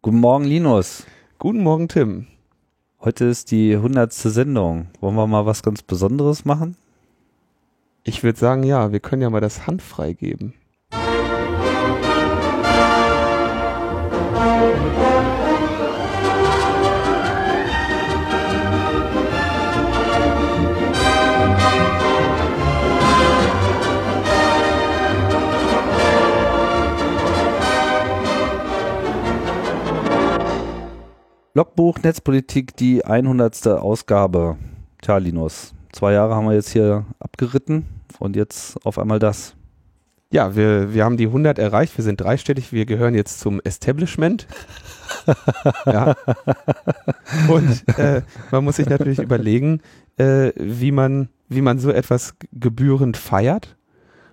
Guten 0.00 0.20
Morgen, 0.20 0.44
Linus. 0.44 1.04
Guten 1.40 1.64
Morgen, 1.64 1.88
Tim. 1.88 2.28
Heute 3.00 3.24
ist 3.24 3.50
die 3.50 3.76
hundertste 3.76 4.30
Sendung. 4.30 4.86
Wollen 5.00 5.16
wir 5.16 5.26
mal 5.26 5.44
was 5.44 5.64
ganz 5.64 5.82
Besonderes 5.82 6.44
machen? 6.44 6.76
Ich 8.04 8.22
würde 8.22 8.38
sagen, 8.38 8.62
ja, 8.62 8.92
wir 8.92 9.00
können 9.00 9.22
ja 9.22 9.28
mal 9.28 9.40
das 9.40 9.66
Hand 9.66 9.82
freigeben. 9.82 10.54
Logbuch 31.58 31.98
Netzpolitik, 32.04 32.76
die 32.76 33.04
100. 33.04 33.66
Ausgabe. 33.66 34.58
Tja, 35.02 35.16
Linus, 35.16 35.74
zwei 35.90 36.12
Jahre 36.12 36.36
haben 36.36 36.46
wir 36.46 36.54
jetzt 36.54 36.70
hier 36.70 37.04
abgeritten 37.18 37.84
und 38.20 38.36
jetzt 38.36 38.76
auf 38.86 38.96
einmal 38.96 39.18
das. 39.18 39.56
Ja, 40.30 40.54
wir, 40.54 40.94
wir 40.94 41.04
haben 41.04 41.16
die 41.16 41.26
100 41.26 41.58
erreicht, 41.58 41.98
wir 41.98 42.04
sind 42.04 42.20
dreistellig, 42.20 42.72
wir 42.72 42.86
gehören 42.86 43.16
jetzt 43.16 43.40
zum 43.40 43.60
Establishment. 43.64 44.46
ja. 45.84 46.14
Und 47.48 47.98
äh, 47.98 48.22
man 48.52 48.62
muss 48.62 48.76
sich 48.76 48.88
natürlich 48.88 49.18
überlegen, 49.18 49.80
äh, 50.16 50.52
wie, 50.54 50.92
man, 50.92 51.28
wie 51.48 51.62
man 51.62 51.80
so 51.80 51.90
etwas 51.90 52.36
gebührend 52.52 53.16
feiert. 53.16 53.76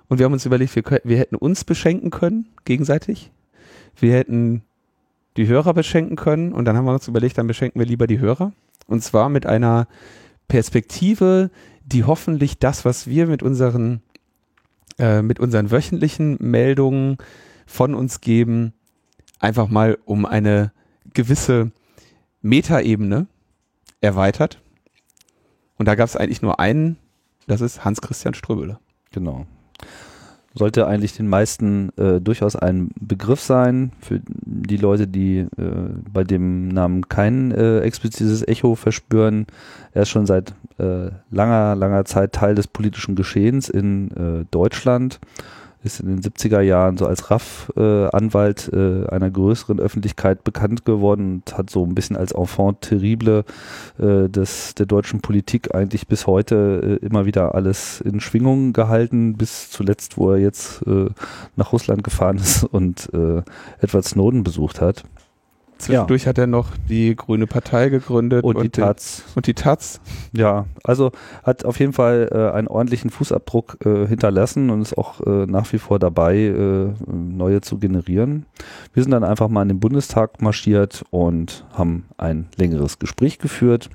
Und 0.10 0.20
wir 0.20 0.26
haben 0.26 0.34
uns 0.34 0.46
überlegt, 0.46 0.76
wir, 0.76 1.02
wir 1.04 1.18
hätten 1.18 1.38
uns 1.38 1.64
beschenken 1.64 2.12
können, 2.12 2.50
gegenseitig. 2.66 3.32
Wir 3.96 4.14
hätten 4.14 4.62
die 5.38 5.48
Hörer 5.48 5.73
beschenken 5.73 6.16
können. 6.16 6.53
Und 6.53 6.66
dann 6.66 6.77
haben 6.77 6.85
wir 6.85 6.94
uns 6.94 7.07
überlegt, 7.07 7.38
dann 7.38 7.48
beschenken 7.48 7.80
wir 7.80 7.85
lieber 7.85 8.07
die 8.07 8.20
Hörer. 8.20 8.53
Und 8.88 9.03
zwar 9.03 9.30
mit 9.30 9.45
einer 9.45 9.88
Perspektive, 10.47 11.50
die 11.83 12.03
hoffentlich 12.03 12.59
das, 12.59 12.86
was 12.86 13.08
wir 13.08 13.27
mit 13.27 13.44
unseren, 13.44 14.02
äh, 14.97 15.22
mit 15.22 15.39
unseren 15.39 15.72
wöchentlichen 15.72 16.38
Meldungen 16.39 17.17
von 17.66 17.95
uns 17.95 18.22
geben, 18.22 18.73
einfach 19.39 19.67
mal 19.67 19.97
um 20.05 20.25
eine 20.25 20.72
gewisse 21.14 21.72
Metaebene 22.42 23.27
erweitert. 24.02 24.61
Und 25.77 25.88
da 25.88 25.95
gab 25.95 26.08
es 26.08 26.16
eigentlich 26.16 26.42
nur 26.42 26.59
einen, 26.59 26.97
das 27.47 27.61
ist 27.61 27.83
Hans-Christian 27.83 28.33
Ströbele. 28.33 28.80
Genau 29.11 29.45
sollte 30.56 30.88
eigentlich 30.88 31.16
den 31.16 31.28
meisten 31.28 31.89
äh, 31.98 32.22
durchaus 32.22 32.56
ein 32.56 32.89
Begriff 33.00 33.42
sein. 33.42 33.92
Für 34.00 34.22
die 34.25 34.78
Leute, 34.78 35.06
die 35.06 35.39
äh, 35.39 35.48
bei 36.11 36.23
dem 36.23 36.70
Namen 36.70 37.08
kein 37.09 37.52
äh, 37.52 37.80
explizites 37.81 38.48
Echo 38.48 38.76
verspüren. 38.76 39.48
Er 39.94 40.03
ist 40.03 40.09
schon 40.09 40.26
seit 40.26 40.53
äh, 40.80 41.11
langer, 41.30 41.76
langer 41.76 42.06
Zeit 42.06 42.31
Teil 42.31 42.56
des 42.56 42.67
politischen 42.67 43.16
Geschehens 43.16 43.70
in 43.70 44.11
äh, 44.11 44.45
Deutschland 44.50 45.20
ist 45.86 46.00
in 46.00 46.08
den 46.08 46.22
70er 46.22 46.61
Jahren 46.61 46.97
so 46.97 47.05
als 47.05 47.30
RAF-Anwalt 47.30 48.72
äh, 48.73 49.08
einer 49.08 49.30
größeren 49.30 49.80
Öffentlichkeit 49.80 50.44
bekannt 50.44 50.83
geworden 50.83 51.36
und 51.45 51.58
hat 51.58 51.69
so 51.69 51.86
ein 51.86 51.95
bisschen 51.95 52.16
als 52.16 52.31
Enfant 52.31 52.81
terrible 52.81 53.45
äh, 54.00 54.27
des, 54.27 54.75
der 54.75 54.88
deutschen 54.88 55.22
Politik 55.22 55.75
eigentlich 55.75 56.08
bis 56.08 56.27
heute 56.27 57.00
äh, 57.02 57.05
immer 57.05 57.25
wieder 57.25 57.55
alles 57.55 58.02
in 58.02 58.19
Schwingung 58.19 58.73
gehalten, 58.73 59.36
bis 59.36 59.69
zuletzt, 59.69 60.17
wo 60.17 60.31
er 60.31 60.38
jetzt 60.38 60.81
äh, 60.88 61.09
nach 61.55 61.72
Russland 61.72 62.03
gefahren 62.03 62.38
ist 62.42 62.64
und 62.64 63.09
äh, 63.14 63.44
Edward 63.80 64.05
Snowden 64.05 64.44
besucht 64.44 64.81
hat. 64.81 65.03
Zwischendurch 65.78 66.23
ja. 66.23 66.30
hat 66.30 66.38
er 66.38 66.48
noch 66.48 66.70
die 66.90 67.16
Grüne 67.16 67.48
Partei 67.48 67.90
gegründet 67.90 68.44
und, 68.44 68.56
und 68.56 68.64
die 68.64 68.70
Taz. 68.70 69.23
Und 69.36 69.48
die 69.48 69.54
Taz. 69.54 70.00
Ja, 70.32 70.66
also 70.84 71.12
hat 71.44 71.66
auf 71.66 71.80
jeden 71.80 71.94
Fall 71.94 72.30
äh, 72.32 72.56
einen 72.56 72.67
ordentlichen 72.67 73.10
Fußabdruck 73.10 73.86
äh, 73.86 74.08
hinterlassen 74.08 74.70
und 74.70 74.82
ist 74.82 74.98
auch 74.98 75.22
äh, 75.22 75.45
nach 75.45 75.72
wie 75.73 75.77
vor 75.77 75.99
dabei, 75.99 76.38
äh, 76.38 76.88
neue 77.08 77.61
zu 77.61 77.77
generieren. 77.77 78.45
Wir 78.94 79.04
sind 79.04 79.11
dann 79.11 79.23
einfach 79.23 79.49
mal 79.49 79.64
in 79.64 79.70
den 79.70 79.80
Bundestag 79.80 80.42
marschiert 80.42 81.04
und 81.10 81.66
haben 81.73 82.05
ein 82.17 82.48
längeres 82.55 82.99
Gespräch 82.99 83.39
geführt. 83.39 83.89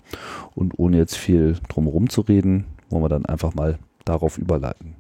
Und 0.54 0.78
ohne 0.78 0.99
jetzt 0.99 1.16
viel 1.16 1.56
drumherum 1.69 2.10
zu 2.10 2.21
reden, 2.21 2.66
wollen 2.91 3.04
wir 3.04 3.09
dann 3.09 3.25
einfach 3.25 3.54
mal 3.54 3.78
darauf 4.04 4.37
überleiten. 4.37 4.97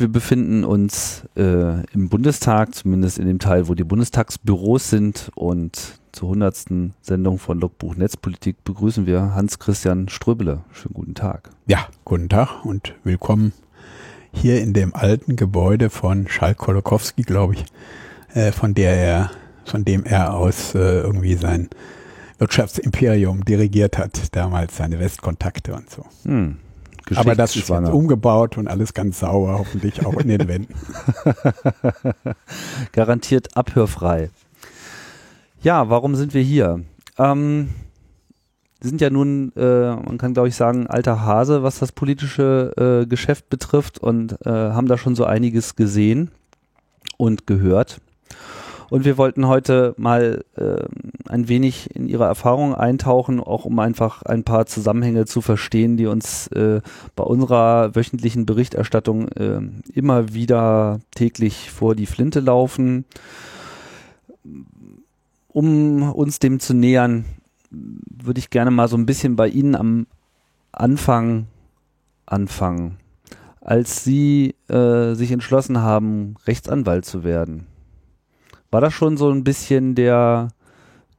Wir 0.00 0.08
befinden 0.08 0.64
uns 0.64 1.24
äh, 1.36 1.84
im 1.92 2.08
Bundestag, 2.08 2.74
zumindest 2.74 3.18
in 3.18 3.26
dem 3.26 3.38
Teil, 3.38 3.68
wo 3.68 3.74
die 3.74 3.84
Bundestagsbüros 3.84 4.88
sind. 4.88 5.30
Und 5.34 6.00
zur 6.12 6.30
hundertsten 6.30 6.94
Sendung 7.02 7.38
von 7.38 7.60
Logbuch 7.60 7.96
Netzpolitik 7.96 8.64
begrüßen 8.64 9.04
wir 9.04 9.34
Hans-Christian 9.34 10.08
Ströbele. 10.08 10.62
Schönen 10.72 10.94
guten 10.94 11.14
Tag. 11.14 11.50
Ja, 11.66 11.86
guten 12.06 12.30
Tag 12.30 12.64
und 12.64 12.94
willkommen 13.04 13.52
hier 14.32 14.62
in 14.62 14.72
dem 14.72 14.94
alten 14.94 15.36
Gebäude 15.36 15.90
von 15.90 16.26
Schalk 16.28 16.56
Kolokowski, 16.56 17.20
glaube 17.20 17.56
ich, 17.56 17.66
äh, 18.32 18.52
von 18.52 18.72
der 18.72 18.96
er, 18.96 19.30
von 19.66 19.84
dem 19.84 20.06
er 20.06 20.32
aus 20.32 20.74
äh, 20.74 20.78
irgendwie 20.78 21.34
sein 21.34 21.68
Wirtschaftsimperium 22.38 23.44
dirigiert 23.44 23.98
hat, 23.98 24.34
damals 24.34 24.78
seine 24.78 24.98
Westkontakte 24.98 25.74
und 25.74 25.90
so. 25.90 26.06
Hm. 26.24 26.56
Aber 27.16 27.34
das 27.34 27.56
ist 27.56 27.68
jetzt 27.68 27.88
umgebaut 27.88 28.58
und 28.58 28.68
alles 28.68 28.94
ganz 28.94 29.20
sauer, 29.20 29.58
hoffentlich 29.58 30.04
auch 30.06 30.14
in 30.14 30.28
den 30.28 30.48
Wänden. 30.48 30.74
Garantiert 32.92 33.56
abhörfrei. 33.56 34.30
Ja, 35.62 35.90
warum 35.90 36.14
sind 36.14 36.34
wir 36.34 36.42
hier? 36.42 36.80
Ähm, 37.18 37.70
wir 38.80 38.88
sind 38.88 39.00
ja 39.00 39.10
nun, 39.10 39.52
äh, 39.56 39.94
man 39.94 40.18
kann 40.18 40.32
glaube 40.32 40.48
ich 40.48 40.56
sagen, 40.56 40.86
alter 40.86 41.24
Hase, 41.24 41.62
was 41.62 41.78
das 41.78 41.92
politische 41.92 43.02
äh, 43.02 43.06
Geschäft 43.06 43.50
betrifft 43.50 43.98
und 43.98 44.38
äh, 44.46 44.50
haben 44.50 44.86
da 44.86 44.96
schon 44.96 45.14
so 45.14 45.24
einiges 45.24 45.76
gesehen 45.76 46.30
und 47.18 47.46
gehört. 47.46 48.00
Und 48.90 49.04
wir 49.04 49.16
wollten 49.16 49.46
heute 49.46 49.94
mal 49.96 50.44
äh, 50.56 50.82
ein 51.28 51.48
wenig 51.48 51.94
in 51.94 52.08
ihre 52.08 52.24
Erfahrungen 52.24 52.74
eintauchen, 52.74 53.38
auch 53.38 53.64
um 53.64 53.78
einfach 53.78 54.22
ein 54.22 54.42
paar 54.42 54.66
Zusammenhänge 54.66 55.26
zu 55.26 55.40
verstehen, 55.40 55.96
die 55.96 56.06
uns 56.06 56.48
äh, 56.48 56.80
bei 57.14 57.22
unserer 57.22 57.94
wöchentlichen 57.94 58.46
Berichterstattung 58.46 59.28
äh, 59.28 59.60
immer 59.94 60.34
wieder 60.34 60.98
täglich 61.12 61.70
vor 61.70 61.94
die 61.94 62.06
Flinte 62.06 62.40
laufen. 62.40 63.04
Um 65.48 66.10
uns 66.12 66.40
dem 66.40 66.58
zu 66.58 66.74
nähern, 66.74 67.26
würde 67.70 68.40
ich 68.40 68.50
gerne 68.50 68.72
mal 68.72 68.88
so 68.88 68.96
ein 68.96 69.06
bisschen 69.06 69.36
bei 69.36 69.46
Ihnen 69.46 69.76
am 69.76 70.08
Anfang 70.72 71.46
anfangen. 72.26 72.96
Als 73.60 74.02
Sie 74.02 74.56
äh, 74.68 75.14
sich 75.14 75.30
entschlossen 75.30 75.78
haben, 75.78 76.34
Rechtsanwalt 76.46 77.04
zu 77.04 77.22
werden, 77.22 77.66
war 78.70 78.80
das 78.80 78.92
schon 78.94 79.16
so 79.16 79.30
ein 79.30 79.44
bisschen 79.44 79.94
der 79.94 80.48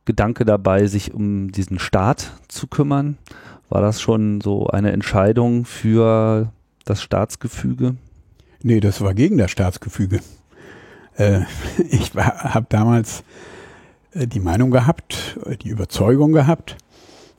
Gedanke 0.06 0.46
dabei, 0.46 0.88
sich 0.88 1.14
um 1.14 1.52
diesen 1.52 1.80
Staat 1.80 2.32
zu 2.48 2.68
kümmern? 2.68 3.18
War 3.70 3.82
das 3.82 4.02
schon 4.02 4.42
so 4.42 4.68
eine 4.68 4.92
Entscheidung 4.92 5.66
für 5.66 6.52
das 6.86 7.02
Staatsgefüge? 7.02 7.96
Nee, 8.64 8.80
das 8.80 9.02
war 9.02 9.14
gegen 9.14 9.38
das 9.38 9.52
Staatsgefüge. 9.52 10.20
Äh, 11.16 11.42
ich 11.90 12.14
habe 12.16 12.66
damals 12.70 13.24
äh, 14.14 14.28
die 14.28 14.40
Meinung 14.40 14.72
gehabt, 14.72 15.38
äh, 15.46 15.58
die 15.58 15.70
Überzeugung 15.70 16.32
gehabt, 16.32 16.78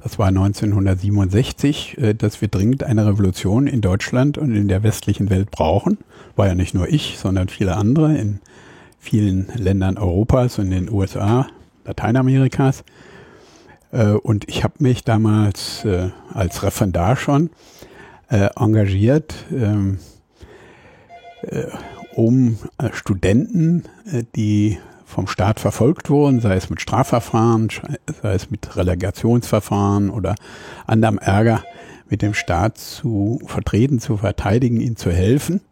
das 0.02 0.18
war 0.18 0.28
1967, 0.28 1.98
äh, 1.98 2.14
dass 2.14 2.40
wir 2.40 2.48
dringend 2.48 2.82
eine 2.82 3.06
Revolution 3.06 3.66
in 3.66 3.80
Deutschland 3.80 4.36
und 4.36 4.54
in 4.54 4.68
der 4.68 4.82
westlichen 4.82 5.30
Welt 5.30 5.50
brauchen. 5.50 5.98
War 6.34 6.48
ja 6.48 6.54
nicht 6.54 6.74
nur 6.74 6.88
ich, 6.88 7.18
sondern 7.18 7.48
viele 7.48 7.76
andere 7.76 8.16
in 8.16 8.40
vielen 9.02 9.48
Ländern 9.56 9.98
Europas 9.98 10.60
und 10.60 10.70
den 10.70 10.88
USA, 10.88 11.48
Lateinamerikas. 11.84 12.84
Äh, 13.90 14.12
und 14.12 14.48
ich 14.48 14.62
habe 14.62 14.74
mich 14.78 15.02
damals 15.02 15.84
äh, 15.84 16.10
als 16.32 16.62
Referendar 16.62 17.16
schon 17.16 17.50
äh, 18.30 18.48
engagiert, 18.56 19.34
ähm, 19.52 19.98
um 22.14 22.56
Studenten, 22.92 23.82
die 24.36 24.78
vom 25.04 25.26
Staat 25.26 25.58
verfolgt 25.58 26.08
wurden, 26.08 26.40
sei 26.40 26.54
es 26.54 26.70
mit 26.70 26.80
Strafverfahren, 26.80 27.68
sei 28.22 28.34
es 28.34 28.48
mit 28.48 28.76
Relegationsverfahren 28.76 30.08
oder 30.08 30.36
anderem 30.86 31.18
Ärger 31.18 31.64
mit 32.08 32.22
dem 32.22 32.34
Staat 32.34 32.78
zu 32.78 33.40
vertreten, 33.46 33.98
zu 33.98 34.18
verteidigen, 34.18 34.80
ihnen 34.80 34.94
zu 34.94 35.10
helfen. 35.10 35.62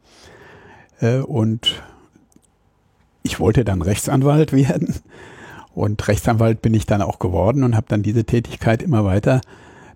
Und 1.28 1.80
ich 3.22 3.40
wollte 3.40 3.64
dann 3.64 3.82
Rechtsanwalt 3.82 4.52
werden 4.54 4.94
und 5.74 6.06
Rechtsanwalt 6.08 6.62
bin 6.62 6.74
ich 6.74 6.86
dann 6.86 7.02
auch 7.02 7.18
geworden 7.18 7.62
und 7.62 7.76
habe 7.76 7.86
dann 7.88 8.02
diese 8.02 8.24
Tätigkeit 8.24 8.82
immer 8.82 9.04
weiter 9.04 9.40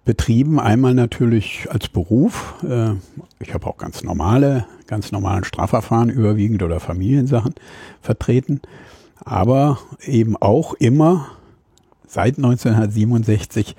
betrieben. 0.04 0.60
Einmal 0.60 0.94
natürlich 0.94 1.66
als 1.70 1.88
Beruf. 1.88 2.54
Äh, 2.62 2.92
ich 3.40 3.54
habe 3.54 3.66
auch 3.66 3.78
ganz 3.78 4.02
normale, 4.02 4.66
ganz 4.86 5.12
normalen 5.12 5.44
Strafverfahren 5.44 6.10
überwiegend 6.10 6.62
oder 6.62 6.80
Familiensachen 6.80 7.54
vertreten. 8.00 8.60
aber 9.24 9.78
eben 10.04 10.36
auch 10.36 10.74
immer 10.74 11.28
seit 12.06 12.36
1967 12.36 13.74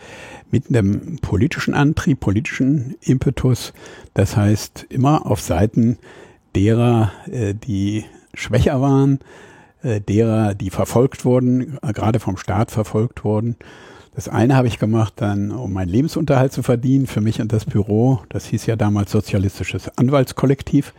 mit 0.51 0.69
einem 0.69 1.17
politischen 1.21 1.73
Antrieb, 1.73 2.19
politischen 2.19 2.95
Impetus. 3.01 3.73
Das 4.13 4.35
heißt, 4.35 4.87
immer 4.89 5.25
auf 5.25 5.41
Seiten 5.41 5.97
derer, 6.55 7.11
äh, 7.31 7.53
die 7.53 8.05
schwächer 8.35 8.81
waren, 8.81 9.19
äh, 9.83 10.01
derer, 10.01 10.55
die 10.55 10.69
verfolgt 10.69 11.25
wurden, 11.25 11.77
äh, 11.81 11.93
gerade 11.93 12.19
vom 12.19 12.37
Staat 12.37 12.71
verfolgt 12.71 13.23
wurden. 13.23 13.55
Das 14.15 14.29
eine 14.29 14.55
habe 14.55 14.67
ich 14.67 14.79
gemacht, 14.79 15.13
dann 15.17 15.51
um 15.51 15.73
meinen 15.73 15.89
Lebensunterhalt 15.89 16.53
zu 16.53 16.63
verdienen, 16.63 17.05
für 17.05 17.19
mich 17.19 17.41
und 17.41 17.51
das 17.51 17.65
Büro. 17.65 18.21
Das 18.29 18.45
hieß 18.45 18.65
ja 18.65 18.77
damals 18.77 19.11
Sozialistisches 19.11 19.97
Anwaltskollektiv 19.97 20.93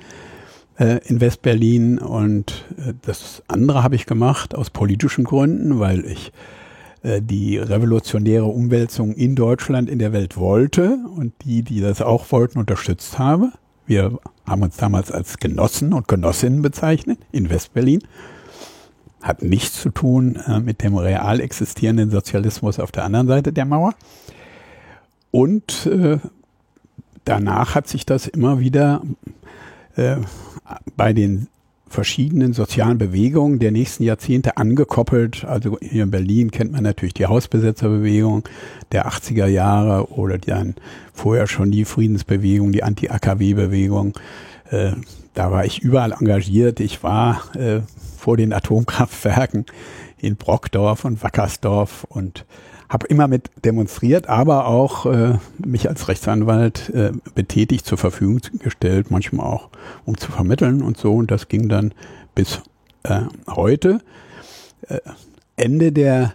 äh, 0.79 1.01
in 1.07 1.21
Westberlin. 1.21 1.99
Und 1.99 2.67
äh, 2.77 2.93
das 3.03 3.43
andere 3.49 3.83
habe 3.83 3.95
ich 3.95 4.05
gemacht 4.05 4.55
aus 4.55 4.69
politischen 4.69 5.25
Gründen, 5.25 5.79
weil 5.79 6.05
ich 6.05 6.31
äh, 7.03 7.23
die 7.23 7.57
revolutionäre 7.57 8.45
Umwälzung 8.45 9.15
in 9.15 9.35
Deutschland, 9.35 9.89
in 9.89 9.99
der 9.99 10.13
Welt 10.13 10.37
wollte 10.37 10.99
und 11.17 11.33
die, 11.45 11.63
die 11.63 11.81
das 11.81 12.03
auch 12.03 12.31
wollten, 12.33 12.59
unterstützt 12.59 13.19
habe. 13.19 13.51
Wir 13.87 14.19
haben 14.47 14.63
uns 14.63 14.77
damals 14.77 15.13
als 15.13 15.39
Genossen 15.39 15.93
und 15.93 16.09
Genossinnen 16.09 16.63
bezeichnet 16.63 17.19
in 17.33 17.51
Westberlin. 17.51 18.03
Hat 19.23 19.43
nichts 19.43 19.81
zu 19.81 19.91
tun 19.91 20.37
äh, 20.47 20.61
mit 20.61 20.83
dem 20.83 20.97
real 20.97 21.41
existierenden 21.41 22.11
Sozialismus 22.11 22.79
auf 22.81 22.93
der 22.93 23.05
anderen 23.05 23.29
Seite 23.29 23.53
der 23.53 23.65
Mauer. 23.65 23.95
Und 25.31 25.87
äh, 25.87 26.19
danach 27.25 27.75
hat 27.75 27.89
sich 27.89 28.07
das 28.07 28.27
immer 28.27 28.61
wieder 28.61 29.03
äh, 29.97 30.17
bei 30.97 31.13
den 31.13 31.49
verschiedenen 31.89 32.53
sozialen 32.53 32.99
Bewegungen 32.99 33.59
der 33.59 33.71
nächsten 33.71 34.03
Jahrzehnte 34.03 34.57
angekoppelt. 34.57 35.45
Also 35.45 35.79
hier 35.81 36.03
in 36.03 36.11
Berlin 36.11 36.51
kennt 36.51 36.73
man 36.73 36.83
natürlich 36.83 37.15
die 37.15 37.27
Hausbesetzerbewegung 37.27 38.49
der 38.93 39.09
80er 39.09 39.47
Jahre 39.47 40.11
oder 40.11 40.39
dann 40.39 40.75
vorher 41.13 41.47
schon 41.47 41.71
die 41.71 41.85
Friedensbewegung, 41.85 42.73
die 42.73 42.83
Anti-AKW-Bewegung. 42.83 44.15
Äh, 44.71 44.93
da 45.35 45.53
war 45.53 45.65
ich 45.65 45.81
überall 45.81 46.13
engagiert. 46.13 46.81
Ich 46.81 47.03
war 47.03 47.55
äh, 47.55 47.81
vor 48.19 48.37
den 48.37 48.53
Atomkraftwerken 48.53 49.67
in 50.19 50.37
Brockdorf 50.37 51.05
und 51.05 51.23
Wackersdorf 51.23 52.05
und 52.09 52.45
habe 52.89 53.07
immer 53.09 53.29
mit 53.29 53.51
demonstriert, 53.65 54.29
aber 54.29 54.67
auch 54.67 55.07
äh, 55.07 55.39
mich 55.59 55.89
als 55.89 56.09
Rechtsanwalt 56.09 56.91
äh, 56.91 57.13
betätigt 57.35 57.87
zur 57.87 57.99
Verfügung 57.99 58.41
gestellt, 58.61 59.11
manchmal 59.11 59.47
auch 59.47 59.71
um 60.05 60.17
zu 60.17 60.31
vermitteln 60.31 60.83
und 60.83 60.97
so. 60.97 61.15
Und 61.15 61.31
das 61.31 61.49
ging 61.49 61.69
dann 61.69 61.93
bis 62.35 62.61
äh, 63.03 63.23
heute. 63.49 64.01
Äh, 64.89 65.01
Ende 65.57 65.91
der 65.91 66.35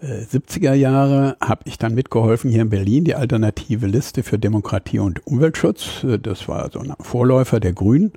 äh, 0.00 0.22
70er 0.24 0.72
Jahre 0.74 1.36
habe 1.40 1.62
ich 1.66 1.78
dann 1.78 1.94
mitgeholfen, 1.94 2.50
hier 2.50 2.62
in 2.62 2.70
Berlin 2.70 3.04
die 3.04 3.14
alternative 3.14 3.86
Liste 3.86 4.22
für 4.22 4.38
Demokratie 4.38 4.98
und 4.98 5.26
Umweltschutz, 5.26 6.04
äh, 6.04 6.18
das 6.18 6.48
war 6.48 6.70
so 6.72 6.80
ein 6.80 6.94
Vorläufer 7.00 7.60
der 7.60 7.72
Grünen, 7.72 8.12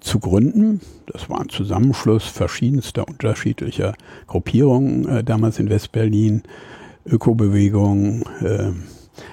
zu 0.00 0.18
gründen. 0.18 0.80
Das 1.06 1.30
war 1.30 1.40
ein 1.40 1.48
Zusammenschluss 1.48 2.24
verschiedenster 2.24 3.06
unterschiedlicher 3.08 3.94
Gruppierungen 4.26 5.08
äh, 5.08 5.24
damals 5.24 5.58
in 5.58 5.70
Westberlin. 5.70 6.42
Ökobewegung, 7.06 8.22
äh, 8.40 8.72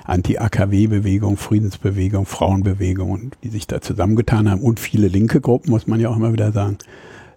Anti-AKW-Bewegung, 0.04 1.38
Friedensbewegung, 1.38 2.26
Frauenbewegung, 2.26 3.32
die 3.44 3.50
sich 3.50 3.68
da 3.68 3.82
zusammengetan 3.82 4.50
haben 4.50 4.62
und 4.62 4.80
viele 4.80 5.08
linke 5.08 5.42
Gruppen, 5.42 5.72
muss 5.72 5.88
man 5.88 6.00
ja 6.00 6.10
auch 6.10 6.18
immer 6.18 6.34
wieder 6.34 6.52
sagen, 6.52 6.78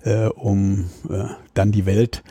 äh, 0.02 0.26
um 0.26 0.86
äh, 1.08 1.24
dann 1.54 1.72
die 1.72 1.86
Welt 1.86 2.22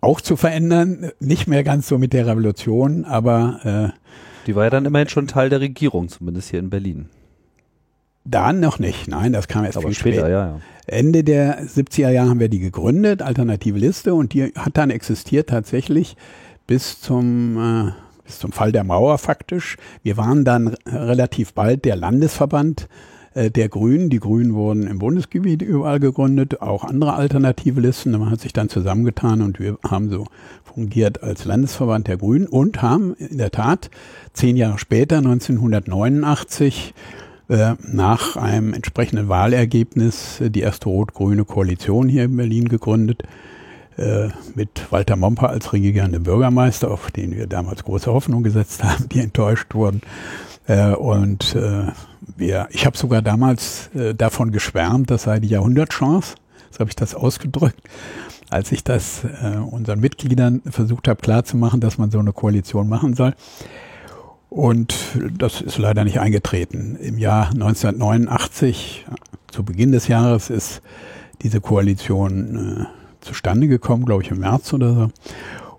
auch 0.00 0.20
zu 0.20 0.36
verändern. 0.36 1.10
Nicht 1.20 1.46
mehr 1.46 1.64
ganz 1.64 1.88
so 1.88 1.98
mit 1.98 2.12
der 2.12 2.26
Revolution, 2.26 3.04
aber 3.04 3.92
äh, 3.94 4.00
die 4.46 4.54
war 4.54 4.64
ja 4.64 4.70
dann 4.70 4.84
immerhin 4.84 5.08
schon 5.08 5.26
Teil 5.26 5.48
der 5.48 5.60
Regierung, 5.60 6.08
zumindest 6.08 6.50
hier 6.50 6.60
in 6.60 6.70
Berlin. 6.70 7.08
Da 8.24 8.52
noch 8.52 8.78
nicht, 8.78 9.06
nein, 9.06 9.32
das 9.32 9.48
kam 9.48 9.64
erst 9.64 9.76
Aber 9.76 9.88
viel 9.88 9.94
später, 9.94 10.16
später. 10.20 10.28
ja, 10.30 10.46
ja. 10.46 10.60
Ende 10.86 11.24
der 11.24 11.62
70er 11.62 12.10
Jahre 12.10 12.30
haben 12.30 12.40
wir 12.40 12.48
die 12.48 12.58
gegründet, 12.58 13.20
Alternative 13.22 13.78
Liste, 13.78 14.14
und 14.14 14.32
die 14.32 14.52
hat 14.56 14.76
dann 14.76 14.90
existiert 14.90 15.50
tatsächlich 15.50 16.16
bis 16.66 17.00
zum, 17.00 17.56
äh, 17.88 17.92
bis 18.24 18.38
zum 18.38 18.52
Fall 18.52 18.72
der 18.72 18.84
Mauer 18.84 19.18
faktisch. 19.18 19.76
Wir 20.02 20.16
waren 20.16 20.44
dann 20.44 20.68
relativ 20.86 21.52
bald 21.52 21.84
der 21.84 21.96
Landesverband 21.96 22.88
äh, 23.34 23.50
der 23.50 23.68
Grünen. 23.68 24.08
Die 24.08 24.20
Grünen 24.20 24.54
wurden 24.54 24.86
im 24.86 24.98
Bundesgebiet 24.98 25.60
überall 25.60 26.00
gegründet, 26.00 26.62
auch 26.62 26.84
andere 26.84 27.14
alternative 27.14 27.80
Listen. 27.80 28.12
Man 28.12 28.30
hat 28.30 28.40
sich 28.40 28.52
dann 28.52 28.68
zusammengetan 28.68 29.42
und 29.42 29.60
wir 29.60 29.78
haben 29.86 30.10
so 30.10 30.26
fungiert 30.64 31.22
als 31.22 31.44
Landesverband 31.44 32.08
der 32.08 32.16
Grünen 32.16 32.46
und 32.46 32.80
haben 32.80 33.14
in 33.14 33.38
der 33.38 33.50
Tat 33.50 33.90
zehn 34.32 34.56
Jahre 34.56 34.78
später, 34.78 35.18
1989, 35.18 36.94
äh, 37.48 37.74
nach 37.82 38.36
einem 38.36 38.72
entsprechenden 38.72 39.28
Wahlergebnis 39.28 40.40
äh, 40.40 40.48
die 40.48 40.60
erste 40.60 40.88
rot-grüne 40.88 41.44
Koalition 41.44 42.08
hier 42.08 42.24
in 42.24 42.36
Berlin 42.38 42.68
gegründet 42.68 43.22
äh, 43.98 44.28
mit 44.54 44.90
Walter 44.90 45.16
Momper 45.16 45.50
als 45.50 45.74
regierender 45.74 46.20
Bürgermeister, 46.20 46.90
auf 46.90 47.10
den 47.10 47.36
wir 47.36 47.46
damals 47.46 47.84
große 47.84 48.10
Hoffnung 48.10 48.44
gesetzt 48.44 48.82
haben, 48.82 49.08
die 49.12 49.20
enttäuscht 49.20 49.74
wurden. 49.74 50.00
Und 50.66 51.54
wir, 52.38 52.68
ich 52.70 52.86
habe 52.86 52.96
sogar 52.96 53.20
damals 53.20 53.90
davon 54.16 54.50
geschwärmt, 54.50 55.10
das 55.10 55.24
sei 55.24 55.38
die 55.38 55.48
Jahrhundertchance, 55.48 56.36
so 56.70 56.78
habe 56.78 56.88
ich 56.88 56.96
das 56.96 57.14
ausgedrückt, 57.14 57.82
als 58.48 58.72
ich 58.72 58.82
das 58.82 59.26
unseren 59.70 60.00
Mitgliedern 60.00 60.62
versucht 60.64 61.06
habe 61.06 61.20
klarzumachen, 61.20 61.80
dass 61.80 61.98
man 61.98 62.10
so 62.10 62.18
eine 62.18 62.32
Koalition 62.32 62.88
machen 62.88 63.12
soll. 63.12 63.34
Und 64.54 64.94
das 65.36 65.60
ist 65.60 65.78
leider 65.78 66.04
nicht 66.04 66.20
eingetreten. 66.20 66.94
Im 67.00 67.18
Jahr 67.18 67.48
1989, 67.50 69.04
zu 69.50 69.64
Beginn 69.64 69.90
des 69.90 70.06
Jahres, 70.06 70.48
ist 70.48 70.80
diese 71.42 71.60
Koalition 71.60 72.86
äh, 72.86 73.24
zustande 73.24 73.66
gekommen, 73.66 74.04
glaube 74.04 74.22
ich 74.22 74.30
im 74.30 74.38
März 74.38 74.72
oder 74.72 74.94
so. 74.94 75.08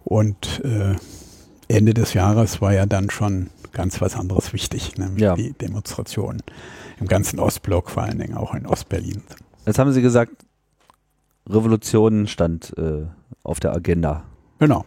Und 0.03 0.61
äh, 0.65 0.95
Ende 1.69 1.93
des 1.93 2.13
Jahres 2.15 2.59
war 2.61 2.73
ja 2.73 2.85
dann 2.85 3.09
schon 3.09 3.49
ganz 3.71 4.01
was 4.01 4.17
anderes 4.17 4.51
wichtig, 4.51 4.97
nämlich 4.97 5.23
Ja. 5.23 5.35
die 5.35 5.53
Demonstrationen 5.53 6.41
im 6.99 7.07
ganzen 7.07 7.39
Ostblock, 7.39 7.89
vor 7.89 8.03
allen 8.03 8.19
Dingen 8.19 8.35
auch 8.35 8.53
in 8.55 8.65
Ostberlin. 8.65 9.23
Jetzt 9.65 9.79
haben 9.79 9.93
Sie 9.93 10.01
gesagt, 10.01 10.33
Revolution 11.47 12.27
stand 12.27 12.73
äh, 12.77 13.05
auf 13.43 13.61
der 13.61 13.73
Agenda. 13.73 14.23
Genau. 14.59 14.83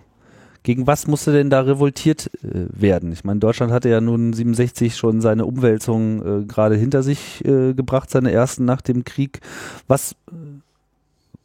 Gegen 0.62 0.86
was 0.86 1.06
musste 1.06 1.32
denn 1.32 1.50
da 1.50 1.60
revoltiert 1.60 2.30
äh, 2.42 2.66
werden? 2.70 3.12
Ich 3.12 3.24
meine, 3.24 3.40
Deutschland 3.40 3.72
hatte 3.72 3.88
ja 3.88 4.00
nun 4.00 4.32
67 4.32 4.96
schon 4.96 5.20
seine 5.20 5.46
Umwälzung 5.46 6.42
äh, 6.42 6.44
gerade 6.44 6.76
hinter 6.76 7.02
sich 7.02 7.44
äh, 7.44 7.74
gebracht, 7.74 8.10
seine 8.10 8.32
ersten 8.32 8.64
nach 8.64 8.80
dem 8.80 9.04
Krieg. 9.04 9.40
Was, 9.86 10.12
äh, 10.28 10.34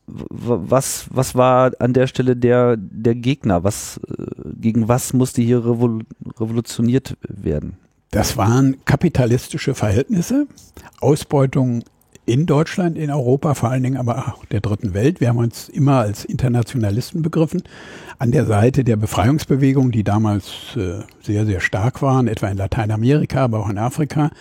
was, 0.07 1.05
was 1.09 1.35
war 1.35 1.71
an 1.79 1.93
der 1.93 2.07
Stelle 2.07 2.35
der, 2.35 2.75
der 2.77 3.15
Gegner? 3.15 3.63
Was, 3.63 3.99
äh, 4.09 4.25
gegen 4.59 4.87
was 4.87 5.13
musste 5.13 5.41
hier 5.41 5.65
revol 5.65 6.01
revolutioniert 6.39 7.15
werden? 7.21 7.77
Das 8.11 8.37
waren 8.37 8.77
kapitalistische 8.85 9.73
Verhältnisse, 9.73 10.45
Ausbeutung 10.99 11.83
in 12.25 12.45
Deutschland, 12.45 12.97
in 12.97 13.09
Europa, 13.09 13.53
vor 13.53 13.69
allen 13.69 13.83
Dingen 13.83 13.97
aber 13.97 14.29
auch 14.29 14.45
der 14.45 14.61
dritten 14.61 14.93
Welt. 14.93 15.19
Wir 15.19 15.29
haben 15.29 15.37
uns 15.37 15.67
immer 15.67 15.99
als 15.99 16.23
Internationalisten 16.23 17.21
begriffen. 17.21 17.63
An 18.17 18.31
der 18.31 18.45
Seite 18.45 18.83
der 18.83 18.95
Befreiungsbewegung, 18.95 19.91
die 19.91 20.03
damals 20.03 20.75
äh, 20.77 21.01
sehr, 21.21 21.45
sehr 21.45 21.59
stark 21.59 22.01
waren, 22.01 22.27
etwa 22.27 22.47
in 22.47 22.57
Lateinamerika, 22.57 23.43
aber 23.43 23.59
auch 23.59 23.69
in 23.69 23.77
Afrika, 23.77 24.31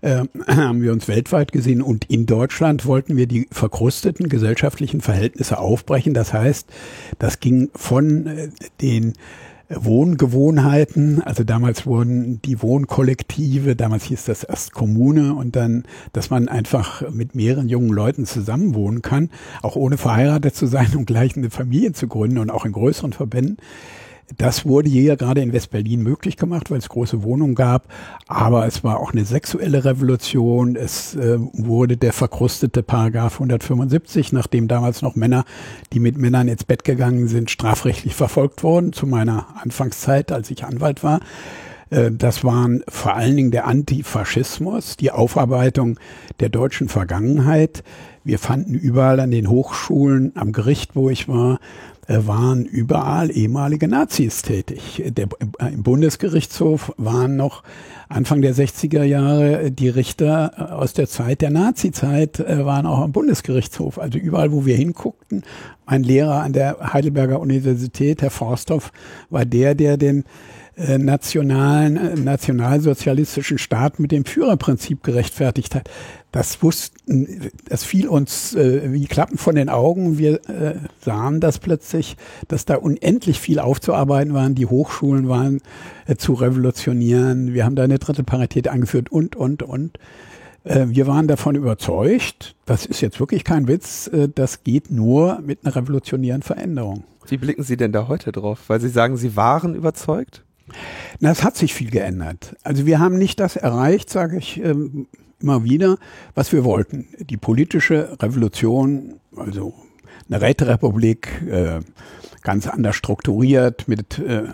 äh, 0.00 0.24
haben 0.46 0.82
wir 0.82 0.92
uns 0.92 1.06
weltweit 1.06 1.52
gesehen. 1.52 1.82
Und 1.82 2.10
in 2.10 2.24
Deutschland 2.24 2.86
wollten 2.86 3.16
wir 3.16 3.26
die 3.26 3.48
verkrusteten 3.50 4.30
gesellschaftlichen 4.30 5.02
Verhältnisse 5.02 5.58
aufbrechen. 5.58 6.14
Das 6.14 6.32
heißt, 6.32 6.68
das 7.18 7.40
ging 7.40 7.70
von 7.74 8.26
äh, 8.26 8.48
den 8.80 9.12
Wohngewohnheiten, 9.68 11.22
also 11.22 11.42
damals 11.42 11.86
wurden 11.86 12.40
die 12.42 12.60
Wohnkollektive, 12.60 13.76
damals 13.76 14.04
hieß 14.04 14.24
das 14.26 14.44
erst 14.44 14.72
Kommune 14.72 15.34
und 15.34 15.56
dann, 15.56 15.84
dass 16.12 16.30
man 16.30 16.48
einfach 16.48 17.10
mit 17.10 17.34
mehreren 17.34 17.68
jungen 17.68 17.90
Leuten 17.90 18.26
zusammenwohnen 18.26 19.00
kann, 19.02 19.30
auch 19.62 19.76
ohne 19.76 19.96
verheiratet 19.96 20.54
zu 20.54 20.66
sein 20.66 20.94
und 20.96 21.06
gleich 21.06 21.36
eine 21.36 21.50
Familie 21.50 21.92
zu 21.92 22.08
gründen 22.08 22.38
und 22.38 22.50
auch 22.50 22.64
in 22.64 22.72
größeren 22.72 23.12
Verbänden. 23.12 23.56
Das 24.36 24.64
wurde 24.64 24.88
hier 24.88 25.16
gerade 25.16 25.42
in 25.42 25.52
Westberlin 25.52 26.02
möglich 26.02 26.36
gemacht, 26.36 26.70
weil 26.70 26.78
es 26.78 26.88
große 26.88 27.22
Wohnungen 27.22 27.54
gab. 27.54 27.88
Aber 28.26 28.66
es 28.66 28.82
war 28.82 28.98
auch 28.98 29.12
eine 29.12 29.24
sexuelle 29.24 29.84
Revolution. 29.84 30.76
Es 30.76 31.14
äh, 31.14 31.38
wurde 31.52 31.96
der 31.96 32.12
verkrustete 32.12 32.82
Paragraph 32.82 33.34
175, 33.34 34.32
nachdem 34.32 34.66
damals 34.66 35.02
noch 35.02 35.14
Männer, 35.14 35.44
die 35.92 36.00
mit 36.00 36.16
Männern 36.16 36.48
ins 36.48 36.64
Bett 36.64 36.84
gegangen 36.84 37.28
sind, 37.28 37.50
strafrechtlich 37.50 38.14
verfolgt 38.14 38.62
wurden, 38.62 38.92
zu 38.92 39.06
meiner 39.06 39.46
Anfangszeit, 39.62 40.32
als 40.32 40.50
ich 40.50 40.64
Anwalt 40.64 41.02
war. 41.02 41.20
Äh, 41.90 42.10
Das 42.10 42.44
waren 42.44 42.82
vor 42.88 43.14
allen 43.14 43.36
Dingen 43.36 43.50
der 43.50 43.66
Antifaschismus, 43.66 44.96
die 44.96 45.10
Aufarbeitung 45.10 45.98
der 46.40 46.48
deutschen 46.48 46.88
Vergangenheit, 46.88 47.84
Wir 48.26 48.38
fanden 48.38 48.72
überall 48.72 49.20
an 49.20 49.30
den 49.30 49.50
Hochschulen, 49.50 50.32
am 50.34 50.52
Gericht, 50.52 50.96
wo 50.96 51.10
ich 51.10 51.28
war, 51.28 51.60
waren 52.08 52.64
überall 52.64 53.30
ehemalige 53.30 53.88
Nazis 53.88 54.42
tätig. 54.42 55.02
Der, 55.06 55.28
Im 55.72 55.82
Bundesgerichtshof 55.82 56.92
waren 56.96 57.36
noch 57.36 57.62
Anfang 58.08 58.42
der 58.42 58.54
60er 58.54 59.02
Jahre 59.02 59.70
die 59.70 59.88
Richter 59.88 60.52
äh, 60.56 60.62
aus 60.72 60.92
der 60.92 61.08
Zeit 61.08 61.40
der 61.40 61.50
Nazizeit 61.50 62.38
äh, 62.38 62.64
waren 62.64 62.86
auch 62.86 63.00
am 63.00 63.12
Bundesgerichtshof. 63.12 63.98
Also 63.98 64.18
überall, 64.18 64.52
wo 64.52 64.66
wir 64.66 64.76
hinguckten. 64.76 65.42
Mein 65.86 66.02
Lehrer 66.02 66.42
an 66.42 66.52
der 66.52 66.92
Heidelberger 66.92 67.40
Universität, 67.40 68.22
Herr 68.22 68.30
Forsthoff, 68.30 68.92
war 69.30 69.44
der, 69.44 69.74
der 69.74 69.96
den 69.96 70.24
äh, 70.76 70.98
nationalen, 70.98 71.96
äh, 71.96 72.16
nationalsozialistischen 72.16 73.58
Staat 73.58 74.00
mit 74.00 74.10
dem 74.10 74.24
Führerprinzip 74.24 75.04
gerechtfertigt 75.04 75.74
hat. 75.74 75.88
Das 76.32 76.64
wussten, 76.64 77.52
das 77.68 77.84
fiel 77.84 78.08
uns 78.08 78.56
äh, 78.56 78.92
wie 78.92 79.06
Klappen 79.06 79.38
von 79.38 79.54
den 79.54 79.68
Augen. 79.68 80.18
Wir 80.18 80.40
äh, 80.48 80.74
sahen 81.00 81.38
das 81.38 81.60
plötzlich, 81.60 82.16
dass 82.48 82.64
da 82.64 82.74
unendlich 82.74 83.38
viel 83.38 83.60
aufzuarbeiten 83.60 84.34
waren. 84.34 84.56
Die 84.56 84.66
Hochschulen 84.66 85.28
waren 85.28 85.60
äh, 86.06 86.16
zu 86.16 86.34
revolutionieren. 86.34 87.54
Wir 87.54 87.64
haben 87.64 87.76
da 87.76 87.84
eine 87.84 88.00
dritte 88.00 88.24
Parität 88.24 88.66
angeführt 88.66 89.12
und, 89.12 89.36
und, 89.36 89.62
und. 89.62 89.98
Äh, 90.64 90.86
wir 90.88 91.06
waren 91.06 91.28
davon 91.28 91.54
überzeugt, 91.54 92.56
das 92.66 92.84
ist 92.84 93.00
jetzt 93.00 93.20
wirklich 93.20 93.44
kein 93.44 93.68
Witz, 93.68 94.10
das 94.34 94.64
geht 94.64 94.90
nur 94.90 95.40
mit 95.40 95.64
einer 95.64 95.76
revolutionären 95.76 96.42
Veränderung. 96.42 97.04
Wie 97.28 97.36
blicken 97.36 97.62
Sie 97.62 97.76
denn 97.76 97.92
da 97.92 98.08
heute 98.08 98.32
drauf? 98.32 98.64
Weil 98.66 98.80
Sie 98.80 98.88
sagen, 98.88 99.16
Sie 99.16 99.36
waren 99.36 99.76
überzeugt? 99.76 100.42
Na, 101.20 101.30
es 101.30 101.42
hat 101.42 101.56
sich 101.56 101.74
viel 101.74 101.90
geändert. 101.90 102.56
Also 102.62 102.86
wir 102.86 102.98
haben 102.98 103.18
nicht 103.18 103.40
das 103.40 103.56
erreicht, 103.56 104.10
sage 104.10 104.38
ich 104.38 104.62
ähm, 104.62 105.06
immer 105.40 105.64
wieder, 105.64 105.98
was 106.34 106.52
wir 106.52 106.64
wollten. 106.64 107.08
Die 107.18 107.36
politische 107.36 108.16
Revolution, 108.20 109.20
also 109.36 109.74
eine 110.28 110.40
Räterepublik, 110.40 111.42
äh, 111.48 111.80
ganz 112.42 112.66
anders 112.66 112.96
strukturiert, 112.96 113.88
mit 113.88 114.18
äh, 114.18 114.44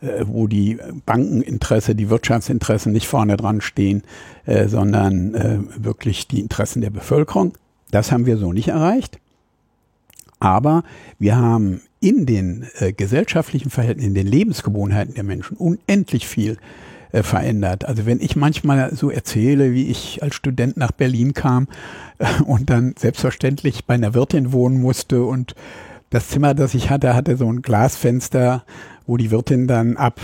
äh, 0.00 0.24
wo 0.26 0.46
die 0.46 0.78
Bankeninteresse, 1.04 1.94
die 1.94 2.08
Wirtschaftsinteressen 2.08 2.92
nicht 2.92 3.06
vorne 3.06 3.36
dran 3.36 3.60
stehen, 3.60 4.02
äh, 4.46 4.66
sondern 4.66 5.34
äh, 5.34 5.58
wirklich 5.76 6.26
die 6.26 6.40
Interessen 6.40 6.80
der 6.80 6.88
Bevölkerung. 6.88 7.52
Das 7.90 8.10
haben 8.10 8.24
wir 8.24 8.38
so 8.38 8.52
nicht 8.52 8.68
erreicht. 8.68 9.18
Aber 10.38 10.84
wir 11.18 11.36
haben 11.36 11.82
in 12.00 12.26
den 12.26 12.66
äh, 12.78 12.92
gesellschaftlichen 12.92 13.70
Verhältnissen, 13.70 14.08
in 14.08 14.14
den 14.14 14.26
Lebensgewohnheiten 14.26 15.14
der 15.14 15.24
Menschen 15.24 15.56
unendlich 15.56 16.26
viel 16.26 16.56
äh, 17.12 17.22
verändert. 17.22 17.84
Also 17.84 18.06
wenn 18.06 18.20
ich 18.20 18.36
manchmal 18.36 18.94
so 18.94 19.10
erzähle, 19.10 19.72
wie 19.72 19.88
ich 19.88 20.22
als 20.22 20.34
Student 20.34 20.76
nach 20.76 20.92
Berlin 20.92 21.34
kam 21.34 21.68
äh, 22.18 22.26
und 22.42 22.70
dann 22.70 22.94
selbstverständlich 22.98 23.84
bei 23.84 23.94
einer 23.94 24.14
Wirtin 24.14 24.52
wohnen 24.52 24.80
musste 24.80 25.24
und 25.24 25.54
das 26.08 26.28
Zimmer, 26.28 26.54
das 26.54 26.74
ich 26.74 26.90
hatte, 26.90 27.14
hatte 27.14 27.36
so 27.36 27.52
ein 27.52 27.62
Glasfenster, 27.62 28.64
wo 29.06 29.16
die 29.16 29.30
Wirtin 29.30 29.66
dann 29.66 29.96
ab 29.96 30.20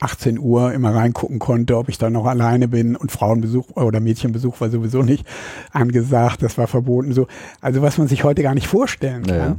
18 0.00 0.38
Uhr 0.38 0.72
immer 0.72 0.94
reingucken 0.94 1.38
konnte, 1.38 1.76
ob 1.76 1.88
ich 1.88 1.98
da 1.98 2.10
noch 2.10 2.26
alleine 2.26 2.68
bin 2.68 2.96
und 2.96 3.12
Frauenbesuch 3.12 3.76
oder 3.76 4.00
Mädchenbesuch 4.00 4.60
war 4.60 4.70
sowieso 4.70 5.02
nicht 5.02 5.26
angesagt, 5.72 6.42
das 6.42 6.58
war 6.58 6.66
verboten 6.66 7.12
so. 7.12 7.26
Also 7.60 7.82
was 7.82 7.98
man 7.98 8.08
sich 8.08 8.24
heute 8.24 8.42
gar 8.42 8.54
nicht 8.54 8.66
vorstellen 8.66 9.24
kann. 9.24 9.38
Naja. 9.38 9.56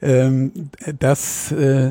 Ähm, 0.00 0.52
das 0.98 1.52
äh, 1.52 1.90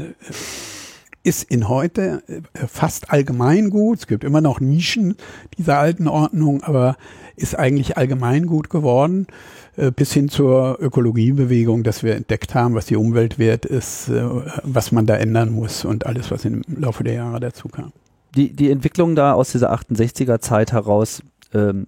ist 1.24 1.44
in 1.52 1.68
heute 1.68 2.24
äh, 2.28 2.68
fast 2.68 3.12
allgemeingut. 3.12 4.00
Es 4.00 4.08
gibt 4.08 4.24
immer 4.24 4.40
noch 4.40 4.62
Nischen 4.62 5.18
dieser 5.58 5.78
alten 5.78 6.08
Ordnung, 6.08 6.64
aber 6.64 6.96
ist 7.36 7.60
eigentlich 7.60 7.98
allgemeingut 7.98 8.70
geworden, 8.70 9.28
äh, 9.76 9.92
bis 9.92 10.14
hin 10.14 10.30
zur 10.30 10.78
Ökologiebewegung, 10.80 11.84
dass 11.84 12.02
wir 12.02 12.16
entdeckt 12.16 12.56
haben, 12.56 12.76
was 12.76 12.86
die 12.86 12.96
Umwelt 12.96 13.38
wert 13.40 13.66
ist, 13.66 14.08
äh, 14.08 14.24
was 14.64 14.92
man 14.94 15.06
da 15.06 15.16
ändern 15.18 15.52
muss 15.52 15.84
und 15.84 16.06
alles, 16.06 16.32
was 16.32 16.46
im 16.46 16.62
Laufe 16.68 17.04
der 17.04 17.14
Jahre 17.14 17.42
dazu 17.42 17.68
kam. 17.68 17.92
Die, 18.36 18.54
die 18.54 18.72
Entwicklung 18.72 19.16
da 19.16 19.34
aus 19.34 19.52
dieser 19.52 19.74
68er 19.74 20.40
Zeit 20.40 20.72
heraus, 20.72 21.22
ähm, 21.54 21.86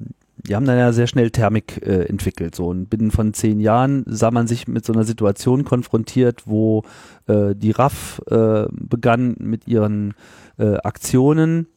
die 0.48 0.55
haben 0.55 0.65
dann 0.65 0.77
ja 0.77 0.91
sehr 0.91 1.08
schnell 1.08 1.31
Thermik 1.31 1.81
äh, 1.86 2.05
entwickelt. 2.05 2.55
So 2.55 2.67
und 2.67 2.89
binnen 2.89 3.12
von 3.12 3.34
zehn 3.34 3.60
Jahren 3.60 4.03
sah 4.08 4.31
man 4.31 4.48
sich 4.48 4.67
mit 4.67 4.86
so 4.86 4.93
einer 4.93 5.03
Situation 5.03 5.65
konfrontiert, 5.65 6.43
wo 6.46 6.84
äh, 7.27 7.55
die 7.55 7.72
RAF 7.72 8.22
äh, 8.29 8.65
begann 8.72 9.36
mit 9.39 9.67
ihren 9.67 10.13
äh, 10.58 10.75
Aktionen. 10.77 11.67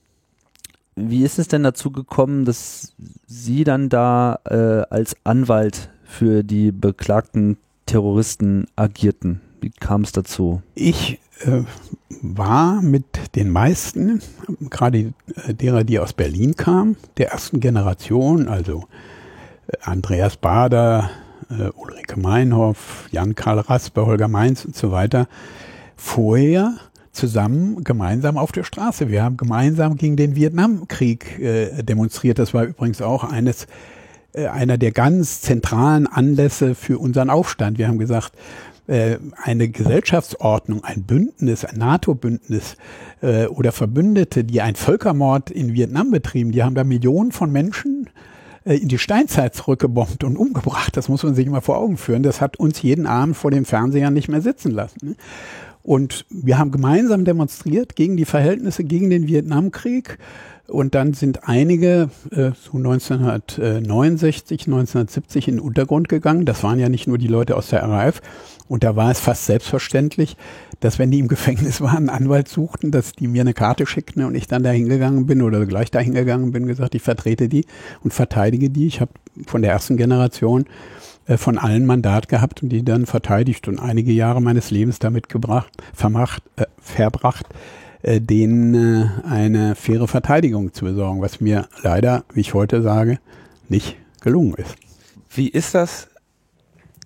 Wie 0.94 1.24
ist 1.24 1.38
es 1.38 1.48
denn 1.48 1.62
dazu 1.62 1.90
gekommen, 1.90 2.44
dass 2.44 2.94
Sie 3.26 3.64
dann 3.64 3.88
da 3.88 4.40
äh, 4.44 4.84
als 4.90 5.16
Anwalt 5.24 5.90
für 6.04 6.42
die 6.42 6.70
beklagten 6.70 7.56
Terroristen 7.86 8.66
agierten? 8.76 9.40
Wie 9.60 9.70
kam 9.70 10.02
es 10.02 10.12
dazu? 10.12 10.60
Ich 10.74 11.18
äh, 11.46 11.64
war 12.22 12.82
mit 12.82 13.34
den 13.34 13.50
meisten, 13.50 14.20
gerade 14.70 15.12
äh, 15.46 15.54
derer, 15.54 15.84
die 15.84 15.98
aus 15.98 16.12
Berlin 16.12 16.56
kamen, 16.56 16.96
der 17.16 17.32
ersten 17.32 17.60
Generation, 17.60 18.48
also 18.48 18.84
äh, 19.66 19.76
Andreas 19.82 20.36
Bader, 20.36 21.10
äh, 21.50 21.70
Ulrike 21.76 22.18
Meinhoff, 22.18 23.08
Jan-Karl 23.10 23.60
Raspe, 23.60 24.06
Holger 24.06 24.28
Mainz 24.28 24.64
und 24.64 24.76
so 24.76 24.92
weiter, 24.92 25.28
vorher 25.96 26.74
zusammen 27.12 27.84
gemeinsam 27.84 28.38
auf 28.38 28.52
der 28.52 28.64
Straße. 28.64 29.08
Wir 29.08 29.22
haben 29.22 29.36
gemeinsam 29.36 29.96
gegen 29.96 30.16
den 30.16 30.34
Vietnamkrieg 30.34 31.38
äh, 31.38 31.82
demonstriert. 31.82 32.38
Das 32.38 32.54
war 32.54 32.64
übrigens 32.64 33.02
auch 33.02 33.24
eines 33.24 33.66
äh, 34.32 34.46
einer 34.46 34.78
der 34.78 34.92
ganz 34.92 35.42
zentralen 35.42 36.06
Anlässe 36.06 36.74
für 36.74 36.98
unseren 36.98 37.28
Aufstand. 37.28 37.78
Wir 37.78 37.88
haben 37.88 37.98
gesagt, 37.98 38.32
äh, 38.92 39.18
eine 39.42 39.68
Gesellschaftsordnung, 39.68 40.84
ein 40.84 41.04
Bündnis, 41.04 41.64
ein 41.64 41.78
NATO-Bündnis 41.78 42.76
äh, 43.22 43.46
oder 43.46 43.72
Verbündete, 43.72 44.44
die 44.44 44.60
einen 44.60 44.76
Völkermord 44.76 45.50
in 45.50 45.72
Vietnam 45.72 46.10
betrieben, 46.10 46.52
die 46.52 46.62
haben 46.62 46.74
da 46.74 46.84
Millionen 46.84 47.32
von 47.32 47.50
Menschen 47.50 48.10
äh, 48.64 48.76
in 48.76 48.88
die 48.88 48.98
Steinzeit 48.98 49.54
zurückgebombt 49.54 50.24
und 50.24 50.36
umgebracht. 50.36 50.94
Das 50.94 51.08
muss 51.08 51.22
man 51.22 51.34
sich 51.34 51.46
immer 51.46 51.62
vor 51.62 51.78
Augen 51.78 51.96
führen. 51.96 52.22
Das 52.22 52.42
hat 52.42 52.58
uns 52.58 52.82
jeden 52.82 53.06
Abend 53.06 53.34
vor 53.34 53.50
dem 53.50 53.64
Fernseher 53.64 54.10
nicht 54.10 54.28
mehr 54.28 54.42
sitzen 54.42 54.72
lassen. 54.72 54.98
Ne? 55.02 55.16
Und 55.82 56.26
wir 56.28 56.58
haben 56.58 56.70
gemeinsam 56.70 57.24
demonstriert 57.24 57.96
gegen 57.96 58.18
die 58.18 58.26
Verhältnisse, 58.26 58.84
gegen 58.84 59.08
den 59.08 59.26
Vietnamkrieg. 59.26 60.18
Und 60.68 60.94
dann 60.94 61.12
sind 61.12 61.48
einige 61.48 62.08
äh, 62.30 62.52
so 62.54 62.76
1969, 62.78 64.66
1970 64.66 65.48
in 65.48 65.56
den 65.56 65.60
Untergrund 65.60 66.08
gegangen. 66.08 66.44
Das 66.44 66.62
waren 66.62 66.78
ja 66.78 66.88
nicht 66.88 67.06
nur 67.06 67.18
die 67.18 67.26
Leute 67.26 67.56
aus 67.56 67.68
der 67.68 67.82
RAF. 67.82 68.20
Und 68.72 68.84
da 68.84 68.96
war 68.96 69.10
es 69.10 69.20
fast 69.20 69.44
selbstverständlich, 69.44 70.34
dass 70.80 70.98
wenn 70.98 71.10
die 71.10 71.18
im 71.18 71.28
Gefängnis 71.28 71.80
waren, 71.82 72.08
einen 72.08 72.08
Anwalt 72.08 72.48
suchten, 72.48 72.90
dass 72.90 73.12
die 73.12 73.28
mir 73.28 73.42
eine 73.42 73.52
Karte 73.52 73.84
schickten 73.84 74.24
und 74.24 74.34
ich 74.34 74.46
dann 74.46 74.62
da 74.62 74.70
hingegangen 74.70 75.26
bin 75.26 75.42
oder 75.42 75.66
gleich 75.66 75.90
da 75.90 75.98
hingegangen 75.98 76.52
bin, 76.52 76.66
gesagt, 76.66 76.94
ich 76.94 77.02
vertrete 77.02 77.50
die 77.50 77.66
und 78.02 78.14
verteidige 78.14 78.70
die. 78.70 78.86
Ich 78.86 79.02
habe 79.02 79.12
von 79.46 79.60
der 79.60 79.72
ersten 79.72 79.98
Generation 79.98 80.64
äh, 81.26 81.36
von 81.36 81.58
allen 81.58 81.84
Mandat 81.84 82.28
gehabt 82.28 82.62
und 82.62 82.70
die 82.70 82.82
dann 82.82 83.04
verteidigt 83.04 83.68
und 83.68 83.78
einige 83.78 84.10
Jahre 84.10 84.40
meines 84.40 84.70
Lebens 84.70 84.98
damit 84.98 85.28
gebracht, 85.28 85.70
vermacht, 85.92 86.42
äh, 86.56 86.64
verbracht, 86.80 87.44
äh, 88.00 88.22
denen 88.22 88.74
äh, 88.74 89.06
eine 89.28 89.74
faire 89.74 90.08
Verteidigung 90.08 90.72
zu 90.72 90.86
besorgen, 90.86 91.20
was 91.20 91.42
mir 91.42 91.68
leider, 91.82 92.24
wie 92.32 92.40
ich 92.40 92.54
heute 92.54 92.80
sage, 92.80 93.18
nicht 93.68 93.98
gelungen 94.22 94.54
ist. 94.54 94.76
Wie 95.28 95.48
ist 95.48 95.74
das? 95.74 96.08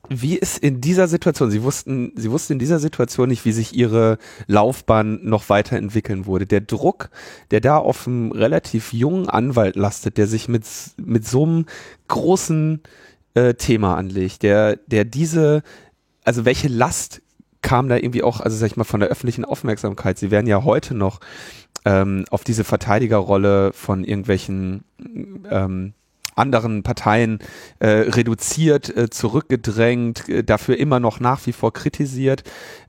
Wie 0.08 0.36
ist 0.36 0.58
in 0.58 0.80
dieser 0.80 1.08
Situation, 1.08 1.50
Sie 1.50 1.62
wussten, 1.62 2.12
Sie 2.16 2.30
wussten 2.30 2.54
in 2.54 2.58
dieser 2.58 2.78
Situation 2.78 3.28
nicht, 3.28 3.44
wie 3.44 3.52
sich 3.52 3.74
Ihre 3.74 4.18
Laufbahn 4.46 5.20
noch 5.22 5.48
weiterentwickeln 5.48 6.26
wurde. 6.26 6.46
Der 6.46 6.60
Druck, 6.60 7.10
der 7.50 7.60
da 7.60 7.78
auf 7.78 8.06
einem 8.06 8.32
relativ 8.32 8.92
jungen 8.92 9.28
Anwalt 9.28 9.76
lastet, 9.76 10.18
der 10.18 10.26
sich 10.26 10.48
mit, 10.48 10.64
mit 10.96 11.26
so 11.26 11.44
einem 11.44 11.66
großen 12.08 12.82
äh, 13.34 13.54
Thema 13.54 13.96
anlegt, 13.96 14.42
der, 14.42 14.76
der 14.76 15.04
diese, 15.04 15.62
also 16.24 16.44
welche 16.44 16.68
Last 16.68 17.22
kam 17.62 17.88
da 17.88 17.96
irgendwie 17.96 18.22
auch, 18.22 18.40
also 18.40 18.56
sag 18.56 18.66
ich 18.66 18.76
mal, 18.76 18.84
von 18.84 19.00
der 19.00 19.08
öffentlichen 19.08 19.44
Aufmerksamkeit. 19.44 20.18
Sie 20.18 20.30
werden 20.30 20.46
ja 20.46 20.62
heute 20.62 20.94
noch 20.94 21.20
ähm, 21.84 22.24
auf 22.30 22.44
diese 22.44 22.64
Verteidigerrolle 22.64 23.72
von 23.72 24.04
irgendwelchen 24.04 24.84
ähm, 25.50 25.94
anderen 26.36 26.82
Parteien 26.82 27.40
äh, 27.78 27.88
reduziert, 27.88 28.94
äh, 28.96 29.10
zurückgedrängt, 29.10 30.28
äh, 30.28 30.44
dafür 30.44 30.78
immer 30.78 31.00
noch 31.00 31.18
nach 31.18 31.44
wie 31.46 31.52
vor 31.52 31.72
kritisiert. 31.72 32.44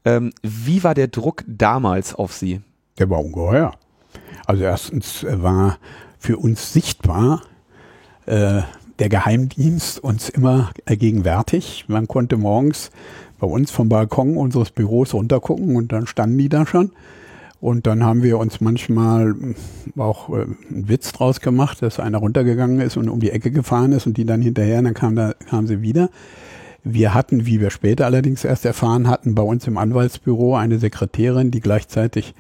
Ähm, 0.06 0.32
wie 0.44 0.84
war 0.84 0.94
der 0.94 1.08
Druck 1.08 1.44
damals 1.48 2.14
auf 2.14 2.34
Sie? 2.34 2.62
Der 3.00 3.10
war 3.10 3.24
ungeheuer. 3.24 3.74
Also 4.46 4.64
erstens 4.64 5.26
war 5.28 5.78
für 6.20 6.38
uns 6.38 6.74
sichtbar, 6.74 7.42
äh, 8.26 8.62
der 9.00 9.10
Geheimdienst 9.10 10.00
uns 10.04 10.30
immer 10.30 10.72
gegenwärtig. 10.88 11.86
Man 11.88 12.08
konnte 12.08 12.38
morgens 12.38 12.90
bei 13.40 13.46
uns 13.46 13.70
vom 13.70 13.90
Balkon 13.90 14.38
unseres 14.38 14.72
Büros 14.72 15.14
runtergucken 15.14 15.76
und 15.76 15.92
dann 15.92 16.08
standen 16.08 16.38
die 16.38 16.50
da 16.50 16.66
schon. 16.66 16.92
Und 17.60 17.88
dann 17.88 18.04
haben 18.04 18.22
wir 18.22 18.38
uns 18.38 18.62
manchmal 18.62 19.36
auch 19.98 20.30
äh, 20.30 20.44
einen 20.44 20.90
Witz 20.90 21.12
draus 21.12 21.42
gemacht, 21.42 21.82
dass 21.82 22.00
einer 22.00 22.20
runtergegangen 22.20 22.80
ist 22.80 22.98
und 22.98 23.10
um 23.10 23.20
die 23.20 23.32
Ecke 23.32 23.52
gefahren 23.52 23.94
ist 23.94 24.06
und 24.06 24.18
die 24.18 24.26
dann 24.26 24.42
hinterher, 24.42 24.82
dann 24.82 24.94
kam, 24.94 25.16
da, 25.16 25.34
kam 25.50 25.66
sie 25.66 25.82
wieder. 25.82 26.10
Wir 26.84 27.14
hatten, 27.14 27.46
wie 27.46 27.60
wir 27.60 27.72
später 27.72 28.06
allerdings 28.06 28.46
erst 28.46 28.66
erfahren 28.66 29.08
hatten, 29.08 29.36
bei 29.36 29.42
uns 29.42 29.66
im 29.68 29.78
Anwaltsbüro 29.78 30.56
eine 30.56 30.78
Sekretärin, 30.78 31.52
die 31.52 31.60
gleichzeitig 31.60 32.36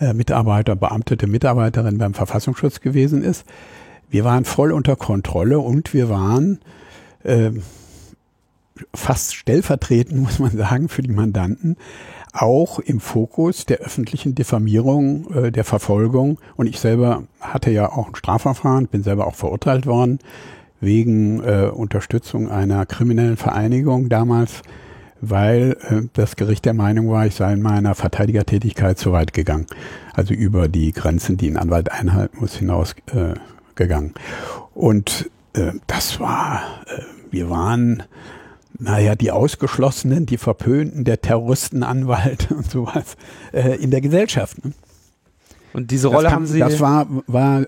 äh, 0.00 0.14
Mitarbeiter, 0.14 0.76
beamtete 0.76 1.26
Mitarbeiterin 1.26 1.98
beim 1.98 2.14
Verfassungsschutz 2.14 2.80
gewesen 2.80 3.22
ist. 3.22 3.44
Wir 4.08 4.24
waren 4.24 4.44
voll 4.44 4.70
unter 4.70 4.94
Kontrolle 4.94 5.58
und 5.58 5.92
wir 5.92 6.08
waren 6.08 6.60
äh, 7.24 7.50
fast 8.94 9.34
stellvertretend, 9.34 10.20
muss 10.22 10.38
man 10.38 10.56
sagen, 10.56 10.88
für 10.88 11.02
die 11.02 11.12
Mandanten 11.12 11.76
auch 12.34 12.80
im 12.80 13.00
Fokus 13.00 13.64
der 13.64 13.78
öffentlichen 13.78 14.34
Diffamierung, 14.34 15.32
äh, 15.32 15.52
der 15.52 15.64
Verfolgung. 15.64 16.38
Und 16.56 16.66
ich 16.66 16.80
selber 16.80 17.22
hatte 17.40 17.70
ja 17.70 17.90
auch 17.90 18.08
ein 18.08 18.16
Strafverfahren, 18.16 18.88
bin 18.88 19.02
selber 19.02 19.26
auch 19.26 19.36
verurteilt 19.36 19.86
worden 19.86 20.18
wegen 20.80 21.42
äh, 21.42 21.70
Unterstützung 21.72 22.50
einer 22.50 22.84
kriminellen 22.84 23.36
Vereinigung 23.36 24.08
damals, 24.08 24.62
weil 25.20 25.76
äh, 25.88 26.02
das 26.12 26.36
Gericht 26.36 26.64
der 26.64 26.74
Meinung 26.74 27.08
war, 27.08 27.26
ich 27.26 27.36
sei 27.36 27.52
in 27.54 27.62
meiner 27.62 27.94
Verteidigertätigkeit 27.94 28.98
zu 28.98 29.12
weit 29.12 29.32
gegangen. 29.32 29.66
Also 30.12 30.34
über 30.34 30.68
die 30.68 30.92
Grenzen, 30.92 31.36
die 31.36 31.48
ein 31.48 31.56
Anwalt 31.56 31.90
einhalten 31.90 32.38
muss, 32.40 32.56
hinaus 32.56 32.94
äh. 33.12 33.34
Und 34.74 35.30
äh, 35.54 35.72
das 35.86 36.20
war, 36.20 36.62
äh, 36.86 37.02
wir 37.30 37.48
waren 37.48 38.02
naja, 38.78 39.14
die 39.14 39.30
Ausgeschlossenen, 39.30 40.26
die 40.26 40.38
Verpönten, 40.38 41.04
der 41.04 41.20
Terroristenanwalt 41.20 42.50
und 42.56 42.70
sowas 42.70 43.16
äh, 43.52 43.76
in 43.76 43.90
der 43.90 44.00
Gesellschaft. 44.00 44.64
Ne? 44.64 44.72
Und 45.72 45.90
diese 45.90 46.08
Rolle 46.08 46.28
kam, 46.28 46.34
haben 46.34 46.46
Sie. 46.46 46.58
Das 46.58 46.80
war, 46.80 47.06
war 47.26 47.66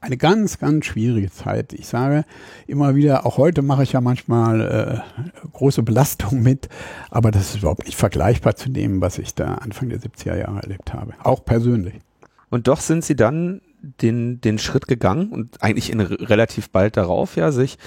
eine 0.00 0.16
ganz, 0.16 0.58
ganz 0.58 0.86
schwierige 0.86 1.30
Zeit. 1.30 1.72
Ich 1.72 1.88
sage 1.88 2.24
immer 2.66 2.94
wieder, 2.94 3.26
auch 3.26 3.38
heute 3.38 3.62
mache 3.62 3.82
ich 3.82 3.92
ja 3.92 4.00
manchmal 4.00 5.02
äh, 5.44 5.48
große 5.52 5.82
Belastung 5.82 6.42
mit, 6.42 6.68
aber 7.10 7.30
das 7.30 7.50
ist 7.50 7.58
überhaupt 7.58 7.86
nicht 7.86 7.96
vergleichbar 7.96 8.56
zu 8.56 8.68
dem, 8.68 9.00
was 9.00 9.18
ich 9.18 9.34
da 9.34 9.54
Anfang 9.56 9.88
der 9.88 10.00
70er 10.00 10.36
Jahre 10.36 10.60
erlebt 10.62 10.92
habe. 10.92 11.14
Auch 11.22 11.44
persönlich. 11.44 11.94
Und 12.50 12.68
doch 12.68 12.80
sind 12.80 13.04
Sie 13.04 13.16
dann 13.16 13.60
den, 14.00 14.40
den 14.40 14.58
Schritt 14.58 14.86
gegangen 14.86 15.30
und 15.30 15.62
eigentlich 15.62 15.90
in 15.90 16.00
relativ 16.00 16.70
bald 16.70 16.96
darauf 16.96 17.36
ja 17.36 17.52
sich 17.52 17.78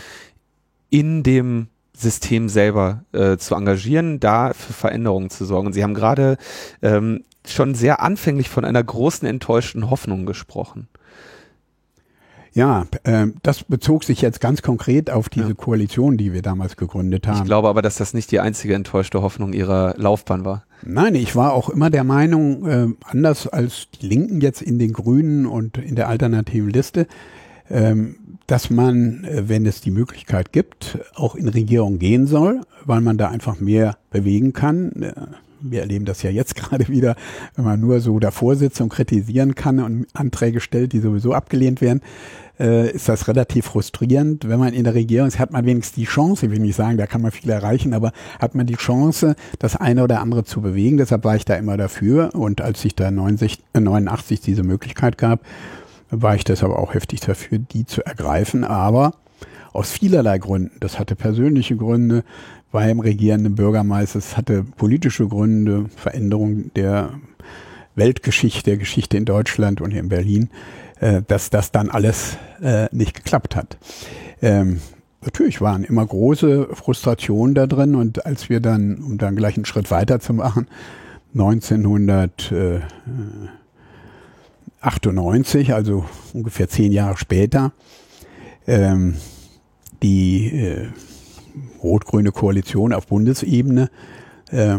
in 0.90 1.24
dem 1.24 1.68
System 2.00 2.50
selber 2.50 3.04
äh, 3.12 3.38
zu 3.38 3.56
engagieren, 3.56 4.20
da 4.20 4.54
für 4.54 4.74
Veränderungen 4.74 5.30
zu 5.30 5.46
sorgen. 5.46 5.68
Und 5.68 5.74
Sie 5.74 5.84
haben 5.84 5.94
gerade 5.94 6.38
ähm, 6.82 7.24
schon 7.46 7.76
sehr 7.76 8.02
anfänglich 8.02 8.50
von 8.50 8.66
einer 8.66 8.84
großen 8.84 9.28
enttäuschten 9.28 9.90
Hoffnung 9.90 10.26
gesprochen. 10.26 10.88
Ja, 12.54 12.88
äh, 13.04 13.28
das 13.44 13.64
bezog 13.64 14.04
sich 14.04 14.22
jetzt 14.22 14.42
ganz 14.42 14.62
konkret 14.62 15.10
auf 15.12 15.30
diese 15.30 15.50
ja. 15.50 15.54
Koalition, 15.54 16.18
die 16.18 16.34
wir 16.34 16.42
damals 16.42 16.78
gegründet 16.78 17.28
haben. 17.28 17.38
Ich 17.38 17.46
glaube 17.46 17.70
aber, 17.70 17.82
dass 17.82 17.96
das 17.96 18.14
nicht 18.14 18.32
die 18.32 18.40
einzige 18.40 18.74
enttäuschte 18.74 19.22
Hoffnung 19.22 19.54
Ihrer 19.54 19.94
Laufbahn 19.98 20.46
war. 20.46 20.66
Nein, 20.84 21.16
ich 21.16 21.36
war 21.36 21.54
auch 21.54 21.70
immer 21.70 21.90
der 21.90 22.04
Meinung, 22.04 22.66
äh, 22.66 22.88
anders 23.06 23.48
als 23.48 23.88
die 23.92 24.08
Linken 24.08 24.42
jetzt 24.42 24.62
in 24.62 24.80
den 24.80 24.94
Grünen 24.94 25.46
und 25.46 25.78
in 25.78 25.96
der 25.96 26.08
alternativen 26.08 26.70
Liste, 26.70 27.08
dass 28.50 28.70
man, 28.70 29.24
äh, 29.24 29.48
wenn 29.48 29.66
es 29.66 29.82
die 29.82 29.92
Möglichkeit 29.92 30.52
gibt, 30.52 30.98
auch 31.16 31.36
in 31.36 31.48
Regierung 31.48 32.00
gehen 32.00 32.26
soll, 32.28 32.62
weil 32.86 33.02
man 33.02 33.18
da 33.18 33.30
einfach 33.30 33.60
mehr 33.60 33.98
bewegen 34.10 34.54
kann. 34.54 34.92
Äh, 35.02 35.14
wir 35.62 35.82
erleben 35.82 36.06
das 36.06 36.24
ja 36.24 36.32
jetzt 36.32 36.56
gerade 36.58 36.88
wieder, 36.88 37.16
wenn 37.56 37.66
man 37.66 37.80
nur 37.80 38.00
so 38.00 38.20
davor 38.20 38.56
sitzt 38.56 38.82
und 38.82 38.90
kritisieren 38.90 39.56
kann 39.56 39.80
und 39.80 40.08
Anträge 40.14 40.62
stellt, 40.62 40.94
die 40.94 41.00
sowieso 41.00 41.34
abgelehnt 41.34 41.80
werden, 41.82 42.02
äh, 42.60 42.92
ist 42.92 43.08
das 43.08 43.28
relativ 43.28 43.66
frustrierend. 43.66 44.50
Wenn 44.50 44.60
man 44.60 44.74
in 44.74 44.84
der 44.84 44.96
Regierung 44.96 45.28
ist, 45.28 45.38
hat 45.38 45.52
man 45.52 45.66
wenigstens 45.66 45.96
die 45.96 46.06
Chance, 46.06 46.48
ich 46.48 46.52
will 46.52 46.60
nicht 46.60 46.76
sagen, 46.76 46.98
da 46.98 47.06
kann 47.06 47.22
man 47.22 47.32
viel 47.32 47.50
erreichen, 47.50 47.94
aber 47.94 48.12
hat 48.40 48.56
man 48.56 48.66
die 48.66 48.76
Chance, 48.76 49.36
das 49.60 49.76
eine 49.76 50.04
oder 50.04 50.22
andere 50.22 50.44
zu 50.44 50.62
bewegen. 50.62 50.98
Deshalb 50.98 51.24
war 51.24 51.36
ich 51.36 51.46
da 51.46 51.56
immer 51.56 51.78
dafür. 51.78 52.34
Und 52.34 52.62
als 52.62 52.82
sich 52.82 52.96
da 52.96 53.12
90, 53.12 53.60
äh, 53.74 53.80
89 53.80 54.42
diese 54.42 54.64
Möglichkeit 54.64 55.18
gab, 55.18 55.42
war 56.12 56.36
ich 56.36 56.44
deshalb 56.44 56.74
auch 56.74 56.94
heftig 56.94 57.20
dafür, 57.22 57.60
die 57.60 57.86
zu 57.86 58.06
ergreifen, 58.06 58.64
aber 58.64 59.14
aus 59.74 59.92
vielerlei 59.92 60.38
Gründen. 60.38 60.78
Das 60.80 61.00
hatte 61.00 61.16
persönliche 61.16 61.76
Gründe 61.76 62.24
beim 62.72 63.00
regierenden 63.00 63.56
Bürgermeister, 63.56 64.20
es 64.20 64.38
hatte 64.38 64.64
politische 64.64 65.28
Gründe, 65.28 65.86
Veränderung 65.96 66.72
der 66.76 67.14
Weltgeschichte, 67.96 68.64
der 68.72 68.78
Geschichte 68.78 69.18
in 69.18 69.26
Deutschland 69.26 69.82
und 69.82 69.92
hier 69.92 70.00
in 70.00 70.10
Berlin, 70.10 70.50
äh, 71.00 71.22
dass 71.28 71.50
das 71.50 71.72
dann 71.72 71.90
alles 71.90 72.38
äh, 72.62 72.88
nicht 72.92 73.16
geklappt 73.16 73.56
hat. 73.56 73.78
Ähm, 74.42 74.80
natürlich 75.22 75.62
waren 75.62 75.84
immer 75.84 76.06
große 76.06 76.70
Frustrationen 76.74 77.56
da 77.56 77.68
drin 77.68 77.96
und 77.96 78.26
als 78.26 78.50
wir 78.50 78.60
dann, 78.60 78.98
um 79.04 79.18
dann 79.18 79.36
gleich 79.36 79.56
einen 79.56 79.66
Schritt 79.66 79.92
weiter 79.92 80.20
zu 80.20 80.34
machen, 80.34 80.68
1900 81.34 82.52
äh, 82.52 82.80
98, 84.82 85.74
also 85.74 86.06
ungefähr 86.34 86.70
zehn 86.70 86.92
Jahre 86.92 87.18
später, 87.18 87.74
ähm, 88.68 89.16
die 90.02 90.48
äh, 90.48 90.88
rot-grüne 91.84 92.32
Koalition 92.32 92.94
auf 92.94 93.08
Bundesebene 93.08 93.90
äh, 94.52 94.78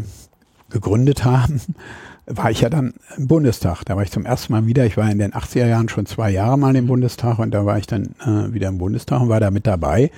gegründet 0.70 1.24
haben, 1.24 1.60
war 2.26 2.50
ich 2.50 2.60
ja 2.60 2.70
dann 2.70 2.94
im 3.16 3.26
Bundestag. 3.26 3.84
Da 3.84 3.96
war 3.96 4.02
ich 4.02 4.10
zum 4.10 4.24
ersten 4.24 4.52
Mal 4.52 4.66
wieder. 4.66 4.86
Ich 4.86 4.96
war 4.96 5.10
in 5.10 5.18
den 5.18 5.32
80er 5.32 5.66
Jahren 5.66 5.88
schon 5.88 6.06
zwei 6.06 6.30
Jahre 6.30 6.58
mal 6.58 6.76
im 6.76 6.86
Bundestag 6.86 7.38
und 7.38 7.52
da 7.52 7.66
war 7.66 7.78
ich 7.78 7.86
dann 7.86 8.14
äh, 8.24 8.52
wieder 8.54 8.68
im 8.68 8.78
Bundestag 8.78 9.20
und 9.20 9.28
war 9.28 9.40
da 9.40 9.50
mit 9.50 9.66
dabei. 9.66 10.10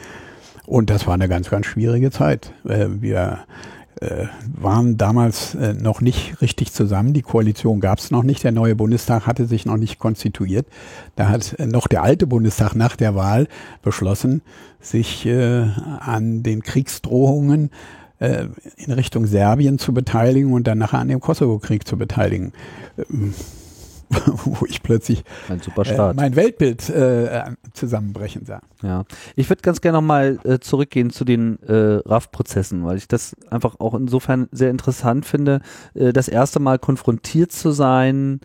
Und 0.66 0.90
das 0.90 1.06
war 1.06 1.14
eine 1.14 1.28
ganz, 1.28 1.50
ganz 1.50 1.66
schwierige 1.66 2.10
Zeit. 2.10 2.52
Äh, 2.64 2.86
wir 3.00 3.44
äh, 4.02 4.26
waren 4.60 4.96
damals 4.96 5.54
äh, 5.54 5.74
noch 5.74 6.00
nicht 6.00 6.40
richtig 6.40 6.72
zusammen. 6.72 7.12
Die 7.12 7.22
Koalition 7.22 7.80
gab 7.80 7.98
es 7.98 8.10
noch 8.10 8.24
nicht. 8.24 8.42
Der 8.42 8.52
neue 8.52 8.74
Bundestag 8.74 9.26
hatte 9.26 9.46
sich 9.46 9.64
noch 9.64 9.76
nicht 9.76 9.98
konstituiert. 9.98 10.66
Da 11.14 11.28
hat 11.28 11.54
äh, 11.58 11.66
noch 11.66 11.86
der 11.86 12.02
alte 12.02 12.26
Bundestag 12.26 12.74
nach 12.74 12.96
der 12.96 13.14
Wahl 13.14 13.46
beschlossen, 13.82 14.42
sich 14.80 15.24
äh, 15.26 15.66
an 16.00 16.42
den 16.42 16.62
Kriegsdrohungen 16.62 17.70
äh, 18.18 18.46
in 18.76 18.92
Richtung 18.92 19.26
Serbien 19.26 19.78
zu 19.78 19.94
beteiligen 19.94 20.52
und 20.52 20.66
dann 20.66 20.78
nachher 20.78 20.98
an 20.98 21.08
dem 21.08 21.20
Kosovo-Krieg 21.20 21.86
zu 21.86 21.96
beteiligen. 21.96 22.52
Ähm, 22.98 23.34
wo 24.44 24.66
ich 24.66 24.82
plötzlich 24.82 25.24
äh, 25.48 26.12
mein 26.14 26.36
Weltbild 26.36 26.88
äh, 26.90 27.44
zusammenbrechen 27.72 28.44
sah. 28.44 28.60
Ja, 28.82 29.04
ich 29.36 29.48
würde 29.48 29.62
ganz 29.62 29.80
gerne 29.80 29.98
nochmal 29.98 30.38
äh, 30.44 30.58
zurückgehen 30.58 31.10
zu 31.10 31.24
den 31.24 31.62
äh, 31.62 32.00
RAF-Prozessen, 32.04 32.84
weil 32.84 32.96
ich 32.96 33.08
das 33.08 33.36
einfach 33.50 33.80
auch 33.80 33.94
insofern 33.94 34.48
sehr 34.52 34.70
interessant 34.70 35.24
finde, 35.24 35.60
äh, 35.94 36.12
das 36.12 36.28
erste 36.28 36.60
Mal 36.60 36.78
konfrontiert 36.78 37.52
zu 37.52 37.70
sein 37.70 38.40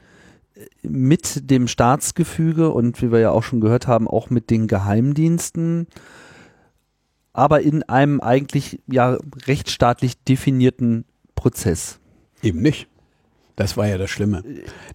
äh, 0.56 0.88
mit 0.88 1.50
dem 1.50 1.68
Staatsgefüge 1.68 2.70
und 2.70 3.02
wie 3.02 3.12
wir 3.12 3.20
ja 3.20 3.32
auch 3.32 3.44
schon 3.44 3.62
gehört 3.62 3.88
haben, 3.88 4.08
auch 4.08 4.30
mit 4.30 4.50
den 4.50 4.68
Geheimdiensten, 4.68 5.88
aber 7.34 7.62
in 7.62 7.84
einem 7.84 8.22
eigentlich 8.22 8.82
ja 8.88 9.18
rechtsstaatlich 9.46 10.24
definierten 10.24 11.06
Prozess. 11.36 12.00
Eben 12.42 12.62
nicht. 12.62 12.88
Das 13.58 13.76
war 13.76 13.88
ja 13.88 13.98
das 13.98 14.12
Schlimme. 14.12 14.44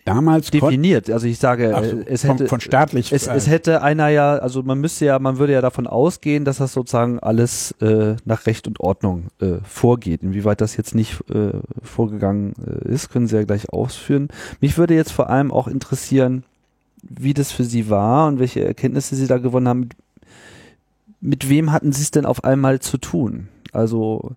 Damals 0.05 0.53
definiert. 0.53 1.11
Also 1.11 1.27
ich 1.27 1.39
sage, 1.39 1.75
so, 1.83 1.99
es 2.07 2.23
hätte 2.23 2.39
von, 2.39 2.47
von 2.47 2.61
staatlich. 2.61 3.13
Es, 3.13 3.27
es, 3.27 3.49
hätte 3.49 3.83
einer 3.83 4.09
ja, 4.09 4.37
also 4.37 4.63
man 4.63 4.81
müsste 4.81 5.05
ja, 5.05 5.19
man 5.19 5.39
würde 5.39 5.53
ja 5.53 5.61
davon 5.61 5.89
ausgehen, 5.89 6.45
dass 6.45 6.59
das 6.59 6.73
sozusagen 6.73 7.19
alles 7.19 7.73
äh, 7.81 8.15
nach 8.25 8.47
Recht 8.47 8.69
und 8.69 8.79
Ordnung 8.79 9.27
äh, 9.41 9.55
vorgeht. 9.65 10.23
Inwieweit 10.23 10.61
das 10.61 10.77
jetzt 10.77 10.95
nicht 10.95 11.29
äh, 11.29 11.59
vorgegangen 11.83 12.55
äh, 12.65 12.89
ist, 12.89 13.11
können 13.11 13.27
Sie 13.27 13.35
ja 13.35 13.43
gleich 13.43 13.73
ausführen. 13.73 14.29
Mich 14.61 14.79
würde 14.79 14.95
jetzt 14.95 15.11
vor 15.11 15.29
allem 15.29 15.51
auch 15.51 15.67
interessieren, 15.67 16.45
wie 17.03 17.35
das 17.35 17.51
für 17.51 17.65
Sie 17.65 17.91
war 17.91 18.29
und 18.29 18.39
welche 18.39 18.65
Erkenntnisse 18.65 19.17
Sie 19.17 19.27
da 19.27 19.39
gewonnen 19.39 19.67
haben. 19.67 19.89
Mit 21.21 21.49
wem 21.49 21.73
hatten 21.73 21.91
Sie 21.91 22.03
es 22.03 22.13
denn 22.13 22.27
auf 22.27 22.45
einmal 22.45 22.79
zu 22.79 22.97
tun? 22.97 23.49
Also 23.73 24.37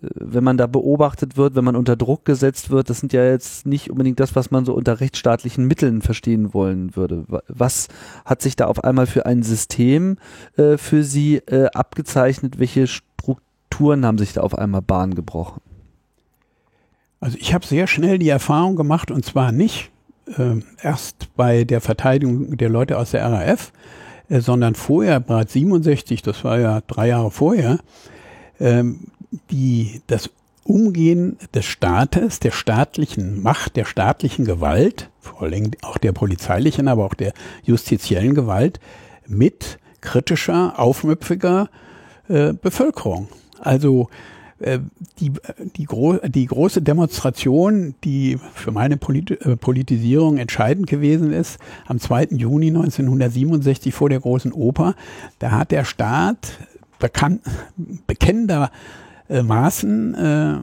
wenn 0.00 0.44
man 0.44 0.58
da 0.58 0.66
beobachtet 0.66 1.36
wird, 1.36 1.54
wenn 1.54 1.64
man 1.64 1.76
unter 1.76 1.96
Druck 1.96 2.24
gesetzt 2.24 2.70
wird, 2.70 2.90
das 2.90 3.00
sind 3.00 3.12
ja 3.12 3.24
jetzt 3.24 3.66
nicht 3.66 3.90
unbedingt 3.90 4.20
das, 4.20 4.36
was 4.36 4.50
man 4.50 4.64
so 4.64 4.74
unter 4.74 5.00
rechtsstaatlichen 5.00 5.66
Mitteln 5.66 6.02
verstehen 6.02 6.52
wollen 6.52 6.94
würde. 6.96 7.24
Was 7.48 7.88
hat 8.24 8.42
sich 8.42 8.56
da 8.56 8.66
auf 8.66 8.84
einmal 8.84 9.06
für 9.06 9.24
ein 9.24 9.42
System 9.42 10.18
äh, 10.56 10.76
für 10.76 11.02
Sie 11.02 11.36
äh, 11.36 11.66
abgezeichnet? 11.72 12.58
Welche 12.58 12.86
Strukturen 12.86 14.04
haben 14.04 14.18
sich 14.18 14.34
da 14.34 14.42
auf 14.42 14.56
einmal 14.56 14.82
Bahn 14.82 15.14
gebrochen? 15.14 15.62
Also 17.20 17.38
ich 17.38 17.54
habe 17.54 17.66
sehr 17.66 17.86
schnell 17.86 18.18
die 18.18 18.28
Erfahrung 18.28 18.76
gemacht 18.76 19.10
und 19.10 19.24
zwar 19.24 19.52
nicht 19.52 19.90
äh, 20.38 20.60
erst 20.82 21.34
bei 21.36 21.64
der 21.64 21.80
Verteidigung 21.80 22.56
der 22.56 22.68
Leute 22.68 22.98
aus 22.98 23.12
der 23.12 23.24
RAF, 23.24 23.72
äh, 24.28 24.40
sondern 24.40 24.74
vorher, 24.74 25.20
bereits 25.20 25.54
67, 25.54 26.22
das 26.22 26.44
war 26.44 26.58
ja 26.58 26.80
drei 26.86 27.08
Jahre 27.08 27.30
vorher, 27.30 27.78
ähm, 28.58 29.06
die, 29.50 30.02
das 30.06 30.30
Umgehen 30.64 31.38
des 31.54 31.64
Staates, 31.64 32.38
der 32.38 32.52
staatlichen 32.52 33.42
Macht, 33.42 33.76
der 33.76 33.84
staatlichen 33.84 34.44
Gewalt, 34.44 35.10
vor 35.20 35.42
allem 35.42 35.70
auch 35.82 35.98
der 35.98 36.12
polizeilichen, 36.12 36.86
aber 36.86 37.04
auch 37.04 37.14
der 37.14 37.32
justiziellen 37.64 38.34
Gewalt, 38.34 38.78
mit 39.26 39.78
kritischer, 40.00 40.78
aufmüpfiger 40.78 41.68
äh, 42.28 42.52
Bevölkerung. 42.52 43.28
Also 43.58 44.08
äh, 44.60 44.80
die, 45.18 45.32
die, 45.76 45.84
gro 45.84 46.18
die 46.18 46.46
große 46.46 46.82
Demonstration, 46.82 47.94
die 48.04 48.38
für 48.54 48.70
meine 48.70 48.96
Polit 48.96 49.30
äh, 49.30 49.56
Politisierung 49.56 50.36
entscheidend 50.38 50.86
gewesen 50.86 51.32
ist, 51.32 51.58
am 51.86 51.98
2. 51.98 52.28
Juni 52.32 52.68
1967 52.68 53.94
vor 53.94 54.08
der 54.08 54.20
Großen 54.20 54.52
Oper, 54.52 54.94
da 55.38 55.52
hat 55.52 55.70
der 55.70 55.84
Staat 55.84 56.58
bekannt, 56.98 57.42
bekennendermaßen 58.06 58.74
äh, 60.14 60.58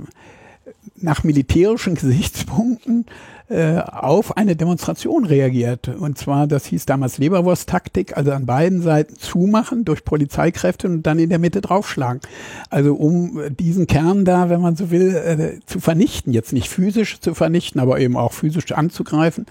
nach 0.99 1.23
militärischen 1.23 1.95
Gesichtspunkten 1.95 3.05
äh, 3.49 3.77
auf 3.79 4.35
eine 4.35 4.55
Demonstration 4.55 5.25
reagiert. 5.25 5.87
Und 5.87 6.17
zwar, 6.17 6.47
das 6.47 6.65
hieß 6.65 6.85
damals 6.85 7.17
Leberwurst-Taktik, 7.17 8.17
also 8.17 8.31
an 8.31 8.45
beiden 8.45 8.81
Seiten 8.81 9.15
zumachen 9.15 9.85
durch 9.85 10.03
Polizeikräfte 10.03 10.87
und 10.87 11.03
dann 11.03 11.19
in 11.19 11.29
der 11.29 11.39
Mitte 11.39 11.61
draufschlagen. 11.61 12.21
Also 12.69 12.95
um 12.95 13.39
diesen 13.57 13.87
Kern 13.87 14.25
da, 14.25 14.49
wenn 14.49 14.59
man 14.61 14.75
so 14.75 14.91
will, 14.91 15.15
äh, 15.15 15.59
zu 15.65 15.79
vernichten. 15.79 16.33
Jetzt 16.33 16.51
nicht 16.51 16.67
physisch 16.67 17.19
zu 17.21 17.33
vernichten, 17.33 17.79
aber 17.79 17.99
eben 17.99 18.17
auch 18.17 18.33
physisch 18.33 18.71
anzugreifen. 18.73 19.45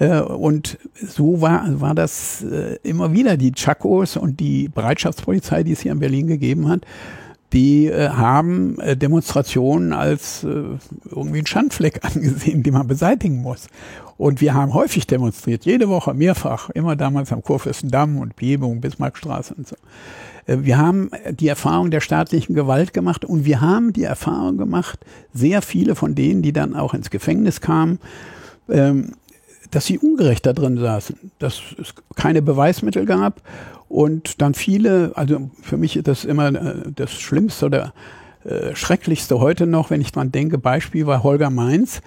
Äh, 0.00 0.20
und 0.20 0.78
so 1.00 1.40
war, 1.40 1.80
war 1.80 1.94
das 1.94 2.42
äh, 2.42 2.78
immer 2.82 3.12
wieder 3.12 3.36
die 3.36 3.52
Chakos 3.52 4.16
und 4.16 4.40
die 4.40 4.68
Bereitschaftspolizei, 4.68 5.62
die 5.62 5.72
es 5.72 5.80
hier 5.80 5.92
in 5.92 6.00
Berlin 6.00 6.26
gegeben 6.26 6.68
hat 6.68 6.80
die 7.52 7.86
äh, 7.86 8.10
haben 8.10 8.78
äh, 8.80 8.96
Demonstrationen 8.96 9.92
als 9.92 10.44
äh, 10.44 10.62
irgendwie 11.10 11.38
ein 11.38 11.46
Schandfleck 11.46 12.00
angesehen, 12.04 12.62
den 12.62 12.74
man 12.74 12.86
beseitigen 12.86 13.40
muss. 13.40 13.68
Und 14.16 14.40
wir 14.40 14.54
haben 14.54 14.74
häufig 14.74 15.06
demonstriert, 15.06 15.64
jede 15.64 15.88
Woche, 15.88 16.12
mehrfach, 16.12 16.70
immer 16.70 16.96
damals 16.96 17.32
am 17.32 17.42
Kurfürstendamm 17.42 18.18
und 18.18 18.36
Behebung, 18.36 18.80
Bismarckstraße 18.80 19.54
und 19.54 19.68
so. 19.68 19.76
Äh, 20.46 20.58
wir 20.60 20.76
haben 20.78 21.10
die 21.30 21.48
Erfahrung 21.48 21.90
der 21.90 22.00
staatlichen 22.00 22.54
Gewalt 22.54 22.92
gemacht 22.92 23.24
und 23.24 23.44
wir 23.44 23.60
haben 23.60 23.92
die 23.92 24.04
Erfahrung 24.04 24.58
gemacht, 24.58 25.00
sehr 25.32 25.62
viele 25.62 25.94
von 25.94 26.14
denen, 26.14 26.42
die 26.42 26.52
dann 26.52 26.76
auch 26.76 26.92
ins 26.92 27.10
Gefängnis 27.10 27.60
kamen, 27.60 27.98
ähm, 28.68 29.12
dass 29.70 29.86
sie 29.86 29.98
ungerecht 29.98 30.46
da 30.46 30.52
drin 30.52 30.78
saßen, 30.78 31.32
dass 31.38 31.60
es 31.80 31.94
keine 32.16 32.42
Beweismittel 32.42 33.06
gab 33.06 33.42
und 33.88 34.40
dann 34.42 34.54
viele, 34.54 35.12
also 35.14 35.50
für 35.62 35.76
mich 35.76 35.96
ist 35.96 36.08
das 36.08 36.24
immer 36.24 36.48
äh, 36.48 36.92
das 36.94 37.12
Schlimmste 37.12 37.66
oder 37.66 37.94
äh, 38.44 38.74
Schrecklichste 38.74 39.40
heute 39.40 39.66
noch, 39.66 39.90
wenn 39.90 40.00
ich 40.00 40.12
dran 40.12 40.32
denke, 40.32 40.58
Beispiel 40.58 41.06
war 41.06 41.22
Holger 41.22 41.50
Mainz, 41.50 42.00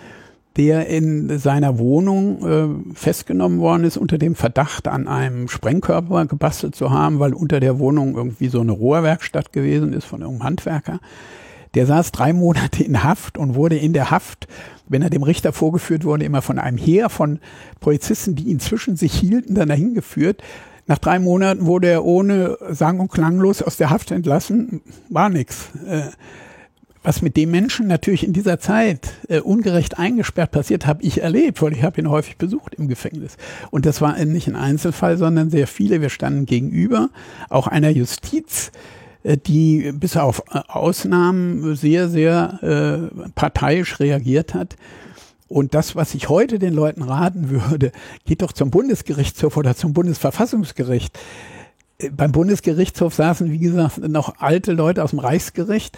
der 0.58 0.88
in 0.88 1.40
seiner 1.40 1.80
Wohnung 1.80 2.46
äh, 2.46 2.94
festgenommen 2.96 3.60
worden 3.60 3.86
ist 3.86 3.98
unter 3.98 4.18
dem 4.18 4.36
Verdacht, 4.36 4.88
an 4.88 5.08
einem 5.08 5.48
Sprengkörper 5.48 6.26
gebastelt 6.26 6.76
zu 6.76 6.92
haben, 6.92 7.20
weil 7.20 7.34
unter 7.34 7.60
der 7.60 7.80
Wohnung 7.80 8.16
irgendwie 8.16 8.50
so 8.50 8.60
eine 8.60 8.74
Rohrwerkstatt 8.74 9.54
gewesen 9.54 9.94
ist 9.94 10.06
von 10.06 10.22
irgendeinem 10.22 10.48
Handwerker. 10.48 11.00
Der 11.74 11.86
saß 11.86 12.12
drei 12.12 12.34
Monate 12.34 12.84
in 12.84 13.04
Haft 13.04 13.38
und 13.38 13.56
wurde 13.56 13.78
in 13.78 13.94
der 13.94 14.12
Haft, 14.12 14.48
wenn 14.88 15.02
er 15.02 15.10
dem 15.10 15.24
Richter 15.24 15.54
vorgeführt 15.54 16.04
wurde, 16.04 16.26
immer 16.26 16.42
von 16.42 16.60
einem 16.60 16.78
Heer 16.78 17.10
von 17.10 17.40
Polizisten, 17.80 18.36
die 18.36 18.50
ihn 18.50 18.60
zwischen 18.60 18.98
sich 18.98 19.14
hielten, 19.14 19.56
dann 19.56 19.70
dahin 19.70 19.94
geführt. 19.94 20.42
Nach 20.88 20.98
drei 20.98 21.20
Monaten 21.20 21.66
wurde 21.66 21.88
er 21.88 22.04
ohne 22.04 22.58
Sang- 22.70 23.00
und 23.00 23.12
Klanglos 23.12 23.62
aus 23.62 23.78
der 23.78 23.90
Haft 23.90 24.12
entlassen. 24.12 24.82
War 25.10 25.30
nix. 25.30 25.70
Äh, 25.88 26.10
was 27.04 27.24
mit 27.24 27.36
dem 27.36 27.50
Menschen 27.50 27.88
natürlich 27.88 28.24
in 28.24 28.34
dieser 28.34 28.60
Zeit 28.60 29.14
äh, 29.28 29.40
ungerecht 29.40 29.98
eingesperrt 29.98 30.52
passiert, 30.52 30.86
habe 30.86 31.02
ich 31.02 31.22
erlebt, 31.22 31.62
weil 31.62 31.74
ich 31.74 31.84
habe 31.84 32.00
ihn 32.00 32.10
häufig 32.10 32.38
besucht 32.38 32.76
im 32.76 32.88
Gefängnis. 32.88 33.38
Und 33.72 33.86
das 33.86 34.02
war 34.02 34.24
nicht 34.24 34.48
ein 34.48 34.56
Einzelfall, 34.56 35.18
sondern 35.18 35.50
sehr 35.50 35.66
viele. 35.66 36.02
Wir 36.02 36.10
standen 36.10 36.46
gegenüber, 36.46 37.10
auch 37.50 37.68
einer 37.68 37.90
Justiz, 37.90 38.72
die 39.24 39.92
bis 39.94 40.18
auf 40.18 40.44
Ausnahmen 40.68 41.76
sehr, 41.76 42.10
sehr 42.10 43.12
äh, 43.14 43.30
parteiisch 43.36 44.00
reagiert 44.00 44.54
hat. 44.54 44.76
Und 45.48 45.74
das, 45.74 45.96
was 45.96 46.16
ich 46.16 46.30
heute 46.30 46.60
den 46.60 46.74
Leuten 46.74 47.04
raten 47.04 47.50
würde, 47.50 47.92
geht 48.26 48.42
doch 48.42 48.54
zum 48.54 48.72
Bundesgerichtshof 48.72 49.58
oder 49.58 49.76
zum 49.76 49.94
Bundesverfassungsgericht. 49.94 51.20
Äh, 51.98 52.10
beim 52.10 52.32
Bundesgerichtshof 52.32 53.14
saßen, 53.14 53.52
wie 53.52 53.60
gesagt, 53.60 53.98
noch 54.08 54.40
alte 54.40 54.72
Leute 54.72 55.04
aus 55.04 55.10
dem 55.10 55.20
Reichsgericht. 55.20 55.98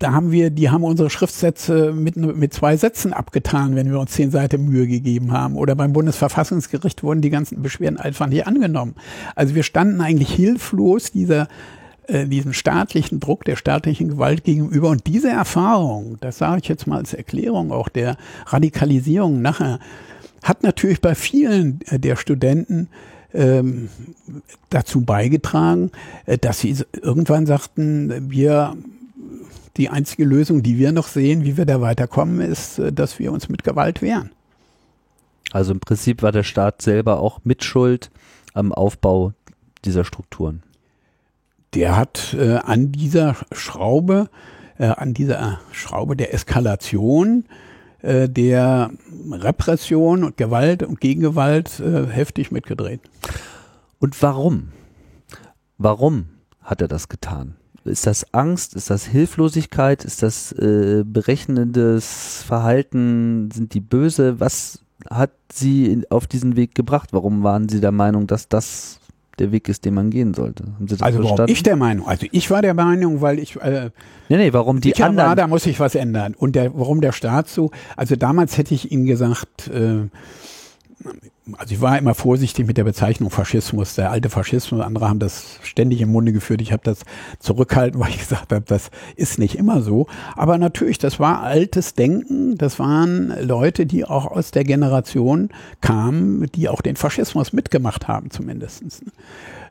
Da 0.00 0.12
haben 0.12 0.32
wir, 0.32 0.48
die 0.48 0.70
haben 0.70 0.82
unsere 0.82 1.10
Schriftsätze 1.10 1.92
mit, 1.92 2.16
mit 2.16 2.54
zwei 2.54 2.78
Sätzen 2.78 3.12
abgetan, 3.12 3.76
wenn 3.76 3.90
wir 3.90 4.00
uns 4.00 4.12
zehn 4.12 4.30
Seiten 4.30 4.64
Mühe 4.64 4.86
gegeben 4.86 5.30
haben. 5.30 5.56
Oder 5.56 5.74
beim 5.74 5.92
Bundesverfassungsgericht 5.92 7.02
wurden 7.02 7.20
die 7.20 7.28
ganzen 7.28 7.60
Beschwerden 7.60 7.98
einfach 7.98 8.26
nicht 8.26 8.46
angenommen. 8.46 8.94
Also 9.34 9.54
wir 9.54 9.62
standen 9.62 10.00
eigentlich 10.00 10.32
hilflos 10.32 11.12
dieser 11.12 11.48
äh, 12.06 12.26
diesem 12.26 12.54
staatlichen 12.54 13.20
Druck, 13.20 13.44
der 13.44 13.56
staatlichen 13.56 14.08
Gewalt 14.08 14.42
gegenüber. 14.42 14.88
Und 14.88 15.06
diese 15.06 15.28
Erfahrung, 15.28 16.16
das 16.22 16.38
sage 16.38 16.60
ich 16.62 16.68
jetzt 16.68 16.86
mal 16.86 16.96
als 16.96 17.12
Erklärung 17.12 17.70
auch 17.70 17.90
der 17.90 18.16
Radikalisierung 18.46 19.42
nachher, 19.42 19.80
hat 20.42 20.62
natürlich 20.62 21.02
bei 21.02 21.14
vielen 21.14 21.80
der 21.90 22.16
Studenten 22.16 22.88
ähm, 23.34 23.90
dazu 24.70 25.02
beigetragen, 25.02 25.90
äh, 26.24 26.38
dass 26.38 26.60
sie 26.60 26.74
irgendwann 27.02 27.44
sagten, 27.44 28.30
wir 28.30 28.78
die 29.76 29.88
einzige 29.88 30.24
Lösung, 30.24 30.62
die 30.62 30.78
wir 30.78 30.92
noch 30.92 31.08
sehen, 31.08 31.44
wie 31.44 31.56
wir 31.56 31.66
da 31.66 31.80
weiterkommen, 31.80 32.40
ist, 32.40 32.78
äh, 32.78 32.92
dass 32.92 33.18
wir 33.18 33.32
uns 33.32 33.48
mit 33.48 33.64
Gewalt 33.64 34.02
wehren. 34.02 34.30
Also 35.52 35.72
im 35.72 35.80
Prinzip 35.80 36.22
war 36.22 36.32
der 36.32 36.44
Staat 36.44 36.82
selber 36.82 37.20
auch 37.20 37.40
mitschuld 37.44 38.10
am 38.54 38.72
Aufbau 38.72 39.32
dieser 39.84 40.04
Strukturen 40.04 40.62
der 41.74 41.96
hat 41.96 42.34
äh, 42.38 42.56
an 42.56 42.92
dieser 42.92 43.36
Schraube, 43.52 44.28
äh, 44.78 44.86
an 44.86 45.14
dieser 45.14 45.60
Schraube 45.72 46.16
der 46.16 46.34
Eskalation, 46.34 47.44
äh, 48.02 48.28
der 48.28 48.90
Repression 49.30 50.24
und 50.24 50.36
Gewalt 50.36 50.82
und 50.82 51.00
Gegengewalt 51.00 51.80
äh, 51.80 52.06
heftig 52.06 52.50
mitgedreht. 52.50 53.00
Und 53.98 54.20
warum? 54.22 54.72
Warum 55.78 56.26
hat 56.62 56.80
er 56.80 56.88
das 56.88 57.08
getan? 57.08 57.56
Ist 57.84 58.06
das 58.06 58.34
Angst? 58.34 58.74
Ist 58.74 58.90
das 58.90 59.06
Hilflosigkeit? 59.06 60.04
Ist 60.04 60.22
das 60.22 60.52
äh, 60.52 61.02
berechnendes 61.04 62.42
Verhalten? 62.46 63.50
Sind 63.50 63.74
die 63.74 63.80
böse? 63.80 64.40
Was 64.40 64.80
hat 65.08 65.30
sie 65.50 66.02
auf 66.10 66.26
diesen 66.26 66.56
Weg 66.56 66.74
gebracht? 66.74 67.10
Warum 67.12 67.42
waren 67.42 67.68
sie 67.68 67.80
der 67.80 67.92
Meinung, 67.92 68.26
dass 68.26 68.48
das 68.48 69.00
der 69.40 69.52
Weg 69.52 69.68
ist, 69.68 69.84
den 69.84 69.94
man 69.94 70.10
gehen 70.10 70.34
sollte. 70.34 70.64
also 71.00 71.24
warum 71.24 71.46
ich 71.48 71.62
der 71.62 71.76
Meinung? 71.76 72.06
Also 72.06 72.26
ich 72.30 72.50
war 72.50 72.62
der 72.62 72.74
Meinung, 72.74 73.20
weil 73.20 73.38
ich 73.38 73.56
äh, 73.56 73.90
nee, 74.28 74.36
nee, 74.36 74.52
warum 74.52 74.80
die 74.80 74.94
anderen 75.02 75.28
war, 75.28 75.34
da 75.36 75.46
muss 75.46 75.66
ich 75.66 75.80
was 75.80 75.94
ändern. 75.94 76.34
Und 76.34 76.54
der, 76.54 76.78
warum 76.78 77.00
der 77.00 77.12
Staat 77.12 77.48
so? 77.48 77.70
Also 77.96 78.16
damals 78.16 78.58
hätte 78.58 78.74
ich 78.74 78.92
Ihnen 78.92 79.06
gesagt, 79.06 79.68
äh, 79.68 80.08
also 81.56 81.74
ich 81.74 81.80
war 81.80 81.98
immer 81.98 82.14
vorsichtig 82.14 82.66
mit 82.66 82.76
der 82.76 82.84
Bezeichnung 82.84 83.30
Faschismus, 83.30 83.94
der 83.94 84.10
alte 84.10 84.30
Faschismus, 84.30 84.80
andere 84.80 85.08
haben 85.08 85.18
das 85.18 85.58
ständig 85.62 86.00
im 86.00 86.10
Munde 86.10 86.32
geführt. 86.32 86.60
Ich 86.60 86.72
habe 86.72 86.82
das 86.84 87.00
zurückhalten, 87.38 88.00
weil 88.00 88.10
ich 88.10 88.18
gesagt 88.18 88.52
habe, 88.52 88.64
das 88.66 88.90
ist 89.16 89.38
nicht 89.38 89.56
immer 89.56 89.82
so. 89.82 90.06
Aber 90.36 90.58
natürlich, 90.58 90.98
das 90.98 91.18
war 91.18 91.42
altes 91.42 91.94
Denken, 91.94 92.56
das 92.56 92.78
waren 92.78 93.34
Leute, 93.40 93.86
die 93.86 94.04
auch 94.04 94.26
aus 94.26 94.50
der 94.50 94.64
Generation 94.64 95.50
kamen, 95.80 96.46
die 96.54 96.68
auch 96.68 96.82
den 96.82 96.96
Faschismus 96.96 97.52
mitgemacht 97.52 98.08
haben 98.08 98.30
zumindestens. 98.30 99.02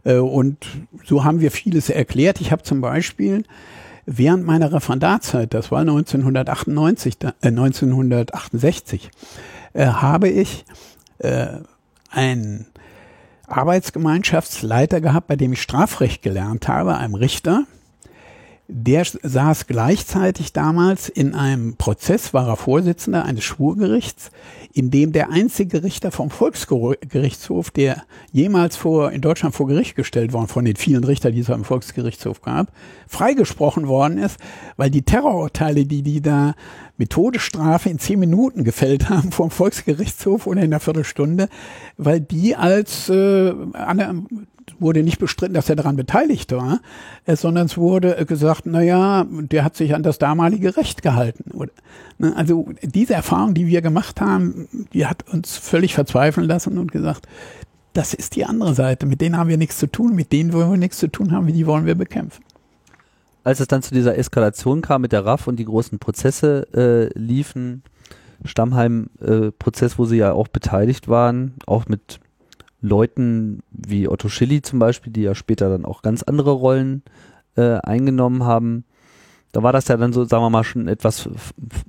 Äh, 0.03 0.15
und 0.15 0.65
so 1.05 1.23
haben 1.23 1.39
wir 1.39 1.51
vieles 1.51 1.89
erklärt. 1.89 2.41
Ich 2.41 2.51
habe 2.51 2.63
zum 2.63 2.81
Beispiel 2.81 3.43
während 4.05 4.45
meiner 4.45 4.73
Referendarzeit, 4.73 5.53
das 5.53 5.71
war 5.71 5.81
1998, 5.81 7.17
äh, 7.21 7.47
1968, 7.47 9.11
äh, 9.73 9.85
habe 9.85 10.29
ich 10.29 10.65
äh, 11.19 11.59
einen 12.09 12.67
Arbeitsgemeinschaftsleiter 13.47 15.01
gehabt, 15.01 15.27
bei 15.27 15.35
dem 15.35 15.53
ich 15.53 15.61
Strafrecht 15.61 16.21
gelernt 16.21 16.67
habe, 16.67 16.97
einem 16.97 17.15
Richter. 17.15 17.65
Der 18.71 19.03
saß 19.03 19.65
gleichzeitig 19.65 20.53
damals 20.53 21.09
in 21.09 21.33
einem 21.33 21.75
Prozess, 21.75 22.35
war 22.35 22.47
er 22.47 22.55
Vorsitzender 22.55 23.25
eines 23.25 23.43
Schwurgerichts, 23.43 24.29
in 24.71 24.91
dem 24.91 25.11
der 25.11 25.31
einzige 25.31 25.81
Richter 25.81 26.11
vom 26.11 26.29
Volksgerichtshof, 26.29 27.71
der 27.71 28.03
jemals 28.31 28.75
vor, 28.75 29.11
in 29.11 29.21
Deutschland 29.21 29.55
vor 29.55 29.65
Gericht 29.65 29.95
gestellt 29.95 30.33
worden, 30.33 30.49
von 30.49 30.65
den 30.65 30.75
vielen 30.75 31.03
Richtern, 31.03 31.33
die 31.33 31.39
es 31.39 31.49
am 31.49 31.63
Volksgerichtshof 31.63 32.43
gab, 32.43 32.71
freigesprochen 33.07 33.87
worden 33.87 34.19
ist, 34.19 34.37
weil 34.77 34.91
die 34.91 35.01
Terrorurteile, 35.01 35.87
die 35.87 36.03
die 36.03 36.21
da 36.21 36.53
mit 36.95 37.09
Todesstrafe 37.09 37.89
in 37.89 37.97
zehn 37.97 38.19
Minuten 38.19 38.63
gefällt 38.63 39.09
haben 39.09 39.31
vor 39.31 39.47
dem 39.47 39.51
Volksgerichtshof 39.51 40.45
oder 40.45 40.61
in 40.61 40.67
einer 40.67 40.79
Viertelstunde, 40.79 41.49
weil 41.97 42.19
die 42.19 42.55
als 42.55 43.09
äh, 43.09 43.51
wurde 44.79 45.03
nicht 45.03 45.19
bestritten, 45.19 45.53
dass 45.53 45.69
er 45.69 45.75
daran 45.75 45.95
beteiligt 45.95 46.51
war, 46.51 46.79
äh, 47.25 47.35
sondern 47.35 47.65
es 47.65 47.77
wurde 47.77 48.17
äh, 48.17 48.25
gesagt, 48.25 48.63
na 48.65 48.81
ja, 48.81 49.25
der 49.29 49.63
hat 49.63 49.75
sich 49.75 49.95
an 49.95 50.03
das 50.03 50.17
damalige 50.17 50.77
Recht 50.77 51.01
gehalten. 51.01 51.51
Ne, 52.17 52.35
also 52.35 52.69
diese 52.81 53.13
Erfahrung, 53.13 53.53
die 53.53 53.67
wir 53.67 53.81
gemacht 53.81 54.21
haben, 54.21 54.67
die 54.93 55.05
hat 55.05 55.25
uns 55.31 55.57
völlig 55.57 55.93
verzweifeln 55.93 56.47
lassen 56.47 56.77
und 56.77 56.91
gesagt, 56.91 57.27
das 57.93 58.13
ist 58.13 58.35
die 58.35 58.45
andere 58.45 58.75
Seite. 58.75 59.05
Mit 59.05 59.21
denen 59.21 59.37
haben 59.37 59.49
wir 59.49 59.57
nichts 59.57 59.77
zu 59.77 59.87
tun, 59.87 60.15
mit 60.15 60.31
denen 60.31 60.53
wollen 60.53 60.71
wir 60.71 60.77
nichts 60.77 60.99
zu 60.99 61.07
tun 61.07 61.31
haben, 61.31 61.47
die 61.47 61.65
wollen 61.65 61.85
wir 61.85 61.95
bekämpfen. 61.95 62.43
Als 63.43 63.59
es 63.59 63.67
dann 63.67 63.81
zu 63.81 63.93
dieser 63.93 64.17
Eskalation 64.17 64.81
kam 64.81 65.01
mit 65.01 65.11
der 65.11 65.25
RAF 65.25 65.47
und 65.47 65.57
die 65.57 65.65
großen 65.65 65.97
Prozesse 65.97 66.67
äh, 66.73 67.19
liefen, 67.19 67.83
Stammheim-Prozess, 68.43 69.93
äh, 69.93 69.97
wo 69.97 70.05
sie 70.05 70.17
ja 70.17 70.33
auch 70.33 70.47
beteiligt 70.47 71.07
waren, 71.07 71.55
auch 71.65 71.87
mit 71.87 72.19
Leuten 72.81 73.59
wie 73.71 74.07
Otto 74.07 74.29
Schilly 74.29 74.61
zum 74.61 74.79
Beispiel, 74.79 75.11
die 75.11 75.21
ja 75.21 75.35
später 75.35 75.69
dann 75.69 75.85
auch 75.85 76.01
ganz 76.01 76.23
andere 76.23 76.51
Rollen 76.51 77.03
äh, 77.55 77.77
eingenommen 77.77 78.43
haben. 78.43 78.85
Da 79.51 79.63
war 79.63 79.73
das 79.73 79.87
ja 79.87 79.97
dann 79.97 80.13
so, 80.13 80.25
sagen 80.25 80.43
wir 80.43 80.49
mal, 80.49 80.63
schon 80.63 80.87
etwas, 80.87 81.27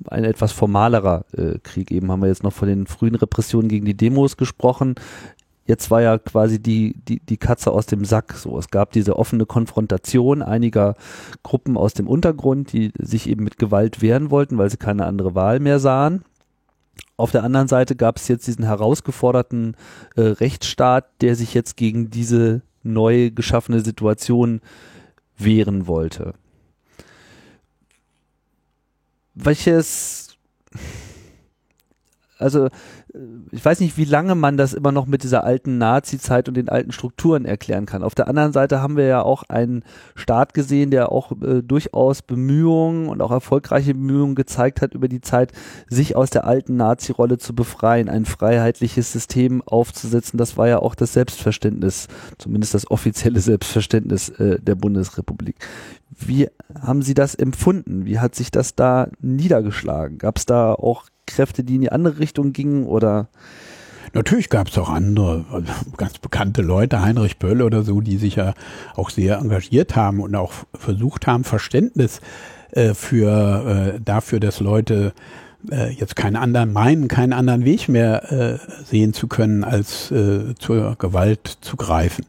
ein 0.08 0.24
etwas 0.24 0.52
formalerer 0.52 1.26
äh, 1.36 1.58
Krieg. 1.62 1.90
Eben 1.90 2.10
haben 2.10 2.22
wir 2.22 2.28
jetzt 2.28 2.42
noch 2.42 2.54
von 2.54 2.68
den 2.68 2.86
frühen 2.86 3.14
Repressionen 3.14 3.68
gegen 3.68 3.84
die 3.84 3.96
Demos 3.96 4.36
gesprochen. 4.36 4.94
Jetzt 5.66 5.90
war 5.90 6.00
ja 6.00 6.18
quasi 6.18 6.60
die, 6.60 6.96
die, 7.06 7.20
die 7.20 7.36
Katze 7.36 7.70
aus 7.70 7.86
dem 7.86 8.04
Sack. 8.04 8.32
So, 8.32 8.58
es 8.58 8.70
gab 8.70 8.92
diese 8.92 9.16
offene 9.16 9.46
Konfrontation 9.46 10.42
einiger 10.42 10.96
Gruppen 11.42 11.76
aus 11.76 11.92
dem 11.92 12.08
Untergrund, 12.08 12.72
die 12.72 12.92
sich 12.98 13.28
eben 13.28 13.44
mit 13.44 13.58
Gewalt 13.58 14.02
wehren 14.02 14.30
wollten, 14.30 14.58
weil 14.58 14.70
sie 14.70 14.78
keine 14.78 15.04
andere 15.04 15.34
Wahl 15.34 15.60
mehr 15.60 15.78
sahen. 15.78 16.24
Auf 17.16 17.32
der 17.32 17.44
anderen 17.44 17.68
Seite 17.68 17.96
gab 17.96 18.16
es 18.16 18.28
jetzt 18.28 18.46
diesen 18.46 18.64
herausgeforderten 18.64 19.76
äh, 20.16 20.22
Rechtsstaat, 20.22 21.06
der 21.20 21.36
sich 21.36 21.52
jetzt 21.52 21.76
gegen 21.76 22.10
diese 22.10 22.62
neu 22.82 23.30
geschaffene 23.30 23.80
Situation 23.80 24.60
wehren 25.36 25.86
wollte. 25.86 26.34
Welches, 29.34 30.36
also 32.40 32.66
äh, 32.66 32.70
ich 33.50 33.64
weiß 33.64 33.80
nicht, 33.80 33.96
wie 33.96 34.04
lange 34.04 34.34
man 34.34 34.56
das 34.56 34.72
immer 34.72 34.92
noch 34.92 35.06
mit 35.06 35.22
dieser 35.22 35.44
alten 35.44 35.78
Nazi-Zeit 35.78 36.48
und 36.48 36.54
den 36.54 36.68
alten 36.68 36.92
Strukturen 36.92 37.44
erklären 37.44 37.86
kann. 37.86 38.02
Auf 38.02 38.14
der 38.14 38.28
anderen 38.28 38.52
Seite 38.52 38.80
haben 38.80 38.96
wir 38.96 39.06
ja 39.06 39.22
auch 39.22 39.44
einen 39.44 39.84
Staat 40.14 40.54
gesehen, 40.54 40.90
der 40.90 41.12
auch 41.12 41.32
äh, 41.42 41.62
durchaus 41.62 42.22
Bemühungen 42.22 43.08
und 43.08 43.20
auch 43.22 43.30
erfolgreiche 43.30 43.94
Bemühungen 43.94 44.34
gezeigt 44.34 44.80
hat, 44.82 44.94
über 44.94 45.08
die 45.08 45.20
Zeit 45.20 45.52
sich 45.88 46.16
aus 46.16 46.30
der 46.30 46.44
alten 46.44 46.76
Nazi-Rolle 46.76 47.38
zu 47.38 47.54
befreien, 47.54 48.08
ein 48.08 48.24
freiheitliches 48.24 49.12
System 49.12 49.62
aufzusetzen. 49.62 50.38
Das 50.38 50.56
war 50.56 50.68
ja 50.68 50.78
auch 50.78 50.94
das 50.94 51.12
Selbstverständnis, 51.12 52.08
zumindest 52.38 52.74
das 52.74 52.90
offizielle 52.90 53.40
Selbstverständnis 53.40 54.28
äh, 54.30 54.58
der 54.60 54.74
Bundesrepublik. 54.74 55.56
Wie 56.10 56.48
haben 56.80 57.02
Sie 57.02 57.14
das 57.14 57.34
empfunden? 57.34 58.04
Wie 58.04 58.18
hat 58.18 58.34
sich 58.34 58.50
das 58.50 58.74
da 58.74 59.08
niedergeschlagen? 59.20 60.18
Gab 60.18 60.38
es 60.38 60.46
da 60.46 60.74
auch 60.74 61.04
Kräfte, 61.30 61.64
die 61.64 61.76
in 61.76 61.80
die 61.80 61.92
andere 61.92 62.18
Richtung 62.18 62.52
gingen 62.52 62.86
oder? 62.86 63.28
Natürlich 64.12 64.48
gab 64.48 64.68
es 64.68 64.78
auch 64.78 64.88
andere, 64.88 65.44
ganz 65.96 66.18
bekannte 66.18 66.62
Leute, 66.62 67.00
Heinrich 67.00 67.38
Böll 67.38 67.62
oder 67.62 67.82
so, 67.82 68.00
die 68.00 68.16
sich 68.16 68.36
ja 68.36 68.54
auch 68.96 69.10
sehr 69.10 69.38
engagiert 69.38 69.94
haben 69.94 70.20
und 70.20 70.34
auch 70.34 70.52
versucht 70.74 71.26
haben, 71.28 71.44
Verständnis 71.44 72.20
äh, 72.72 72.94
für 72.94 73.94
äh, 73.96 74.00
dafür, 74.04 74.40
dass 74.40 74.58
Leute 74.58 75.12
äh, 75.70 75.90
jetzt 75.92 76.16
keinen 76.16 76.36
anderen 76.36 76.72
meinen, 76.72 77.08
keinen 77.08 77.32
anderen 77.32 77.64
Weg 77.64 77.88
mehr 77.88 78.32
äh, 78.32 78.58
sehen 78.84 79.12
zu 79.12 79.28
können, 79.28 79.62
als 79.62 80.10
äh, 80.10 80.54
zur 80.58 80.96
Gewalt 80.96 81.58
zu 81.60 81.76
greifen. 81.76 82.26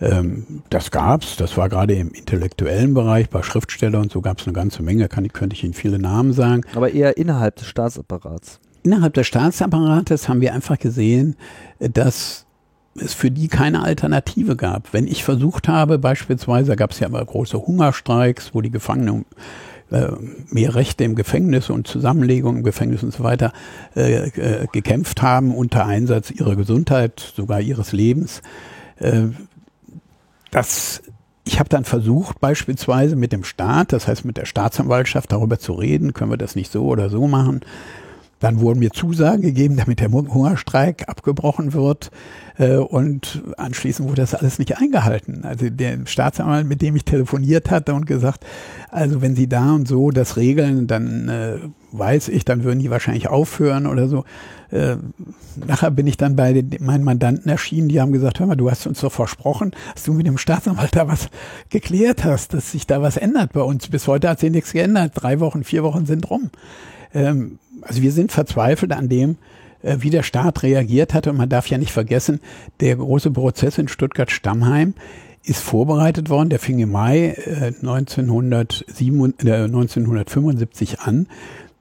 Ähm, 0.00 0.62
das 0.70 0.90
gab's, 0.90 1.36
das 1.36 1.56
war 1.56 1.68
gerade 1.68 1.94
im 1.94 2.12
intellektuellen 2.12 2.94
Bereich, 2.94 3.30
bei 3.30 3.42
Schriftstellern 3.42 4.02
und 4.02 4.12
so 4.12 4.20
gab 4.20 4.40
es 4.40 4.46
eine 4.46 4.54
ganze 4.54 4.82
Menge, 4.82 5.08
kann, 5.08 5.26
könnte 5.28 5.54
ich 5.54 5.64
Ihnen 5.64 5.74
viele 5.74 5.98
Namen 5.98 6.32
sagen. 6.32 6.62
Aber 6.74 6.92
eher 6.92 7.16
innerhalb 7.16 7.56
des 7.56 7.66
Staatsapparats. 7.66 8.60
Innerhalb 8.82 9.14
des 9.14 9.26
Staatsapparates 9.26 10.28
haben 10.28 10.40
wir 10.40 10.54
einfach 10.54 10.78
gesehen, 10.78 11.36
dass 11.80 12.46
es 12.94 13.14
für 13.14 13.30
die 13.30 13.48
keine 13.48 13.82
Alternative 13.82 14.56
gab. 14.56 14.92
Wenn 14.92 15.06
ich 15.06 15.24
versucht 15.24 15.68
habe, 15.68 15.98
beispielsweise 15.98 16.76
gab 16.76 16.92
es 16.92 17.00
ja 17.00 17.08
immer 17.08 17.24
große 17.24 17.66
Hungerstreiks, 17.66 18.54
wo 18.54 18.60
die 18.60 18.70
Gefangenen 18.70 19.24
äh, 19.90 20.08
mehr 20.50 20.74
Rechte 20.74 21.04
im 21.04 21.14
Gefängnis 21.14 21.70
und 21.70 21.86
Zusammenlegung 21.86 22.58
im 22.58 22.62
Gefängnis 22.62 23.02
und 23.02 23.12
so 23.12 23.22
weiter 23.22 23.52
äh, 23.94 24.28
äh, 24.28 24.66
gekämpft 24.72 25.22
haben 25.22 25.54
unter 25.54 25.86
Einsatz 25.86 26.30
ihrer 26.30 26.56
Gesundheit, 26.56 27.20
sogar 27.34 27.60
ihres 27.60 27.92
Lebens. 27.92 28.42
Das 30.56 31.02
ich 31.44 31.58
habe 31.60 31.68
dann 31.68 31.84
versucht, 31.84 32.40
beispielsweise 32.40 33.14
mit 33.14 33.30
dem 33.30 33.44
Staat, 33.44 33.92
das 33.92 34.08
heißt 34.08 34.24
mit 34.24 34.38
der 34.38 34.46
Staatsanwaltschaft, 34.46 35.30
darüber 35.30 35.58
zu 35.58 35.74
reden, 35.74 36.14
können 36.14 36.30
wir 36.30 36.38
das 36.38 36.56
nicht 36.56 36.72
so 36.72 36.86
oder 36.86 37.10
so 37.10 37.28
machen. 37.28 37.60
Dann 38.38 38.60
wurden 38.60 38.80
mir 38.80 38.90
Zusagen 38.90 39.42
gegeben, 39.42 39.76
damit 39.76 40.00
der 40.00 40.10
Hungerstreik 40.10 41.08
abgebrochen 41.08 41.72
wird. 41.72 42.10
Äh, 42.58 42.76
und 42.76 43.42
anschließend 43.56 44.08
wurde 44.08 44.22
das 44.22 44.34
alles 44.34 44.58
nicht 44.58 44.78
eingehalten. 44.78 45.44
Also 45.44 45.70
der 45.70 45.98
Staatsanwalt, 46.06 46.66
mit 46.66 46.82
dem 46.82 46.96
ich 46.96 47.04
telefoniert 47.04 47.70
hatte 47.70 47.94
und 47.94 48.06
gesagt, 48.06 48.44
also 48.90 49.22
wenn 49.22 49.36
Sie 49.36 49.48
da 49.48 49.74
und 49.74 49.88
so 49.88 50.10
das 50.10 50.36
regeln, 50.36 50.86
dann 50.86 51.28
äh, 51.28 51.58
weiß 51.92 52.28
ich, 52.28 52.44
dann 52.44 52.64
würden 52.64 52.80
die 52.80 52.90
wahrscheinlich 52.90 53.28
aufhören 53.28 53.86
oder 53.86 54.08
so. 54.08 54.24
Äh, 54.70 54.96
nachher 55.56 55.90
bin 55.90 56.06
ich 56.06 56.16
dann 56.16 56.36
bei 56.36 56.64
meinen 56.80 57.04
Mandanten 57.04 57.50
erschienen, 57.50 57.88
die 57.88 58.00
haben 58.00 58.12
gesagt, 58.12 58.40
hör 58.40 58.46
mal, 58.46 58.56
du 58.56 58.70
hast 58.70 58.86
uns 58.86 59.00
doch 59.00 59.12
versprochen, 59.12 59.72
dass 59.94 60.04
du 60.04 60.12
mit 60.12 60.26
dem 60.26 60.38
Staatsanwalt 60.38 60.96
da 60.96 61.08
was 61.08 61.28
geklärt 61.70 62.24
hast, 62.24 62.52
dass 62.54 62.72
sich 62.72 62.86
da 62.86 63.00
was 63.00 63.16
ändert 63.16 63.52
bei 63.52 63.62
uns. 63.62 63.88
Bis 63.88 64.06
heute 64.08 64.28
hat 64.28 64.40
sich 64.40 64.50
nichts 64.50 64.72
geändert. 64.72 65.12
Drei 65.14 65.40
Wochen, 65.40 65.64
vier 65.64 65.82
Wochen 65.82 66.06
sind 66.06 66.28
rum. 66.30 66.50
Ähm, 67.14 67.58
also 67.82 68.02
wir 68.02 68.12
sind 68.12 68.32
verzweifelt 68.32 68.92
an 68.92 69.08
dem, 69.08 69.36
äh, 69.82 69.96
wie 70.00 70.10
der 70.10 70.22
Staat 70.22 70.62
reagiert 70.62 71.14
hat. 71.14 71.26
Und 71.26 71.36
man 71.36 71.48
darf 71.48 71.68
ja 71.68 71.78
nicht 71.78 71.92
vergessen, 71.92 72.40
der 72.80 72.96
große 72.96 73.30
Prozess 73.30 73.78
in 73.78 73.88
Stuttgart-Stammheim 73.88 74.94
ist 75.44 75.62
vorbereitet 75.62 76.28
worden. 76.28 76.50
Der 76.50 76.58
fing 76.58 76.78
im 76.78 76.90
Mai 76.90 77.28
äh, 77.28 77.72
1907, 77.80 79.34
äh, 79.44 79.64
1975 79.64 81.00
an. 81.00 81.28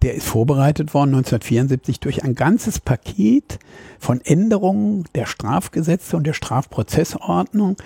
Der 0.02 0.14
ist 0.14 0.28
vorbereitet 0.28 0.94
worden 0.94 1.16
1974 1.16 2.00
durch 2.00 2.24
ein 2.24 2.36
ganzes 2.36 2.80
Paket 2.80 3.58
von 3.98 4.22
Änderungen 4.22 5.06
der 5.16 5.26
Strafgesetze 5.26 6.16
und 6.16 6.28
der 6.28 6.34
Strafprozessordnung, 6.34 7.78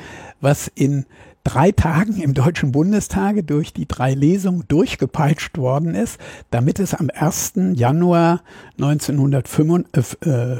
was 0.41 0.69
in 0.75 1.05
drei 1.43 1.71
Tagen 1.71 2.21
im 2.21 2.33
Deutschen 2.33 2.71
Bundestag 2.71 3.47
durch 3.47 3.73
die 3.73 3.87
drei 3.87 4.13
Lesungen 4.13 4.65
durchgepeitscht 4.67 5.57
worden 5.57 5.95
ist, 5.95 6.19
damit 6.51 6.79
es 6.79 6.93
am 6.93 7.09
1. 7.13 7.53
Januar 7.73 8.41
1975 8.77 10.19
äh, 10.25 10.53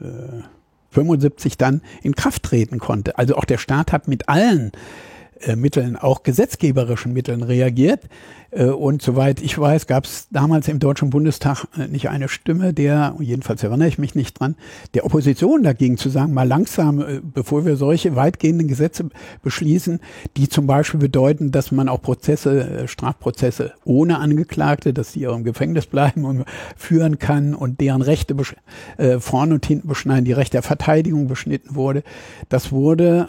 äh, 0.00 0.42
dann 1.58 1.82
in 2.02 2.14
Kraft 2.14 2.42
treten 2.42 2.78
konnte. 2.78 3.18
Also 3.18 3.36
auch 3.36 3.44
der 3.44 3.58
Staat 3.58 3.92
hat 3.92 4.08
mit 4.08 4.28
allen 4.28 4.72
äh, 5.40 5.56
Mitteln, 5.56 5.96
auch 5.96 6.22
gesetzgeberischen 6.22 7.12
Mitteln 7.12 7.42
reagiert. 7.42 8.08
Äh, 8.50 8.64
und 8.66 9.02
soweit 9.02 9.40
ich 9.40 9.58
weiß, 9.58 9.86
gab 9.86 10.04
es 10.04 10.28
damals 10.30 10.68
im 10.68 10.78
Deutschen 10.78 11.10
Bundestag 11.10 11.66
äh, 11.76 11.88
nicht 11.88 12.08
eine 12.08 12.28
Stimme, 12.28 12.72
der, 12.72 13.14
jedenfalls 13.20 13.62
erinnere 13.62 13.88
ich 13.88 13.98
mich 13.98 14.14
nicht 14.14 14.38
dran, 14.38 14.56
der 14.94 15.04
Opposition 15.04 15.62
dagegen 15.62 15.98
zu 15.98 16.08
sagen, 16.08 16.32
mal 16.32 16.48
langsam, 16.48 17.00
äh, 17.00 17.20
bevor 17.22 17.64
wir 17.66 17.76
solche 17.76 18.16
weitgehenden 18.16 18.68
Gesetze 18.68 19.08
beschließen, 19.42 20.00
die 20.36 20.48
zum 20.48 20.66
Beispiel 20.66 21.00
bedeuten, 21.00 21.50
dass 21.50 21.72
man 21.72 21.88
auch 21.88 22.00
Prozesse, 22.00 22.86
Strafprozesse 22.86 23.72
ohne 23.84 24.18
Angeklagte, 24.18 24.92
dass 24.92 25.12
die 25.12 25.26
auch 25.26 25.36
im 25.36 25.44
Gefängnis 25.44 25.86
bleiben 25.86 26.24
und 26.24 26.44
führen 26.76 27.18
kann 27.18 27.54
und 27.54 27.80
deren 27.80 28.02
Rechte 28.02 28.34
vorne 29.18 29.54
und 29.54 29.66
hinten 29.66 29.88
beschneiden, 29.88 30.24
die 30.24 30.32
Rechte 30.32 30.52
der 30.52 30.62
Verteidigung 30.62 31.28
beschnitten 31.28 31.74
wurde. 31.74 32.02
Das 32.48 32.72
wurde 32.72 33.28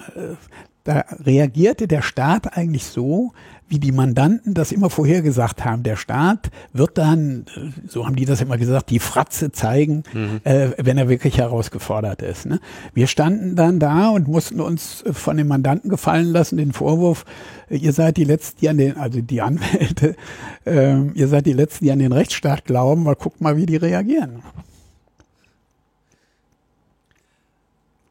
da 0.83 1.05
reagierte 1.23 1.87
der 1.87 2.01
Staat 2.01 2.57
eigentlich 2.57 2.85
so, 2.85 3.33
wie 3.67 3.79
die 3.79 3.91
Mandanten 3.91 4.55
das 4.55 4.71
immer 4.71 4.89
vorhergesagt 4.89 5.63
haben. 5.63 5.83
Der 5.83 5.95
Staat 5.95 6.49
wird 6.73 6.97
dann, 6.97 7.45
so 7.87 8.05
haben 8.05 8.15
die 8.15 8.25
das 8.25 8.41
immer 8.41 8.57
gesagt, 8.57 8.89
die 8.89 8.99
Fratze 8.99 9.51
zeigen, 9.51 10.03
mhm. 10.11 10.41
äh, 10.43 10.71
wenn 10.77 10.97
er 10.97 11.07
wirklich 11.07 11.37
herausgefordert 11.37 12.21
ist. 12.23 12.47
Ne? 12.47 12.59
Wir 12.93 13.05
standen 13.05 13.55
dann 13.55 13.79
da 13.79 14.09
und 14.09 14.27
mussten 14.27 14.59
uns 14.59 15.03
von 15.11 15.37
den 15.37 15.47
Mandanten 15.47 15.89
gefallen 15.89 16.31
lassen, 16.31 16.57
den 16.57 16.73
Vorwurf, 16.73 17.25
ihr 17.69 17.93
seid 17.93 18.17
die 18.17 18.23
Letzten, 18.23 18.59
die 18.61 18.69
an 18.69 18.77
den, 18.77 18.97
also 18.97 19.21
die 19.21 19.41
Anwälte, 19.41 20.15
äh, 20.65 21.01
ihr 21.13 21.27
seid 21.27 21.45
die 21.45 21.53
Letzten, 21.53 21.85
die 21.85 21.91
an 21.91 21.99
den 21.99 22.11
Rechtsstaat 22.11 22.65
glauben, 22.65 23.05
weil 23.05 23.15
guckt 23.15 23.39
mal, 23.41 23.55
wie 23.57 23.67
die 23.67 23.77
reagieren. 23.77 24.41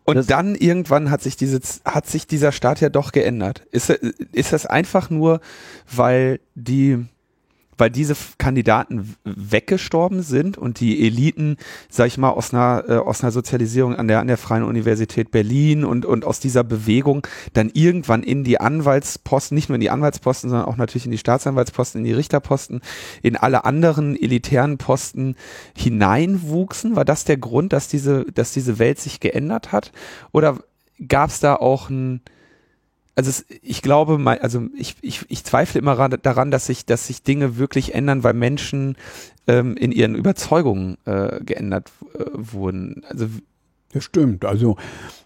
Und 0.09 0.17
das 0.17 0.27
dann 0.27 0.55
irgendwann 0.55 1.11
hat 1.11 1.21
sich 1.21 1.37
diese, 1.37 1.61
hat 1.85 2.07
sich 2.07 2.27
dieser 2.27 2.51
Staat 2.51 2.81
ja 2.81 2.89
doch 2.89 3.13
geändert. 3.13 3.67
Ist, 3.73 3.91
ist 3.91 4.55
das 4.55 4.65
einfach 4.65 5.11
nur, 5.11 5.43
weil 5.95 6.41
die, 6.55 7.05
weil 7.79 7.91
diese 7.91 8.15
Kandidaten 8.37 9.15
weggestorben 9.25 10.23
sind 10.23 10.59
und 10.59 10.81
die 10.81 11.07
Eliten, 11.07 11.57
sag 11.89 12.09
ich 12.09 12.19
mal, 12.19 12.31
aus 12.31 12.53
einer, 12.53 12.85
äh, 12.89 12.97
aus 12.97 13.23
einer 13.23 13.33
Sozialisierung 13.33 13.95
an 13.95 14.09
der, 14.09 14.21
an 14.21 14.27
der 14.27 14.37
Freien 14.37 14.65
Universität 14.65 15.31
Berlin 15.31 15.85
und, 15.85 16.05
und 16.05 16.25
aus 16.25 16.41
dieser 16.41 16.65
Bewegung 16.65 17.27
dann 17.53 17.71
irgendwann 17.73 18.23
in 18.23 18.45
die 18.45 18.61
Anwaltsposten, 18.61 19.55
nicht 19.55 19.69
nur 19.69 19.77
in 19.77 19.81
die 19.81 19.91
Anwaltsposten, 19.91 20.51
sondern 20.51 20.69
auch 20.69 20.77
natürlich 20.77 21.07
in 21.07 21.13
die 21.13 21.19
Staatsanwaltsposten, 21.19 22.01
in 22.01 22.05
die 22.05 22.13
Richterposten, 22.13 22.81
in 23.23 23.37
alle 23.37 23.65
anderen 23.65 24.21
elitären 24.21 24.77
Posten 24.77 25.37
hineinwuchsen? 25.77 26.97
War 26.97 27.05
das 27.05 27.25
der 27.25 27.37
Grund, 27.37 27.73
dass 27.73 27.89
diese, 27.89 28.25
dass 28.33 28.53
diese 28.53 28.79
Welt 28.79 28.99
sich 28.99 29.21
geändert 29.21 29.73
hat? 29.73 29.93
Oder 30.33 30.59
gab 31.07 31.31
es 31.31 31.41
da 31.41 31.55
auch 31.55 31.91
ein, 31.91 32.23
also 33.19 33.31
es, 33.31 33.45
ich 33.63 33.83
glaube, 33.83 34.25
also 34.41 34.69
ich, 34.77 34.95
ich, 35.01 35.27
ich 35.29 35.43
zweifle 35.43 35.81
immer 35.81 36.09
daran, 36.09 36.53
dass 36.53 36.67
sich, 36.67 36.87
dass 36.87 37.09
sich 37.09 37.25
Dinge 37.25 37.57
wirklich 37.57 37.93
ändern, 37.93 38.23
weil 38.23 38.33
Menschen 38.33 38.97
ähm, 39.49 39.77
in 39.77 39.91
ihren 39.91 40.15
Überzeugungen 40.15 40.99
äh, 41.05 41.41
geändert 41.43 41.91
äh, 42.15 42.27
wurden. 42.33 43.03
Also 43.09 43.27
das 43.93 44.05
stimmt. 44.05 44.45
Also 44.45 44.77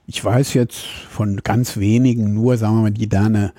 ich 0.07 0.25
weiß 0.25 0.55
jetzt 0.55 0.79
von 0.79 1.43
ganz 1.45 1.77
wenigen 1.77 2.33
nur, 2.33 2.57
sagen 2.57 2.77
wir 2.77 2.83
mal, 2.83 2.91
die 2.93 3.11
da 3.11 3.27
eine 3.27 3.53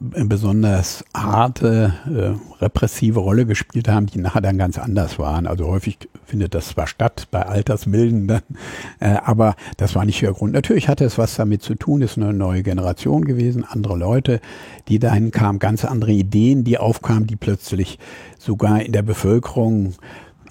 besonders 0.00 1.04
harte, 1.14 1.94
äh, 2.06 2.62
repressive 2.62 3.20
Rolle 3.20 3.46
gespielt 3.46 3.88
haben, 3.88 4.06
die 4.06 4.18
nachher 4.18 4.40
dann 4.40 4.58
ganz 4.58 4.78
anders 4.78 5.18
waren. 5.18 5.46
Also 5.46 5.66
häufig 5.66 5.98
findet 6.24 6.54
das 6.54 6.68
zwar 6.68 6.86
statt 6.86 7.28
bei 7.30 7.42
Altersmilden, 7.42 8.30
äh, 9.00 9.16
aber 9.24 9.56
das 9.76 9.94
war 9.94 10.04
nicht 10.04 10.22
der 10.22 10.32
Grund. 10.32 10.52
Natürlich 10.52 10.88
hatte 10.88 11.04
es 11.04 11.18
was 11.18 11.36
damit 11.36 11.62
zu 11.62 11.74
tun, 11.74 12.02
ist 12.02 12.16
eine 12.16 12.32
neue 12.32 12.62
Generation 12.62 13.24
gewesen, 13.24 13.64
andere 13.64 13.96
Leute, 13.96 14.40
die 14.88 14.98
dahin 14.98 15.30
kamen, 15.30 15.58
ganz 15.58 15.84
andere 15.84 16.12
Ideen, 16.12 16.64
die 16.64 16.78
aufkamen, 16.78 17.26
die 17.26 17.36
plötzlich 17.36 17.98
sogar 18.38 18.82
in 18.82 18.92
der 18.92 19.02
Bevölkerung 19.02 19.94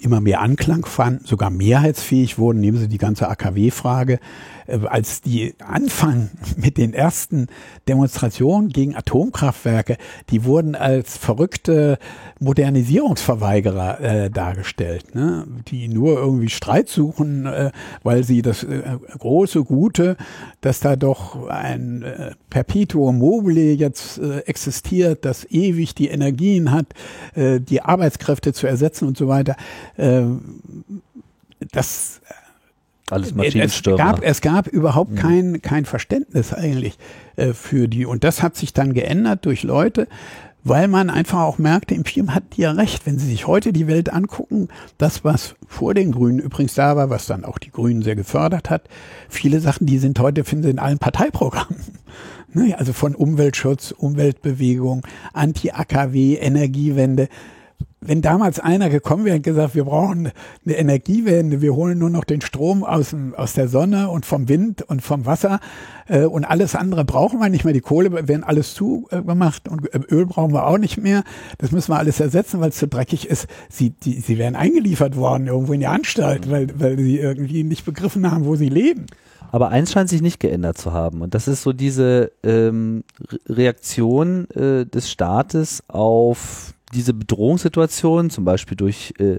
immer 0.00 0.20
mehr 0.20 0.40
Anklang 0.40 0.84
fanden, 0.84 1.24
sogar 1.24 1.50
mehrheitsfähig 1.50 2.38
wurden. 2.38 2.60
Nehmen 2.60 2.78
Sie 2.78 2.88
die 2.88 2.98
ganze 2.98 3.28
AKW-Frage. 3.28 4.18
Äh, 4.66 4.80
als 4.86 5.20
die 5.20 5.54
anfangen 5.58 6.30
mit 6.56 6.78
den 6.78 6.94
ersten 6.94 7.48
Demonstrationen 7.88 8.70
gegen 8.70 8.94
Atomkraftwerke, 8.94 9.96
die 10.30 10.44
wurden 10.44 10.74
als 10.74 11.16
verrückte 11.16 11.98
Modernisierungsverweigerer 12.40 14.00
äh, 14.00 14.30
dargestellt, 14.30 15.14
ne? 15.14 15.46
die 15.68 15.88
nur 15.88 16.18
irgendwie 16.18 16.48
Streit 16.48 16.88
suchen, 16.88 17.46
äh, 17.46 17.70
weil 18.02 18.24
sie 18.24 18.42
das 18.42 18.62
äh, 18.62 18.82
große 19.18 19.64
Gute, 19.64 20.16
dass 20.60 20.80
da 20.80 20.96
doch 20.96 21.48
ein 21.48 22.02
äh, 22.02 22.32
Perpetuum 22.50 23.18
mobile 23.18 23.72
jetzt 23.72 24.18
äh, 24.18 24.40
existiert, 24.40 25.24
das 25.24 25.44
ewig 25.50 25.94
die 25.94 26.08
Energien 26.08 26.70
hat, 26.72 26.86
äh, 27.34 27.60
die 27.60 27.82
Arbeitskräfte 27.82 28.52
zu 28.52 28.66
ersetzen 28.66 29.06
und 29.06 29.16
so 29.16 29.28
weiter. 29.28 29.56
Äh, 29.96 30.24
das 31.72 32.20
alles 33.10 33.34
Maschinenstürmer. 33.34 33.98
Es 33.98 34.06
gab, 34.06 34.22
es 34.22 34.40
gab 34.40 34.66
überhaupt 34.68 35.12
mhm. 35.12 35.16
kein, 35.16 35.62
kein 35.62 35.84
Verständnis 35.84 36.52
eigentlich 36.52 36.98
äh, 37.36 37.52
für 37.52 37.88
die. 37.88 38.06
Und 38.06 38.24
das 38.24 38.42
hat 38.42 38.56
sich 38.56 38.72
dann 38.72 38.94
geändert 38.94 39.46
durch 39.46 39.62
Leute, 39.62 40.08
weil 40.64 40.88
man 40.88 41.10
einfach 41.10 41.42
auch 41.42 41.58
merkte, 41.58 41.94
im 41.94 42.04
Film 42.04 42.34
hat 42.34 42.42
die 42.56 42.62
ja 42.62 42.72
recht. 42.72 43.06
Wenn 43.06 43.18
Sie 43.18 43.28
sich 43.28 43.46
heute 43.46 43.72
die 43.72 43.86
Welt 43.86 44.12
angucken, 44.12 44.68
das, 44.98 45.24
was 45.24 45.54
vor 45.68 45.94
den 45.94 46.10
Grünen 46.10 46.40
übrigens 46.40 46.74
da 46.74 46.96
war, 46.96 47.08
was 47.08 47.26
dann 47.26 47.44
auch 47.44 47.58
die 47.58 47.70
Grünen 47.70 48.02
sehr 48.02 48.16
gefördert 48.16 48.68
hat, 48.68 48.88
viele 49.28 49.60
Sachen, 49.60 49.86
die 49.86 49.98
sind 49.98 50.18
heute, 50.18 50.42
finden 50.42 50.64
Sie 50.64 50.70
in 50.70 50.78
allen 50.78 50.98
Parteiprogrammen. 50.98 51.80
Ne? 52.52 52.74
Also 52.78 52.94
von 52.94 53.14
Umweltschutz, 53.14 53.90
Umweltbewegung, 53.90 55.02
Anti-AKW, 55.34 56.36
Energiewende 56.36 57.28
wenn 58.00 58.20
damals 58.20 58.60
einer 58.60 58.90
gekommen 58.90 59.24
wäre 59.24 59.36
und 59.36 59.42
gesagt, 59.42 59.74
wir 59.74 59.84
brauchen 59.84 60.30
eine 60.64 60.76
Energiewende, 60.76 61.62
wir 61.62 61.74
holen 61.74 61.98
nur 61.98 62.10
noch 62.10 62.24
den 62.24 62.40
Strom 62.40 62.84
aus, 62.84 63.10
dem, 63.10 63.34
aus 63.34 63.54
der 63.54 63.68
Sonne 63.68 64.10
und 64.10 64.26
vom 64.26 64.48
Wind 64.48 64.82
und 64.82 65.00
vom 65.00 65.24
Wasser 65.24 65.60
äh, 66.06 66.24
und 66.24 66.44
alles 66.44 66.74
andere 66.74 67.04
brauchen 67.04 67.40
wir 67.40 67.48
nicht 67.48 67.64
mehr, 67.64 67.72
die 67.72 67.80
Kohle 67.80 68.12
werden 68.28 68.44
alles 68.44 68.74
zugemacht 68.74 69.68
und 69.68 69.92
äh, 69.94 70.00
Öl 70.10 70.26
brauchen 70.26 70.52
wir 70.52 70.66
auch 70.66 70.78
nicht 70.78 70.98
mehr, 70.98 71.24
das 71.58 71.72
müssen 71.72 71.90
wir 71.90 71.98
alles 71.98 72.20
ersetzen, 72.20 72.60
weil 72.60 72.68
es 72.68 72.76
zu 72.76 72.86
dreckig 72.86 73.28
ist. 73.28 73.46
Sie, 73.70 73.90
die, 73.90 74.20
sie 74.20 74.36
werden 74.38 74.56
eingeliefert 74.56 75.16
worden 75.16 75.46
irgendwo 75.46 75.72
in 75.72 75.80
die 75.80 75.86
Anstalt, 75.86 76.50
weil, 76.50 76.68
weil 76.78 76.98
sie 76.98 77.18
irgendwie 77.18 77.64
nicht 77.64 77.86
begriffen 77.86 78.30
haben, 78.30 78.44
wo 78.44 78.56
sie 78.56 78.68
leben. 78.68 79.06
Aber 79.52 79.70
eins 79.70 79.92
scheint 79.92 80.10
sich 80.10 80.22
nicht 80.22 80.40
geändert 80.40 80.76
zu 80.76 80.92
haben. 80.92 81.22
Und 81.22 81.34
das 81.34 81.48
ist 81.48 81.62
so 81.62 81.72
diese 81.72 82.32
ähm, 82.42 83.04
Reaktion 83.48 84.50
äh, 84.50 84.84
des 84.84 85.10
Staates 85.10 85.82
auf 85.88 86.74
diese 86.94 87.14
Bedrohungssituation, 87.14 88.30
zum 88.30 88.44
Beispiel 88.44 88.76
durch 88.76 89.14
äh, 89.18 89.38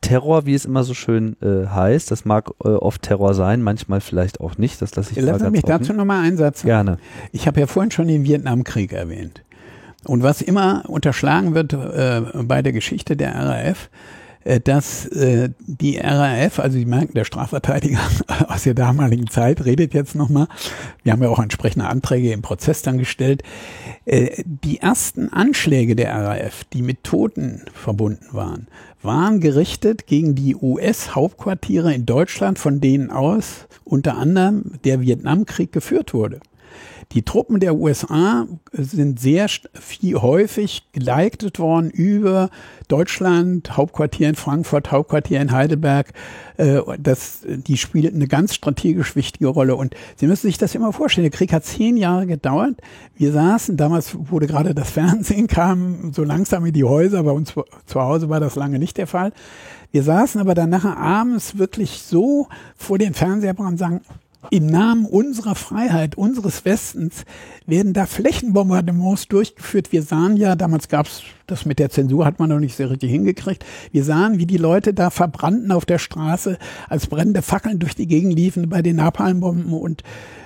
Terror, 0.00 0.46
wie 0.46 0.54
es 0.54 0.64
immer 0.64 0.82
so 0.82 0.94
schön 0.94 1.36
äh, 1.42 1.66
heißt, 1.66 2.10
das 2.10 2.24
mag 2.24 2.50
äh, 2.64 2.68
oft 2.68 3.02
Terror 3.02 3.34
sein, 3.34 3.62
manchmal 3.62 4.00
vielleicht 4.00 4.40
auch 4.40 4.56
nicht, 4.56 4.80
das 4.80 4.94
lasse 4.96 5.12
ich 5.12 5.20
Lassen 5.20 5.44
Sie 5.44 5.50
mich 5.50 5.64
offen. 5.64 5.70
dazu 5.78 5.92
nochmal 5.92 6.24
einsetzen. 6.24 6.66
Gerne. 6.66 6.98
Ich 7.32 7.46
habe 7.46 7.60
ja 7.60 7.66
vorhin 7.66 7.90
schon 7.90 8.08
den 8.08 8.24
Vietnamkrieg 8.24 8.92
erwähnt. 8.92 9.42
Und 10.04 10.22
was 10.22 10.40
immer 10.40 10.84
unterschlagen 10.88 11.54
wird 11.54 11.74
äh, 11.74 12.22
bei 12.42 12.62
der 12.62 12.72
Geschichte 12.72 13.16
der 13.16 13.34
RAF, 13.34 13.90
dass 14.64 15.06
äh, 15.06 15.50
die 15.66 15.98
RAF, 15.98 16.58
also 16.58 16.78
Sie 16.78 16.86
merken, 16.86 17.14
der 17.14 17.24
Strafverteidiger 17.24 18.00
aus 18.48 18.64
der 18.64 18.74
damaligen 18.74 19.28
Zeit 19.28 19.64
redet 19.64 19.92
jetzt 19.94 20.14
nochmal, 20.14 20.48
wir 21.02 21.12
haben 21.12 21.22
ja 21.22 21.28
auch 21.28 21.38
entsprechende 21.38 21.86
Anträge 21.86 22.32
im 22.32 22.42
Prozess 22.42 22.82
dann 22.82 22.98
gestellt, 22.98 23.42
äh, 24.06 24.42
die 24.44 24.78
ersten 24.78 25.30
Anschläge 25.30 25.94
der 25.94 26.14
RAF, 26.14 26.64
die 26.72 26.82
mit 26.82 27.04
Toten 27.04 27.64
verbunden 27.74 28.28
waren, 28.32 28.68
waren 29.02 29.40
gerichtet 29.40 30.06
gegen 30.06 30.34
die 30.34 30.56
US-Hauptquartiere 30.56 31.92
in 31.94 32.06
Deutschland, 32.06 32.58
von 32.58 32.80
denen 32.80 33.10
aus 33.10 33.66
unter 33.84 34.16
anderem 34.16 34.72
der 34.84 35.00
Vietnamkrieg 35.00 35.72
geführt 35.72 36.14
wurde. 36.14 36.40
Die 37.12 37.24
Truppen 37.24 37.58
der 37.58 37.74
USA 37.74 38.46
sind 38.72 39.18
sehr 39.18 39.48
viel 39.48 40.16
häufig 40.22 40.92
geleitet 40.92 41.58
worden 41.58 41.90
über 41.90 42.50
Deutschland, 42.86 43.76
Hauptquartier 43.76 44.28
in 44.28 44.36
Frankfurt, 44.36 44.92
Hauptquartier 44.92 45.40
in 45.40 45.50
Heidelberg. 45.50 46.12
Äh, 46.56 46.80
das, 47.00 47.40
die 47.44 47.76
spielten 47.78 48.16
eine 48.16 48.28
ganz 48.28 48.54
strategisch 48.54 49.16
wichtige 49.16 49.48
Rolle. 49.48 49.74
Und 49.74 49.96
Sie 50.14 50.28
müssen 50.28 50.46
sich 50.46 50.56
das 50.56 50.76
immer 50.76 50.92
vorstellen. 50.92 51.24
Der 51.24 51.36
Krieg 51.36 51.52
hat 51.52 51.64
zehn 51.64 51.96
Jahre 51.96 52.28
gedauert. 52.28 52.76
Wir 53.16 53.32
saßen, 53.32 53.76
damals 53.76 54.16
wurde 54.30 54.46
gerade 54.46 54.72
das 54.72 54.90
Fernsehen 54.90 55.48
kam 55.48 56.12
so 56.12 56.22
langsam 56.22 56.64
in 56.64 56.72
die 56.72 56.84
Häuser. 56.84 57.24
Bei 57.24 57.32
uns 57.32 57.54
zu 57.86 58.00
Hause 58.00 58.28
war 58.28 58.38
das 58.38 58.54
lange 58.54 58.78
nicht 58.78 58.96
der 58.98 59.08
Fall. 59.08 59.32
Wir 59.90 60.04
saßen 60.04 60.40
aber 60.40 60.54
dann 60.54 60.70
nachher 60.70 60.96
abends 60.96 61.58
wirklich 61.58 62.02
so 62.02 62.46
vor 62.76 62.98
den 62.98 63.14
Fernseher 63.14 63.58
und 63.58 63.78
sagen, 63.78 64.02
im 64.50 64.66
Namen 64.66 65.04
unserer 65.04 65.54
Freiheit, 65.54 66.16
unseres 66.16 66.64
Westens, 66.64 67.24
werden 67.66 67.92
da 67.92 68.06
Flächenbombardements 68.06 69.28
durchgeführt. 69.28 69.92
Wir 69.92 70.02
sahen 70.02 70.36
ja, 70.36 70.56
damals 70.56 70.88
gab 70.88 71.06
es 71.06 71.22
das 71.50 71.66
mit 71.66 71.78
der 71.78 71.90
Zensur, 71.90 72.24
hat 72.24 72.38
man 72.38 72.48
noch 72.48 72.60
nicht 72.60 72.76
sehr 72.76 72.90
richtig 72.90 73.10
hingekriegt. 73.10 73.64
Wir 73.92 74.04
sahen, 74.04 74.38
wie 74.38 74.46
die 74.46 74.56
Leute 74.56 74.94
da 74.94 75.10
verbrannten 75.10 75.72
auf 75.72 75.84
der 75.84 75.98
Straße, 75.98 76.58
als 76.88 77.06
brennende 77.06 77.42
Fackeln 77.42 77.78
durch 77.78 77.94
die 77.94 78.06
Gegend 78.06 78.34
liefen 78.34 78.68
bei 78.68 78.82
den 78.82 78.96
Napalmbomben 78.96 79.72
und 79.72 80.02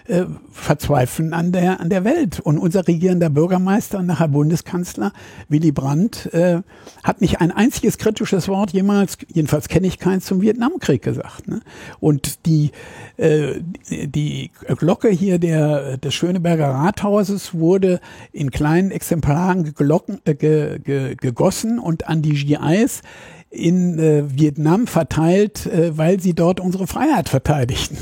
äh, 0.06 0.26
verzweifeln 0.52 1.32
an 1.32 1.52
der, 1.52 1.80
an 1.80 1.88
der 1.88 2.04
Welt. 2.04 2.40
Und 2.40 2.58
unser 2.58 2.86
regierender 2.86 3.30
Bürgermeister 3.30 3.98
und 3.98 4.06
nachher 4.06 4.28
Bundeskanzler 4.28 5.12
Willy 5.48 5.72
Brandt 5.72 6.32
äh, 6.34 6.60
hat 7.02 7.20
nicht 7.20 7.40
ein 7.40 7.50
einziges 7.50 7.98
kritisches 7.98 8.48
Wort 8.48 8.72
jemals, 8.72 9.16
jedenfalls 9.32 9.68
kenne 9.68 9.86
ich 9.86 9.98
keins, 9.98 10.26
zum 10.26 10.42
Vietnamkrieg 10.42 11.02
gesagt. 11.02 11.48
Ne? 11.48 11.60
Und 12.00 12.46
die, 12.46 12.70
äh, 13.16 13.60
die 13.90 14.50
Glocke 14.76 15.08
hier 15.08 15.38
der, 15.38 15.96
des 15.96 16.14
Schöneberger 16.14 16.68
Rathauses 16.68 17.54
wurde 17.54 18.00
in 18.32 18.50
kleinen 18.50 18.90
Exemplaren 18.90 19.64
geglocken, 19.64 20.20
äh, 20.24 20.34
ge, 20.34 20.78
ge, 20.80 20.93
gegossen 21.16 21.78
und 21.78 22.08
an 22.08 22.22
die 22.22 22.34
GIs 22.34 23.02
in 23.50 23.98
äh, 23.98 24.24
Vietnam 24.26 24.86
verteilt, 24.86 25.66
äh, 25.66 25.96
weil 25.96 26.20
sie 26.20 26.34
dort 26.34 26.60
unsere 26.60 26.86
Freiheit 26.86 27.28
verteidigten. 27.28 27.98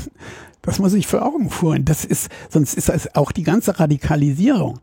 Das 0.63 0.79
muss 0.79 0.93
ich 0.93 1.07
vor 1.07 1.25
Augen 1.25 1.49
führen. 1.49 1.85
Das 1.85 2.05
ist, 2.05 2.29
sonst 2.49 2.73
ist 2.73 2.89
das 2.89 3.15
auch 3.15 3.31
die 3.31 3.43
ganze 3.43 3.79
Radikalisierung 3.79 4.79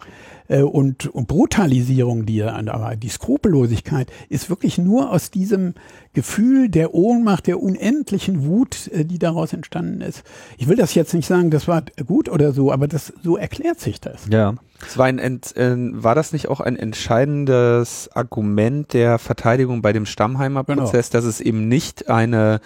äh, 0.51 0.63
und, 0.63 1.07
und 1.07 1.27
Brutalisierung, 1.27 2.27
die, 2.27 2.43
aber 2.43 2.97
die 2.97 3.09
Skrupellosigkeit 3.09 4.09
ist 4.29 4.51
wirklich 4.51 4.79
nur 4.79 5.11
aus 5.11 5.31
diesem 5.31 5.75
Gefühl 6.13 6.69
der 6.69 6.95
Ohnmacht, 6.95 7.47
der 7.47 7.63
unendlichen 7.63 8.45
Wut, 8.45 8.89
äh, 8.89 9.05
die 9.05 9.19
daraus 9.19 9.53
entstanden 9.53 10.03
ist. 10.03 10.23
Ich 10.59 10.69
will 10.69 10.77
das 10.77 10.95
jetzt 10.95 11.15
nicht 11.15 11.27
sagen, 11.27 11.51
das 11.51 11.67
war 11.67 11.83
gut 12.07 12.29
oder 12.29 12.53
so, 12.53 12.71
aber 12.71 12.87
das, 12.87 13.13
so 13.23 13.37
erklärt 13.37 13.81
sich 13.81 14.01
das. 14.01 14.27
Ja. 14.31 14.55
Es 14.87 14.97
war, 14.97 15.07
ein, 15.07 15.19
äh, 15.19 15.77
war 16.03 16.15
das 16.15 16.33
nicht 16.33 16.49
auch 16.49 16.61
ein 16.61 16.77
entscheidendes 16.77 18.11
Argument 18.15 18.93
der 18.93 19.19
Verteidigung 19.19 19.83
bei 19.83 19.93
dem 19.93 20.07
Stammheimer 20.07 20.65
genau. 20.65 20.83
Prozess, 20.83 21.11
genau. 21.11 21.23
dass 21.23 21.29
es 21.29 21.41
eben 21.41 21.69
nicht 21.69 22.09
eine 22.09 22.61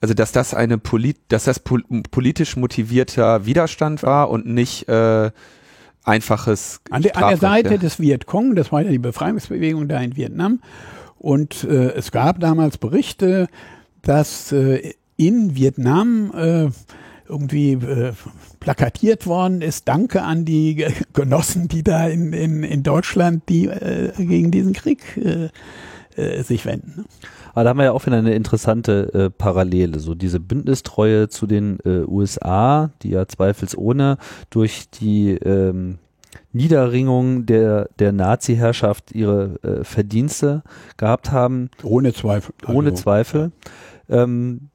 also 0.00 0.14
dass 0.14 0.32
das 0.32 0.54
eine 0.54 0.78
polit, 0.78 1.16
dass 1.28 1.44
das 1.44 1.58
pol 1.58 1.82
politisch 2.10 2.56
motivierter 2.56 3.46
Widerstand 3.46 4.02
war 4.02 4.30
und 4.30 4.46
nicht 4.46 4.88
äh, 4.88 5.30
einfaches. 6.04 6.80
An 6.90 7.02
der, 7.02 7.16
an 7.16 7.28
der 7.28 7.36
Seite 7.36 7.78
des 7.78 7.98
Vietcong, 8.00 8.54
das 8.54 8.72
war 8.72 8.82
ja 8.82 8.90
die 8.90 8.98
Befreiungsbewegung 8.98 9.88
da 9.88 10.00
in 10.00 10.16
Vietnam. 10.16 10.60
Und 11.18 11.64
äh, 11.64 11.92
es 11.92 12.12
gab 12.12 12.38
damals 12.40 12.78
Berichte, 12.78 13.48
dass 14.02 14.52
äh, 14.52 14.94
in 15.16 15.56
Vietnam 15.56 16.32
äh, 16.32 16.70
irgendwie 17.28 17.72
äh, 17.72 18.12
plakatiert 18.60 19.26
worden 19.26 19.62
ist, 19.62 19.88
danke 19.88 20.22
an 20.22 20.44
die 20.44 20.86
Genossen, 21.12 21.68
die 21.68 21.82
da 21.82 22.06
in, 22.08 22.32
in, 22.32 22.62
in 22.62 22.82
Deutschland, 22.82 23.48
die 23.48 23.66
äh, 23.66 24.12
gegen 24.16 24.50
diesen 24.50 24.72
Krieg 24.72 25.16
äh, 25.16 25.48
äh, 26.16 26.42
sich 26.42 26.66
wenden. 26.66 27.06
Aber 27.54 27.64
da 27.64 27.70
haben 27.70 27.78
wir 27.78 27.84
ja 27.84 27.92
auch 27.92 28.06
wieder 28.06 28.18
eine 28.18 28.34
interessante 28.34 29.12
äh, 29.14 29.30
Parallele. 29.30 29.98
So 29.98 30.14
diese 30.14 30.38
Bündnistreue 30.38 31.28
zu 31.28 31.46
den 31.46 31.78
äh, 31.84 32.04
USA, 32.06 32.90
die 33.02 33.10
ja 33.10 33.26
zweifelsohne 33.26 34.18
durch 34.50 34.90
die 34.90 35.30
ähm, 35.30 35.98
Niederringung 36.52 37.46
der, 37.46 37.88
der 37.98 38.12
Nazi-Herrschaft 38.12 39.12
ihre 39.12 39.58
äh, 39.62 39.84
Verdienste 39.84 40.62
gehabt 40.96 41.30
haben. 41.32 41.70
Ohne 41.82 42.12
Zweifel. 42.12 42.54
Ohne 42.66 42.90
also, 42.90 43.02
Zweifel. 43.02 43.52
Ähm, 44.08 44.68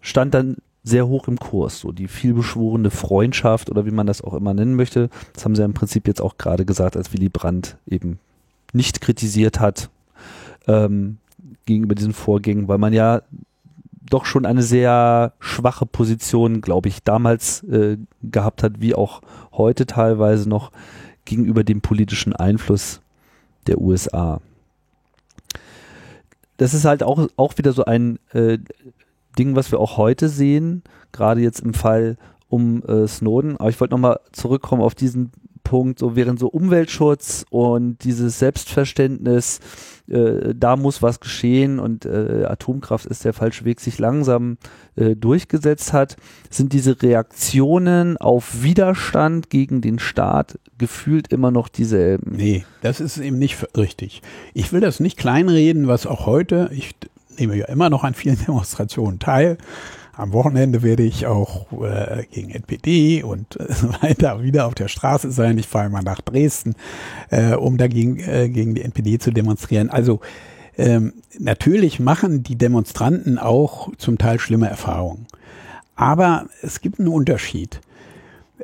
stand 0.00 0.34
dann 0.34 0.56
sehr 0.88 1.06
hoch 1.06 1.28
im 1.28 1.38
Kurs. 1.38 1.80
So 1.80 1.92
die 1.92 2.08
vielbeschworene 2.08 2.90
Freundschaft 2.90 3.70
oder 3.70 3.86
wie 3.86 3.90
man 3.90 4.06
das 4.06 4.22
auch 4.22 4.34
immer 4.34 4.54
nennen 4.54 4.74
möchte. 4.74 5.10
Das 5.34 5.44
haben 5.44 5.54
sie 5.54 5.62
ja 5.62 5.66
im 5.66 5.74
Prinzip 5.74 6.08
jetzt 6.08 6.20
auch 6.20 6.38
gerade 6.38 6.64
gesagt, 6.64 6.96
als 6.96 7.12
Willy 7.12 7.28
Brandt 7.28 7.76
eben 7.86 8.18
nicht 8.72 9.00
kritisiert 9.00 9.60
hat 9.60 9.90
ähm, 10.66 11.18
gegenüber 11.66 11.94
diesen 11.94 12.12
Vorgängen, 12.12 12.68
weil 12.68 12.78
man 12.78 12.92
ja 12.92 13.22
doch 14.10 14.24
schon 14.24 14.46
eine 14.46 14.62
sehr 14.62 15.32
schwache 15.38 15.86
Position, 15.86 16.60
glaube 16.60 16.88
ich, 16.88 17.02
damals 17.02 17.62
äh, 17.64 17.98
gehabt 18.22 18.62
hat, 18.62 18.80
wie 18.80 18.94
auch 18.94 19.20
heute 19.52 19.86
teilweise 19.86 20.48
noch 20.48 20.72
gegenüber 21.24 21.62
dem 21.62 21.80
politischen 21.80 22.32
Einfluss 22.34 23.00
der 23.66 23.80
USA. 23.80 24.40
Das 26.56 26.74
ist 26.74 26.84
halt 26.84 27.02
auch, 27.02 27.28
auch 27.36 27.58
wieder 27.58 27.72
so 27.72 27.84
ein 27.84 28.18
äh, 28.32 28.58
Ding, 29.38 29.56
was 29.56 29.70
wir 29.70 29.80
auch 29.80 29.96
heute 29.96 30.28
sehen, 30.28 30.82
gerade 31.12 31.40
jetzt 31.40 31.60
im 31.60 31.74
Fall 31.74 32.16
um 32.48 32.82
äh, 32.82 33.06
Snowden. 33.06 33.56
Aber 33.58 33.70
ich 33.70 33.80
wollte 33.80 33.94
nochmal 33.94 34.20
zurückkommen 34.32 34.82
auf 34.82 34.94
diesen 34.94 35.30
Punkt, 35.68 35.98
so 35.98 36.16
während 36.16 36.38
so 36.38 36.48
Umweltschutz 36.48 37.44
und 37.50 38.02
dieses 38.02 38.38
Selbstverständnis, 38.38 39.60
äh, 40.08 40.54
da 40.56 40.76
muss 40.76 41.02
was 41.02 41.20
geschehen 41.20 41.78
und 41.78 42.06
äh, 42.06 42.46
Atomkraft 42.48 43.04
ist 43.04 43.26
der 43.26 43.34
falsche 43.34 43.66
Weg, 43.66 43.80
sich 43.80 43.98
langsam 43.98 44.56
äh, 44.96 45.14
durchgesetzt 45.14 45.92
hat, 45.92 46.16
sind 46.48 46.72
diese 46.72 47.02
Reaktionen 47.02 48.16
auf 48.16 48.62
Widerstand 48.62 49.50
gegen 49.50 49.82
den 49.82 49.98
Staat 49.98 50.58
gefühlt 50.78 51.30
immer 51.30 51.50
noch 51.50 51.68
dieselben. 51.68 52.32
Nee, 52.34 52.64
das 52.80 53.00
ist 53.00 53.18
eben 53.18 53.38
nicht 53.38 53.58
richtig. 53.76 54.22
Ich 54.54 54.72
will 54.72 54.80
das 54.80 55.00
nicht 55.00 55.18
kleinreden, 55.18 55.86
was 55.86 56.06
auch 56.06 56.24
heute, 56.24 56.70
ich 56.72 56.94
nehme 57.38 57.56
ja 57.56 57.66
immer 57.66 57.90
noch 57.90 58.04
an 58.04 58.14
vielen 58.14 58.38
Demonstrationen 58.46 59.18
teil, 59.18 59.58
am 60.18 60.32
Wochenende 60.32 60.82
werde 60.82 61.04
ich 61.04 61.26
auch 61.26 61.70
äh, 61.80 62.24
gegen 62.28 62.50
NPD 62.50 63.22
und 63.22 63.58
äh, 63.60 63.72
so 63.72 63.88
weiter 64.02 64.42
wieder 64.42 64.66
auf 64.66 64.74
der 64.74 64.88
Straße 64.88 65.30
sein. 65.30 65.58
Ich 65.58 65.68
fahre 65.68 65.90
mal 65.90 66.02
nach 66.02 66.20
Dresden, 66.20 66.74
äh, 67.30 67.54
um 67.54 67.78
dagegen 67.78 68.18
äh, 68.18 68.48
gegen 68.48 68.74
die 68.74 68.82
NPD 68.82 69.18
zu 69.20 69.30
demonstrieren. 69.30 69.90
Also 69.90 70.18
ähm, 70.76 71.12
natürlich 71.38 72.00
machen 72.00 72.42
die 72.42 72.56
Demonstranten 72.56 73.38
auch 73.38 73.90
zum 73.96 74.18
Teil 74.18 74.40
schlimme 74.40 74.68
Erfahrungen. 74.68 75.28
Aber 75.94 76.46
es 76.62 76.80
gibt 76.80 76.98
einen 76.98 77.08
Unterschied. 77.08 77.80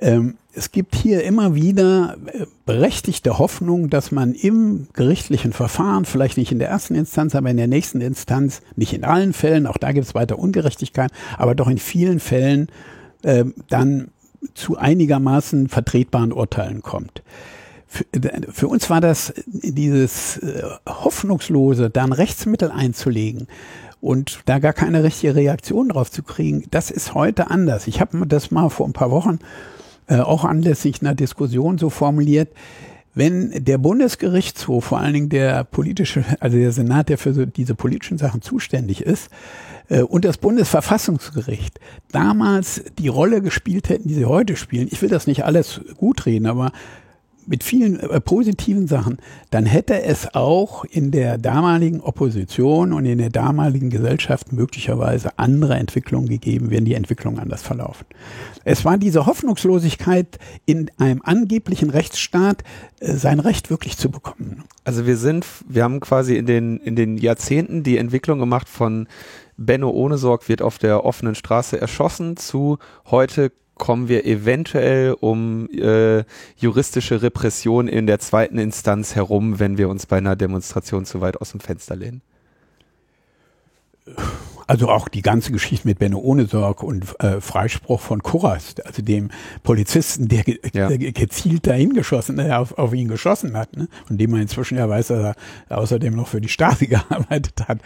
Ähm, 0.00 0.34
es 0.54 0.70
gibt 0.70 0.94
hier 0.94 1.24
immer 1.24 1.54
wieder 1.54 2.16
äh, 2.26 2.46
berechtigte 2.66 3.38
Hoffnung, 3.38 3.90
dass 3.90 4.12
man 4.12 4.34
im 4.34 4.88
gerichtlichen 4.92 5.52
Verfahren, 5.52 6.04
vielleicht 6.04 6.36
nicht 6.36 6.52
in 6.52 6.58
der 6.58 6.68
ersten 6.68 6.94
Instanz, 6.94 7.34
aber 7.34 7.50
in 7.50 7.56
der 7.56 7.66
nächsten 7.66 8.00
Instanz, 8.00 8.62
nicht 8.76 8.92
in 8.92 9.04
allen 9.04 9.32
Fällen, 9.32 9.66
auch 9.66 9.78
da 9.78 9.92
gibt 9.92 10.06
es 10.06 10.14
weiter 10.14 10.38
Ungerechtigkeit, 10.38 11.10
aber 11.38 11.54
doch 11.54 11.68
in 11.68 11.78
vielen 11.78 12.20
Fällen 12.20 12.68
äh, 13.22 13.44
dann 13.68 14.08
zu 14.54 14.76
einigermaßen 14.76 15.68
vertretbaren 15.68 16.32
Urteilen 16.32 16.82
kommt. 16.82 17.22
Für, 17.86 18.04
äh, 18.12 18.64
uns 18.66 18.90
war 18.90 19.00
das 19.00 19.34
dieses 19.46 20.38
äh, 20.38 20.62
Hoffnungslose, 20.88 21.90
da 21.90 22.04
ein 22.04 22.12
Rechtsmittel 22.12 22.70
einzulegen, 22.70 23.48
und 24.00 24.40
da 24.44 24.58
gar 24.58 24.74
keine 24.74 25.02
richtige 25.02 25.34
Reaktion 25.34 25.88
drauf 25.88 26.10
zu 26.10 26.22
kriegen, 26.22 26.64
das 26.70 26.90
ist 26.90 27.14
heute 27.14 27.50
anders. 27.50 27.86
Ich 27.86 28.02
habe 28.02 28.26
das 28.26 28.50
mal 28.50 28.68
vor 28.68 28.86
ein 28.86 28.92
paar 28.92 29.10
Wochen 29.10 29.38
äh, 30.06 30.18
auch 30.18 30.44
anlässlich 30.44 31.00
einer 31.00 31.14
Diskussion 31.14 31.78
so 31.78 31.90
formuliert, 31.90 32.50
wenn 33.14 33.64
der 33.64 33.78
Bundesgerichtshof, 33.78 34.86
vor 34.86 34.98
allen 34.98 35.14
Dingen 35.14 35.28
der 35.28 35.64
politische, 35.64 36.24
also 36.40 36.56
der 36.56 36.72
Senat, 36.72 37.08
der 37.08 37.18
für 37.18 37.46
diese 37.46 37.74
politischen 37.74 38.18
Sachen 38.18 38.42
zuständig 38.42 39.02
ist, 39.02 39.30
äh, 39.88 40.02
und 40.02 40.24
das 40.24 40.38
Bundesverfassungsgericht 40.38 41.78
damals 42.10 42.82
die 42.98 43.08
Rolle 43.08 43.40
gespielt 43.40 43.88
hätten, 43.88 44.08
die 44.08 44.14
sie 44.14 44.26
heute 44.26 44.56
spielen, 44.56 44.88
ich 44.90 45.00
will 45.00 45.08
das 45.08 45.26
nicht 45.26 45.44
alles 45.44 45.80
gut 45.96 46.26
reden, 46.26 46.46
aber 46.46 46.72
mit 47.46 47.64
vielen 47.64 47.98
äh, 48.00 48.20
positiven 48.20 48.86
Sachen, 48.86 49.18
dann 49.50 49.66
hätte 49.66 50.02
es 50.02 50.34
auch 50.34 50.84
in 50.84 51.10
der 51.10 51.38
damaligen 51.38 52.00
Opposition 52.00 52.92
und 52.92 53.04
in 53.04 53.18
der 53.18 53.30
damaligen 53.30 53.90
Gesellschaft 53.90 54.52
möglicherweise 54.52 55.38
andere 55.38 55.74
Entwicklungen 55.74 56.28
gegeben, 56.28 56.70
wenn 56.70 56.84
die 56.84 56.94
Entwicklungen 56.94 57.38
anders 57.38 57.62
verlaufen. 57.62 58.06
Es 58.64 58.84
war 58.84 58.98
diese 58.98 59.26
Hoffnungslosigkeit, 59.26 60.38
in 60.66 60.90
einem 60.98 61.20
angeblichen 61.22 61.90
Rechtsstaat 61.90 62.64
äh, 63.00 63.12
sein 63.14 63.40
Recht 63.40 63.70
wirklich 63.70 63.96
zu 63.96 64.10
bekommen. 64.10 64.64
Also 64.84 65.06
wir 65.06 65.16
sind, 65.16 65.46
wir 65.68 65.84
haben 65.84 66.00
quasi 66.00 66.36
in 66.36 66.46
den, 66.46 66.78
in 66.78 66.96
den 66.96 67.16
Jahrzehnten 67.16 67.82
die 67.82 67.98
Entwicklung 67.98 68.38
gemacht 68.38 68.68
von 68.68 69.06
Benno 69.56 69.90
Ohnesorg 69.90 70.48
wird 70.48 70.62
auf 70.62 70.78
der 70.78 71.04
offenen 71.04 71.34
Straße 71.34 71.80
erschossen 71.80 72.36
zu 72.36 72.78
heute 73.06 73.52
kommen 73.76 74.08
wir 74.08 74.24
eventuell 74.24 75.16
um 75.18 75.68
äh, 75.70 76.24
juristische 76.56 77.22
Repression 77.22 77.88
in 77.88 78.06
der 78.06 78.18
zweiten 78.18 78.58
Instanz 78.58 79.14
herum, 79.14 79.58
wenn 79.58 79.78
wir 79.78 79.88
uns 79.88 80.06
bei 80.06 80.18
einer 80.18 80.36
Demonstration 80.36 81.04
zu 81.04 81.20
weit 81.20 81.40
aus 81.40 81.50
dem 81.50 81.60
Fenster 81.60 81.96
lehnen? 81.96 82.22
Also 84.66 84.88
auch 84.88 85.08
die 85.08 85.22
ganze 85.22 85.52
Geschichte 85.52 85.86
mit 85.86 85.98
Benno 85.98 86.18
Ohnesorg 86.18 86.82
und 86.82 87.04
äh, 87.20 87.40
Freispruch 87.40 88.00
von 88.00 88.22
Kurras, 88.22 88.74
also 88.84 89.02
dem 89.02 89.30
Polizisten, 89.62 90.28
der, 90.28 90.42
ge 90.42 90.58
ja. 90.72 90.88
gezielt 90.88 91.66
dahin 91.66 91.92
geschossen, 91.92 92.38
äh, 92.38 92.50
auf, 92.52 92.78
auf 92.78 92.94
ihn 92.94 93.08
geschossen 93.08 93.56
hat, 93.56 93.76
ne? 93.76 93.88
von 94.06 94.16
dem 94.16 94.30
man 94.30 94.40
inzwischen 94.40 94.78
ja 94.78 94.88
weiß, 94.88 95.08
dass 95.08 95.36
er 95.68 95.78
außerdem 95.78 96.14
noch 96.14 96.28
für 96.28 96.40
die 96.40 96.48
Stasi 96.48 96.86
gearbeitet 96.88 97.68
hat. 97.68 97.78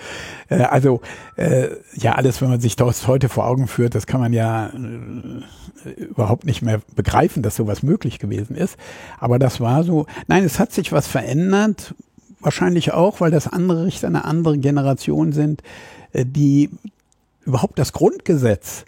Äh, 0.48 0.62
also 0.62 1.00
äh, 1.36 1.68
ja, 1.94 2.12
alles, 2.12 2.40
wenn 2.40 2.50
man 2.50 2.60
sich 2.60 2.76
das 2.76 3.08
heute 3.08 3.28
vor 3.28 3.46
Augen 3.46 3.66
führt, 3.66 3.94
das 3.94 4.06
kann 4.06 4.20
man 4.20 4.32
ja 4.32 4.68
äh, 4.68 5.90
überhaupt 6.00 6.44
nicht 6.44 6.62
mehr 6.62 6.80
begreifen, 6.94 7.42
dass 7.42 7.56
sowas 7.56 7.82
möglich 7.82 8.20
gewesen 8.20 8.56
ist. 8.56 8.76
Aber 9.18 9.40
das 9.40 9.60
war 9.60 9.82
so, 9.82 10.06
nein, 10.28 10.44
es 10.44 10.60
hat 10.60 10.72
sich 10.72 10.92
was 10.92 11.08
verändert, 11.08 11.94
wahrscheinlich 12.40 12.92
auch, 12.92 13.20
weil 13.20 13.32
das 13.32 13.48
andere 13.48 13.84
Richter 13.84 14.06
eine 14.06 14.24
andere 14.24 14.58
Generation 14.58 15.32
sind 15.32 15.62
die 16.12 16.70
überhaupt 17.44 17.78
das 17.78 17.92
Grundgesetz, 17.92 18.84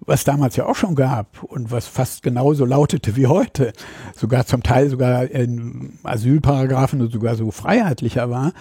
was 0.00 0.24
damals 0.24 0.56
ja 0.56 0.66
auch 0.66 0.74
schon 0.74 0.94
gab 0.94 1.42
und 1.42 1.70
was 1.70 1.86
fast 1.86 2.22
genauso 2.22 2.64
lautete 2.64 3.16
wie 3.16 3.26
heute, 3.26 3.72
sogar 4.16 4.46
zum 4.46 4.62
Teil 4.62 4.90
sogar 4.90 5.30
in 5.30 5.98
Asylparagraphen 6.02 7.08
sogar 7.10 7.36
so 7.36 7.50
freiheitlicher 7.50 8.28
war, 8.28 8.52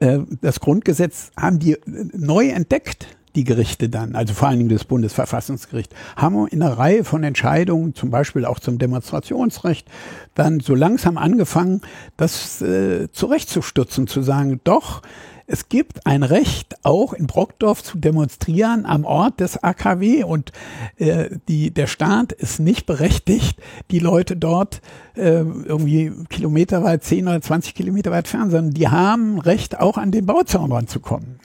äh, 0.00 0.20
das 0.40 0.60
Grundgesetz 0.60 1.30
haben 1.36 1.58
die 1.58 1.76
neu 1.86 2.48
entdeckt 2.48 3.06
die 3.34 3.44
Gerichte 3.44 3.88
dann, 3.88 4.14
also 4.14 4.34
vor 4.34 4.48
allen 4.48 4.58
Dingen 4.58 4.68
das 4.68 4.84
Bundesverfassungsgericht, 4.84 5.94
haben 6.16 6.46
in 6.48 6.62
einer 6.62 6.76
Reihe 6.76 7.04
von 7.04 7.24
Entscheidungen, 7.24 7.94
zum 7.94 8.10
Beispiel 8.10 8.44
auch 8.44 8.60
zum 8.60 8.78
Demonstrationsrecht, 8.78 9.88
dann 10.34 10.60
so 10.60 10.74
langsam 10.74 11.16
angefangen, 11.16 11.80
das 12.16 12.60
äh, 12.60 13.10
zurechtzustutzen, 13.10 14.06
zu 14.06 14.22
sagen, 14.22 14.60
doch, 14.64 15.02
es 15.46 15.68
gibt 15.68 16.06
ein 16.06 16.22
Recht, 16.22 16.76
auch 16.84 17.12
in 17.12 17.26
Brockdorf 17.26 17.82
zu 17.82 17.98
demonstrieren 17.98 18.86
am 18.86 19.04
Ort 19.04 19.40
des 19.40 19.62
AKW 19.62 20.24
und 20.24 20.52
äh, 20.96 21.30
die, 21.48 21.72
der 21.72 21.86
Staat 21.86 22.32
ist 22.32 22.60
nicht 22.60 22.86
berechtigt, 22.86 23.58
die 23.90 23.98
Leute 23.98 24.36
dort 24.36 24.80
äh, 25.14 25.40
irgendwie 25.40 26.12
kilometerweit, 26.28 27.04
10 27.04 27.28
oder 27.28 27.40
20 27.40 27.74
Kilometer 27.74 28.10
weit 28.10 28.28
fern, 28.28 28.50
sondern 28.50 28.74
die 28.74 28.88
haben 28.88 29.38
Recht, 29.38 29.78
auch 29.78 29.98
an 29.98 30.10
den 30.10 30.26
Bauzaun 30.26 30.72
ranzukommen. 30.72 31.38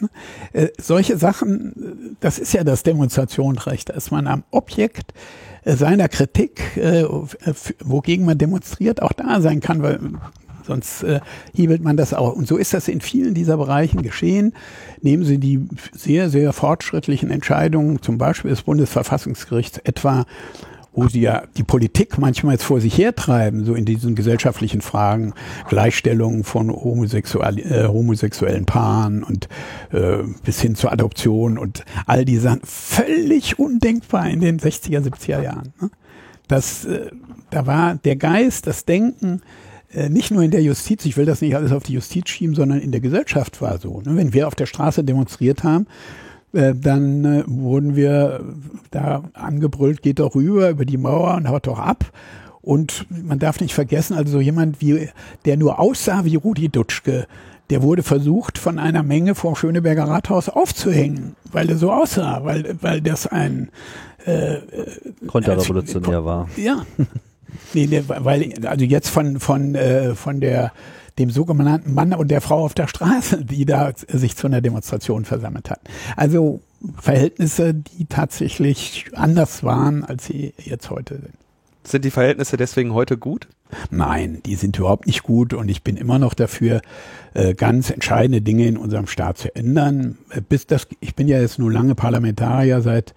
Äh, 0.54 0.68
solche 0.80 1.18
Sachen, 1.18 2.16
das 2.20 2.39
ist 2.39 2.54
ja 2.54 2.64
das 2.64 2.84
Demonstrationsrecht, 2.84 3.89
dass 3.89 4.12
man 4.12 4.28
am 4.28 4.43
Objekt 4.52 5.14
äh, 5.64 5.76
seiner 5.76 6.08
Kritik, 6.08 6.78
äh, 6.78 7.06
wogegen 7.84 8.26
man 8.26 8.38
demonstriert, 8.38 9.02
auch 9.02 9.14
da 9.14 9.41
sein 9.41 9.60
kann, 9.60 9.82
weil 9.82 10.00
sonst 10.68 11.03
äh, 11.03 11.20
hebelt 11.53 11.84
man 11.84 11.97
das 11.97 12.13
auch. 12.13 12.34
Und 12.34 12.47
so 12.47 12.57
ist 12.57 12.74
das 12.74 12.88
in 12.88 13.01
vielen 13.01 13.34
dieser 13.34 13.57
Bereichen 13.57 14.01
geschehen. 14.03 14.53
Nehmen 15.01 15.26
Sie 15.26 15.39
die 15.39 15.68
sehr, 15.93 16.30
sehr 16.30 16.53
fortschrittlichen 16.53 17.32
Entscheidungen, 17.32 18.01
zum 18.01 18.18
Beispiel 18.18 18.51
des 18.51 18.61
Bundesverfassungsgerichts, 18.61 19.80
etwa 19.80 20.26
wo 20.97 21.07
sie 21.07 21.22
ja 21.22 21.43
die 21.55 21.63
Politik 21.63 22.18
manchmal 22.18 22.53
jetzt 22.53 22.63
vor 22.63 22.82
sich 22.82 22.97
hertreiben, 22.97 23.65
so 23.65 23.76
in 23.76 23.86
diesen 23.86 24.15
gesellschaftlichen 24.15 24.82
Fragen, 24.82 25.36
Gleichstellung 25.70 26.43
von 26.43 26.72
homosexuell, 26.72 27.59
äh, 27.59 27.88
homosexuellen 27.88 28.65
Paaren 28.65 29.22
und 29.22 29.47
äh, 29.91 30.24
bis 30.43 30.59
hin 30.59 30.74
zur 30.74 30.91
Adoption 30.91 31.59
und 31.59 31.86
all 32.07 32.26
die 32.26 32.38
Sachen, 32.38 32.61
völlig 32.63 33.59
undenkbar 33.59 34.28
in 34.28 34.39
den 34.39 34.59
60er, 34.59 35.07
70er 35.07 35.43
Jahren. 35.43 35.72
Ne? 35.80 35.91
Das, 36.47 36.86
äh, 36.86 37.11
da 37.51 37.68
war 37.68 37.93
der 37.95 38.15
Geist, 38.15 38.65
das 38.65 38.86
Denken, 38.86 39.41
nicht 40.10 40.32
nur 40.32 40.44
in 40.44 40.52
der 40.52 40.62
Justiz, 40.62 41.06
ich 41.06 41.18
will 41.18 41.26
das 41.26 41.42
nicht 41.42 41.56
alles 41.56 41.72
auf 41.72 41.84
die 41.84 41.94
Justiz 41.94 42.30
schieben, 42.30 42.56
sondern 42.56 42.80
in 42.80 42.92
der 42.92 43.02
Gesellschaft 43.02 43.62
war 43.62 43.78
so. 43.78 44.02
Ne? 44.02 44.16
Wenn 44.16 44.34
wir 44.34 44.48
auf 44.48 44.56
der 44.56 44.66
Straße 44.66 45.04
demonstriert 45.04 45.64
haben, 45.64 45.88
äh, 46.54 46.74
dann 46.76 47.26
äh, 47.26 47.44
wurden 47.46 47.96
wir 47.96 48.42
da 48.92 49.24
angebrüllt, 49.34 50.02
geht 50.02 50.20
doch 50.20 50.36
rüber 50.36 50.70
über 50.70 50.86
die 50.86 50.98
Mauer 50.98 51.36
und 51.36 51.50
haut 51.50 51.68
doch 51.68 51.80
ab. 51.80 52.06
Und 52.62 53.06
man 53.10 53.40
darf 53.40 53.62
nicht 53.62 53.74
vergessen, 53.74 54.16
also 54.16 54.34
so 54.34 54.40
jemand 54.42 54.82
wie, 54.82 55.10
der 55.46 55.58
nur 55.58 55.80
aussah 55.80 56.26
wie 56.26 56.36
Rudi 56.36 56.70
Dutschke, 56.70 57.28
der 57.70 57.82
wurde 57.82 58.04
versucht, 58.04 58.58
von 58.58 58.80
einer 58.80 59.04
Menge 59.04 59.36
vor 59.36 59.56
Schöneberger 59.56 60.06
Rathaus 60.06 60.50
aufzuhängen, 60.50 61.36
weil 61.52 61.70
er 61.70 61.78
so 61.78 61.92
aussah, 61.92 62.44
weil, 62.44 62.78
weil 62.82 63.02
das 63.02 63.28
ein 63.28 63.70
äh, 64.26 64.58
Konterrevolutionär 65.28 66.26
war. 66.26 66.50
Ja. 66.58 66.86
nee, 67.74 67.88
der, 67.88 68.08
weil, 68.08 68.53
also 68.66 68.86
jetzt 68.86 69.10
von, 69.10 69.39
von, 69.39 69.76
äh, 69.76 70.16
von 70.16 70.39
der 70.39 70.72
dem 71.20 71.30
sogenannten 71.32 71.93
Mann 71.93 72.14
und 72.14 72.30
der 72.30 72.41
Frau 72.41 72.64
auf 72.64 72.74
der 72.74 72.88
Straße, 72.88 73.43
die 73.43 73.66
da 73.66 73.91
sich 74.08 74.36
zu 74.36 74.47
einer 74.47 74.62
Demonstration 74.62 75.26
versammelt 75.26 75.70
hat. 75.70 75.80
Also 76.16 76.62
Verhältnisse, 77.01 77.74
die 77.74 78.05
tatsächlich 78.05 79.05
anders 79.14 79.64
waren, 79.64 80.03
als 80.03 80.26
sie 80.26 80.53
jetzt 80.58 80.89
heute 80.89 81.16
sind. 81.16 81.34
Sind 81.84 82.05
die 82.05 82.12
Verhältnisse 82.12 82.58
deswegen 82.58 82.93
heute 82.93 83.18
gut? 83.18 83.47
Nein, 83.89 84.41
die 84.45 84.55
sind 84.55 84.78
überhaupt 84.78 85.08
nicht 85.08 85.24
gut 85.24 85.53
und 85.53 85.70
ich 85.70 85.84
bin 85.84 85.97
immer 85.97 86.20
noch 86.20 86.34
dafür, 86.34 86.82
äh, 87.34 87.53
ganz 87.53 87.89
entscheidende 87.89 88.41
Dinge 88.41 88.68
in 88.68 88.78
unserem 88.78 89.08
Staat 89.08 89.38
zu 89.38 89.55
ändern. 89.55 90.18
Äh, 90.30 90.41
bis 90.41 90.68
das, 90.68 90.88
ich 90.99 91.16
bin 91.16 91.28
ja 91.28 91.39
jetzt 91.39 91.60
nur 91.60 91.72
lange 91.72 91.95
Parlamentarier 91.95 92.82
seit 92.82 93.14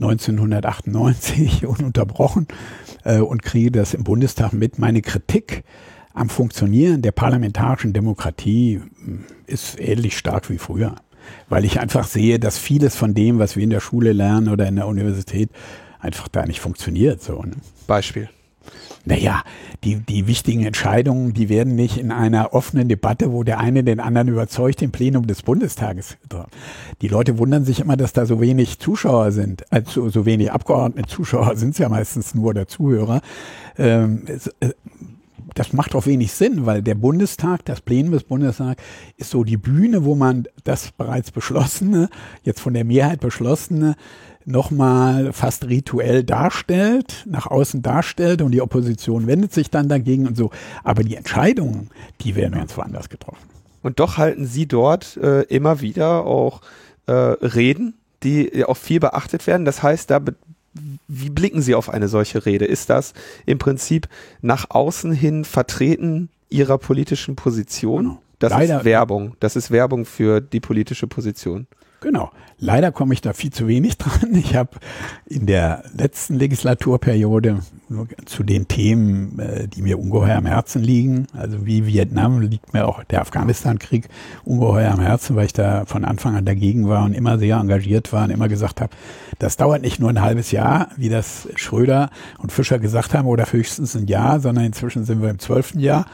1998 0.00 1.66
ununterbrochen 1.66 2.48
äh, 3.04 3.18
und 3.18 3.42
kriege 3.42 3.70
das 3.70 3.94
im 3.94 4.04
Bundestag 4.04 4.52
mit. 4.52 4.78
Meine 4.78 5.02
Kritik 5.02 5.64
am 6.12 6.28
Funktionieren 6.28 7.02
der 7.02 7.12
parlamentarischen 7.12 7.92
Demokratie 7.92 8.80
hm, 9.04 9.24
ist 9.46 9.78
ähnlich 9.80 10.16
stark 10.16 10.50
wie 10.50 10.58
früher, 10.58 10.96
weil 11.48 11.64
ich 11.64 11.80
einfach 11.80 12.06
sehe, 12.06 12.38
dass 12.38 12.58
vieles 12.58 12.96
von 12.96 13.14
dem, 13.14 13.38
was 13.38 13.56
wir 13.56 13.64
in 13.64 13.70
der 13.70 13.80
Schule 13.80 14.12
lernen 14.12 14.48
oder 14.48 14.66
in 14.66 14.76
der 14.76 14.86
Universität, 14.86 15.50
einfach 16.00 16.28
da 16.28 16.44
nicht 16.44 16.60
funktioniert. 16.60 17.22
So, 17.22 17.42
ne? 17.42 17.52
Beispiel. 17.86 18.28
Naja, 19.04 19.42
die, 19.84 19.96
die 19.96 20.26
wichtigen 20.26 20.64
Entscheidungen, 20.64 21.34
die 21.34 21.48
werden 21.48 21.74
nicht 21.74 21.98
in 21.98 22.10
einer 22.10 22.54
offenen 22.54 22.88
Debatte, 22.88 23.32
wo 23.32 23.42
der 23.42 23.60
eine 23.60 23.84
den 23.84 24.00
anderen 24.00 24.28
überzeugt, 24.28 24.80
im 24.80 24.92
Plenum 24.92 25.26
des 25.26 25.42
Bundestages. 25.42 26.16
Die 27.02 27.08
Leute 27.08 27.38
wundern 27.38 27.64
sich 27.64 27.80
immer, 27.80 27.96
dass 27.96 28.14
da 28.14 28.24
so 28.24 28.40
wenig 28.40 28.78
Zuschauer 28.78 29.32
sind, 29.32 29.70
also 29.70 30.08
so 30.08 30.24
wenig 30.24 30.52
Abgeordnete 30.52 31.08
Zuschauer 31.08 31.56
sind 31.56 31.70
es 31.70 31.78
ja 31.78 31.88
meistens 31.88 32.34
nur 32.34 32.50
oder 32.50 32.66
Zuhörer. 32.66 33.20
Ähm, 33.76 34.24
äh, 34.60 34.70
das 35.54 35.72
macht 35.72 35.94
auch 35.94 36.06
wenig 36.06 36.32
Sinn, 36.32 36.66
weil 36.66 36.82
der 36.82 36.94
Bundestag, 36.94 37.64
das 37.64 37.80
Plenum 37.80 38.12
des 38.12 38.24
Bundestags 38.24 38.82
ist 39.16 39.30
so 39.30 39.44
die 39.44 39.56
Bühne, 39.56 40.04
wo 40.04 40.14
man 40.14 40.44
das 40.64 40.90
bereits 40.90 41.30
beschlossene, 41.30 42.08
jetzt 42.42 42.60
von 42.60 42.74
der 42.74 42.84
Mehrheit 42.84 43.20
beschlossene, 43.20 43.94
nochmal 44.46 45.32
fast 45.32 45.66
rituell 45.66 46.24
darstellt, 46.24 47.24
nach 47.26 47.46
außen 47.46 47.82
darstellt 47.82 48.42
und 48.42 48.52
die 48.52 48.60
Opposition 48.60 49.26
wendet 49.26 49.52
sich 49.52 49.70
dann 49.70 49.88
dagegen 49.88 50.26
und 50.26 50.36
so. 50.36 50.50
Aber 50.82 51.02
die 51.02 51.16
Entscheidungen, 51.16 51.90
die 52.20 52.36
werden 52.36 52.54
ganz 52.54 52.76
woanders 52.76 53.08
getroffen. 53.08 53.48
Und 53.82 54.00
doch 54.00 54.16
halten 54.16 54.46
Sie 54.46 54.66
dort 54.66 55.16
äh, 55.18 55.42
immer 55.42 55.80
wieder 55.80 56.24
auch 56.24 56.62
äh, 57.06 57.12
Reden, 57.12 57.94
die 58.22 58.64
auch 58.64 58.76
viel 58.76 59.00
beachtet 59.00 59.46
werden. 59.46 59.64
Das 59.64 59.82
heißt, 59.82 60.10
da 60.10 60.20
wie 61.06 61.30
blicken 61.30 61.62
Sie 61.62 61.74
auf 61.74 61.88
eine 61.88 62.08
solche 62.08 62.46
Rede? 62.46 62.64
Ist 62.64 62.90
das 62.90 63.14
im 63.46 63.58
Prinzip 63.58 64.08
nach 64.42 64.70
außen 64.70 65.12
hin 65.12 65.44
vertreten 65.44 66.30
Ihrer 66.48 66.78
politischen 66.78 67.36
Position? 67.36 68.04
Genau. 68.04 68.20
Das 68.40 68.52
Leider, 68.52 68.78
ist 68.78 68.84
Werbung. 68.84 69.36
Das 69.40 69.56
ist 69.56 69.70
Werbung 69.70 70.04
für 70.04 70.40
die 70.40 70.60
politische 70.60 71.06
Position. 71.06 71.66
Genau. 72.04 72.30
Leider 72.58 72.92
komme 72.92 73.14
ich 73.14 73.22
da 73.22 73.32
viel 73.32 73.50
zu 73.50 73.66
wenig 73.66 73.96
dran. 73.98 74.34
Ich 74.34 74.54
habe 74.54 74.72
in 75.24 75.46
der 75.46 75.84
letzten 75.96 76.34
Legislaturperiode 76.34 77.60
zu 78.26 78.42
den 78.42 78.68
Themen, 78.68 79.38
äh, 79.38 79.68
die 79.68 79.80
mir 79.80 79.98
ungeheuer 79.98 80.36
am 80.36 80.44
Herzen 80.44 80.82
liegen, 80.82 81.26
also 81.32 81.64
wie 81.64 81.86
Vietnam 81.86 82.42
liegt 82.42 82.74
mir 82.74 82.86
auch 82.86 83.02
der 83.04 83.22
Afghanistan-Krieg 83.22 84.08
ungeheuer 84.44 84.92
am 84.92 85.00
Herzen, 85.00 85.34
weil 85.34 85.46
ich 85.46 85.54
da 85.54 85.86
von 85.86 86.04
Anfang 86.04 86.36
an 86.36 86.44
dagegen 86.44 86.88
war 86.88 87.04
und 87.04 87.14
immer 87.14 87.38
sehr 87.38 87.56
engagiert 87.56 88.12
war 88.12 88.24
und 88.24 88.30
immer 88.30 88.48
gesagt 88.48 88.82
habe, 88.82 88.92
das 89.38 89.56
dauert 89.56 89.80
nicht 89.80 89.98
nur 89.98 90.10
ein 90.10 90.20
halbes 90.20 90.50
Jahr, 90.50 90.88
wie 90.96 91.08
das 91.08 91.48
Schröder 91.56 92.10
und 92.38 92.52
Fischer 92.52 92.78
gesagt 92.78 93.14
haben, 93.14 93.26
oder 93.26 93.50
höchstens 93.50 93.96
ein 93.96 94.06
Jahr, 94.08 94.40
sondern 94.40 94.66
inzwischen 94.66 95.06
sind 95.06 95.22
wir 95.22 95.30
im 95.30 95.38
zwölften 95.38 95.80
Jahr. 95.80 96.04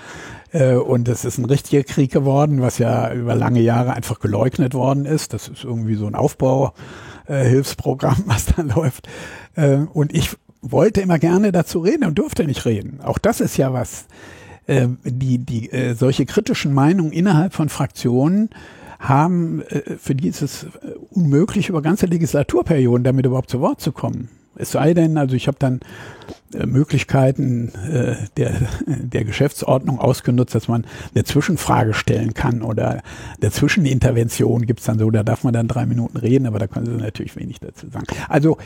Äh, 0.52 0.74
und 0.74 1.08
es 1.08 1.24
ist 1.24 1.38
ein 1.38 1.46
richtiger 1.46 1.84
Krieg 1.84 2.12
geworden, 2.12 2.60
was 2.60 2.78
ja 2.78 3.12
über 3.12 3.34
lange 3.34 3.60
Jahre 3.60 3.94
einfach 3.94 4.20
geleugnet 4.20 4.74
worden 4.74 5.06
ist. 5.06 5.32
Das 5.32 5.48
ist 5.48 5.64
irgendwie 5.64 5.94
so 5.94 6.06
ein 6.06 6.14
Aufbauhilfsprogramm, 6.14 8.22
was 8.26 8.46
da 8.46 8.62
läuft. 8.62 9.08
Äh, 9.54 9.78
und 9.92 10.14
ich 10.14 10.30
wollte 10.62 11.00
immer 11.00 11.18
gerne 11.18 11.52
dazu 11.52 11.80
reden 11.80 12.04
und 12.04 12.18
durfte 12.18 12.44
nicht 12.44 12.66
reden. 12.66 13.00
Auch 13.02 13.18
das 13.18 13.40
ist 13.40 13.56
ja 13.56 13.72
was. 13.72 14.06
Äh, 14.66 14.88
die, 15.04 15.38
die, 15.38 15.70
solche 15.94 16.26
kritischen 16.26 16.74
Meinungen 16.74 17.12
innerhalb 17.12 17.54
von 17.54 17.68
Fraktionen 17.68 18.50
haben, 18.98 19.62
für 19.98 20.14
die 20.14 20.28
ist 20.28 20.42
es 20.42 20.66
unmöglich, 21.10 21.70
über 21.70 21.80
ganze 21.80 22.04
Legislaturperioden 22.04 23.02
damit 23.02 23.24
überhaupt 23.24 23.48
zu 23.48 23.62
Wort 23.62 23.80
zu 23.80 23.92
kommen. 23.92 24.28
Es 24.60 24.72
sei 24.72 24.94
denn, 24.94 25.16
also 25.18 25.34
ich 25.34 25.46
habe 25.46 25.56
dann 25.58 25.80
äh, 26.54 26.66
Möglichkeiten 26.66 27.72
äh, 27.90 28.16
der, 28.36 28.52
der 28.86 29.24
Geschäftsordnung 29.24 29.98
ausgenutzt, 29.98 30.54
dass 30.54 30.68
man 30.68 30.86
eine 31.14 31.24
Zwischenfrage 31.24 31.94
stellen 31.94 32.34
kann 32.34 32.62
oder 32.62 33.02
eine 33.40 33.50
Zwischenintervention 33.50 34.66
gibt's 34.66 34.84
dann 34.84 34.98
so, 34.98 35.10
da 35.10 35.22
darf 35.22 35.44
man 35.44 35.52
dann 35.52 35.68
drei 35.68 35.86
Minuten 35.86 36.16
reden, 36.16 36.46
aber 36.46 36.58
da 36.58 36.66
können 36.66 36.86
Sie 36.86 36.92
natürlich 36.92 37.36
wenig 37.36 37.60
dazu 37.60 37.88
sagen. 37.88 38.06
Also 38.28 38.58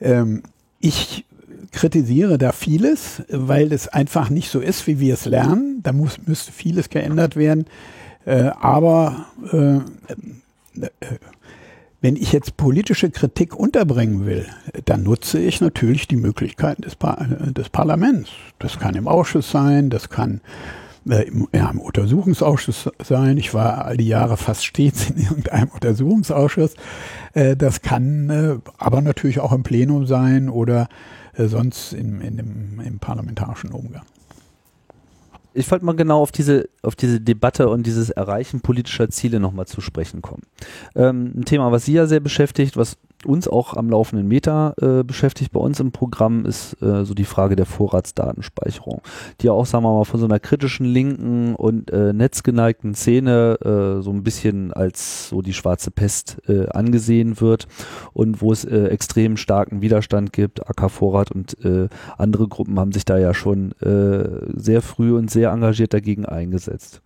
ähm, 0.00 0.42
ich 0.80 1.24
kritisiere 1.72 2.38
da 2.38 2.52
vieles, 2.52 3.22
weil 3.30 3.72
es 3.72 3.88
einfach 3.88 4.30
nicht 4.30 4.50
so 4.50 4.60
ist, 4.60 4.86
wie 4.86 5.00
wir 5.00 5.14
es 5.14 5.24
lernen. 5.24 5.80
Da 5.82 5.92
muss, 5.92 6.18
müsste 6.26 6.52
vieles 6.52 6.88
geändert 6.88 7.36
werden. 7.36 7.66
Äh, 8.24 8.50
aber 8.60 9.26
äh, 9.52 9.76
äh, 9.76 10.90
wenn 12.00 12.16
ich 12.16 12.32
jetzt 12.32 12.56
politische 12.56 13.10
Kritik 13.10 13.56
unterbringen 13.56 14.24
will, 14.24 14.46
dann 14.84 15.02
nutze 15.02 15.40
ich 15.40 15.60
natürlich 15.60 16.06
die 16.06 16.16
Möglichkeiten 16.16 16.82
des, 16.82 16.94
Par 16.94 17.24
des 17.26 17.68
Parlaments. 17.70 18.30
Das 18.58 18.78
kann 18.78 18.94
im 18.94 19.08
Ausschuss 19.08 19.50
sein, 19.50 19.90
das 19.90 20.08
kann 20.08 20.40
äh, 21.08 21.26
im, 21.26 21.48
ja, 21.52 21.70
im 21.70 21.80
Untersuchungsausschuss 21.80 22.90
sein. 23.02 23.36
Ich 23.36 23.52
war 23.52 23.84
all 23.84 23.96
die 23.96 24.06
Jahre 24.06 24.36
fast 24.36 24.64
stets 24.64 25.10
in 25.10 25.18
irgendeinem 25.18 25.68
Untersuchungsausschuss. 25.74 26.74
Äh, 27.34 27.56
das 27.56 27.82
kann 27.82 28.30
äh, 28.30 28.58
aber 28.78 29.00
natürlich 29.00 29.40
auch 29.40 29.52
im 29.52 29.64
Plenum 29.64 30.06
sein 30.06 30.48
oder 30.48 30.88
äh, 31.34 31.46
sonst 31.46 31.92
in, 31.92 32.20
in 32.20 32.36
dem, 32.36 32.80
im 32.80 32.98
parlamentarischen 33.00 33.72
Umgang 33.72 34.04
ich 35.58 35.70
wollte 35.70 35.84
mal 35.84 35.96
genau 35.96 36.22
auf 36.22 36.32
diese, 36.32 36.68
auf 36.82 36.96
diese 36.96 37.20
Debatte 37.20 37.68
und 37.68 37.86
dieses 37.86 38.10
Erreichen 38.10 38.60
politischer 38.60 39.10
Ziele 39.10 39.40
nochmal 39.40 39.66
zu 39.66 39.80
sprechen 39.80 40.22
kommen. 40.22 40.42
Ähm, 40.94 41.32
ein 41.36 41.44
Thema, 41.44 41.72
was 41.72 41.84
Sie 41.84 41.92
ja 41.92 42.06
sehr 42.06 42.20
beschäftigt, 42.20 42.76
was 42.76 42.96
uns 43.24 43.48
auch 43.48 43.74
am 43.74 43.90
laufenden 43.90 44.28
Meter 44.28 44.74
äh, 44.80 45.02
beschäftigt 45.02 45.52
bei 45.52 45.60
uns 45.60 45.80
im 45.80 45.92
Programm, 45.92 46.46
ist 46.46 46.80
äh, 46.82 47.04
so 47.04 47.14
die 47.14 47.24
Frage 47.24 47.56
der 47.56 47.66
Vorratsdatenspeicherung, 47.66 49.02
die 49.40 49.46
ja 49.46 49.52
auch, 49.52 49.66
sagen 49.66 49.84
wir 49.84 49.92
mal, 49.92 50.04
von 50.04 50.20
so 50.20 50.26
einer 50.26 50.38
kritischen 50.38 50.86
linken 50.86 51.54
und 51.54 51.90
äh, 51.90 52.12
netzgeneigten 52.12 52.94
Szene 52.94 53.58
äh, 53.98 54.02
so 54.02 54.10
ein 54.10 54.22
bisschen 54.22 54.72
als 54.72 55.28
so 55.28 55.42
die 55.42 55.52
schwarze 55.52 55.90
Pest 55.90 56.38
äh, 56.48 56.68
angesehen 56.68 57.40
wird 57.40 57.66
und 58.12 58.40
wo 58.40 58.52
es 58.52 58.64
äh, 58.64 58.86
extrem 58.86 59.36
starken 59.36 59.82
Widerstand 59.82 60.32
gibt. 60.32 60.68
AK 60.68 60.90
Vorrat 60.90 61.32
und 61.32 61.64
äh, 61.64 61.88
andere 62.16 62.48
Gruppen 62.48 62.78
haben 62.78 62.92
sich 62.92 63.04
da 63.04 63.18
ja 63.18 63.34
schon 63.34 63.72
äh, 63.80 64.28
sehr 64.54 64.82
früh 64.82 65.16
und 65.16 65.30
sehr 65.30 65.50
engagiert 65.50 65.92
dagegen 65.92 66.24
eingesetzt. 66.24 67.02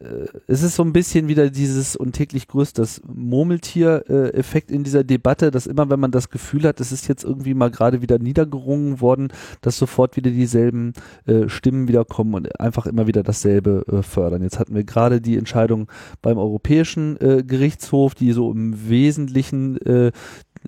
Äh, 0.00 0.26
es 0.46 0.62
ist 0.62 0.76
so 0.76 0.82
ein 0.82 0.92
bisschen 0.92 1.28
wieder 1.28 1.50
dieses 1.50 1.96
und 1.96 2.12
täglich 2.12 2.48
grüßt 2.48 2.78
das 2.78 3.00
Murmeltier-Effekt 3.06 4.70
in 4.70 4.84
dieser 4.84 5.04
Debatte, 5.04 5.50
dass 5.50 5.66
immer, 5.66 5.88
wenn 5.90 6.00
man 6.00 6.10
das 6.10 6.30
Gefühl 6.30 6.64
hat, 6.64 6.80
es 6.80 6.92
ist 6.92 7.08
jetzt 7.08 7.24
irgendwie 7.24 7.54
mal 7.54 7.70
gerade 7.70 8.02
wieder 8.02 8.18
niedergerungen 8.18 9.00
worden, 9.00 9.28
dass 9.60 9.78
sofort 9.78 10.16
wieder 10.16 10.30
dieselben 10.30 10.92
äh, 11.26 11.48
Stimmen 11.48 11.88
wieder 11.88 12.04
kommen 12.04 12.34
und 12.34 12.60
einfach 12.60 12.86
immer 12.86 13.06
wieder 13.06 13.22
dasselbe 13.22 13.84
äh, 13.88 14.02
fördern. 14.02 14.42
Jetzt 14.42 14.58
hatten 14.58 14.74
wir 14.74 14.84
gerade 14.84 15.20
die 15.20 15.36
Entscheidung 15.36 15.88
beim 16.22 16.38
Europäischen 16.38 17.20
äh, 17.20 17.42
Gerichtshof, 17.46 18.14
die 18.14 18.32
so 18.32 18.50
im 18.50 18.88
Wesentlichen 18.88 19.76
äh, 19.78 20.00
äh, 20.00 20.12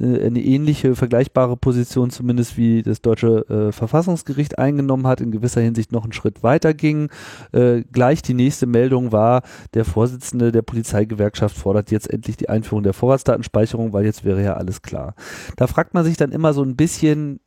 eine 0.01 0.40
ähnliche, 0.40 0.95
vergleichbare 0.95 1.57
Position 1.57 2.11
zumindest 2.11 2.57
wie 2.57 2.82
das 2.82 3.03
deutsche 3.03 3.47
äh, 3.49 3.72
Verfassungsgericht 3.72 4.59
eingenommen 4.59 5.07
hat, 5.07 5.20
in 5.20 5.30
gewisser 5.30 5.61
Hinsicht 5.61 5.93
noch 5.93 6.05
einen 6.05 6.14
Schritt 6.14 6.43
weiter 6.43 6.72
ging. 6.72 7.11
Äh, 7.53 7.82
gleich 7.93 8.22
die 8.22 8.34
nächste 8.34 8.66
Meldung 8.66 9.12
war, 9.12 9.43
der 9.74 9.84
Vorsitzende 9.84 10.51
der 10.51 10.62
Polizeigewerkschaft 10.62 11.57
fordert 11.57 11.90
jetzt 11.90 12.11
endlich 12.11 12.36
die 12.38 12.49
Einführung 12.49 12.82
der 12.82 12.95
Vorratsdatenspeicherung, 12.95 13.93
weil 13.93 14.05
jetzt 14.05 14.24
wäre 14.24 14.43
ja 14.43 14.55
alles 14.55 14.80
klar. 14.80 15.14
Da 15.57 15.66
fragt 15.66 15.93
man 15.93 16.05
sich 16.05 16.16
dann 16.16 16.32
immer 16.32 16.55
so 16.55 16.62
ein 16.62 16.76
bisschen, 16.76 17.40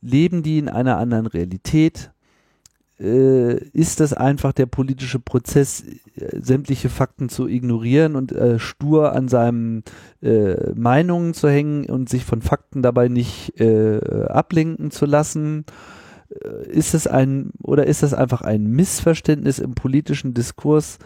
leben 0.00 0.42
die 0.42 0.58
in 0.58 0.68
einer 0.68 0.96
anderen 0.96 1.26
Realität? 1.26 2.10
Äh, 3.00 3.54
ist 3.72 4.00
das 4.00 4.12
einfach 4.12 4.52
der 4.52 4.66
politische 4.66 5.18
Prozess, 5.18 5.82
äh, 6.16 6.40
sämtliche 6.40 6.90
Fakten 6.90 7.28
zu 7.28 7.48
ignorieren 7.48 8.14
und 8.14 8.32
äh, 8.32 8.58
stur 8.58 9.12
an 9.14 9.28
seinen 9.28 9.84
äh, 10.22 10.72
Meinungen 10.74 11.32
zu 11.32 11.48
hängen 11.48 11.86
und 11.86 12.08
sich 12.08 12.24
von 12.24 12.42
Fakten 12.42 12.82
dabei 12.82 13.08
nicht 13.08 13.58
äh, 13.58 14.00
ablenken 14.28 14.90
zu 14.90 15.06
lassen? 15.06 15.64
Äh, 16.28 16.68
ist 16.68 16.94
es 16.94 17.06
ein 17.06 17.52
oder 17.62 17.86
ist 17.86 18.02
das 18.02 18.12
einfach 18.12 18.42
ein 18.42 18.64
Missverständnis 18.66 19.58
im 19.58 19.74
politischen 19.74 20.34
Diskurs? 20.34 20.98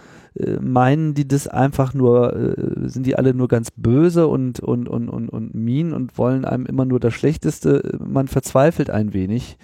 meinen 0.60 1.14
die 1.14 1.28
das 1.28 1.46
einfach 1.46 1.94
nur, 1.94 2.56
sind 2.86 3.06
die 3.06 3.14
alle 3.14 3.34
nur 3.34 3.46
ganz 3.46 3.70
böse 3.70 4.26
und, 4.26 4.58
und, 4.58 4.88
und, 4.88 5.08
und, 5.08 5.28
und 5.28 5.54
mean 5.54 5.92
und 5.92 6.18
wollen 6.18 6.44
einem 6.44 6.66
immer 6.66 6.84
nur 6.84 6.98
das 6.98 7.14
Schlechteste? 7.14 7.96
Man 8.04 8.26
verzweifelt 8.26 8.90
ein 8.90 9.12
wenig 9.12 9.58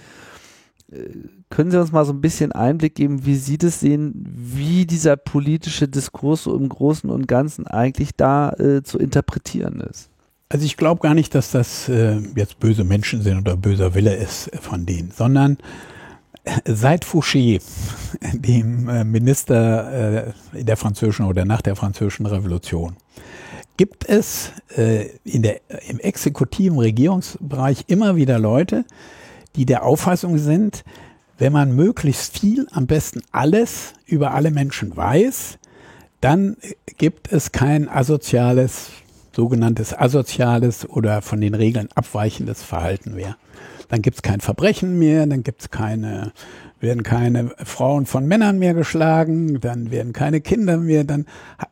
können 1.51 1.73
Sie 1.73 1.81
uns 1.81 1.93
mal 1.93 2.05
so 2.05 2.13
ein 2.13 2.21
bisschen 2.21 2.53
Einblick 2.53 2.95
geben, 2.95 3.27
wie 3.27 3.35
Sie 3.35 3.59
das 3.59 3.81
sehen, 3.81 4.25
wie 4.25 4.87
dieser 4.87 5.17
politische 5.17 5.89
Diskurs 5.89 6.45
so 6.45 6.57
im 6.57 6.69
Großen 6.69 7.11
und 7.11 7.27
Ganzen 7.27 7.67
eigentlich 7.67 8.11
da 8.17 8.51
äh, 8.53 8.83
zu 8.83 8.99
interpretieren 8.99 9.81
ist? 9.81 10.11
Also 10.49 10.65
ich 10.65 10.77
glaube 10.77 11.01
gar 11.01 11.15
nicht, 11.15 11.35
dass 11.35 11.51
das 11.51 11.89
äh, 11.89 12.19
jetzt 12.37 12.61
böse 12.61 12.85
Menschen 12.85 13.23
sind 13.23 13.39
oder 13.39 13.57
böser 13.57 13.95
Wille 13.95 14.15
ist 14.15 14.51
von 14.61 14.87
denen, 14.87 15.11
sondern 15.11 15.59
äh, 16.45 16.61
seit 16.65 17.05
Fouché, 17.05 17.61
dem 18.33 18.89
äh, 18.89 19.05
Minister 19.05 20.33
äh, 20.55 20.59
in 20.59 20.67
der 20.67 20.77
französischen 20.77 21.27
oder 21.27 21.45
nach 21.45 21.63
der 21.63 21.75
französischen 21.77 22.27
Revolution, 22.27 22.97
gibt 23.77 24.09
es 24.09 24.53
äh, 24.77 25.07
in 25.25 25.43
der, 25.43 25.61
im 25.89 25.99
exekutiven 25.99 26.79
Regierungsbereich 26.79 27.85
immer 27.89 28.15
wieder 28.15 28.39
Leute, 28.39 28.85
die 29.57 29.67
der 29.67 29.85
Auffassung 29.85 30.39
sind, 30.39 30.85
wenn 31.41 31.55
man 31.55 31.75
möglichst 31.75 32.39
viel, 32.39 32.67
am 32.71 32.87
besten 32.87 33.23
alles 33.33 33.95
über 34.05 34.35
alle 34.35 34.51
Menschen 34.51 34.95
weiß, 34.95 35.59
dann 36.21 36.59
gibt 36.99 37.33
es 37.33 37.51
kein 37.51 37.89
asoziales, 37.89 38.91
sogenanntes 39.33 39.97
asoziales 39.97 40.87
oder 40.87 41.23
von 41.23 41.41
den 41.41 41.55
Regeln 41.55 41.89
abweichendes 41.95 42.63
Verhalten 42.63 43.15
mehr. 43.15 43.39
Dann 43.89 44.03
gibt 44.03 44.17
es 44.17 44.23
kein 44.23 44.41
Verbrechen 44.41 44.99
mehr, 44.99 45.27
dann 45.27 45.43
gibt 45.43 45.63
es 45.63 45.71
keine, 45.71 46.33
werden 46.79 47.03
keine 47.03 47.53
Frauen 47.65 48.05
von 48.05 48.27
Männern 48.27 48.59
mehr 48.59 48.75
geschlagen, 48.75 49.61
dann 49.61 49.91
werden 49.91 50.13
keine 50.13 50.43
Kinder 50.43 50.77
mehr, 50.77 51.05
dann 51.05 51.25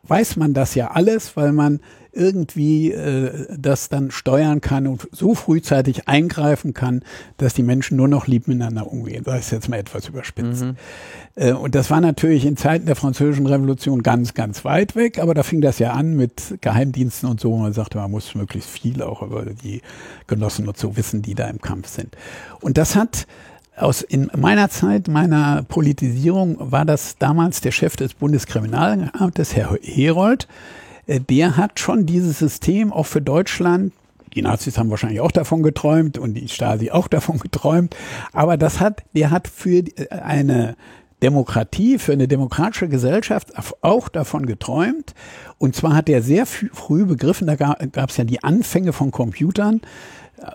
weiß 0.04 0.36
man 0.36 0.54
das 0.54 0.74
ja 0.76 0.92
alles, 0.92 1.36
weil 1.36 1.52
man 1.52 1.80
irgendwie 2.18 2.92
äh, 2.92 3.46
das 3.56 3.88
dann 3.88 4.10
steuern 4.10 4.60
kann 4.60 4.86
und 4.86 5.08
so 5.12 5.34
frühzeitig 5.34 6.08
eingreifen 6.08 6.74
kann, 6.74 7.02
dass 7.36 7.54
die 7.54 7.62
Menschen 7.62 7.96
nur 7.96 8.08
noch 8.08 8.26
lieb 8.26 8.48
miteinander 8.48 8.90
umgehen. 8.90 9.22
Das 9.24 9.38
ist 9.46 9.50
jetzt 9.52 9.68
mal 9.68 9.78
etwas 9.78 10.08
überspitzt. 10.08 10.64
Mhm. 10.64 10.76
Äh, 11.36 11.52
und 11.52 11.74
das 11.74 11.90
war 11.90 12.00
natürlich 12.00 12.44
in 12.44 12.56
Zeiten 12.56 12.86
der 12.86 12.96
Französischen 12.96 13.46
Revolution 13.46 14.02
ganz, 14.02 14.34
ganz 14.34 14.64
weit 14.64 14.96
weg, 14.96 15.18
aber 15.18 15.34
da 15.34 15.42
fing 15.42 15.60
das 15.60 15.78
ja 15.78 15.92
an 15.92 16.16
mit 16.16 16.58
Geheimdiensten 16.60 17.28
und 17.28 17.40
so. 17.40 17.56
Man 17.56 17.72
sagte, 17.72 17.98
man 17.98 18.10
muss 18.10 18.34
möglichst 18.34 18.68
viel 18.68 19.02
auch 19.02 19.22
über 19.22 19.46
die 19.46 19.80
Genossen 20.26 20.66
und 20.66 20.76
so 20.76 20.96
wissen, 20.96 21.22
die 21.22 21.34
da 21.34 21.48
im 21.48 21.60
Kampf 21.60 21.88
sind. 21.88 22.16
Und 22.60 22.76
das 22.76 22.96
hat 22.96 23.26
aus 23.80 24.02
in 24.02 24.30
meiner 24.36 24.70
Zeit 24.70 25.08
meiner 25.08 25.62
Politisierung 25.62 26.56
war 26.58 26.84
das 26.84 27.16
damals 27.18 27.60
der 27.60 27.70
Chef 27.70 27.96
des 27.96 28.14
Bundeskriminalamtes, 28.14 29.54
Herr 29.54 29.76
Herold, 29.80 30.48
der 31.08 31.56
hat 31.56 31.80
schon 31.80 32.06
dieses 32.06 32.38
System 32.38 32.92
auch 32.92 33.06
für 33.06 33.22
Deutschland 33.22 33.92
die 34.34 34.42
Nazis 34.42 34.78
haben 34.78 34.90
wahrscheinlich 34.90 35.20
auch 35.20 35.32
davon 35.32 35.62
geträumt 35.62 36.18
und 36.18 36.34
die 36.34 36.48
Stasi 36.48 36.90
auch 36.90 37.08
davon 37.08 37.38
geträumt. 37.38 37.96
Aber 38.32 38.56
das 38.56 38.80
hat, 38.80 39.02
der 39.14 39.30
hat 39.30 39.48
für 39.48 39.82
eine 40.10 40.76
Demokratie, 41.22 41.98
für 41.98 42.12
eine 42.12 42.28
demokratische 42.28 42.88
Gesellschaft 42.88 43.52
auch 43.80 44.08
davon 44.08 44.46
geträumt. 44.46 45.14
Und 45.58 45.74
zwar 45.74 45.94
hat 45.96 46.08
er 46.08 46.22
sehr 46.22 46.46
früh 46.46 47.04
begriffen, 47.04 47.48
da 47.48 47.56
gab 47.56 48.10
es 48.10 48.16
ja 48.16 48.24
die 48.24 48.44
Anfänge 48.44 48.92
von 48.92 49.10
Computern, 49.10 49.80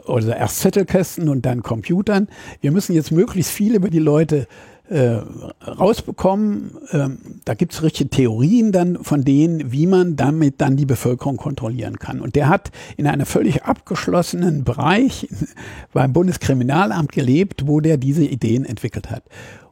also 0.08 0.32
erst 0.32 0.62
Zettelkästen 0.62 1.28
und 1.28 1.46
dann 1.46 1.62
Computern. 1.62 2.30
Wir 2.62 2.72
müssen 2.72 2.94
jetzt 2.94 3.12
möglichst 3.12 3.52
viel 3.52 3.76
über 3.76 3.90
die 3.90 4.00
Leute 4.00 4.48
äh, 4.90 5.22
rausbekommen. 5.66 6.78
Ähm, 6.92 7.18
da 7.46 7.54
gibt 7.54 7.74
es 7.74 7.84
richtige 7.84 8.10
Theorien 8.10 8.72
dann 8.72 9.04
von 9.04 9.24
denen, 9.24 9.72
wie 9.72 9.88
man 9.88 10.16
damit 10.16 10.60
dann 10.60 10.76
die 10.76 10.86
Bevölkerung 10.86 11.38
kontrollieren 11.38 12.00
kann. 12.00 12.20
Und 12.20 12.36
der 12.36 12.50
hat 12.50 12.72
in 12.98 13.08
einem 13.08 13.26
völlig 13.26 13.64
abgeschlossenen 13.64 14.64
Bereich 14.64 15.30
beim 15.94 16.14
Bundeskriminalamt 16.14 17.12
gelebt, 17.12 17.68
wo 17.68 17.80
der 17.80 17.98
diese 17.98 18.26
Ideen 18.26 18.66
entwickelt 18.66 19.10
hat. 19.10 19.24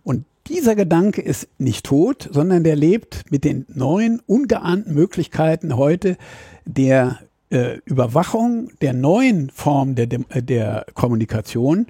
Und 0.04 0.26
dieser 0.48 0.76
Gedanke 0.76 1.22
ist 1.22 1.48
nicht 1.58 1.86
tot, 1.86 2.30
sondern 2.32 2.64
der 2.64 2.76
lebt 2.76 3.32
mit 3.32 3.44
den 3.44 3.66
neuen, 3.68 4.22
ungeahnten 4.26 4.94
Möglichkeiten 4.94 5.78
heute 5.78 6.18
der 6.66 7.20
äh, 7.52 7.80
Überwachung 7.86 8.72
der 8.82 8.94
neuen 8.94 9.50
Form 9.50 9.96
der, 9.96 10.08
der 10.08 10.86
Kommunikation 10.94 11.88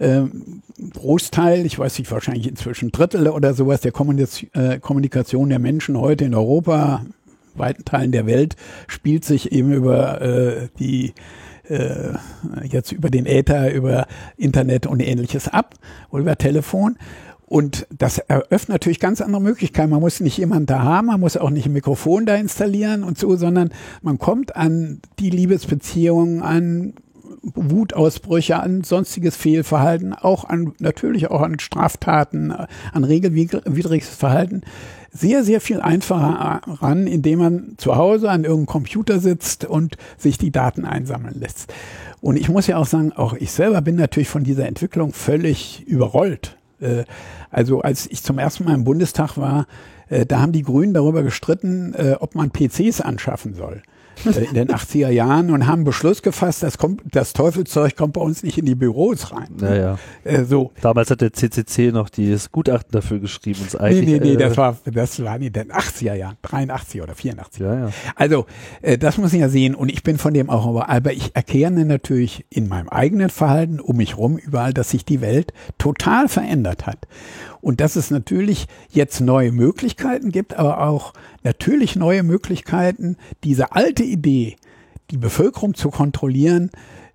ähm, 0.00 0.62
Großteil, 0.92 1.66
ich 1.66 1.78
weiß 1.78 1.98
nicht, 1.98 2.10
wahrscheinlich 2.10 2.48
inzwischen 2.48 2.92
Drittel 2.92 3.28
oder 3.28 3.54
sowas 3.54 3.80
der 3.80 3.92
äh, 3.92 4.78
Kommunikation 4.78 5.48
der 5.48 5.58
Menschen 5.58 5.98
heute 5.98 6.24
in 6.24 6.34
Europa, 6.34 7.04
weiten 7.54 7.84
Teilen 7.84 8.12
der 8.12 8.26
Welt, 8.26 8.56
spielt 8.86 9.24
sich 9.24 9.52
eben 9.52 9.72
über 9.72 10.20
äh, 10.20 10.68
die 10.78 11.14
äh, 11.68 12.14
jetzt 12.64 12.92
über 12.92 13.10
den 13.10 13.26
Äther, 13.26 13.72
über 13.72 14.06
Internet 14.36 14.86
und 14.86 15.00
ähnliches 15.00 15.48
ab 15.48 15.74
oder 16.10 16.22
über 16.22 16.36
Telefon. 16.36 16.96
Und 17.48 17.86
das 17.90 18.18
eröffnet 18.18 18.68
natürlich 18.68 19.00
ganz 19.00 19.22
andere 19.22 19.40
Möglichkeiten. 19.40 19.90
Man 19.90 20.00
muss 20.00 20.20
nicht 20.20 20.36
jemanden 20.36 20.66
da 20.66 20.82
haben, 20.82 21.06
man 21.06 21.20
muss 21.20 21.38
auch 21.38 21.48
nicht 21.48 21.64
ein 21.64 21.72
Mikrofon 21.72 22.26
da 22.26 22.34
installieren 22.34 23.02
und 23.02 23.16
so, 23.16 23.36
sondern 23.36 23.70
man 24.02 24.18
kommt 24.18 24.54
an 24.54 25.00
die 25.18 25.30
Liebesbeziehungen, 25.30 26.42
an 26.42 26.92
Wutausbrüche, 27.54 28.60
an 28.60 28.84
sonstiges 28.84 29.36
Fehlverhalten, 29.36 30.14
auch 30.14 30.44
an, 30.44 30.72
natürlich 30.78 31.30
auch 31.30 31.42
an 31.42 31.58
Straftaten, 31.58 32.52
an 32.52 33.04
regelwidriges 33.04 34.08
Verhalten, 34.08 34.62
sehr, 35.10 35.42
sehr 35.42 35.60
viel 35.60 35.80
einfacher 35.80 36.60
ran, 36.82 37.06
indem 37.06 37.38
man 37.38 37.74
zu 37.78 37.96
Hause 37.96 38.30
an 38.30 38.44
irgendeinem 38.44 38.66
Computer 38.66 39.20
sitzt 39.20 39.64
und 39.64 39.96
sich 40.16 40.38
die 40.38 40.50
Daten 40.50 40.84
einsammeln 40.84 41.38
lässt. 41.38 41.72
Und 42.20 42.36
ich 42.36 42.48
muss 42.48 42.66
ja 42.66 42.76
auch 42.76 42.86
sagen, 42.86 43.12
auch 43.12 43.34
ich 43.34 43.52
selber 43.52 43.80
bin 43.80 43.96
natürlich 43.96 44.28
von 44.28 44.44
dieser 44.44 44.66
Entwicklung 44.66 45.12
völlig 45.12 45.86
überrollt. 45.86 46.56
Äh, 46.80 47.04
also 47.50 47.80
als 47.80 48.06
ich 48.10 48.22
zum 48.22 48.38
ersten 48.38 48.64
Mal 48.64 48.74
im 48.74 48.84
Bundestag 48.84 49.36
war, 49.36 49.66
äh, 50.08 50.26
da 50.26 50.40
haben 50.40 50.52
die 50.52 50.62
Grünen 50.62 50.94
darüber 50.94 51.22
gestritten, 51.22 51.94
äh, 51.94 52.16
ob 52.18 52.34
man 52.34 52.50
PCs 52.50 53.00
anschaffen 53.00 53.54
soll. 53.54 53.82
Äh, 54.26 54.44
in 54.44 54.54
den 54.54 54.68
80er 54.68 55.10
Jahren 55.10 55.50
und 55.50 55.66
haben 55.66 55.84
Beschluss 55.84 56.22
gefasst, 56.22 56.62
das, 56.62 56.78
kommt, 56.78 57.02
das 57.10 57.32
Teufelzeug 57.32 57.96
kommt 57.96 58.14
bei 58.14 58.20
uns 58.20 58.42
nicht 58.42 58.58
in 58.58 58.66
die 58.66 58.74
Büros 58.74 59.32
rein. 59.32 59.48
Naja. 59.58 59.98
Äh, 60.24 60.44
so. 60.44 60.72
Damals 60.80 61.10
hat 61.10 61.20
der 61.20 61.32
CCC 61.32 61.92
noch 61.92 62.08
dieses 62.08 62.50
Gutachten 62.50 62.92
dafür 62.92 63.18
geschrieben. 63.18 63.60
Nee, 63.80 64.00
nee, 64.02 64.18
nee, 64.20 64.32
äh, 64.32 64.36
das 64.36 64.56
war, 64.56 64.76
das 64.84 65.22
war 65.22 65.36
in 65.40 65.52
den 65.52 65.72
80er 65.72 66.14
Jahren, 66.14 66.36
83 66.42 67.02
oder 67.02 67.14
84. 67.14 67.60
Ja, 67.60 67.74
ja. 67.74 67.90
Also, 68.14 68.46
äh, 68.82 68.98
das 68.98 69.18
muss 69.18 69.32
ich 69.32 69.40
ja 69.40 69.48
sehen 69.48 69.74
und 69.74 69.90
ich 69.90 70.02
bin 70.02 70.18
von 70.18 70.34
dem 70.34 70.50
auch, 70.50 70.66
aber, 70.66 70.88
aber 70.88 71.12
ich 71.12 71.34
erkenne 71.34 71.84
natürlich 71.84 72.46
in 72.50 72.68
meinem 72.68 72.88
eigenen 72.88 73.30
Verhalten 73.30 73.80
um 73.80 73.96
mich 73.96 74.16
rum 74.16 74.38
überall, 74.38 74.72
dass 74.72 74.90
sich 74.90 75.04
die 75.04 75.20
Welt 75.20 75.52
total 75.78 76.28
verändert 76.28 76.86
hat 76.86 77.06
und 77.60 77.80
dass 77.80 77.96
es 77.96 78.10
natürlich 78.10 78.66
jetzt 78.90 79.20
neue 79.20 79.52
Möglichkeiten 79.52 80.30
gibt, 80.30 80.54
aber 80.54 80.86
auch 80.86 81.12
natürlich 81.42 81.96
neue 81.96 82.22
Möglichkeiten, 82.22 83.16
diese 83.44 83.72
alte 83.72 84.04
Idee, 84.04 84.56
die 85.10 85.18
Bevölkerung 85.18 85.74
zu 85.74 85.90
kontrollieren, 85.90 86.70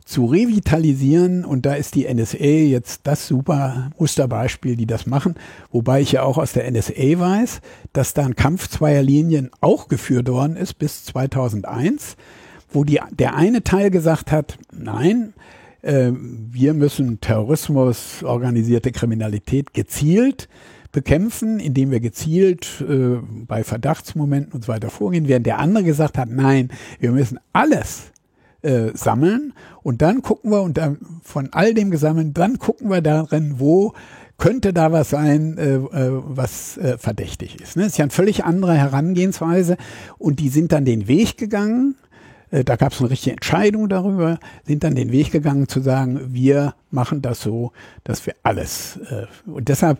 zu 0.05 0.25
revitalisieren. 0.25 1.45
Und 1.45 1.65
da 1.65 1.75
ist 1.75 1.95
die 1.95 2.11
NSA 2.11 2.37
jetzt 2.43 3.01
das 3.03 3.27
super 3.27 3.91
Musterbeispiel, 3.97 4.75
die 4.75 4.85
das 4.85 5.05
machen. 5.05 5.35
Wobei 5.71 6.01
ich 6.01 6.13
ja 6.13 6.23
auch 6.23 6.37
aus 6.37 6.53
der 6.53 6.69
NSA 6.69 7.19
weiß, 7.19 7.61
dass 7.93 8.13
da 8.13 8.25
ein 8.25 8.35
Kampf 8.35 8.67
zweier 8.67 9.03
Linien 9.03 9.49
auch 9.61 9.87
geführt 9.87 10.29
worden 10.29 10.55
ist 10.55 10.75
bis 10.75 11.05
2001, 11.05 12.17
wo 12.71 12.83
die, 12.83 12.99
der 13.11 13.35
eine 13.35 13.63
Teil 13.63 13.91
gesagt 13.91 14.31
hat, 14.31 14.57
nein, 14.71 15.33
wir 15.85 16.73
müssen 16.73 17.19
Terrorismus, 17.19 18.23
organisierte 18.23 18.93
Kriminalität 18.93 19.73
gezielt 19.73 20.47
bekämpfen, 20.93 21.59
indem 21.59 21.91
wir 21.91 21.99
gezielt 21.99 22.81
äh, 22.87 23.17
bei 23.47 23.65
Verdachtsmomenten 23.65 24.53
und 24.53 24.63
so 24.63 24.71
weiter 24.71 24.89
vorgehen, 24.89 25.27
während 25.27 25.45
der 25.45 25.59
andere 25.59 25.83
gesagt 25.83 26.17
hat, 26.17 26.29
nein, 26.29 26.69
wir 26.99 27.11
müssen 27.11 27.39
alles 27.51 28.11
äh, 28.61 28.91
sammeln 28.93 29.53
und 29.81 30.01
dann 30.01 30.21
gucken 30.21 30.51
wir 30.51 30.61
und 30.61 30.77
dann 30.77 30.99
von 31.23 31.49
all 31.51 31.73
dem 31.73 31.91
gesammelt, 31.91 32.37
dann 32.37 32.59
gucken 32.59 32.89
wir 32.89 33.01
darin, 33.01 33.55
wo 33.57 33.93
könnte 34.37 34.71
da 34.71 34.91
was 34.91 35.09
sein, 35.09 35.57
äh, 35.57 35.75
äh, 35.75 36.21
was 36.23 36.77
äh, 36.77 36.97
verdächtig 36.97 37.59
ist. 37.61 37.75
Ne? 37.75 37.83
Das 37.83 37.93
ist 37.93 37.97
ja 37.97 38.03
eine 38.03 38.11
völlig 38.11 38.45
andere 38.45 38.75
Herangehensweise 38.75 39.77
und 40.17 40.39
die 40.39 40.49
sind 40.49 40.71
dann 40.71 40.85
den 40.85 41.07
Weg 41.07 41.37
gegangen, 41.37 41.95
da 42.53 42.75
gab 42.75 42.91
es 42.91 42.99
eine 42.99 43.09
richtige 43.09 43.33
Entscheidung 43.33 43.89
darüber, 43.89 44.39
sind 44.65 44.83
dann 44.83 44.95
den 44.95 45.11
Weg 45.11 45.31
gegangen 45.31 45.67
zu 45.67 45.81
sagen, 45.81 46.33
wir 46.33 46.75
machen 46.91 47.21
das 47.21 47.41
so, 47.41 47.71
dass 48.03 48.25
wir 48.25 48.35
alles. 48.43 48.99
Äh, 49.09 49.25
und 49.49 49.69
deshalb 49.69 49.99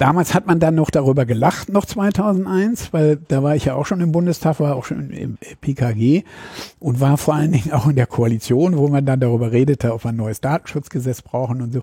Damals 0.00 0.32
hat 0.32 0.46
man 0.46 0.60
dann 0.60 0.76
noch 0.76 0.88
darüber 0.88 1.26
gelacht, 1.26 1.68
noch 1.68 1.84
2001, 1.84 2.94
weil 2.94 3.18
da 3.28 3.42
war 3.42 3.54
ich 3.54 3.66
ja 3.66 3.74
auch 3.74 3.84
schon 3.84 4.00
im 4.00 4.12
Bundestag, 4.12 4.58
war 4.58 4.74
auch 4.74 4.86
schon 4.86 5.10
im 5.10 5.36
PKG 5.60 6.24
und 6.78 7.00
war 7.00 7.18
vor 7.18 7.34
allen 7.34 7.52
Dingen 7.52 7.72
auch 7.72 7.86
in 7.86 7.96
der 7.96 8.06
Koalition, 8.06 8.78
wo 8.78 8.88
man 8.88 9.04
dann 9.04 9.20
darüber 9.20 9.52
redete, 9.52 9.92
ob 9.92 10.04
wir 10.04 10.08
ein 10.08 10.16
neues 10.16 10.40
Datenschutzgesetz 10.40 11.20
brauchen 11.20 11.60
und 11.60 11.74
so. 11.74 11.82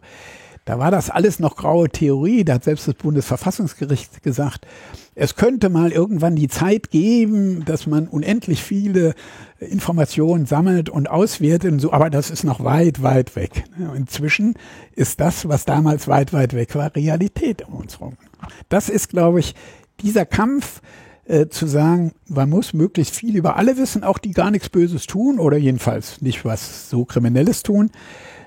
Da 0.67 0.79
war 0.79 0.91
das 0.91 1.09
alles 1.09 1.39
noch 1.39 1.55
graue 1.55 1.87
Theorie. 1.87 2.43
Da 2.43 2.55
hat 2.55 2.65
selbst 2.65 2.89
das 2.89 2.95
Bundesverfassungsgericht 2.95 4.21
gesagt, 4.21 4.67
es 5.15 5.35
könnte 5.35 5.69
mal 5.69 5.93
irgendwann 5.93 6.35
die 6.35 6.49
Zeit 6.49 6.91
geben, 6.91 7.63
dass 7.63 7.87
man 7.87 8.09
unendlich 8.09 8.61
viele 8.61 9.15
Informationen 9.59 10.45
sammelt 10.45 10.89
und 10.89 11.09
auswertet 11.09 11.71
und 11.71 11.79
so, 11.79 11.93
aber 11.93 12.09
das 12.09 12.29
ist 12.29 12.43
noch 12.43 12.65
weit, 12.65 13.01
weit 13.01 13.37
weg. 13.37 13.63
Inzwischen 13.95 14.55
ist 14.91 15.21
das, 15.21 15.47
was 15.47 15.63
damals 15.63 16.09
weit, 16.09 16.33
weit 16.33 16.53
weg 16.53 16.75
war, 16.75 16.93
Realität 16.93 17.65
um 17.65 17.75
uns 17.75 18.01
herum. 18.01 18.17
Das 18.67 18.89
ist, 18.89 19.07
glaube 19.07 19.39
ich, 19.39 19.55
dieser 20.01 20.25
Kampf, 20.25 20.81
äh, 21.27 21.47
zu 21.47 21.65
sagen, 21.65 22.11
man 22.27 22.49
muss 22.49 22.73
möglichst 22.73 23.15
viel 23.15 23.37
über 23.37 23.55
alle 23.55 23.77
wissen, 23.77 24.03
auch 24.03 24.17
die 24.17 24.31
gar 24.31 24.51
nichts 24.51 24.67
Böses 24.67 25.05
tun 25.05 25.39
oder 25.39 25.55
jedenfalls 25.55 26.21
nicht 26.21 26.43
was 26.43 26.89
so 26.89 27.05
Kriminelles 27.05 27.63
tun. 27.63 27.89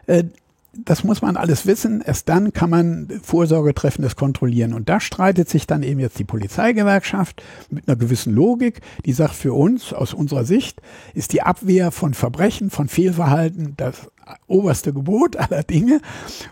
Äh, 0.07 0.25
das 0.73 1.05
muss 1.05 1.23
man 1.23 1.37
alles 1.37 1.67
wissen. 1.67 2.01
Erst 2.01 2.29
dann 2.29 2.53
kann 2.53 2.71
man 2.71 3.09
Vorsorge 3.23 3.75
treffen, 3.75 4.03
das 4.03 4.17
kontrollieren. 4.17 4.73
Und 4.73 4.89
da 4.89 5.01
streitet 5.01 5.49
sich 5.49 5.67
dann 5.67 5.83
eben 5.83 6.01
jetzt 6.01 6.19
die 6.19 6.25
Polizeigewerkschaft 6.25 7.43
mit 7.71 7.89
einer 7.89 7.97
gewissen 7.97 8.35
Logik, 8.35 8.81
die 9.05 9.13
sagt, 9.13 9.35
für 9.35 9.53
uns, 9.53 9.93
aus 9.93 10.15
unserer 10.15 10.45
Sicht, 10.45 10.81
ist 11.15 11.33
die 11.33 11.43
Abwehr 11.43 11.91
von 11.91 12.15
Verbrechen, 12.15 12.71
von 12.71 12.89
Fehlverhalten 12.89 13.75
das 13.77 14.11
oberste 14.47 14.93
Gebot 14.93 15.37
aller 15.37 15.63
Dinge. 15.63 16.01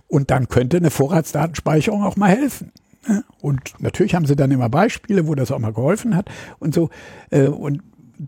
Und 0.09 0.31
dann 0.31 0.49
könnte 0.49 0.79
eine 0.79 0.91
Vorratsdatenspeicherung 0.91 2.03
auch 2.03 2.17
mal 2.17 2.31
helfen. 2.31 2.73
Und 3.41 3.75
natürlich 3.79 4.15
haben 4.15 4.27
sie 4.27 4.37
dann 4.37 4.51
immer 4.51 4.69
Beispiele, 4.69 5.27
wo 5.27 5.35
das 5.35 5.51
auch 5.51 5.59
mal 5.59 5.73
geholfen 5.73 6.15
hat 6.15 6.29
und 6.59 6.75
so. 6.75 6.91
Äh, 7.31 7.47
und 7.47 7.83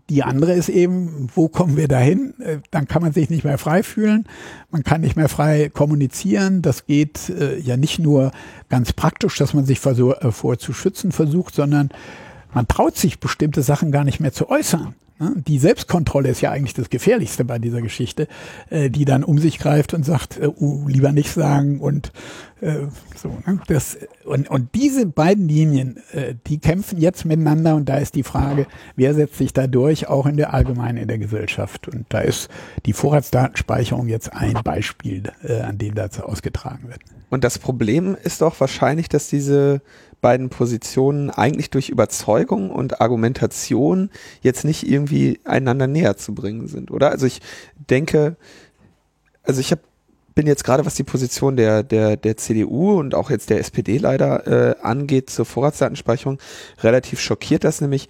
die 0.09 0.23
andere 0.23 0.53
ist 0.53 0.69
eben, 0.69 1.27
wo 1.35 1.47
kommen 1.47 1.77
wir 1.77 1.87
dahin? 1.87 2.33
Äh, 2.39 2.59
dann 2.71 2.87
kann 2.87 3.01
man 3.01 3.13
sich 3.13 3.29
nicht 3.29 3.43
mehr 3.43 3.57
frei 3.57 3.83
fühlen, 3.83 4.25
man 4.69 4.83
kann 4.83 5.01
nicht 5.01 5.15
mehr 5.15 5.29
frei 5.29 5.69
kommunizieren. 5.69 6.61
Das 6.61 6.85
geht 6.85 7.29
äh, 7.29 7.57
ja 7.59 7.77
nicht 7.77 7.99
nur 7.99 8.31
ganz 8.69 8.93
praktisch, 8.93 9.37
dass 9.37 9.53
man 9.53 9.65
sich 9.65 9.79
vor, 9.79 9.93
äh, 10.23 10.31
vor 10.31 10.57
zu 10.57 10.73
schützen 10.73 11.11
versucht, 11.11 11.55
sondern 11.55 11.89
man 12.53 12.67
traut 12.67 12.97
sich 12.97 13.19
bestimmte 13.19 13.61
Sachen 13.61 13.91
gar 13.91 14.03
nicht 14.03 14.19
mehr 14.19 14.33
zu 14.33 14.49
äußern. 14.49 14.95
Die 15.47 15.59
Selbstkontrolle 15.59 16.29
ist 16.29 16.41
ja 16.41 16.49
eigentlich 16.49 16.73
das 16.73 16.89
Gefährlichste 16.89 17.45
bei 17.45 17.59
dieser 17.59 17.81
Geschichte, 17.81 18.27
äh, 18.71 18.89
die 18.89 19.05
dann 19.05 19.23
um 19.23 19.37
sich 19.37 19.59
greift 19.59 19.93
und 19.93 20.03
sagt, 20.03 20.39
uh, 20.41 20.87
lieber 20.87 21.11
nicht 21.11 21.31
sagen 21.31 21.79
und 21.79 22.11
äh, 22.61 22.87
so. 23.15 23.29
Ne? 23.45 23.59
Das, 23.67 23.99
und, 24.25 24.49
und 24.49 24.73
diese 24.73 25.05
beiden 25.05 25.47
Linien, 25.47 25.97
äh, 26.11 26.33
die 26.47 26.57
kämpfen 26.57 26.99
jetzt 26.99 27.25
miteinander 27.25 27.75
und 27.75 27.87
da 27.87 27.97
ist 27.97 28.15
die 28.15 28.23
Frage, 28.23 28.65
wer 28.95 29.13
setzt 29.13 29.37
sich 29.37 29.53
da 29.53 29.67
durch, 29.67 30.07
auch 30.07 30.25
in 30.25 30.37
der 30.37 30.55
allgemeinen 30.55 30.97
in 30.97 31.07
der 31.07 31.19
Gesellschaft. 31.19 31.87
Und 31.87 32.05
da 32.09 32.21
ist 32.21 32.49
die 32.87 32.93
Vorratsdatenspeicherung 32.93 34.07
jetzt 34.07 34.33
ein 34.33 34.57
Beispiel, 34.63 35.31
an 35.63 35.77
dem 35.77 35.93
das 35.93 36.19
ausgetragen 36.19 36.87
wird. 36.87 37.01
Und 37.29 37.43
das 37.43 37.59
Problem 37.59 38.17
ist 38.23 38.41
doch 38.41 38.59
wahrscheinlich, 38.59 39.07
dass 39.07 39.29
diese 39.29 39.81
beiden 40.21 40.49
Positionen 40.49 41.29
eigentlich 41.29 41.69
durch 41.69 41.89
Überzeugung 41.89 42.69
und 42.69 43.01
Argumentation 43.01 44.09
jetzt 44.41 44.63
nicht 44.63 44.87
irgendwie 44.87 45.39
einander 45.43 45.87
näher 45.87 46.15
zu 46.17 46.33
bringen 46.33 46.67
sind, 46.67 46.91
oder? 46.91 47.09
Also 47.09 47.25
ich 47.25 47.41
denke, 47.89 48.37
also 49.43 49.59
ich 49.59 49.71
hab, 49.71 49.79
bin 50.35 50.47
jetzt 50.47 50.63
gerade, 50.63 50.85
was 50.85 50.95
die 50.95 51.03
Position 51.03 51.57
der, 51.57 51.83
der, 51.83 52.15
der 52.15 52.37
CDU 52.37 52.99
und 52.99 53.15
auch 53.15 53.29
jetzt 53.29 53.49
der 53.49 53.59
SPD 53.59 53.97
leider 53.97 54.47
äh, 54.47 54.75
angeht 54.81 55.29
zur 55.29 55.45
Vorratsdatenspeicherung, 55.45 56.39
relativ 56.81 57.19
schockiert, 57.19 57.63
dass 57.63 57.81
nämlich 57.81 58.07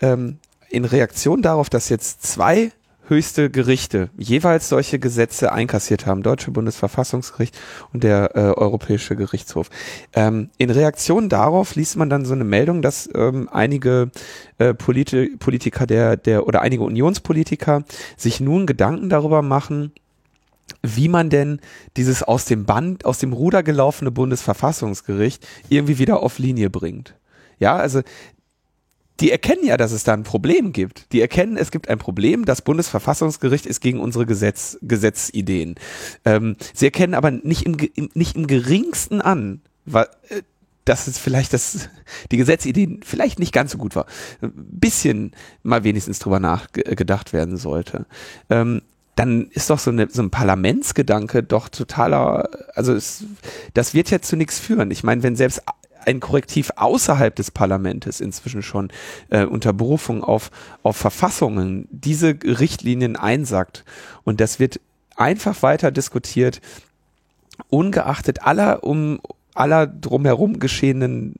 ähm, 0.00 0.38
in 0.68 0.84
Reaktion 0.84 1.42
darauf, 1.42 1.70
dass 1.70 1.88
jetzt 1.88 2.22
zwei 2.22 2.72
höchste 3.08 3.50
Gerichte 3.50 4.10
jeweils 4.16 4.68
solche 4.68 4.98
Gesetze 4.98 5.52
einkassiert 5.52 6.06
haben, 6.06 6.22
Deutsche 6.22 6.50
Bundesverfassungsgericht 6.50 7.58
und 7.92 8.04
der 8.04 8.36
äh, 8.36 8.40
Europäische 8.40 9.16
Gerichtshof. 9.16 9.70
Ähm, 10.12 10.50
in 10.58 10.70
Reaktion 10.70 11.28
darauf 11.28 11.74
liest 11.74 11.96
man 11.96 12.10
dann 12.10 12.24
so 12.24 12.34
eine 12.34 12.44
Meldung, 12.44 12.82
dass 12.82 13.08
ähm, 13.14 13.48
einige 13.50 14.10
äh, 14.58 14.74
Politi 14.74 15.36
Politiker 15.38 15.86
der, 15.86 16.16
der 16.16 16.46
oder 16.46 16.62
einige 16.62 16.84
Unionspolitiker 16.84 17.84
sich 18.16 18.40
nun 18.40 18.66
Gedanken 18.66 19.08
darüber 19.08 19.42
machen, 19.42 19.92
wie 20.82 21.08
man 21.08 21.30
denn 21.30 21.60
dieses 21.96 22.22
aus 22.22 22.44
dem 22.44 22.64
Band, 22.64 23.04
aus 23.04 23.18
dem 23.18 23.32
Ruder 23.32 23.62
gelaufene 23.62 24.10
Bundesverfassungsgericht 24.10 25.46
irgendwie 25.68 25.98
wieder 25.98 26.22
auf 26.22 26.38
Linie 26.38 26.70
bringt. 26.70 27.14
Ja, 27.58 27.76
also 27.76 28.02
die 29.22 29.30
erkennen 29.30 29.64
ja, 29.64 29.76
dass 29.76 29.92
es 29.92 30.02
da 30.02 30.12
ein 30.12 30.24
Problem 30.24 30.72
gibt. 30.72 31.12
Die 31.12 31.20
erkennen, 31.20 31.56
es 31.56 31.70
gibt 31.70 31.88
ein 31.88 31.98
Problem. 31.98 32.44
Das 32.44 32.60
Bundesverfassungsgericht 32.60 33.66
ist 33.66 33.80
gegen 33.80 34.00
unsere 34.00 34.26
Gesetz, 34.26 34.78
Gesetzideen. 34.82 35.76
Ähm, 36.24 36.56
sie 36.74 36.86
erkennen 36.86 37.14
aber 37.14 37.30
nicht 37.30 37.64
im, 37.64 37.76
nicht 38.14 38.34
im 38.34 38.48
geringsten 38.48 39.20
an, 39.20 39.60
weil, 39.86 40.08
äh, 40.28 40.42
dass 40.84 41.06
es 41.06 41.18
vielleicht 41.18 41.52
das, 41.52 41.88
die 42.32 42.36
Gesetzideen 42.36 43.00
vielleicht 43.04 43.38
nicht 43.38 43.52
ganz 43.52 43.70
so 43.70 43.78
gut 43.78 43.94
war. 43.94 44.06
Ein 44.40 44.52
bisschen 44.54 45.30
mal 45.62 45.84
wenigstens 45.84 46.18
drüber 46.18 46.40
nachgedacht 46.40 47.32
werden 47.32 47.56
sollte. 47.56 48.06
Ähm, 48.50 48.82
dann 49.14 49.50
ist 49.50 49.70
doch 49.70 49.78
so, 49.78 49.90
eine, 49.90 50.08
so 50.10 50.22
ein 50.22 50.30
Parlamentsgedanke 50.30 51.44
doch 51.44 51.68
totaler, 51.68 52.48
also 52.74 52.92
es, 52.92 53.24
das 53.74 53.94
wird 53.94 54.10
ja 54.10 54.20
zu 54.20 54.34
nichts 54.36 54.58
führen. 54.58 54.90
Ich 54.90 55.04
meine, 55.04 55.22
wenn 55.22 55.36
selbst 55.36 55.62
ein 56.06 56.20
Korrektiv 56.20 56.70
außerhalb 56.76 57.34
des 57.34 57.50
Parlaments 57.50 58.20
inzwischen 58.20 58.62
schon 58.62 58.90
äh, 59.30 59.44
unter 59.44 59.72
Berufung 59.72 60.22
auf, 60.24 60.50
auf 60.82 60.96
Verfassungen 60.96 61.88
diese 61.90 62.36
Richtlinien 62.44 63.16
einsackt. 63.16 63.84
Und 64.24 64.40
das 64.40 64.58
wird 64.58 64.80
einfach 65.16 65.62
weiter 65.62 65.90
diskutiert, 65.90 66.60
ungeachtet 67.68 68.42
aller 68.42 68.84
um 68.84 69.20
aller 69.54 69.86
drumherum 69.86 70.58
geschehenen 70.58 71.34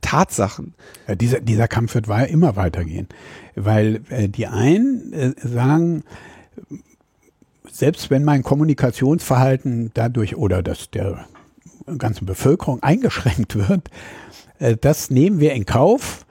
Tatsachen. 0.00 0.74
Ja, 1.08 1.14
dieser, 1.14 1.40
dieser 1.40 1.68
Kampf 1.68 1.94
wird 1.94 2.06
immer 2.08 2.56
weitergehen, 2.56 3.08
weil 3.54 4.02
äh, 4.10 4.28
die 4.28 4.46
einen 4.46 5.12
äh, 5.12 5.34
sagen, 5.42 6.04
selbst 7.70 8.10
wenn 8.10 8.24
mein 8.24 8.42
Kommunikationsverhalten 8.42 9.90
dadurch 9.94 10.36
oder 10.36 10.62
dass 10.62 10.90
der 10.90 11.26
ganzen 11.98 12.26
Bevölkerung 12.26 12.82
eingeschränkt 12.82 13.56
wird, 13.56 13.90
äh, 14.58 14.76
das 14.80 15.10
nehmen 15.10 15.40
wir 15.40 15.52
in 15.52 15.66
Kauf. 15.66 16.26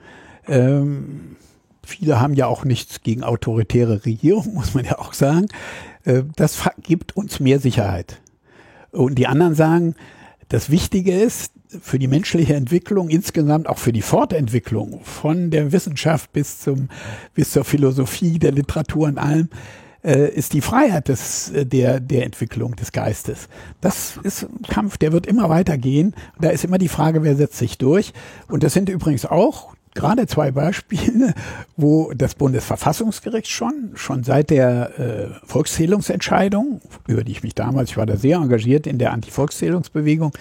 Ähm, 0.46 1.36
viele 1.84 2.20
haben 2.20 2.34
ja 2.34 2.46
auch 2.46 2.64
nichts 2.64 3.02
gegen 3.02 3.22
autoritäre 3.22 4.04
Regierung, 4.04 4.54
muss 4.54 4.74
man 4.74 4.84
ja 4.84 4.98
auch 4.98 5.12
sagen. 5.12 5.46
Äh, 6.04 6.22
das 6.36 6.68
gibt 6.82 7.16
uns 7.16 7.40
mehr 7.40 7.60
Sicherheit. 7.60 8.20
Und 8.92 9.16
die 9.16 9.26
anderen 9.26 9.54
sagen, 9.54 9.94
das 10.48 10.70
Wichtige 10.70 11.12
ist, 11.12 11.52
für 11.80 12.00
die 12.00 12.08
menschliche 12.08 12.54
Entwicklung, 12.54 13.08
insgesamt 13.08 13.68
auch 13.68 13.78
für 13.78 13.92
die 13.92 14.02
Fortentwicklung 14.02 15.00
von 15.04 15.50
der 15.50 15.70
Wissenschaft 15.70 16.32
bis 16.32 16.58
zum, 16.58 16.88
bis 17.34 17.52
zur 17.52 17.64
Philosophie, 17.64 18.38
der 18.40 18.50
Literatur 18.52 19.06
und 19.06 19.18
allem, 19.18 19.48
äh, 20.02 20.28
ist 20.28 20.52
die 20.52 20.60
Freiheit 20.60 21.08
des, 21.08 21.50
äh, 21.50 21.66
der, 21.66 22.00
der 22.00 22.24
Entwicklung 22.24 22.76
des 22.76 22.92
Geistes. 22.92 23.48
Das 23.80 24.18
ist 24.22 24.44
ein 24.44 24.62
Kampf, 24.68 24.98
der 24.98 25.12
wird 25.12 25.26
immer 25.26 25.48
weitergehen. 25.48 26.14
Da 26.40 26.50
ist 26.50 26.64
immer 26.64 26.78
die 26.78 26.88
Frage, 26.88 27.22
wer 27.22 27.36
setzt 27.36 27.58
sich 27.58 27.78
durch. 27.78 28.12
Und 28.48 28.62
das 28.62 28.72
sind 28.72 28.88
übrigens 28.88 29.26
auch 29.26 29.74
gerade 29.94 30.26
zwei 30.26 30.50
Beispiele, 30.50 31.34
wo 31.76 32.12
das 32.14 32.34
Bundesverfassungsgericht 32.34 33.48
schon, 33.48 33.90
schon 33.94 34.24
seit 34.24 34.50
der 34.50 34.98
äh, 34.98 35.46
Volkszählungsentscheidung, 35.46 36.80
über 37.06 37.24
die 37.24 37.32
ich 37.32 37.42
mich 37.42 37.54
damals, 37.54 37.90
ich 37.90 37.96
war 37.96 38.06
da 38.06 38.16
sehr 38.16 38.38
engagiert 38.38 38.86
in 38.86 38.98
der 38.98 39.12
Anti-Volkszählungsbewegung, 39.12 40.32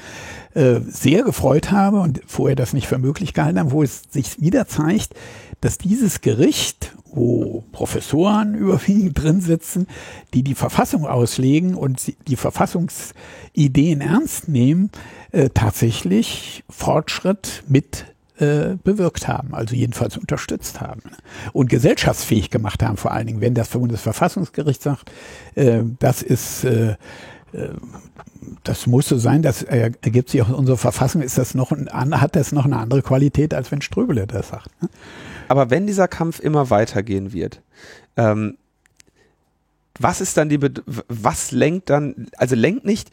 äh, 0.54 0.80
sehr 0.88 1.24
gefreut 1.24 1.72
habe 1.72 2.02
und 2.02 2.22
vorher 2.28 2.56
das 2.56 2.74
nicht 2.74 2.88
für 2.88 2.98
möglich 2.98 3.34
gehalten 3.34 3.60
habe, 3.60 3.72
wo 3.72 3.84
es 3.84 4.04
sich 4.10 4.40
wieder 4.40 4.68
zeigt, 4.68 5.14
dass 5.62 5.78
dieses 5.78 6.22
Gericht 6.22 6.94
wo 7.12 7.64
Professoren 7.72 8.54
überwiegend 8.56 9.22
drin 9.22 9.42
sitzen, 9.42 9.88
die 10.34 10.44
die 10.44 10.56
Verfassung 10.56 11.08
auslegen 11.08 11.76
und 11.76 12.14
die 12.28 12.36
Verfassungsideen 12.36 14.02
ernst 14.02 14.48
nehmen, 14.48 14.92
äh, 15.32 15.50
tatsächlich 15.52 16.64
Fortschritt 16.70 17.64
mit 17.68 18.06
äh, 18.40 18.78
bewirkt 18.84 19.28
haben, 19.28 19.54
also 19.54 19.76
jedenfalls 19.76 20.18
unterstützt 20.18 20.82
haben 20.82 21.02
und 21.54 21.70
gesellschaftsfähig 21.70 22.50
gemacht 22.50 22.82
haben, 22.84 22.98
vor 22.98 23.12
allen 23.12 23.28
Dingen, 23.28 23.42
wenn 23.42 23.54
das 23.54 23.70
Bundesverfassungsgericht 23.70 24.82
sagt, 24.82 25.12
äh, 25.56 25.82
das 26.00 26.22
ist 26.22 26.64
äh, 26.64 26.96
das 28.64 28.88
muss 28.88 29.08
so 29.08 29.18
sein, 29.18 29.42
das 29.42 29.64
ergibt 29.64 30.30
sich 30.30 30.42
aus 30.42 30.52
unserer 30.52 30.78
Verfassung, 30.78 31.22
ist 31.22 31.38
das 31.38 31.56
noch 31.56 31.72
ein, 31.72 31.90
hat 32.22 32.36
das 32.36 32.52
noch 32.52 32.66
eine 32.66 32.78
andere 32.78 33.02
Qualität, 33.02 33.54
als 33.54 33.72
wenn 33.72 33.82
Ströbele 33.82 34.28
das 34.28 34.50
sagt. 34.50 34.70
Ne? 34.82 34.90
Aber 35.48 35.70
wenn 35.70 35.88
dieser 35.88 36.08
Kampf 36.08 36.40
immer 36.40 36.70
weitergehen 36.70 37.34
wird, 37.34 37.62
ähm, 38.18 38.58
was 40.00 40.22
ist 40.22 40.38
dann 40.38 40.48
die, 40.48 40.60
was 41.08 41.52
lenkt 41.52 41.90
dann, 41.90 42.28
also 42.38 42.56
lenkt 42.56 42.86
nicht 42.86 43.12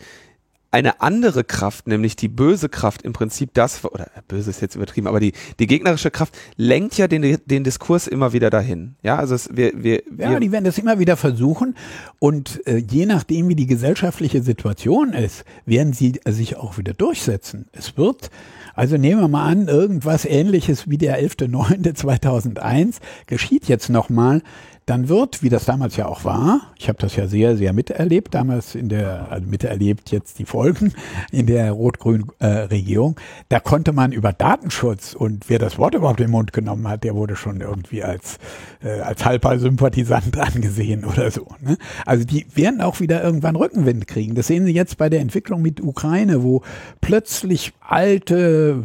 eine 0.76 1.00
andere 1.00 1.42
Kraft, 1.42 1.86
nämlich 1.86 2.16
die 2.16 2.28
böse 2.28 2.68
Kraft 2.68 3.00
im 3.00 3.14
Prinzip 3.14 3.54
das, 3.54 3.82
oder 3.82 4.08
äh, 4.08 4.20
böse 4.28 4.50
ist 4.50 4.60
jetzt 4.60 4.74
übertrieben, 4.74 5.06
aber 5.06 5.20
die, 5.20 5.32
die 5.58 5.66
gegnerische 5.66 6.10
Kraft 6.10 6.36
lenkt 6.56 6.98
ja 6.98 7.08
den, 7.08 7.38
den 7.46 7.64
Diskurs 7.64 8.06
immer 8.06 8.34
wieder 8.34 8.50
dahin. 8.50 8.94
Ja, 9.02 9.16
also 9.16 9.34
es, 9.34 9.48
wir, 9.50 9.72
wir, 9.74 10.02
ja, 10.18 10.32
wir 10.32 10.40
die 10.40 10.52
werden 10.52 10.66
das 10.66 10.76
immer 10.76 10.98
wieder 10.98 11.16
versuchen 11.16 11.76
und 12.18 12.60
äh, 12.66 12.76
je 12.76 13.06
nachdem, 13.06 13.48
wie 13.48 13.54
die 13.54 13.66
gesellschaftliche 13.66 14.42
Situation 14.42 15.14
ist, 15.14 15.46
werden 15.64 15.94
sie 15.94 16.20
sich 16.26 16.56
auch 16.56 16.76
wieder 16.76 16.92
durchsetzen. 16.92 17.68
Es 17.72 17.96
wird 17.96 18.30
also 18.74 18.98
nehmen 18.98 19.22
wir 19.22 19.28
mal 19.28 19.50
an, 19.50 19.68
irgendwas 19.68 20.26
ähnliches 20.26 20.90
wie 20.90 20.98
der 20.98 21.18
11.09.2001 21.18 22.96
geschieht 23.26 23.68
jetzt 23.68 23.88
nochmal 23.88 24.42
dann 24.86 25.08
wird, 25.08 25.42
wie 25.42 25.48
das 25.48 25.64
damals 25.64 25.96
ja 25.96 26.06
auch 26.06 26.24
war, 26.24 26.60
ich 26.78 26.88
habe 26.88 26.98
das 26.98 27.16
ja 27.16 27.26
sehr, 27.26 27.56
sehr 27.56 27.72
miterlebt, 27.72 28.32
damals 28.34 28.76
in 28.76 28.88
der, 28.88 29.26
also 29.30 29.44
miterlebt 29.44 30.12
jetzt 30.12 30.38
die 30.38 30.44
Folgen 30.44 30.92
in 31.32 31.46
der 31.46 31.72
rot-grünen 31.72 32.28
äh, 32.38 32.46
Regierung, 32.46 33.16
da 33.48 33.58
konnte 33.58 33.92
man 33.92 34.12
über 34.12 34.32
Datenschutz 34.32 35.14
und 35.14 35.48
wer 35.48 35.58
das 35.58 35.76
Wort 35.78 35.94
überhaupt 35.96 36.20
im 36.20 36.30
Mund 36.30 36.52
genommen 36.52 36.86
hat, 36.86 37.02
der 37.02 37.16
wurde 37.16 37.34
schon 37.34 37.60
irgendwie 37.60 38.04
als, 38.04 38.38
äh, 38.80 39.00
als 39.00 39.24
halber 39.24 39.58
Sympathisant 39.58 40.38
angesehen 40.38 41.04
oder 41.04 41.32
so. 41.32 41.48
Ne? 41.60 41.78
Also 42.04 42.24
die 42.24 42.46
werden 42.54 42.80
auch 42.80 43.00
wieder 43.00 43.24
irgendwann 43.24 43.56
Rückenwind 43.56 44.06
kriegen. 44.06 44.36
Das 44.36 44.46
sehen 44.46 44.66
Sie 44.66 44.72
jetzt 44.72 44.98
bei 44.98 45.08
der 45.08 45.20
Entwicklung 45.20 45.62
mit 45.62 45.80
Ukraine, 45.80 46.44
wo 46.44 46.62
plötzlich 47.00 47.72
alte 47.80 48.84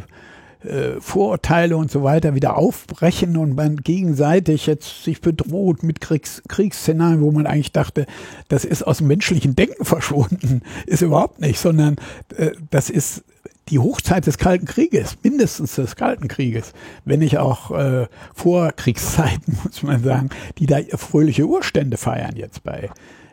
äh, 0.63 0.99
Vorurteile 0.99 1.77
und 1.77 1.89
so 1.89 2.03
weiter 2.03 2.35
wieder 2.35 2.57
aufbrechen 2.57 3.37
und 3.37 3.55
man 3.55 3.77
gegenseitig 3.77 4.67
jetzt 4.67 5.03
sich 5.03 5.21
bedroht 5.21 5.83
mit 5.83 6.01
Kriegs 6.01 6.41
Kriegsszenarien, 6.47 7.21
wo 7.21 7.31
man 7.31 7.47
eigentlich 7.47 7.71
dachte, 7.71 8.05
das 8.47 8.65
ist 8.65 8.83
aus 8.83 8.99
dem 8.99 9.07
menschlichen 9.07 9.55
Denken 9.55 9.85
verschwunden, 9.85 10.61
ist 10.85 11.01
überhaupt 11.01 11.41
nicht, 11.41 11.59
sondern 11.59 11.95
äh, 12.37 12.51
das 12.69 12.89
ist 12.89 13.23
die 13.69 13.79
Hochzeit 13.79 14.27
des 14.27 14.37
Kalten 14.37 14.65
Krieges, 14.65 15.17
mindestens 15.23 15.75
des 15.75 15.95
Kalten 15.95 16.27
Krieges, 16.27 16.73
wenn 17.05 17.19
nicht 17.19 17.37
auch 17.37 17.71
äh, 17.71 18.07
Vorkriegszeiten, 18.33 19.57
muss 19.63 19.81
man 19.83 20.03
sagen, 20.03 20.29
die 20.57 20.65
da 20.65 20.79
fröhliche 20.95 21.45
Urstände 21.45 21.97
feiern 21.97 22.35
jetzt 22.35 22.63
bei 22.63 22.89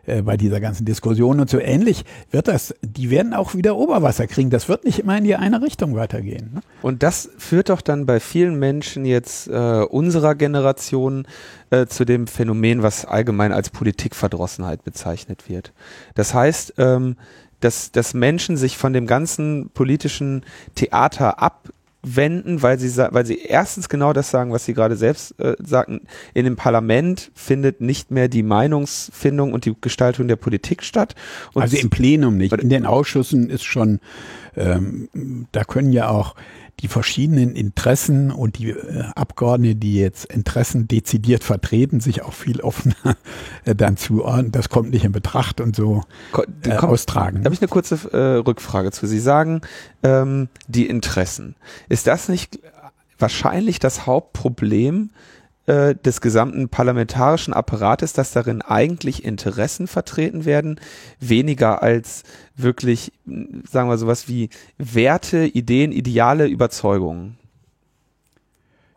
äh, 0.09 0.23
bei 0.23 0.37
dieser 0.37 0.61
ganzen 0.61 0.85
Diskussion. 0.85 1.41
Und 1.41 1.51
so 1.51 1.59
ähnlich 1.59 2.05
wird 2.31 2.49
das, 2.49 2.75
die 2.83 3.11
werden 3.11 3.35
auch 3.35 3.55
wieder 3.55 3.77
Oberwasser 3.77 4.27
kriegen. 4.27 4.51
Das 4.51 4.69
wird 4.69 4.85
nicht 4.85 4.99
immer 4.99 5.19
in 5.19 5.25
die 5.25 5.37
eine 5.37 5.63
Richtung 5.63 5.95
weitergehen. 5.95 6.51
Ne? 6.55 6.61
Und 6.83 7.03
das 7.03 7.29
führt 7.39 7.69
doch 7.69 7.81
dann 7.81 8.07
bei 8.07 8.19
vielen 8.19 8.59
Menschen 8.59 9.05
jetzt 9.05 9.49
äh, 9.49 9.83
unserer 9.83 10.35
Generation 10.35 11.27
äh, 11.71 11.87
zu 11.87 12.05
dem 12.05 12.27
Phänomen, 12.27 12.83
was 12.83 13.05
allgemein 13.05 13.53
als 13.53 13.71
Politikverdrossenheit 13.71 14.83
bezeichnet 14.85 15.49
wird. 15.49 15.73
Das 16.15 16.35
heißt, 16.35 16.75
ähm, 16.79 17.17
dass, 17.61 17.93
dass 17.93 18.15
Menschen 18.15 18.57
sich 18.57 18.77
von 18.77 18.93
dem 18.93 19.07
ganzen 19.07 19.71
politischen 19.75 20.45
Theater 20.75 21.43
ab 21.43 21.69
wenden, 22.03 22.63
weil 22.63 22.79
sie, 22.79 22.97
weil 22.97 23.27
sie 23.27 23.39
erstens 23.39 23.89
genau 23.89 24.13
das 24.13 24.31
sagen, 24.31 24.53
was 24.53 24.65
sie 24.65 24.75
gerade 24.75 24.97
selbst 24.97 25.39
äh, 25.41 25.57
sagten. 25.59 26.03
In 26.33 26.45
dem 26.45 26.57
Parlament 26.57 27.31
findet 27.35 27.81
nicht 27.81 28.11
mehr 28.11 28.29
die 28.29 28.43
Meinungsfindung 28.43 29.53
und 29.53 29.65
die 29.65 29.75
Gestaltung 29.81 30.29
der 30.29 30.37
Politik 30.37 30.85
statt. 30.85 31.15
Und 31.55 31.63
also 31.63 31.77
im 31.77 31.91
Plenum 31.91 32.37
nicht. 32.37 32.53
In 32.53 32.69
den 32.69 32.87
Ausschüssen 32.87 33.51
ist 33.51 33.65
schon, 33.65 34.01
ähm, 34.57 35.09
da 35.53 35.65
können 35.65 35.93
ja 35.93 36.09
auch 36.09 36.35
die 36.81 36.89
verschiedenen 36.89 37.57
Interessen 37.57 38.31
und 38.31 38.59
die 38.59 38.71
äh, 38.71 39.05
Abgeordnete, 39.15 39.77
die 39.77 39.97
jetzt 39.97 40.25
Interessen 40.27 40.87
dezidiert 40.89 41.45
vertreten, 41.45 42.01
sich 42.01 42.23
auch 42.23 42.33
viel 42.33 42.61
offener 42.61 43.17
äh, 43.65 43.75
dann 43.75 43.97
zuordnen. 43.97 44.53
Das 44.53 44.69
kommt 44.69 44.91
nicht 44.91 45.05
in 45.05 45.13
Betracht 45.13 45.61
und 45.61 45.75
so 45.75 46.03
äh, 46.65 46.73
austragen. 46.73 47.43
Da 47.43 47.47
habe 47.47 47.55
ich 47.55 47.61
eine 47.61 47.69
kurze 47.69 47.97
äh, 48.13 48.39
Rückfrage 48.39 48.93
zu. 48.93 49.07
Sie 49.07 49.21
sagen, 49.21 49.63
ähm, 50.03 50.49
die 50.69 50.87
Interessen. 50.87 51.57
Ist 51.89 52.07
das 52.07 52.29
nicht 52.29 52.61
wahrscheinlich 53.19 53.79
das 53.79 54.07
Hauptproblem 54.07 55.11
äh, 55.69 55.95
des 55.95 56.23
gesamten 56.23 56.71
parlamentarischen 56.71 57.53
Apparates, 57.53 58.15
dass 58.15 58.33
darin 58.33 58.63
eigentlich 58.63 59.23
Interessen 59.23 59.87
vertreten 59.87 60.47
werden, 60.47 60.81
weniger 61.21 61.83
als 61.83 62.23
wirklich, 62.57 63.13
sagen 63.71 63.91
wir 63.91 63.99
sowas 63.99 64.29
wie 64.29 64.49
Werte, 64.79 65.45
Ideen, 65.45 65.93
Ideale, 65.93 66.47
Überzeugungen. 66.47 67.37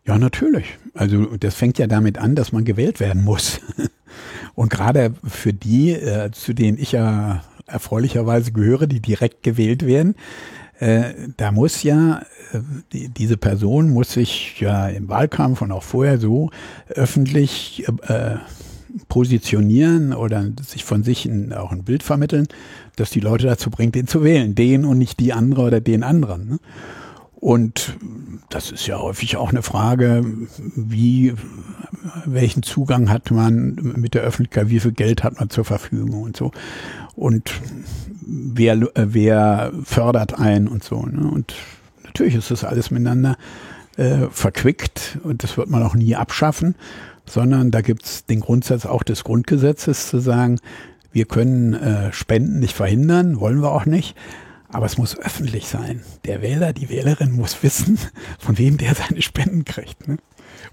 Ja, 0.06 0.18
natürlich. 0.18 0.78
Also 0.94 1.36
das 1.36 1.54
fängt 1.54 1.78
ja 1.78 1.86
damit 1.86 2.16
an, 2.16 2.34
dass 2.34 2.52
man 2.52 2.64
gewählt 2.64 3.00
werden 3.00 3.22
muss. 3.22 3.60
Und 4.54 4.70
gerade 4.70 5.12
für 5.24 5.52
die, 5.52 5.92
äh, 5.92 6.30
zu 6.32 6.54
denen 6.54 6.78
ich 6.78 6.92
ja 6.92 7.44
erfreulicherweise 7.66 8.52
gehöre, 8.52 8.86
die 8.86 9.00
direkt 9.00 9.42
gewählt 9.42 9.84
werden, 9.86 10.14
äh, 10.82 11.14
da 11.36 11.52
muss 11.52 11.84
ja, 11.84 12.22
äh, 12.52 12.58
die, 12.92 13.08
diese 13.08 13.36
Person 13.36 13.90
muss 13.90 14.14
sich 14.14 14.60
ja 14.60 14.88
im 14.88 15.08
Wahlkampf 15.08 15.62
und 15.62 15.70
auch 15.70 15.84
vorher 15.84 16.18
so 16.18 16.50
öffentlich 16.88 17.86
äh, 18.08 18.36
positionieren 19.08 20.12
oder 20.12 20.44
sich 20.60 20.82
von 20.82 21.04
sich 21.04 21.24
in, 21.24 21.52
auch 21.52 21.70
ein 21.70 21.84
Bild 21.84 22.02
vermitteln, 22.02 22.48
dass 22.96 23.10
die 23.10 23.20
Leute 23.20 23.46
dazu 23.46 23.70
bringt, 23.70 23.94
den 23.94 24.08
zu 24.08 24.24
wählen. 24.24 24.56
Den 24.56 24.84
und 24.84 24.98
nicht 24.98 25.20
die 25.20 25.32
andere 25.32 25.62
oder 25.62 25.80
den 25.80 26.02
anderen. 26.02 26.48
Ne? 26.48 26.58
Und 27.36 27.96
das 28.50 28.72
ist 28.72 28.88
ja 28.88 28.98
häufig 28.98 29.36
auch 29.36 29.50
eine 29.50 29.62
Frage, 29.62 30.24
wie, 30.74 31.34
welchen 32.24 32.64
Zugang 32.64 33.08
hat 33.08 33.30
man 33.30 33.74
mit 33.96 34.14
der 34.14 34.22
Öffentlichkeit, 34.22 34.68
wie 34.68 34.80
viel 34.80 34.92
Geld 34.92 35.22
hat 35.22 35.38
man 35.38 35.48
zur 35.48 35.64
Verfügung 35.64 36.22
und 36.22 36.36
so. 36.36 36.50
Und 37.14 37.52
wer, 38.26 38.74
äh, 38.74 38.88
wer 38.94 39.72
fördert 39.84 40.38
ein 40.38 40.68
und 40.68 40.84
so. 40.84 41.04
Ne? 41.04 41.30
Und 41.30 41.54
natürlich 42.04 42.34
ist 42.34 42.50
das 42.50 42.64
alles 42.64 42.90
miteinander 42.90 43.36
äh, 43.96 44.26
verquickt 44.30 45.18
und 45.22 45.42
das 45.42 45.56
wird 45.56 45.68
man 45.68 45.82
auch 45.82 45.94
nie 45.94 46.14
abschaffen, 46.16 46.74
sondern 47.26 47.70
da 47.70 47.80
gibt's 47.80 48.24
den 48.26 48.40
Grundsatz 48.40 48.86
auch 48.86 49.02
des 49.02 49.24
Grundgesetzes 49.24 50.08
zu 50.08 50.18
sagen, 50.18 50.58
wir 51.12 51.26
können 51.26 51.74
äh, 51.74 52.12
Spenden 52.12 52.58
nicht 52.58 52.74
verhindern, 52.74 53.38
wollen 53.38 53.62
wir 53.62 53.72
auch 53.72 53.84
nicht, 53.84 54.16
aber 54.70 54.86
es 54.86 54.96
muss 54.96 55.18
öffentlich 55.18 55.68
sein. 55.68 56.00
Der 56.24 56.40
Wähler, 56.40 56.72
die 56.72 56.88
Wählerin 56.88 57.32
muss 57.32 57.62
wissen, 57.62 57.98
von 58.38 58.56
wem 58.56 58.78
der 58.78 58.94
seine 58.94 59.20
Spenden 59.20 59.64
kriegt. 59.64 60.08
Ne? 60.08 60.16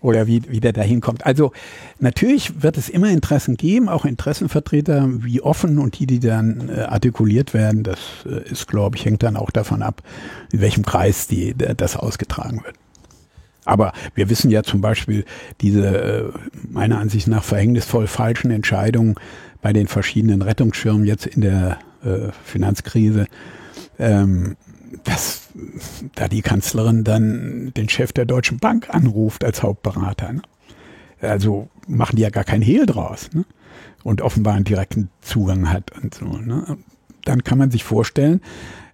Oder 0.02 0.28
wie, 0.28 0.44
wie 0.50 0.60
der 0.60 0.74
da 0.74 0.82
hinkommt. 0.82 1.26
Also 1.26 1.52
natürlich 2.00 2.62
wird 2.62 2.78
es 2.78 2.90
immer 2.90 3.10
Interessen 3.10 3.58
geben, 3.58 3.90
auch 3.90 4.06
Interessenvertreter, 4.06 5.08
wie 5.10 5.42
offen 5.42 5.78
und 5.78 6.00
die, 6.00 6.08
die 6.08 6.20
dann 6.20 6.70
äh, 6.70 6.82
artikuliert 6.82 7.54
werden, 7.54 7.84
das 7.84 8.00
äh, 8.26 8.50
ist, 8.50 8.68
glaube 8.68 8.98
ich, 8.98 9.06
hängt 9.06 9.24
dann 9.24 9.38
auch 9.38 9.52
davon 9.52 9.82
ab, 9.82 10.02
in 10.52 10.62
welchem 10.62 10.86
Kreis 10.86 11.28
die, 11.28 11.56
das 11.56 11.96
ausgetragen 11.96 12.62
wird. 12.64 12.76
Aber 13.66 13.94
wir 14.16 14.30
wissen 14.30 14.50
ja 14.50 14.64
zum 14.64 14.82
Beispiel 14.82 15.26
diese 15.62 15.88
äh, 15.88 16.24
meiner 16.70 16.98
Ansicht 16.98 17.28
nach 17.28 17.44
verhängnisvoll 17.44 18.08
falschen 18.08 18.52
Entscheidungen 18.52 19.16
bei 19.62 19.74
den 19.74 19.88
verschiedenen 19.88 20.42
Rettungsschirmen 20.42 21.06
jetzt 21.06 21.28
in 21.28 21.42
der 21.42 21.78
äh, 22.04 22.32
Finanzkrise. 22.44 23.28
Ähm, 24.00 24.56
dass 25.04 25.50
da 26.16 26.28
die 26.28 26.42
Kanzlerin 26.42 27.04
dann 27.04 27.72
den 27.76 27.90
Chef 27.90 28.12
der 28.14 28.26
Deutschen 28.26 28.60
Bank 28.60 28.90
anruft 28.90 29.44
als 29.44 29.64
Hauptberater. 29.64 30.34
Ne? 30.34 30.42
Also 31.22 31.70
machen 31.88 32.16
die 32.16 32.22
ja 32.22 32.30
gar 32.30 32.44
keinen 32.44 32.62
Hehl 32.62 32.86
draus. 32.86 33.30
Ne? 33.34 33.46
Und 34.04 34.22
offenbar 34.22 34.56
einen 34.56 34.66
direkten 34.66 35.10
Zugang 35.22 35.72
hat 35.72 35.92
und 36.02 36.14
so. 36.14 36.26
Ne? 36.26 36.78
Dann 37.26 37.44
kann 37.44 37.58
man 37.58 37.72
sich 37.72 37.84
vorstellen, 37.84 38.42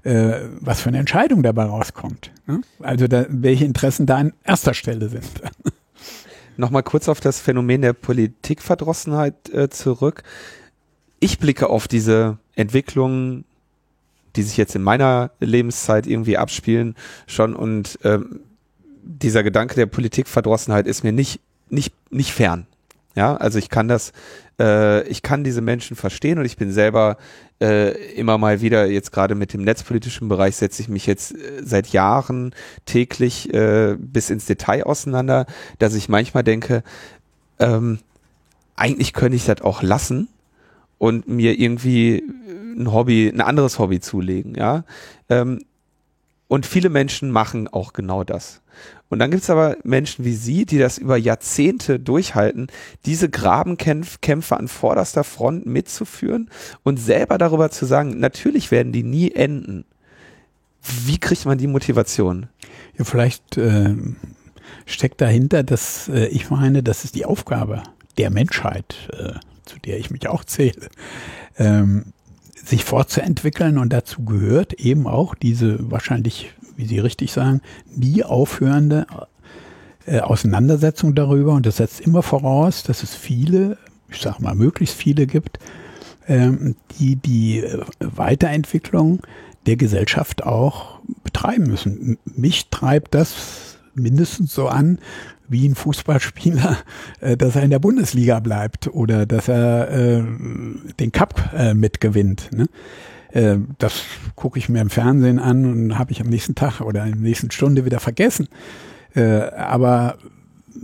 äh, 0.03 0.41
was 0.59 0.81
für 0.81 0.89
eine 0.89 0.99
Entscheidung 0.99 1.43
dabei 1.43 1.65
rauskommt. 1.65 2.31
Ne? 2.47 2.61
Also 2.79 3.07
da, 3.07 3.25
welche 3.29 3.65
Interessen 3.65 4.05
da 4.05 4.17
an 4.17 4.33
erster 4.43 4.73
Stelle 4.73 5.09
sind. 5.09 5.25
Nochmal 6.57 6.83
kurz 6.83 7.09
auf 7.09 7.19
das 7.19 7.39
Phänomen 7.39 7.81
der 7.81 7.93
Politikverdrossenheit 7.93 9.49
äh, 9.49 9.69
zurück. 9.69 10.23
Ich 11.19 11.39
blicke 11.39 11.69
auf 11.69 11.87
diese 11.87 12.37
Entwicklung 12.55 13.43
die 14.35 14.43
sich 14.43 14.57
jetzt 14.57 14.75
in 14.75 14.83
meiner 14.83 15.31
Lebenszeit 15.39 16.07
irgendwie 16.07 16.37
abspielen, 16.37 16.95
schon 17.27 17.55
und 17.55 17.99
ähm, 18.03 18.41
dieser 19.03 19.43
Gedanke 19.43 19.75
der 19.75 19.85
Politikverdrossenheit 19.85 20.87
ist 20.87 21.03
mir 21.03 21.11
nicht, 21.11 21.39
nicht, 21.69 21.93
nicht 22.11 22.33
fern. 22.33 22.67
Ja, 23.15 23.37
also 23.37 23.59
ich 23.59 23.69
kann 23.69 23.87
das, 23.87 24.11
äh, 24.59 25.07
ich 25.07 25.21
kann 25.21 25.45
diese 25.45 25.61
Menschen 25.61 25.95
verstehen 25.95 26.37
und 26.37 26.45
ich 26.45 26.57
bin 26.57 26.71
selber 26.71 27.17
äh, 27.61 27.91
immer 28.13 28.37
mal 28.37 28.59
wieder, 28.59 28.87
jetzt 28.87 29.13
gerade 29.13 29.35
mit 29.35 29.53
dem 29.53 29.63
netzpolitischen 29.63 30.27
Bereich 30.27 30.57
setze 30.57 30.81
ich 30.81 30.89
mich 30.89 31.05
jetzt 31.05 31.33
äh, 31.33 31.61
seit 31.63 31.87
Jahren 31.87 32.53
täglich 32.85 33.53
äh, 33.53 33.95
bis 33.97 34.29
ins 34.29 34.45
Detail 34.45 34.83
auseinander, 34.83 35.45
dass 35.79 35.95
ich 35.95 36.09
manchmal 36.09 36.43
denke, 36.43 36.83
ähm, 37.59 37.99
eigentlich 38.75 39.13
könnte 39.13 39.37
ich 39.37 39.45
das 39.45 39.61
auch 39.61 39.81
lassen 39.81 40.27
und 40.97 41.29
mir 41.29 41.57
irgendwie 41.57 42.23
ein 42.75 42.91
Hobby, 42.91 43.27
ein 43.27 43.41
anderes 43.41 43.79
Hobby 43.79 43.99
zulegen, 43.99 44.55
ja. 44.55 44.83
Ähm, 45.29 45.61
und 46.47 46.65
viele 46.65 46.89
Menschen 46.89 47.31
machen 47.31 47.67
auch 47.67 47.93
genau 47.93 48.23
das. 48.23 48.61
Und 49.09 49.19
dann 49.19 49.31
gibt's 49.31 49.49
aber 49.49 49.77
Menschen 49.83 50.25
wie 50.25 50.33
Sie, 50.33 50.65
die 50.65 50.77
das 50.77 50.97
über 50.97 51.17
Jahrzehnte 51.17 51.99
durchhalten, 51.99 52.67
diese 53.05 53.29
Grabenkämpfe 53.29 54.57
an 54.57 54.67
vorderster 54.67 55.23
Front 55.23 55.65
mitzuführen 55.65 56.49
und 56.83 56.97
selber 56.97 57.37
darüber 57.37 57.69
zu 57.71 57.85
sagen, 57.85 58.19
natürlich 58.19 58.71
werden 58.71 58.91
die 58.91 59.03
nie 59.03 59.31
enden. 59.31 59.85
Wie 60.81 61.17
kriegt 61.17 61.45
man 61.45 61.57
die 61.57 61.67
Motivation? 61.67 62.47
Ja, 62.97 63.05
vielleicht 63.05 63.57
äh, 63.57 63.95
steckt 64.85 65.21
dahinter, 65.21 65.63
dass 65.63 66.09
äh, 66.09 66.27
ich 66.27 66.49
meine, 66.49 66.83
das 66.83 67.05
ist 67.05 67.15
die 67.15 67.25
Aufgabe 67.25 67.83
der 68.17 68.29
Menschheit, 68.29 69.09
äh, 69.13 69.33
zu 69.65 69.79
der 69.79 69.97
ich 69.97 70.11
mich 70.11 70.27
auch 70.27 70.43
zähle, 70.43 70.89
ähm, 71.57 72.13
sich 72.65 72.83
fortzuentwickeln 72.83 73.77
und 73.77 73.93
dazu 73.93 74.23
gehört 74.23 74.73
eben 74.73 75.07
auch 75.07 75.35
diese 75.35 75.91
wahrscheinlich, 75.91 76.53
wie 76.75 76.85
Sie 76.85 76.99
richtig 76.99 77.31
sagen, 77.31 77.61
nie 77.95 78.23
aufhörende 78.23 79.05
äh, 80.05 80.19
Auseinandersetzung 80.19 81.15
darüber 81.15 81.53
und 81.53 81.65
das 81.65 81.77
setzt 81.77 82.01
immer 82.01 82.23
voraus, 82.23 82.83
dass 82.83 83.03
es 83.03 83.15
viele, 83.15 83.77
ich 84.09 84.21
sage 84.21 84.41
mal 84.41 84.55
möglichst 84.55 84.95
viele 84.95 85.27
gibt, 85.27 85.59
ähm, 86.27 86.75
die 86.97 87.15
die 87.15 87.59
äh, 87.59 87.83
Weiterentwicklung 87.99 89.21
der 89.65 89.77
Gesellschaft 89.77 90.43
auch 90.43 90.99
betreiben 91.23 91.67
müssen. 91.67 92.17
Mich 92.25 92.69
treibt 92.69 93.15
das 93.15 93.77
mindestens 93.93 94.53
so 94.53 94.67
an, 94.67 94.99
wie 95.47 95.67
ein 95.67 95.75
Fußballspieler, 95.75 96.77
äh, 97.21 97.37
dass 97.37 97.55
er 97.55 97.63
in 97.63 97.69
der 97.69 97.79
Bundesliga 97.79 98.39
bleibt 98.39 98.87
oder 98.87 99.25
dass 99.25 99.47
er 99.47 99.91
äh, 99.91 100.23
den 100.99 101.11
Cup 101.11 101.53
äh, 101.55 101.73
mitgewinnt. 101.73 102.49
Ne? 102.51 102.67
Äh, 103.31 103.57
das 103.77 104.03
gucke 104.35 104.59
ich 104.59 104.69
mir 104.69 104.81
im 104.81 104.89
Fernsehen 104.89 105.39
an 105.39 105.65
und 105.65 105.99
habe 105.99 106.11
ich 106.11 106.21
am 106.21 106.27
nächsten 106.27 106.55
Tag 106.55 106.81
oder 106.81 107.03
in 107.05 107.13
der 107.13 107.21
nächsten 107.21 107.51
Stunde 107.51 107.85
wieder 107.85 107.99
vergessen. 107.99 108.47
Äh, 109.13 109.23
aber 109.23 110.17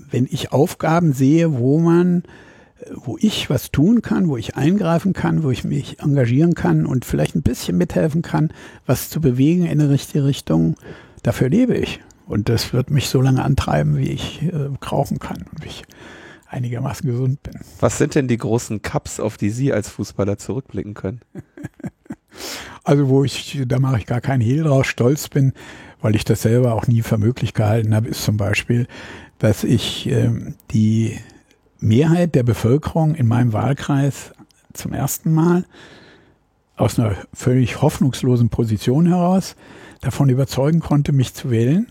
wenn 0.09 0.27
ich 0.29 0.51
Aufgaben 0.51 1.13
sehe, 1.13 1.57
wo 1.57 1.79
man 1.79 2.23
wo 2.95 3.17
ich 3.19 3.49
was 3.49 3.71
tun 3.71 4.01
kann, 4.01 4.27
wo 4.27 4.37
ich 4.37 4.55
eingreifen 4.55 5.13
kann, 5.13 5.43
wo 5.43 5.51
ich 5.51 5.63
mich 5.63 5.99
engagieren 5.99 6.55
kann 6.55 6.85
und 6.85 7.05
vielleicht 7.05 7.35
ein 7.35 7.43
bisschen 7.43 7.77
mithelfen 7.77 8.21
kann, 8.21 8.51
was 8.85 9.09
zu 9.09 9.21
bewegen 9.21 9.65
in 9.65 9.79
eine 9.79 9.89
richtige 9.89 10.25
Richtung, 10.25 10.75
dafür 11.23 11.49
lebe 11.49 11.75
ich. 11.75 11.99
Und 12.31 12.47
das 12.47 12.71
wird 12.71 12.89
mich 12.89 13.09
so 13.09 13.19
lange 13.19 13.43
antreiben, 13.43 13.97
wie 13.97 14.09
ich 14.09 14.41
äh, 14.41 14.69
krauchen 14.79 15.19
kann 15.19 15.43
und 15.51 15.65
wie 15.65 15.67
ich 15.67 15.83
einigermaßen 16.47 17.09
gesund 17.09 17.43
bin. 17.43 17.59
Was 17.81 17.97
sind 17.97 18.15
denn 18.15 18.29
die 18.29 18.37
großen 18.37 18.81
Cups, 18.81 19.19
auf 19.19 19.35
die 19.35 19.49
Sie 19.49 19.73
als 19.73 19.89
Fußballer 19.89 20.37
zurückblicken 20.37 20.93
können? 20.93 21.19
also 22.85 23.09
wo 23.09 23.25
ich, 23.25 23.61
da 23.67 23.79
mache 23.79 23.97
ich 23.97 24.05
gar 24.05 24.21
keinen 24.21 24.39
Hehl 24.39 24.63
draus, 24.63 24.87
stolz 24.87 25.27
bin, 25.27 25.51
weil 25.99 26.15
ich 26.15 26.23
das 26.23 26.41
selber 26.43 26.73
auch 26.73 26.87
nie 26.87 27.01
für 27.01 27.17
möglich 27.17 27.53
gehalten 27.53 27.93
habe, 27.93 28.07
ist 28.07 28.23
zum 28.23 28.37
Beispiel, 28.37 28.87
dass 29.37 29.65
ich 29.65 30.07
äh, 30.07 30.31
die 30.71 31.19
Mehrheit 31.79 32.33
der 32.33 32.43
Bevölkerung 32.43 33.15
in 33.15 33.27
meinem 33.27 33.51
Wahlkreis 33.51 34.31
zum 34.71 34.93
ersten 34.93 35.33
Mal 35.33 35.65
aus 36.81 36.99
einer 36.99 37.15
völlig 37.33 37.81
hoffnungslosen 37.81 38.49
Position 38.49 39.05
heraus 39.05 39.55
davon 40.01 40.29
überzeugen 40.29 40.79
konnte, 40.79 41.11
mich 41.11 41.33
zu 41.33 41.51
wählen 41.51 41.87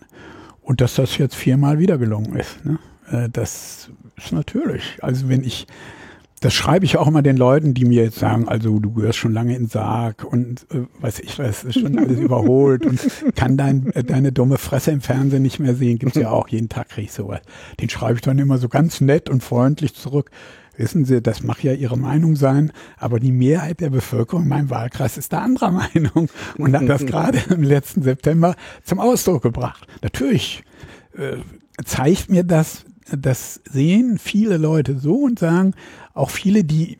und 0.62 0.80
dass 0.80 0.94
das 0.94 1.16
jetzt 1.16 1.36
viermal 1.36 1.78
wieder 1.78 1.96
gelungen 1.96 2.34
ist. 2.36 2.64
Ne? 2.64 2.78
Äh, 3.10 3.28
das 3.30 3.90
ist 4.16 4.32
natürlich. 4.32 4.98
Also 5.00 5.28
wenn 5.28 5.44
ich, 5.44 5.68
das 6.40 6.54
schreibe 6.54 6.84
ich 6.84 6.96
auch 6.96 7.06
immer 7.06 7.22
den 7.22 7.36
Leuten, 7.36 7.72
die 7.72 7.84
mir 7.84 8.02
jetzt 8.02 8.18
sagen, 8.18 8.48
also 8.48 8.80
du 8.80 8.92
gehörst 8.92 9.18
schon 9.18 9.32
lange 9.32 9.54
in 9.54 9.68
Sarg 9.68 10.24
und 10.24 10.66
äh, 10.72 10.86
weiß 11.00 11.20
ich 11.20 11.38
was, 11.38 11.62
ist 11.62 11.78
schon 11.78 11.96
alles 11.96 12.18
überholt 12.18 12.84
und 12.84 13.00
kann 13.36 13.56
dein, 13.56 13.92
äh, 13.92 14.02
deine 14.02 14.32
dumme 14.32 14.58
Fresse 14.58 14.90
im 14.90 15.02
Fernsehen 15.02 15.42
nicht 15.42 15.60
mehr 15.60 15.76
sehen. 15.76 16.00
Gibt's 16.00 16.16
ja 16.16 16.30
auch, 16.30 16.48
jeden 16.48 16.68
Tag 16.68 16.88
kriege 16.88 17.06
ich 17.06 17.12
sowas. 17.12 17.40
Den 17.80 17.90
schreibe 17.90 18.14
ich 18.14 18.22
dann 18.22 18.40
immer 18.40 18.58
so 18.58 18.68
ganz 18.68 19.00
nett 19.00 19.30
und 19.30 19.44
freundlich 19.44 19.94
zurück. 19.94 20.32
Wissen 20.80 21.04
Sie, 21.04 21.20
das 21.20 21.42
mag 21.42 21.62
ja 21.62 21.74
Ihre 21.74 21.98
Meinung 21.98 22.36
sein, 22.36 22.72
aber 22.96 23.20
die 23.20 23.32
Mehrheit 23.32 23.80
der 23.80 23.90
Bevölkerung 23.90 24.44
in 24.44 24.48
meinem 24.48 24.70
Wahlkreis 24.70 25.18
ist 25.18 25.30
da 25.30 25.40
anderer 25.42 25.70
Meinung 25.94 26.30
und 26.56 26.74
hat 26.74 26.88
das 26.88 27.04
gerade 27.06 27.38
im 27.50 27.62
letzten 27.62 28.02
September 28.02 28.56
zum 28.82 28.98
Ausdruck 28.98 29.42
gebracht. 29.42 29.86
Natürlich 30.00 30.64
äh, 31.18 31.36
zeigt 31.84 32.30
mir 32.30 32.44
das, 32.44 32.86
das 33.14 33.60
sehen 33.70 34.18
viele 34.18 34.56
Leute 34.56 34.98
so 34.98 35.16
und 35.16 35.38
sagen, 35.38 35.74
auch 36.14 36.30
viele, 36.30 36.64
die 36.64 36.96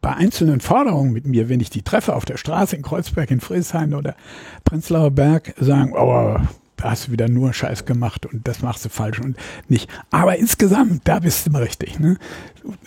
bei 0.00 0.14
einzelnen 0.14 0.60
Forderungen 0.60 1.12
mit 1.12 1.26
mir, 1.26 1.48
wenn 1.48 1.58
ich 1.58 1.68
die 1.68 1.82
treffe 1.82 2.14
auf 2.14 2.26
der 2.26 2.36
Straße 2.36 2.76
in 2.76 2.82
Kreuzberg, 2.82 3.32
in 3.32 3.40
Friesheim 3.40 3.92
oder 3.92 4.14
Prenzlauer 4.62 5.10
Berg, 5.10 5.52
sagen, 5.58 5.92
oh, 5.94 6.38
da 6.38 6.48
hast 6.82 7.08
du 7.08 7.12
wieder 7.12 7.28
nur 7.28 7.52
Scheiß 7.52 7.84
gemacht 7.84 8.26
und 8.26 8.46
das 8.46 8.62
machst 8.62 8.84
du 8.84 8.88
falsch 8.88 9.20
und 9.20 9.36
nicht. 9.68 9.90
Aber 10.10 10.36
insgesamt, 10.36 11.02
da 11.04 11.20
bist 11.20 11.46
du 11.46 11.50
mal 11.50 11.62
richtig. 11.62 11.98
Ne? 11.98 12.18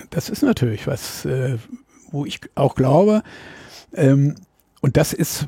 Das 0.09 0.29
ist 0.29 0.43
natürlich 0.43 0.87
was, 0.87 1.25
äh, 1.25 1.57
wo 2.11 2.25
ich 2.25 2.41
auch 2.55 2.75
glaube, 2.75 3.23
ähm, 3.93 4.35
und 4.81 4.95
das 4.95 5.11
ist 5.11 5.47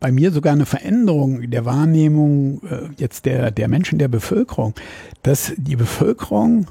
bei 0.00 0.10
mir 0.10 0.32
sogar 0.32 0.52
eine 0.52 0.66
Veränderung 0.66 1.48
der 1.48 1.64
Wahrnehmung 1.64 2.60
äh, 2.64 2.88
jetzt 2.96 3.24
der, 3.24 3.50
der 3.50 3.68
Menschen, 3.68 3.98
der 3.98 4.08
Bevölkerung, 4.08 4.74
dass 5.22 5.52
die 5.56 5.76
Bevölkerung 5.76 6.70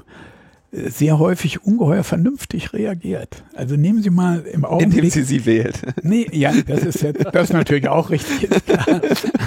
sehr 0.74 1.18
häufig 1.18 1.62
ungeheuer 1.62 2.02
vernünftig 2.02 2.72
reagiert. 2.72 3.44
Also 3.54 3.76
nehmen 3.76 4.02
Sie 4.02 4.10
mal 4.10 4.40
im 4.40 4.64
Augenblick. 4.64 5.04
Indem 5.04 5.10
sie 5.10 5.22
sie 5.22 5.46
wählt. 5.46 5.80
Nee, 6.02 6.26
ja, 6.32 6.52
das 6.66 6.82
ist 6.82 7.02
jetzt, 7.02 7.24
das 7.32 7.44
ist 7.44 7.52
natürlich 7.52 7.88
auch 7.88 8.10
richtig, 8.10 8.50
klar. 8.64 9.00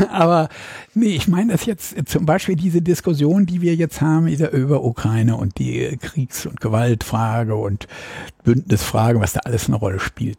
Aber 0.09 0.49
nee, 0.93 1.15
ich 1.15 1.27
meine 1.27 1.51
das 1.51 1.65
jetzt 1.65 1.95
zum 2.05 2.25
Beispiel 2.25 2.55
diese 2.55 2.81
Diskussion, 2.81 3.45
die 3.45 3.61
wir 3.61 3.75
jetzt 3.75 4.01
haben 4.01 4.27
über 4.27 4.83
Ukraine 4.83 5.35
und 5.35 5.57
die 5.59 5.97
Kriegs- 6.01 6.45
und 6.45 6.61
Gewaltfrage 6.61 7.55
und 7.55 7.87
Bündnisfrage, 8.43 9.19
was 9.19 9.33
da 9.33 9.41
alles 9.43 9.67
eine 9.67 9.75
Rolle 9.75 9.99
spielt. 9.99 10.37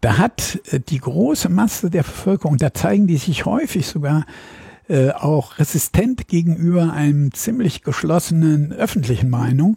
Da 0.00 0.18
hat 0.18 0.60
äh, 0.70 0.80
die 0.80 0.98
große 0.98 1.48
Masse 1.48 1.90
der 1.90 2.02
Bevölkerung, 2.02 2.56
da 2.56 2.72
zeigen 2.72 3.06
die 3.06 3.18
sich 3.18 3.44
häufig 3.44 3.86
sogar 3.86 4.24
äh, 4.88 5.10
auch 5.10 5.58
resistent 5.58 6.26
gegenüber 6.26 6.92
einem 6.92 7.32
ziemlich 7.32 7.82
geschlossenen 7.82 8.72
öffentlichen 8.72 9.30
Meinung, 9.30 9.76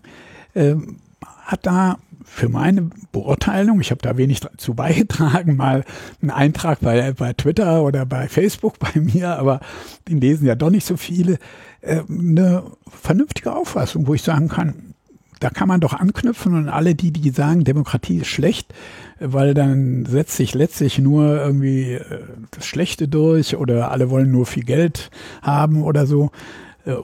ähm, 0.55 0.97
hat 1.45 1.65
da 1.65 1.97
für 2.23 2.49
meine 2.49 2.89
Beurteilung, 3.11 3.79
ich 3.79 3.91
habe 3.91 4.01
da 4.01 4.17
wenig 4.17 4.39
dazu 4.39 4.73
beigetragen, 4.73 5.55
mal 5.57 5.85
einen 6.21 6.31
Eintrag 6.31 6.79
bei, 6.81 7.13
bei 7.13 7.33
Twitter 7.33 7.83
oder 7.83 8.05
bei 8.05 8.27
Facebook 8.27 8.79
bei 8.79 8.99
mir, 8.99 9.37
aber 9.37 9.59
den 10.09 10.19
lesen 10.19 10.45
ja 10.45 10.55
doch 10.55 10.69
nicht 10.69 10.85
so 10.85 10.97
viele, 10.97 11.37
äh, 11.81 12.01
eine 12.09 12.63
vernünftige 12.89 13.53
Auffassung, 13.55 14.07
wo 14.07 14.13
ich 14.13 14.23
sagen 14.23 14.49
kann, 14.49 14.95
da 15.39 15.49
kann 15.49 15.67
man 15.67 15.81
doch 15.81 15.93
anknüpfen 15.93 16.55
und 16.55 16.69
alle 16.69 16.95
die, 16.95 17.11
die 17.11 17.29
sagen, 17.29 17.63
Demokratie 17.63 18.17
ist 18.17 18.27
schlecht, 18.27 18.73
weil 19.19 19.53
dann 19.53 20.05
setzt 20.05 20.37
sich 20.37 20.53
letztlich 20.53 20.97
nur 20.97 21.37
irgendwie 21.37 21.93
äh, 21.93 22.23
das 22.51 22.65
Schlechte 22.65 23.07
durch 23.07 23.55
oder 23.55 23.91
alle 23.91 24.09
wollen 24.09 24.31
nur 24.31 24.45
viel 24.45 24.63
Geld 24.63 25.11
haben 25.41 25.83
oder 25.83 26.07
so. 26.07 26.31
Äh, 26.85 26.95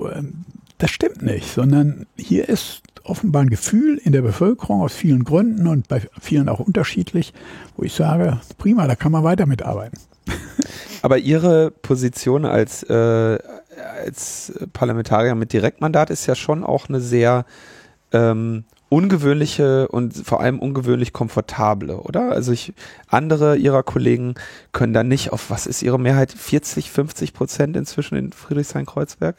das 0.78 0.89
stimmt 0.89 1.22
nicht, 1.22 1.54
sondern 1.54 2.08
hier 2.18 2.49
ist 2.49 2.82
offenbar 3.12 3.43
ein 3.43 3.49
Gefühl 3.49 3.99
in 4.03 4.14
der 4.14 4.22
Bevölkerung 4.22 4.82
aus 4.82 4.93
vielen 4.93 5.24
Gründen 5.24 5.68
und 5.68 5.88
bei 5.88 6.01
vielen 6.20 6.49
auch 6.49 6.59
unterschiedlich, 6.59 7.34
wo 7.76 7.84
ich 7.84 7.93
sage, 7.93 8.39
prima, 8.57 8.88
da 8.88 8.95
kann 8.95 9.12
man 9.12 9.24
weiter 9.24 9.45
mitarbeiten. 9.45 9.99
Aber 11.01 11.18
Ihre 11.18 11.72
Position 11.72 12.45
als, 12.45 12.84
äh, 12.84 13.38
als 14.03 14.53
Parlamentarier 14.74 15.36
mit 15.36 15.53
Direktmandat 15.53 16.09
ist 16.09 16.26
ja 16.26 16.36
schon 16.36 16.64
auch 16.64 16.89
eine 16.89 17.01
sehr 17.01 17.45
ähm, 18.14 18.64
ungewöhnliche 18.89 19.88
und 19.88 20.16
vor 20.16 20.41
allem 20.41 20.59
ungewöhnlich 20.59 21.14
komfortable, 21.14 21.97
oder? 21.97 22.32
Also 22.32 22.51
ich, 22.51 22.74
andere 23.07 23.55
ihrer 23.57 23.84
Kollegen 23.84 24.36
können 24.72 24.93
da 24.93 25.03
nicht 25.03 25.32
auf, 25.32 25.49
was 25.49 25.66
ist 25.66 25.82
ihre 25.82 25.99
Mehrheit? 25.99 26.32
40, 26.32 26.91
50 26.91 27.34
Prozent 27.34 27.78
inzwischen 27.78 28.16
in 28.16 28.32
Friedrichshain-Kreuzberg? 28.32 29.36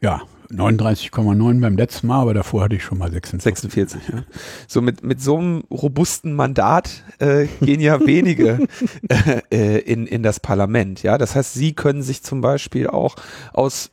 Ja, 0.00 0.22
39,9 0.50 1.60
beim 1.60 1.76
letzten 1.76 2.06
Mal, 2.06 2.20
aber 2.20 2.34
davor 2.34 2.64
hatte 2.64 2.76
ich 2.76 2.82
schon 2.82 2.98
mal 2.98 3.10
46. 3.10 3.70
46, 3.70 4.08
ja. 4.08 4.24
So 4.68 4.80
mit, 4.80 5.02
mit 5.02 5.20
so 5.20 5.38
einem 5.38 5.64
robusten 5.70 6.34
Mandat 6.34 7.04
äh, 7.18 7.46
gehen 7.60 7.80
ja 7.80 8.04
wenige 8.04 8.66
äh, 9.08 9.40
äh, 9.50 9.78
in, 9.78 10.06
in 10.06 10.22
das 10.22 10.40
Parlament, 10.40 11.02
ja. 11.02 11.18
Das 11.18 11.34
heißt, 11.34 11.54
Sie 11.54 11.74
können 11.74 12.02
sich 12.02 12.22
zum 12.22 12.40
Beispiel 12.40 12.88
auch 12.88 13.16
aus 13.52 13.90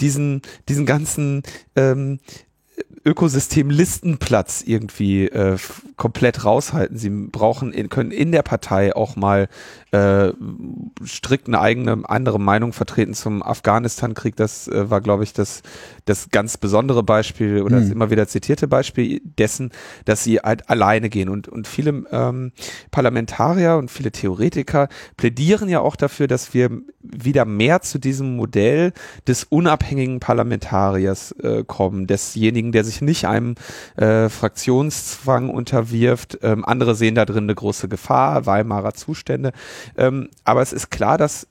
diesen, 0.00 0.42
diesen 0.68 0.86
ganzen 0.86 1.42
ähm, 1.76 2.20
Ökosystem 3.08 3.70
Listenplatz 3.70 4.62
irgendwie 4.66 5.28
äh, 5.28 5.56
komplett 5.96 6.44
raushalten. 6.44 6.98
Sie 6.98 7.08
brauchen 7.08 7.72
in, 7.72 7.88
können 7.88 8.10
in 8.10 8.32
der 8.32 8.42
Partei 8.42 8.94
auch 8.94 9.16
mal 9.16 9.48
äh, 9.90 10.32
strikt 11.04 11.48
eine 11.48 11.60
eigene 11.60 12.02
andere 12.04 12.38
Meinung 12.38 12.74
vertreten 12.74 13.14
zum 13.14 13.42
Afghanistan-Krieg. 13.42 14.36
Das 14.36 14.68
äh, 14.68 14.90
war, 14.90 15.00
glaube 15.00 15.24
ich, 15.24 15.32
das, 15.32 15.62
das 16.04 16.28
ganz 16.28 16.58
besondere 16.58 17.02
Beispiel 17.02 17.62
oder 17.62 17.76
mhm. 17.76 17.80
das 17.80 17.90
immer 17.90 18.10
wieder 18.10 18.28
zitierte 18.28 18.68
Beispiel 18.68 19.22
dessen, 19.24 19.70
dass 20.04 20.22
sie 20.22 20.38
halt 20.40 20.68
alleine 20.68 21.08
gehen. 21.08 21.30
Und, 21.30 21.48
und 21.48 21.66
viele 21.66 22.04
ähm, 22.10 22.52
Parlamentarier 22.90 23.76
und 23.76 23.90
viele 23.90 24.12
Theoretiker 24.12 24.88
plädieren 25.16 25.70
ja 25.70 25.80
auch 25.80 25.96
dafür, 25.96 26.26
dass 26.26 26.52
wir 26.52 26.70
wieder 27.00 27.46
mehr 27.46 27.80
zu 27.80 27.98
diesem 27.98 28.36
Modell 28.36 28.92
des 29.26 29.44
unabhängigen 29.44 30.20
Parlamentariers 30.20 31.32
äh, 31.32 31.64
kommen, 31.66 32.06
desjenigen, 32.06 32.72
der 32.72 32.84
sich 32.84 32.97
nicht 33.02 33.26
einem 33.26 33.54
äh, 33.96 34.28
Fraktionszwang 34.28 35.50
unterwirft. 35.50 36.38
Ähm, 36.42 36.64
andere 36.64 36.94
sehen 36.94 37.14
da 37.14 37.24
drin 37.24 37.44
eine 37.44 37.54
große 37.54 37.88
Gefahr, 37.88 38.46
Weimarer 38.46 38.94
Zustände. 38.94 39.52
Ähm, 39.96 40.28
aber 40.44 40.62
es 40.62 40.72
ist 40.72 40.90
klar, 40.90 41.18
dass 41.18 41.46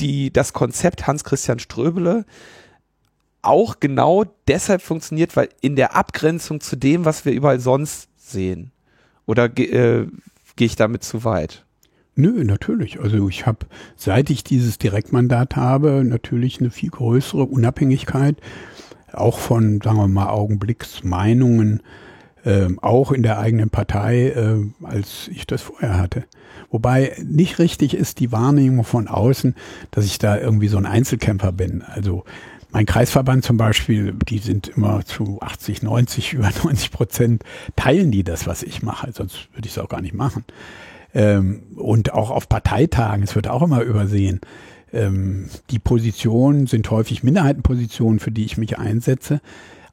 die, 0.00 0.32
das 0.32 0.52
Konzept 0.52 1.06
Hans-Christian 1.06 1.58
Ströbele 1.58 2.24
auch 3.42 3.80
genau 3.80 4.24
deshalb 4.48 4.82
funktioniert, 4.82 5.36
weil 5.36 5.48
in 5.60 5.76
der 5.76 5.96
Abgrenzung 5.96 6.60
zu 6.60 6.76
dem, 6.76 7.04
was 7.04 7.24
wir 7.24 7.32
überall 7.32 7.60
sonst 7.60 8.08
sehen. 8.16 8.72
Oder 9.26 9.44
äh, 9.58 10.06
gehe 10.56 10.66
ich 10.66 10.76
damit 10.76 11.04
zu 11.04 11.24
weit? 11.24 11.64
Nö, 12.16 12.44
natürlich. 12.44 13.00
Also 13.00 13.28
ich 13.28 13.46
habe, 13.46 13.66
seit 13.96 14.28
ich 14.30 14.44
dieses 14.44 14.78
Direktmandat 14.78 15.56
habe, 15.56 16.02
natürlich 16.04 16.60
eine 16.60 16.70
viel 16.70 16.90
größere 16.90 17.44
Unabhängigkeit, 17.44 18.36
auch 19.12 19.38
von, 19.38 19.80
sagen 19.82 19.98
wir 19.98 20.08
mal, 20.08 20.28
Augenblicksmeinungen, 20.28 21.82
äh, 22.44 22.68
auch 22.80 23.12
in 23.12 23.22
der 23.22 23.38
eigenen 23.38 23.70
Partei, 23.70 24.28
äh, 24.28 24.86
als 24.86 25.28
ich 25.28 25.46
das 25.46 25.62
vorher 25.62 25.98
hatte. 25.98 26.24
Wobei 26.70 27.16
nicht 27.22 27.58
richtig 27.58 27.94
ist 27.94 28.20
die 28.20 28.32
Wahrnehmung 28.32 28.84
von 28.84 29.08
außen, 29.08 29.54
dass 29.90 30.04
ich 30.04 30.18
da 30.18 30.38
irgendwie 30.38 30.68
so 30.68 30.78
ein 30.78 30.86
Einzelkämpfer 30.86 31.52
bin. 31.52 31.82
Also 31.82 32.24
mein 32.72 32.86
Kreisverband 32.86 33.44
zum 33.44 33.56
Beispiel, 33.56 34.14
die 34.28 34.38
sind 34.38 34.68
immer 34.68 35.04
zu 35.04 35.40
80, 35.40 35.82
90, 35.82 36.32
über 36.34 36.50
90 36.62 36.90
Prozent 36.90 37.42
teilen 37.76 38.10
die 38.10 38.24
das, 38.24 38.46
was 38.46 38.62
ich 38.62 38.82
mache. 38.82 39.12
Sonst 39.12 39.48
würde 39.54 39.66
ich 39.66 39.72
es 39.72 39.78
auch 39.78 39.88
gar 39.88 40.00
nicht 40.00 40.14
machen. 40.14 40.44
Ähm, 41.12 41.64
und 41.74 42.12
auch 42.12 42.30
auf 42.30 42.48
Parteitagen, 42.48 43.24
es 43.24 43.34
wird 43.34 43.48
auch 43.48 43.62
immer 43.62 43.82
übersehen. 43.82 44.40
Ähm, 44.92 45.48
die 45.70 45.78
Positionen 45.78 46.66
sind 46.66 46.90
häufig 46.90 47.22
Minderheitenpositionen, 47.22 48.20
für 48.20 48.30
die 48.30 48.44
ich 48.44 48.56
mich 48.56 48.78
einsetze 48.78 49.40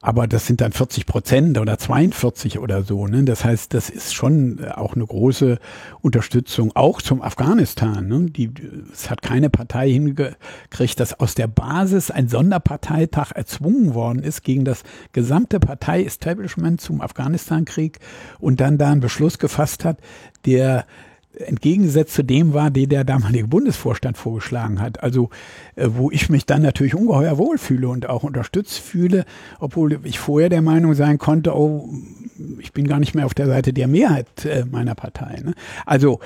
aber 0.00 0.26
das 0.28 0.46
sind 0.46 0.60
dann 0.60 0.72
40 0.72 1.06
Prozent 1.06 1.58
oder 1.58 1.78
42 1.78 2.58
oder 2.58 2.82
so. 2.82 3.06
Ne? 3.06 3.24
Das 3.24 3.44
heißt, 3.44 3.74
das 3.74 3.90
ist 3.90 4.14
schon 4.14 4.58
äh, 4.58 4.70
auch 4.70 4.94
eine 4.94 5.04
große 5.04 5.58
Unterstützung, 6.00 6.72
auch 6.74 7.02
zum 7.02 7.20
Afghanistan. 7.20 8.06
Ne? 8.06 8.26
Die, 8.30 8.50
es 8.92 9.10
hat 9.10 9.22
keine 9.22 9.50
Partei 9.50 9.90
hingekriegt, 9.90 11.00
dass 11.00 11.18
aus 11.18 11.34
der 11.34 11.48
Basis 11.48 12.10
ein 12.10 12.28
Sonderparteitag 12.28 13.32
erzwungen 13.32 13.94
worden 13.94 14.22
ist 14.22 14.44
gegen 14.44 14.64
das 14.64 14.82
gesamte 15.12 15.58
Partei-Establishment 15.58 16.80
zum 16.80 17.00
Afghanistan-Krieg 17.00 17.98
und 18.38 18.60
dann 18.60 18.78
da 18.78 18.92
einen 18.92 19.00
Beschluss 19.00 19.38
gefasst 19.38 19.84
hat, 19.84 19.98
der 20.46 20.86
entgegengesetzt 21.46 22.14
zu 22.14 22.22
dem 22.22 22.54
war, 22.54 22.70
den 22.70 22.88
der 22.88 23.04
damalige 23.04 23.48
Bundesvorstand 23.48 24.16
vorgeschlagen 24.16 24.80
hat. 24.80 25.02
Also 25.02 25.30
äh, 25.76 25.88
wo 25.90 26.10
ich 26.10 26.28
mich 26.28 26.46
dann 26.46 26.62
natürlich 26.62 26.94
ungeheuer 26.94 27.38
wohlfühle 27.38 27.88
und 27.88 28.08
auch 28.08 28.24
unterstützt 28.24 28.78
fühle, 28.78 29.24
obwohl 29.60 30.00
ich 30.04 30.18
vorher 30.18 30.48
der 30.48 30.62
Meinung 30.62 30.94
sein 30.94 31.18
konnte, 31.18 31.56
oh, 31.56 31.88
ich 32.60 32.72
bin 32.72 32.86
gar 32.86 33.00
nicht 33.00 33.14
mehr 33.14 33.26
auf 33.26 33.34
der 33.34 33.46
Seite 33.46 33.72
der 33.72 33.88
Mehrheit 33.88 34.44
äh, 34.44 34.64
meiner 34.70 34.94
Partei. 34.94 35.40
Ne? 35.44 35.54
Also 35.86 36.20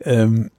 ähm, 0.00 0.50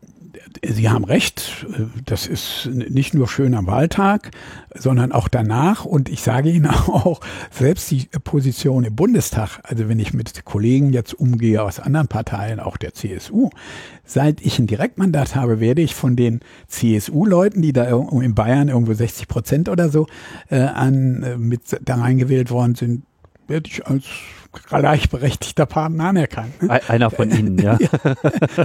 Sie 0.68 0.90
haben 0.90 1.06
recht, 1.06 1.66
das 2.06 2.28
ist 2.28 2.70
nicht 2.72 3.14
nur 3.14 3.28
schön 3.28 3.54
am 3.54 3.68
Wahltag, 3.68 4.32
sondern 4.76 5.12
auch 5.12 5.28
danach. 5.28 5.86
Und 5.86 6.10
ich 6.10 6.22
sage 6.22 6.50
Ihnen 6.52 6.68
auch, 6.70 7.22
selbst 7.52 7.90
die 7.92 8.08
Position 8.24 8.84
im 8.84 8.96
Bundestag, 8.96 9.60
also 9.64 9.90
wenn 9.90 10.00
ich 10.00 10.14
mit 10.14 10.46
Kollegen 10.46 10.94
jetzt 10.94 11.14
umgehe 11.14 11.64
aus 11.64 11.80
anderen 11.80 12.08
Parteien, 12.08 12.60
auch 12.60 12.78
der 12.78 12.94
CSU, 12.94 13.50
seit 14.06 14.42
ich 14.42 14.60
ein 14.60 14.68
Direktmandat 14.68 15.36
habe, 15.36 15.60
werde 15.60 15.82
ich 15.82 15.96
von 15.96 16.16
den 16.16 16.42
CSU-Leuten, 16.68 17.62
die 17.62 17.74
da 17.74 17.86
in 17.86 18.36
Bayern 18.36 18.70
irgendwo 18.70 18.94
60 18.94 19.28
Prozent 19.28 19.70
oder 19.70 19.90
so 19.90 20.08
äh, 20.50 20.60
an, 20.60 21.24
äh, 21.24 21.38
mit 21.38 21.62
da 21.82 21.96
reingewählt 21.96 22.52
worden 22.52 22.76
sind, 22.76 23.04
werde 23.48 23.70
ich 23.70 23.86
als 23.86 24.06
gleichberechtigter 24.52 25.66
Partner 25.66 26.06
anerkannt. 26.06 26.62
Ne? 26.62 26.82
Einer 26.90 27.12
von 27.12 27.32
Ihnen, 27.32 27.58
ja. 27.62 27.78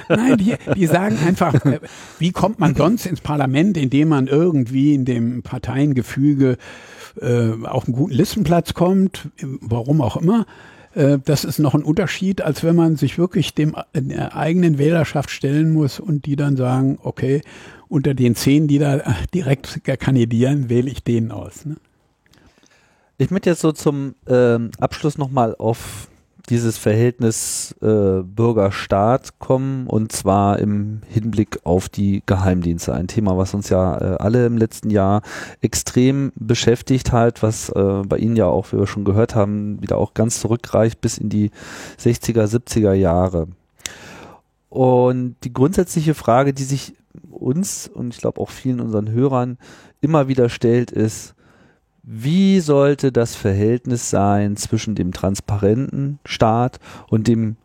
Nein, 0.09 0.39
die, 0.39 0.55
die 0.75 0.87
sagen 0.87 1.19
einfach, 1.27 1.55
äh, 1.65 1.81
wie 2.19 2.33
kommt 2.33 2.59
man 2.59 2.75
sonst 2.75 3.07
ins 3.07 3.21
Parlament, 3.21 3.77
indem 3.77 4.09
man 4.09 4.27
irgendwie 4.27 4.95
in 4.95 5.05
dem 5.05 5.43
Parteiengefüge 5.43 6.57
äh, 7.21 7.51
auf 7.65 7.87
einen 7.87 7.95
guten 7.95 8.15
Listenplatz 8.15 8.75
kommt, 8.75 9.29
warum 9.41 10.01
auch 10.01 10.17
immer. 10.17 10.47
Äh, 10.95 11.19
das 11.25 11.45
ist 11.45 11.59
noch 11.59 11.75
ein 11.75 11.83
Unterschied, 11.83 12.43
als 12.43 12.65
wenn 12.65 12.77
man 12.77 12.97
sich 12.97 13.19
wirklich 13.19 13.55
dem 13.55 13.75
äh, 13.93 14.03
der 14.03 14.37
eigenen 14.37 14.79
Wählerschaft 14.79 15.31
stellen 15.31 15.73
muss 15.73 16.01
und 16.01 16.27
die 16.27 16.37
dann 16.37 16.57
sagen, 16.57 16.99
okay, 17.03 17.43
unter 17.89 18.15
den 18.15 18.35
zehn, 18.35 18.67
die 18.67 18.79
da 18.79 19.03
direkt 19.33 19.85
kandidieren, 19.85 20.69
wähle 20.69 20.91
ich 20.91 21.05
den 21.05 21.31
aus. 21.31 21.65
Ne? 21.65 21.77
Ich 23.17 23.31
möchte 23.31 23.49
jetzt 23.49 23.61
so 23.61 23.71
zum 23.71 24.17
ähm, 24.27 24.73
Abschluss 24.81 25.19
nochmal 25.19 25.55
auf 25.57 26.09
dieses 26.51 26.77
Verhältnis 26.79 27.73
äh, 27.81 28.23
Bürger-Staat 28.23 29.39
kommen 29.39 29.87
und 29.87 30.11
zwar 30.11 30.59
im 30.59 31.01
Hinblick 31.09 31.61
auf 31.63 31.89
die 31.89 32.25
Geheimdienste. 32.27 32.93
Ein 32.93 33.07
Thema, 33.07 33.39
was 33.39 33.55
uns 33.55 33.69
ja 33.69 33.99
äh, 33.99 34.17
alle 34.17 34.47
im 34.47 34.59
letzten 34.59 34.91
Jahr 34.91 35.23
extrem 35.61 36.33
beschäftigt 36.35 37.13
hat, 37.13 37.45
was 37.45 37.69
äh, 37.69 38.03
bei 38.05 38.19
Ihnen 38.19 38.35
ja 38.35 38.47
auch, 38.47 38.73
wie 38.73 38.79
wir 38.79 38.89
schon 38.89 39.05
gehört 39.05 39.37
haben, 39.37 39.81
wieder 39.81 39.97
auch 39.97 40.15
ganz 40.15 40.41
zurückreicht 40.41 41.01
bis 41.01 41.17
in 41.17 41.29
die 41.29 41.53
60er, 42.01 42.47
70er 42.47 42.95
Jahre. 42.95 43.47
Und 44.71 45.37
die 45.45 45.53
grundsätzliche 45.53 46.15
Frage, 46.15 46.53
die 46.53 46.65
sich 46.65 46.95
uns 47.31 47.87
und 47.87 48.13
ich 48.13 48.21
glaube 48.21 48.41
auch 48.41 48.51
vielen 48.51 48.81
unseren 48.81 49.09
Hörern 49.09 49.57
immer 50.01 50.27
wieder 50.27 50.49
stellt, 50.49 50.91
ist, 50.91 51.37
wie 52.07 52.61
sollte 52.61 53.13
das 53.13 53.35
Verhältnis 53.35 54.11
sein 54.11 54.57
zwischen 54.57 54.95
dem 54.95 55.13
transparenten 55.13 56.19
Staat 56.25 56.79
und 57.09 57.29
dem 57.29 57.57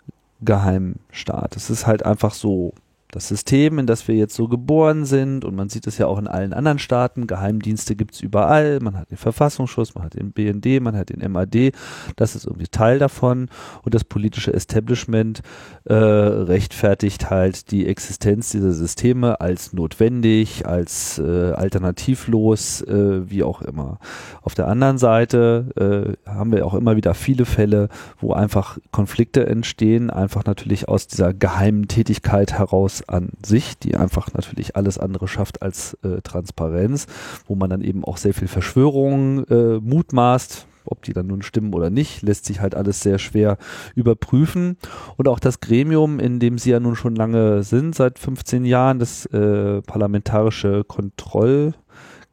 geheimen 0.42 1.00
Staat? 1.12 1.58
Es 1.58 1.70
ist 1.70 1.86
halt 1.86 2.06
einfach 2.06 2.34
so 2.34 2.74
das 3.12 3.28
System, 3.28 3.80
in 3.80 3.88
das 3.88 4.08
wir 4.08 4.16
jetzt 4.16 4.36
so 4.36 4.48
geboren 4.48 5.04
sind, 5.06 5.44
und 5.44 5.56
man 5.56 5.70
sieht 5.70 5.88
es 5.88 5.98
ja 5.98 6.06
auch 6.06 6.20
in 6.20 6.28
allen 6.28 6.54
anderen 6.54 6.78
Staaten, 6.78 7.26
Geheimdienste 7.26 7.96
gibt's 7.96 8.22
überall, 8.22 8.80
man 8.82 8.96
hat 8.96 9.10
den 9.10 9.18
Verfassungsschutz, 9.18 9.96
man 9.96 10.04
hat 10.04 10.14
den 10.14 10.32
BND, 10.32 10.80
man 10.80 10.96
hat 10.96 11.10
den 11.10 11.32
MAD, 11.32 11.72
das 12.18 12.36
ist 12.36 12.46
irgendwie 12.46 12.68
Teil 12.68 13.00
davon. 13.00 13.50
Und 13.84 13.96
das 13.96 14.04
politische 14.04 14.54
Establishment 14.54 15.42
äh, 15.86 15.94
rechtfertigt 15.96 17.32
halt 17.32 17.72
die 17.72 17.88
Existenz 17.88 18.52
dieser 18.52 18.74
Systeme 18.74 19.42
als 19.42 19.74
notwendig, 19.74 20.68
als 20.68 21.18
äh, 21.18 21.52
alternativlos, 21.54 22.82
äh, 22.82 23.28
wie 23.28 23.42
auch 23.42 23.64
immer. 23.64 23.98
Auf 24.44 24.54
der 24.54 24.68
anderen 24.68 25.00
Seite 25.00 26.16
äh, 26.28 26.30
haben 26.30 26.52
wir 26.52 26.64
auch 26.64 26.76
immer 26.76 26.96
wieder 26.96 27.16
viele 27.16 27.46
Fälle, 27.46 27.90
wo 28.20 28.34
einfach 28.34 28.78
Konflikte 28.92 29.48
entstehen, 29.48 30.12
einfach 30.12 30.46
natürlich 30.46 30.88
aus 30.88 31.08
dieser 31.08 31.34
geheimen 31.34 31.88
Tätigkeit 31.88 32.54
heraus 32.54 32.99
an 33.08 33.32
sich, 33.46 33.78
die 33.78 33.96
einfach 33.96 34.34
natürlich 34.34 34.76
alles 34.76 34.98
andere 34.98 35.28
schafft 35.28 35.62
als 35.62 35.98
äh, 36.04 36.22
Transparenz, 36.22 37.08
wo 37.48 37.56
man 37.56 37.70
dann 37.70 37.82
eben 37.82 38.04
auch 38.04 38.18
sehr 38.18 38.34
viel 38.34 38.48
Verschwörungen 38.48 39.46
äh, 39.48 39.80
mutmaßt, 39.80 40.68
ob 40.86 41.04
die 41.04 41.14
dann 41.14 41.28
nun 41.28 41.42
stimmen 41.42 41.74
oder 41.74 41.90
nicht, 41.90 42.22
lässt 42.22 42.46
sich 42.46 42.62
halt 42.62 42.76
alles 42.76 43.02
sehr 43.02 43.20
schwer 43.20 43.58
überprüfen. 43.96 44.78
Und 45.18 45.28
auch 45.28 45.40
das 45.40 45.60
Gremium, 45.60 46.20
in 46.20 46.40
dem 46.40 46.58
Sie 46.58 46.72
ja 46.72 46.80
nun 46.80 46.96
schon 46.96 47.16
lange 47.16 47.64
sind, 47.64 47.96
seit 47.96 48.20
15 48.20 48.66
Jahren, 48.66 49.00
das 49.00 49.26
äh, 49.28 49.82
Parlamentarische 49.84 50.84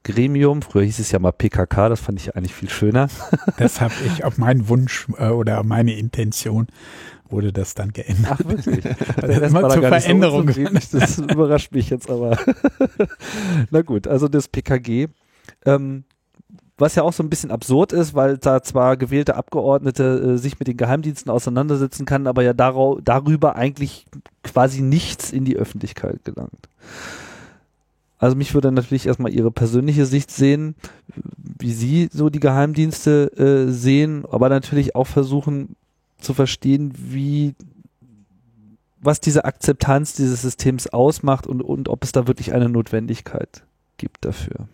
Kontrollgremium, 0.06 0.62
früher 0.62 0.84
hieß 0.84 1.00
es 1.00 1.10
ja 1.10 1.18
mal 1.18 1.32
PKK, 1.32 1.88
das 1.88 2.00
fand 2.00 2.20
ich 2.20 2.36
eigentlich 2.36 2.54
viel 2.54 2.70
schöner. 2.70 3.08
Das 3.58 3.80
habe 3.80 3.94
ich 4.06 4.24
auf 4.24 4.38
meinen 4.38 4.68
Wunsch 4.68 5.06
äh, 5.18 5.28
oder 5.28 5.62
meine 5.62 5.96
Intention 5.96 6.66
wurde 7.28 7.52
das 7.52 7.74
dann 7.74 7.92
geändert. 7.92 8.38
Ach, 8.38 8.44
wirklich? 8.44 8.84
Also 9.22 9.40
das 9.40 9.50
immer 9.50 9.68
zur 9.68 9.82
Veränderung. 9.82 10.50
So 10.50 10.98
das 10.98 11.18
überrascht 11.18 11.72
mich 11.72 11.90
jetzt 11.90 12.10
aber. 12.10 12.38
Na 13.70 13.82
gut, 13.82 14.06
also 14.06 14.28
das 14.28 14.48
PKG. 14.48 15.08
Ähm, 15.64 16.04
was 16.78 16.94
ja 16.94 17.02
auch 17.02 17.12
so 17.12 17.22
ein 17.22 17.30
bisschen 17.30 17.50
absurd 17.50 17.92
ist, 17.92 18.14
weil 18.14 18.36
da 18.36 18.62
zwar 18.62 18.96
gewählte 18.96 19.36
Abgeordnete 19.36 20.34
äh, 20.34 20.38
sich 20.38 20.58
mit 20.58 20.68
den 20.68 20.76
Geheimdiensten 20.76 21.32
auseinandersetzen 21.32 22.04
kann, 22.04 22.26
aber 22.26 22.42
ja 22.42 22.52
darüber 22.52 23.56
eigentlich 23.56 24.04
quasi 24.42 24.82
nichts 24.82 25.32
in 25.32 25.44
die 25.44 25.56
Öffentlichkeit 25.56 26.24
gelangt. 26.24 26.68
Also 28.18 28.36
mich 28.36 28.54
würde 28.54 28.72
natürlich 28.72 29.06
erstmal 29.06 29.32
Ihre 29.32 29.50
persönliche 29.50 30.06
Sicht 30.06 30.30
sehen, 30.30 30.74
wie 31.58 31.72
Sie 31.72 32.08
so 32.12 32.30
die 32.30 32.40
Geheimdienste 32.40 33.32
äh, 33.36 33.70
sehen, 33.70 34.24
aber 34.30 34.48
natürlich 34.48 34.94
auch 34.94 35.06
versuchen 35.06 35.76
zu 36.18 36.32
verstehen, 36.32 36.92
wie 36.96 37.54
was 39.00 39.20
diese 39.20 39.44
Akzeptanz 39.44 40.14
dieses 40.14 40.42
Systems 40.42 40.88
ausmacht 40.88 41.46
und, 41.46 41.62
und 41.62 41.88
ob 41.88 42.02
es 42.02 42.12
da 42.12 42.26
wirklich 42.26 42.52
eine 42.52 42.68
Notwendigkeit 42.68 43.62
gibt 43.98 44.24
dafür. 44.24 44.68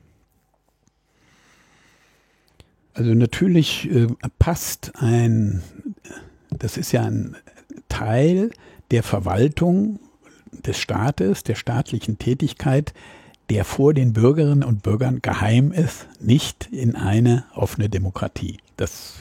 Also 2.94 3.14
natürlich 3.14 3.90
äh, 3.90 4.06
passt 4.38 4.92
ein, 4.96 5.62
das 6.50 6.76
ist 6.76 6.92
ja 6.92 7.02
ein 7.02 7.36
Teil 7.88 8.50
der 8.90 9.02
Verwaltung 9.02 9.98
des 10.50 10.78
Staates, 10.78 11.42
der 11.42 11.54
staatlichen 11.54 12.18
Tätigkeit, 12.18 12.92
der 13.52 13.66
vor 13.66 13.92
den 13.92 14.14
Bürgerinnen 14.14 14.64
und 14.64 14.82
Bürgern 14.82 15.20
geheim 15.20 15.72
ist, 15.72 16.06
nicht 16.20 16.70
in 16.72 16.96
eine 16.96 17.44
offene 17.54 17.90
Demokratie. 17.90 18.56
Das 18.78 19.16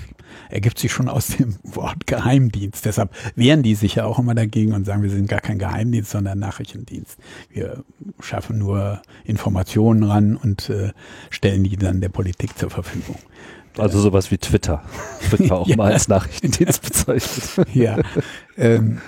ergibt 0.49 0.79
sich 0.79 0.89
schon 0.89 1.09
aus 1.09 1.27
dem 1.27 1.57
Wort 1.63 2.07
Geheimdienst. 2.07 2.85
Deshalb 2.85 3.11
wehren 3.35 3.61
die 3.61 3.75
sich 3.75 3.95
ja 3.95 4.05
auch 4.05 4.19
immer 4.19 4.33
dagegen 4.33 4.71
und 4.71 4.85
sagen, 4.85 5.03
wir 5.03 5.09
sind 5.09 5.27
gar 5.27 5.41
kein 5.41 5.59
Geheimdienst, 5.59 6.11
sondern 6.11 6.39
Nachrichtendienst. 6.39 7.17
Wir 7.49 7.83
schaffen 8.21 8.57
nur 8.57 9.01
Informationen 9.25 10.03
ran 10.03 10.37
und 10.37 10.69
äh, 10.69 10.93
stellen 11.29 11.65
die 11.65 11.75
dann 11.75 11.99
der 11.99 12.07
Politik 12.07 12.57
zur 12.57 12.69
Verfügung. 12.69 13.17
Also 13.77 13.99
sowas 13.99 14.31
wie 14.31 14.37
Twitter 14.37 14.81
wird 15.29 15.51
auch 15.51 15.67
ja. 15.67 15.75
mal 15.75 15.91
als 15.91 16.07
Nachrichtendienst 16.07 16.83
bezeichnet. 16.83 17.67
ja, 17.73 17.97
ähm, 18.55 19.01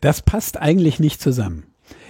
das 0.00 0.22
passt 0.22 0.60
eigentlich 0.60 1.00
nicht 1.00 1.20
zusammen. 1.20 1.64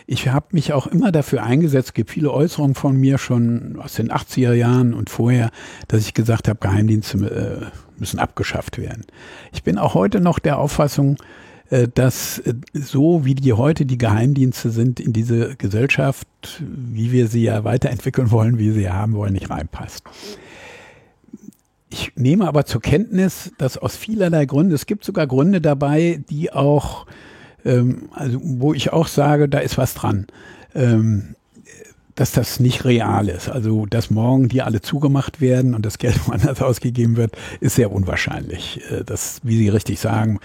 Ich 0.07 0.29
habe 0.29 0.47
mich 0.53 0.73
auch 0.73 0.87
immer 0.87 1.13
dafür 1.13 1.43
eingesetzt, 1.43 1.89
es 1.89 1.95
gibt 1.95 2.11
viele 2.11 2.31
Äußerungen 2.31 2.75
von 2.75 2.97
mir 2.97 3.17
schon 3.17 3.81
aus 3.81 3.95
den 3.95 4.13
80er 4.13 4.53
Jahren 4.53 4.93
und 4.93 5.09
vorher, 5.09 5.51
dass 5.89 6.03
ich 6.03 6.13
gesagt 6.13 6.47
habe, 6.47 6.59
Geheimdienste 6.61 7.71
äh, 7.73 7.99
müssen 7.99 8.19
abgeschafft 8.19 8.77
werden. 8.77 9.07
Ich 9.53 9.63
bin 9.63 9.79
auch 9.79 9.95
heute 9.95 10.21
noch 10.21 10.39
der 10.39 10.59
Auffassung, 10.59 11.17
äh, 11.71 11.89
dass 11.89 12.39
äh, 12.41 12.53
so 12.75 13.25
wie 13.25 13.35
die 13.35 13.55
heute 13.55 13.87
die 13.87 13.97
Geheimdienste 13.97 14.71
sind 14.71 15.01
in 15.01 15.15
diese 15.15 15.57
Gesellschaft, 15.57 16.29
wie 16.61 17.11
wir 17.11 17.29
sie 17.29 17.45
ja 17.45 17.65
weiterentwickeln 17.65 18.31
wollen, 18.31 18.59
wie 18.59 18.67
wir 18.67 18.75
sie 18.75 18.91
haben 18.91 19.15
wollen, 19.15 19.33
nicht 19.33 19.49
reinpasst. 19.49 20.05
Ich 21.89 22.13
nehme 22.17 22.47
aber 22.47 22.67
zur 22.67 22.83
Kenntnis, 22.83 23.53
dass 23.57 23.79
aus 23.79 23.97
vielerlei 23.97 24.45
Gründen, 24.45 24.75
es 24.75 24.85
gibt 24.85 25.05
sogar 25.05 25.27
Gründe 25.27 25.63
dabei, 25.63 26.23
die 26.29 26.53
auch 26.53 27.07
ähm, 27.65 28.09
also 28.13 28.41
wo 28.43 28.75
ich 28.75 28.93
auch 28.93 29.07
sage, 29.07 29.49
da 29.49 29.59
ist 29.59 29.79
was 29.79 29.95
dran. 29.95 30.27
Ähm, 30.75 31.35
dass 32.15 32.31
das 32.31 32.61
nicht 32.61 32.85
real 32.85 33.29
ist. 33.29 33.49
Also, 33.49 33.87
dass 33.87 34.11
morgen 34.11 34.49
die 34.49 34.63
alle 34.63 34.81
zugemacht 34.81 35.41
werden 35.41 35.75
und 35.75 35.85
das 35.85 35.99
Geld 35.99 36.17
woanders 36.29 36.63
ausgegeben 36.63 37.17
wird, 37.17 37.37
ist 37.61 37.77
sehr 37.77 37.93
unwahrscheinlich. 37.93 38.81
Äh, 38.91 39.05
das, 39.05 39.41
wie 39.43 39.57
Sie 39.57 39.69
richtig 39.69 40.01
sagen, 40.01 40.39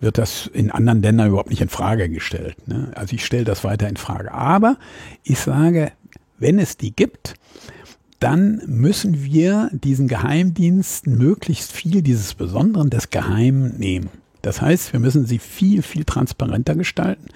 wird 0.00 0.18
das 0.18 0.46
in 0.46 0.70
anderen 0.70 1.02
Ländern 1.02 1.28
überhaupt 1.28 1.50
nicht 1.50 1.62
in 1.62 1.68
Frage 1.68 2.08
gestellt. 2.08 2.56
Ne? 2.68 2.92
Also 2.94 3.14
ich 3.14 3.24
stelle 3.24 3.44
das 3.44 3.64
weiter 3.64 3.88
in 3.88 3.96
Frage. 3.96 4.32
Aber 4.32 4.76
ich 5.24 5.38
sage, 5.38 5.92
wenn 6.38 6.58
es 6.58 6.76
die 6.76 6.94
gibt, 6.94 7.34
dann 8.20 8.62
müssen 8.66 9.24
wir 9.24 9.68
diesen 9.72 10.08
Geheimdiensten 10.08 11.18
möglichst 11.18 11.72
viel 11.72 12.02
dieses 12.02 12.34
Besonderen 12.34 12.88
des 12.88 13.10
Geheimen 13.10 13.78
nehmen. 13.78 14.08
Das 14.46 14.62
heißt, 14.62 14.92
wir 14.92 15.00
müssen 15.00 15.26
sie 15.26 15.40
viel, 15.40 15.82
viel 15.82 16.04
transparenter 16.04 16.76
gestalten. 16.76 17.26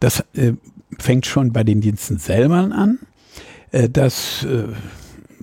Das 0.00 0.24
äh, 0.34 0.54
fängt 0.98 1.24
schon 1.24 1.52
bei 1.52 1.62
den 1.62 1.80
Diensten 1.80 2.18
selber 2.18 2.56
an. 2.56 2.98
Äh, 3.70 3.88
das, 3.88 4.42
äh, 4.42 4.64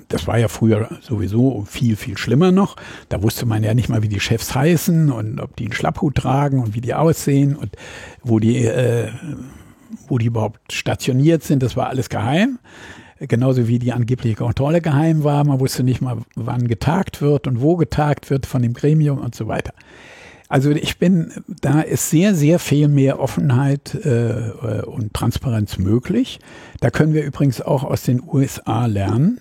das 0.09 0.27
war 0.27 0.37
ja 0.37 0.49
früher 0.49 0.89
sowieso 0.99 1.63
viel, 1.63 1.95
viel 1.95 2.17
schlimmer 2.17 2.51
noch. 2.51 2.75
Da 3.07 3.23
wusste 3.23 3.45
man 3.45 3.63
ja 3.63 3.73
nicht 3.73 3.87
mal, 3.87 4.03
wie 4.03 4.09
die 4.09 4.19
Chefs 4.19 4.53
heißen 4.53 5.09
und 5.09 5.39
ob 5.39 5.55
die 5.55 5.67
einen 5.67 5.73
Schlapphut 5.73 6.15
tragen 6.15 6.59
und 6.59 6.75
wie 6.75 6.81
die 6.81 6.93
aussehen 6.93 7.55
und 7.55 7.77
wo 8.21 8.39
die, 8.39 8.65
äh, 8.65 9.07
wo 10.09 10.17
die 10.17 10.25
überhaupt 10.25 10.73
stationiert 10.73 11.43
sind. 11.43 11.63
Das 11.63 11.77
war 11.77 11.87
alles 11.87 12.09
geheim 12.09 12.59
genauso 13.21 13.67
wie 13.67 13.79
die 13.79 13.91
angebliche 13.91 14.35
Kontrolle 14.35 14.79
geheim 14.79 15.25
war. 15.25 15.43
Man 15.43 15.59
wusste 15.59 15.83
nicht 15.83 15.99
mal, 16.01 16.19
wann 16.35 16.69
getagt 16.69 17.21
wird 17.21 17.47
und 17.47 17.61
wo 17.61 17.75
getagt 17.75 18.29
wird 18.29 18.45
von 18.45 18.61
dem 18.61 18.73
Gremium 18.73 19.17
und 19.17 19.35
so 19.35 19.47
weiter. 19.49 19.73
Also 20.49 20.71
ich 20.71 20.97
bin, 20.97 21.31
da 21.61 21.81
ist 21.81 22.09
sehr, 22.09 22.33
sehr 22.33 22.57
viel 22.57 22.87
mehr 22.87 23.19
Offenheit 23.19 23.93
äh, 24.03 24.81
und 24.81 25.13
Transparenz 25.13 25.77
möglich. 25.77 26.39
Da 26.79 26.89
können 26.89 27.13
wir 27.13 27.23
übrigens 27.23 27.61
auch 27.61 27.83
aus 27.83 28.01
den 28.01 28.21
USA 28.25 28.87
lernen. 28.87 29.39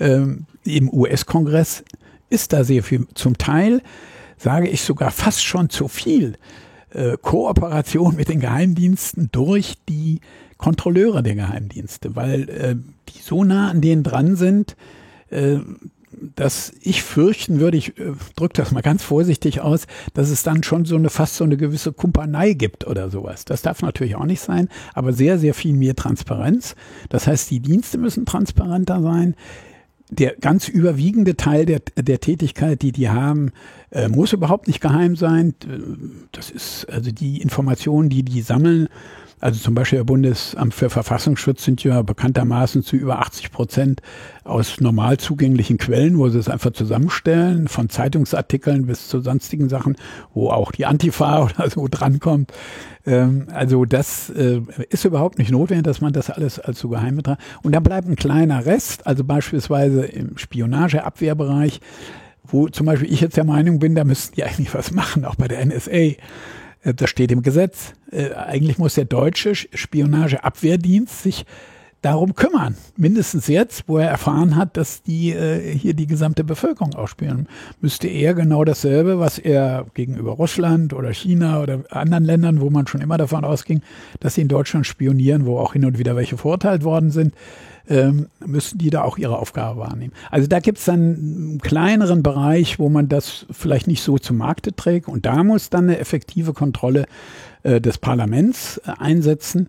Ähm, 0.00 0.46
Im 0.64 0.92
US-Kongress 0.92 1.84
ist 2.30 2.52
da 2.52 2.64
sehr 2.64 2.82
viel. 2.82 3.06
Zum 3.14 3.38
Teil 3.38 3.80
sage 4.38 4.68
ich 4.68 4.82
sogar 4.82 5.12
fast 5.12 5.44
schon 5.44 5.70
zu 5.70 5.86
viel 5.86 6.34
äh, 6.90 7.16
Kooperation 7.22 8.16
mit 8.16 8.28
den 8.28 8.40
Geheimdiensten 8.40 9.28
durch 9.30 9.74
die 9.88 10.20
Kontrolleure 10.58 11.22
der 11.22 11.36
Geheimdienste, 11.36 12.16
weil 12.16 12.48
äh, 12.48 12.74
die 13.08 13.22
so 13.22 13.44
nah 13.44 13.70
an 13.70 13.80
denen 13.80 14.02
dran 14.02 14.34
sind, 14.34 14.76
äh, 15.30 15.58
dass 16.20 16.72
ich 16.80 17.02
fürchten 17.02 17.60
würde, 17.60 17.76
ich 17.76 17.98
äh, 17.98 18.12
drücke 18.36 18.54
das 18.54 18.72
mal 18.72 18.82
ganz 18.82 19.02
vorsichtig 19.02 19.60
aus, 19.60 19.86
dass 20.14 20.30
es 20.30 20.42
dann 20.42 20.62
schon 20.62 20.84
so 20.84 20.96
eine 20.96 21.10
fast 21.10 21.36
so 21.36 21.44
eine 21.44 21.56
gewisse 21.56 21.92
Kumpanei 21.92 22.52
gibt 22.52 22.86
oder 22.86 23.10
sowas. 23.10 23.44
Das 23.44 23.62
darf 23.62 23.82
natürlich 23.82 24.16
auch 24.16 24.24
nicht 24.24 24.40
sein, 24.40 24.68
aber 24.94 25.12
sehr, 25.12 25.38
sehr 25.38 25.54
viel 25.54 25.74
mehr 25.74 25.96
Transparenz. 25.96 26.74
Das 27.08 27.26
heißt, 27.26 27.50
die 27.50 27.60
Dienste 27.60 27.98
müssen 27.98 28.26
transparenter 28.26 29.02
sein. 29.02 29.34
Der 30.12 30.34
ganz 30.40 30.68
überwiegende 30.68 31.36
Teil 31.36 31.66
der, 31.66 31.82
der 31.96 32.18
Tätigkeit, 32.18 32.82
die 32.82 32.90
die 32.90 33.08
haben, 33.08 33.52
äh, 33.90 34.08
muss 34.08 34.32
überhaupt 34.32 34.66
nicht 34.66 34.80
geheim 34.80 35.14
sein. 35.14 35.54
Das 36.32 36.50
ist 36.50 36.86
also 36.90 37.12
die 37.12 37.40
Informationen, 37.40 38.08
die 38.08 38.24
die 38.24 38.42
sammeln, 38.42 38.88
also 39.40 39.58
zum 39.58 39.74
Beispiel 39.74 39.98
der 39.98 40.04
Bundesamt 40.04 40.74
für 40.74 40.90
Verfassungsschutz 40.90 41.64
sind 41.64 41.82
ja 41.82 42.02
bekanntermaßen 42.02 42.82
zu 42.82 42.96
über 42.96 43.20
80 43.20 43.50
Prozent 43.50 44.02
aus 44.44 44.80
normal 44.80 45.16
zugänglichen 45.16 45.78
Quellen, 45.78 46.18
wo 46.18 46.28
sie 46.28 46.38
es 46.38 46.48
einfach 46.48 46.72
zusammenstellen, 46.72 47.66
von 47.66 47.88
Zeitungsartikeln 47.88 48.86
bis 48.86 49.08
zu 49.08 49.20
sonstigen 49.20 49.70
Sachen, 49.70 49.96
wo 50.34 50.50
auch 50.50 50.72
die 50.72 50.84
Antifa 50.84 51.44
oder 51.44 51.70
so 51.70 51.88
drankommt. 51.90 52.52
Ähm, 53.06 53.46
also 53.52 53.86
das 53.86 54.28
äh, 54.30 54.60
ist 54.90 55.06
überhaupt 55.06 55.38
nicht 55.38 55.50
notwendig, 55.50 55.84
dass 55.84 56.02
man 56.02 56.12
das 56.12 56.28
alles 56.28 56.58
als 56.58 56.78
so 56.78 56.90
geheim 56.90 57.16
betrachtet. 57.16 57.44
Und 57.62 57.74
dann 57.74 57.82
bleibt 57.82 58.08
ein 58.08 58.16
kleiner 58.16 58.66
Rest, 58.66 59.06
also 59.06 59.24
beispielsweise 59.24 60.04
im 60.04 60.36
Spionageabwehrbereich, 60.36 61.80
wo 62.44 62.68
zum 62.68 62.86
Beispiel 62.86 63.10
ich 63.10 63.20
jetzt 63.22 63.38
der 63.38 63.44
Meinung 63.44 63.78
bin, 63.78 63.94
da 63.94 64.04
müssten 64.04 64.34
die 64.34 64.44
eigentlich 64.44 64.74
was 64.74 64.92
machen, 64.92 65.24
auch 65.24 65.36
bei 65.36 65.48
der 65.48 65.64
NSA. 65.64 66.16
Äh, 66.82 66.94
das 66.94 67.10
steht 67.10 67.32
im 67.32 67.42
Gesetz. 67.42 67.92
Äh, 68.10 68.34
eigentlich 68.34 68.78
muss 68.78 68.94
der 68.94 69.04
deutsche 69.04 69.54
Spionageabwehrdienst 69.54 71.22
sich 71.22 71.46
darum 72.02 72.34
kümmern. 72.34 72.76
Mindestens 72.96 73.46
jetzt, 73.46 73.84
wo 73.86 73.98
er 73.98 74.08
erfahren 74.08 74.56
hat, 74.56 74.76
dass 74.76 75.02
die 75.02 75.32
äh, 75.32 75.76
hier 75.76 75.92
die 75.92 76.06
gesamte 76.06 76.44
Bevölkerung 76.44 76.94
ausspielen, 76.94 77.46
müsste 77.80 78.08
er 78.08 78.32
genau 78.34 78.64
dasselbe, 78.64 79.18
was 79.18 79.38
er 79.38 79.86
gegenüber 79.92 80.32
Russland 80.32 80.94
oder 80.94 81.12
China 81.12 81.60
oder 81.60 81.84
anderen 81.90 82.24
Ländern, 82.24 82.60
wo 82.60 82.70
man 82.70 82.86
schon 82.86 83.02
immer 83.02 83.18
davon 83.18 83.44
ausging, 83.44 83.82
dass 84.18 84.34
sie 84.34 84.40
in 84.42 84.48
Deutschland 84.48 84.86
spionieren, 84.86 85.44
wo 85.44 85.58
auch 85.58 85.74
hin 85.74 85.84
und 85.84 85.98
wieder 85.98 86.16
welche 86.16 86.38
verurteilt 86.38 86.84
worden 86.84 87.10
sind, 87.10 87.34
ähm, 87.88 88.28
müssen 88.44 88.78
die 88.78 88.90
da 88.90 89.02
auch 89.02 89.18
ihre 89.18 89.38
Aufgabe 89.38 89.80
wahrnehmen. 89.80 90.12
Also 90.30 90.46
da 90.46 90.60
gibt 90.60 90.78
es 90.78 90.84
dann 90.84 91.00
einen 91.00 91.58
kleineren 91.60 92.22
Bereich, 92.22 92.78
wo 92.78 92.88
man 92.88 93.08
das 93.08 93.46
vielleicht 93.50 93.86
nicht 93.86 94.02
so 94.02 94.18
zum 94.18 94.36
Markte 94.38 94.74
trägt 94.74 95.08
und 95.08 95.26
da 95.26 95.42
muss 95.42 95.70
dann 95.70 95.84
eine 95.84 95.98
effektive 95.98 96.52
Kontrolle 96.52 97.06
äh, 97.62 97.80
des 97.80 97.98
Parlaments 97.98 98.78
äh, 98.78 98.92
einsetzen 98.98 99.68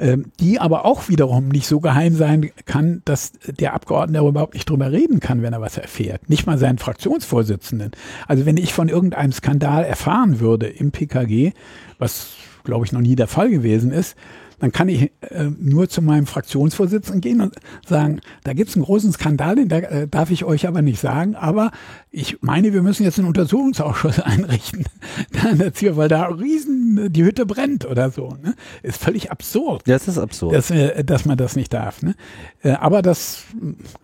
ähm, 0.00 0.32
die 0.40 0.58
aber 0.58 0.86
auch 0.86 1.08
wiederum 1.08 1.48
nicht 1.48 1.66
so 1.66 1.80
geheim 1.80 2.14
sein 2.14 2.50
kann, 2.64 3.02
dass 3.04 3.32
der 3.46 3.74
Abgeordnete 3.74 4.26
überhaupt 4.26 4.54
nicht 4.54 4.70
drüber 4.70 4.92
reden 4.92 5.20
kann, 5.20 5.42
wenn 5.42 5.52
er 5.52 5.60
was 5.60 5.76
erfährt. 5.76 6.30
Nicht 6.30 6.46
mal 6.46 6.56
seinen 6.56 6.78
Fraktionsvorsitzenden. 6.78 7.90
Also 8.26 8.46
wenn 8.46 8.56
ich 8.56 8.72
von 8.72 8.88
irgendeinem 8.88 9.32
Skandal 9.32 9.84
erfahren 9.84 10.40
würde 10.40 10.68
im 10.68 10.90
PKG, 10.90 11.52
was 11.98 12.30
glaube 12.64 12.86
ich 12.86 12.92
noch 12.92 13.00
nie 13.00 13.16
der 13.16 13.26
Fall 13.26 13.50
gewesen 13.50 13.90
ist, 13.90 14.16
dann 14.60 14.72
kann 14.72 14.88
ich 14.88 15.10
äh, 15.20 15.44
nur 15.58 15.88
zu 15.88 16.02
meinem 16.02 16.26
Fraktionsvorsitzenden 16.26 17.20
gehen 17.20 17.40
und 17.40 17.54
sagen, 17.86 18.20
da 18.44 18.52
gibt 18.52 18.70
es 18.70 18.76
einen 18.76 18.84
großen 18.84 19.12
Skandal, 19.12 19.56
den 19.56 19.70
äh, 19.70 20.06
darf 20.06 20.30
ich 20.30 20.44
euch 20.44 20.68
aber 20.68 20.82
nicht 20.82 21.00
sagen, 21.00 21.34
aber 21.34 21.72
ich 22.10 22.42
meine, 22.42 22.72
wir 22.72 22.82
müssen 22.82 23.04
jetzt 23.04 23.18
einen 23.18 23.28
Untersuchungsausschuss 23.28 24.20
einrichten, 24.20 24.84
weil 25.32 26.08
da 26.08 26.26
riesen 26.26 27.12
die 27.12 27.24
Hütte 27.24 27.46
brennt 27.46 27.86
oder 27.86 28.10
so. 28.10 28.36
Ne? 28.42 28.54
Ist 28.82 29.02
völlig 29.02 29.30
absurd. 29.30 29.82
Das 29.86 30.08
ist 30.08 30.18
absurd. 30.18 30.54
Dass, 30.54 30.70
äh, 30.70 31.04
dass 31.04 31.24
man 31.24 31.38
das 31.38 31.56
nicht 31.56 31.72
darf. 31.72 32.02
Ne? 32.02 32.14
Äh, 32.62 32.72
aber 32.72 33.02
das 33.02 33.44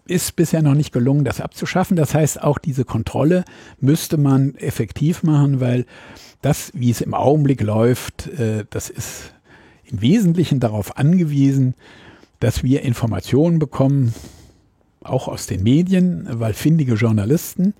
ist 0.07 0.37
bisher 0.37 0.62
noch 0.62 0.74
nicht 0.74 0.93
gelungen, 0.93 1.24
das 1.24 1.41
abzuschaffen. 1.41 1.97
Das 1.97 2.15
heißt, 2.15 2.43
auch 2.43 2.59
diese 2.59 2.85
Kontrolle 2.85 3.45
müsste 3.78 4.16
man 4.16 4.55
effektiv 4.55 5.23
machen, 5.23 5.61
weil 5.61 5.85
das, 6.43 6.70
wie 6.74 6.91
es 6.91 7.01
im 7.01 7.12
Augenblick 7.12 7.61
läuft, 7.61 8.28
äh, 8.39 8.65
das 8.70 8.89
ist 8.89 9.33
im 9.91 10.01
Wesentlichen 10.01 10.61
darauf 10.61 10.97
angewiesen, 10.97 11.75
dass 12.41 12.63
wir 12.63 12.83
Informationen 12.83 13.59
bekommen, 13.59 14.15
auch 15.03 15.29
aus 15.29 15.47
den 15.47 15.63
Medien, 15.63 16.27
weil 16.29 16.53
findige 16.53 16.95
Journalisten 16.95 17.75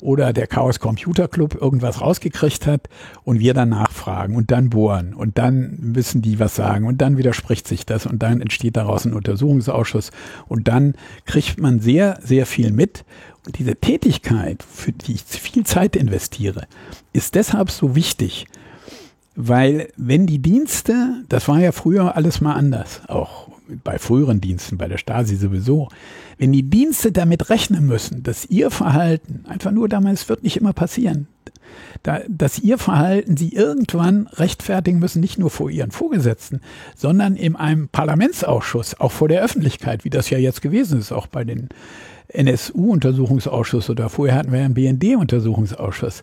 oder 0.00 0.32
der 0.32 0.48
Chaos 0.48 0.80
Computer 0.80 1.28
Club 1.28 1.56
irgendwas 1.60 2.00
rausgekriegt 2.00 2.66
hat 2.66 2.88
und 3.22 3.38
wir 3.38 3.54
dann 3.54 3.68
nachfragen 3.68 4.34
und 4.34 4.50
dann 4.50 4.68
bohren 4.68 5.14
und 5.14 5.38
dann 5.38 5.78
müssen 5.80 6.22
die 6.22 6.40
was 6.40 6.56
sagen 6.56 6.86
und 6.86 7.00
dann 7.00 7.16
widerspricht 7.16 7.68
sich 7.68 7.86
das 7.86 8.04
und 8.04 8.20
dann 8.20 8.40
entsteht 8.40 8.76
daraus 8.76 9.04
ein 9.04 9.14
Untersuchungsausschuss 9.14 10.10
und 10.48 10.66
dann 10.66 10.94
kriegt 11.24 11.60
man 11.60 11.78
sehr, 11.78 12.18
sehr 12.22 12.46
viel 12.46 12.72
mit. 12.72 13.04
Und 13.46 13.58
diese 13.58 13.74
Tätigkeit, 13.74 14.62
für 14.62 14.92
die 14.92 15.14
ich 15.14 15.22
viel 15.22 15.64
Zeit 15.64 15.96
investiere, 15.96 16.66
ist 17.12 17.34
deshalb 17.34 17.70
so 17.70 17.96
wichtig, 17.96 18.46
weil 19.34 19.88
wenn 19.96 20.26
die 20.26 20.40
Dienste, 20.40 21.22
das 21.28 21.48
war 21.48 21.58
ja 21.60 21.72
früher 21.72 22.16
alles 22.16 22.40
mal 22.40 22.54
anders, 22.54 23.00
auch 23.08 23.48
bei 23.84 23.98
früheren 23.98 24.40
Diensten, 24.40 24.76
bei 24.76 24.88
der 24.88 24.98
Stasi 24.98 25.36
sowieso, 25.36 25.88
wenn 26.38 26.52
die 26.52 26.68
Dienste 26.68 27.12
damit 27.12 27.48
rechnen 27.48 27.86
müssen, 27.86 28.22
dass 28.22 28.44
ihr 28.46 28.70
Verhalten, 28.70 29.44
einfach 29.48 29.70
nur 29.70 29.88
damals 29.88 30.28
wird 30.28 30.42
nicht 30.42 30.56
immer 30.56 30.72
passieren, 30.72 31.28
da, 32.02 32.20
dass 32.28 32.58
ihr 32.58 32.78
Verhalten 32.78 33.36
sie 33.36 33.54
irgendwann 33.54 34.26
rechtfertigen 34.26 34.98
müssen, 34.98 35.20
nicht 35.20 35.38
nur 35.38 35.50
vor 35.50 35.70
ihren 35.70 35.90
Vorgesetzten, 35.90 36.60
sondern 36.96 37.36
in 37.36 37.56
einem 37.56 37.88
Parlamentsausschuss, 37.88 38.98
auch 39.00 39.12
vor 39.12 39.28
der 39.28 39.42
Öffentlichkeit, 39.42 40.04
wie 40.04 40.10
das 40.10 40.28
ja 40.28 40.38
jetzt 40.38 40.62
gewesen 40.62 40.98
ist, 40.98 41.12
auch 41.12 41.26
bei 41.26 41.44
den 41.44 41.68
NSU-Untersuchungsausschuss 42.28 43.90
oder 43.90 44.08
vorher 44.08 44.36
hatten 44.36 44.52
wir 44.52 44.60
einen 44.60 44.74
BND-Untersuchungsausschuss 44.74 46.22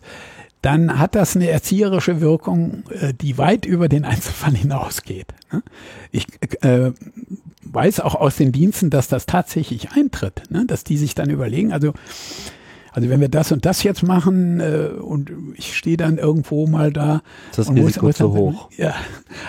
dann 0.62 0.98
hat 0.98 1.14
das 1.14 1.36
eine 1.36 1.48
erzieherische 1.48 2.20
Wirkung, 2.20 2.84
äh, 2.90 3.14
die 3.14 3.38
weit 3.38 3.66
über 3.66 3.88
den 3.88 4.04
Einzelfall 4.04 4.54
hinausgeht. 4.54 5.28
Ne? 5.52 5.62
Ich 6.10 6.26
äh, 6.62 6.92
weiß 7.62 8.00
auch 8.00 8.14
aus 8.14 8.36
den 8.36 8.52
Diensten, 8.52 8.90
dass 8.90 9.08
das 9.08 9.26
tatsächlich 9.26 9.92
eintritt, 9.92 10.42
ne? 10.50 10.64
dass 10.66 10.84
die 10.84 10.96
sich 10.96 11.14
dann 11.14 11.30
überlegen, 11.30 11.72
also 11.72 11.92
also 12.92 13.08
wenn 13.08 13.20
wir 13.20 13.28
das 13.28 13.52
und 13.52 13.64
das 13.64 13.84
jetzt 13.84 14.02
machen 14.02 14.58
äh, 14.58 14.88
und 15.00 15.30
ich 15.54 15.76
stehe 15.76 15.96
dann 15.96 16.18
irgendwo 16.18 16.66
mal 16.66 16.92
da. 16.92 17.22
Ist 17.50 17.58
das 17.58 17.70
Risiko 17.70 18.06
muss, 18.06 18.16
zu 18.16 18.32
hoch? 18.32 18.68
Ja, 18.76 18.94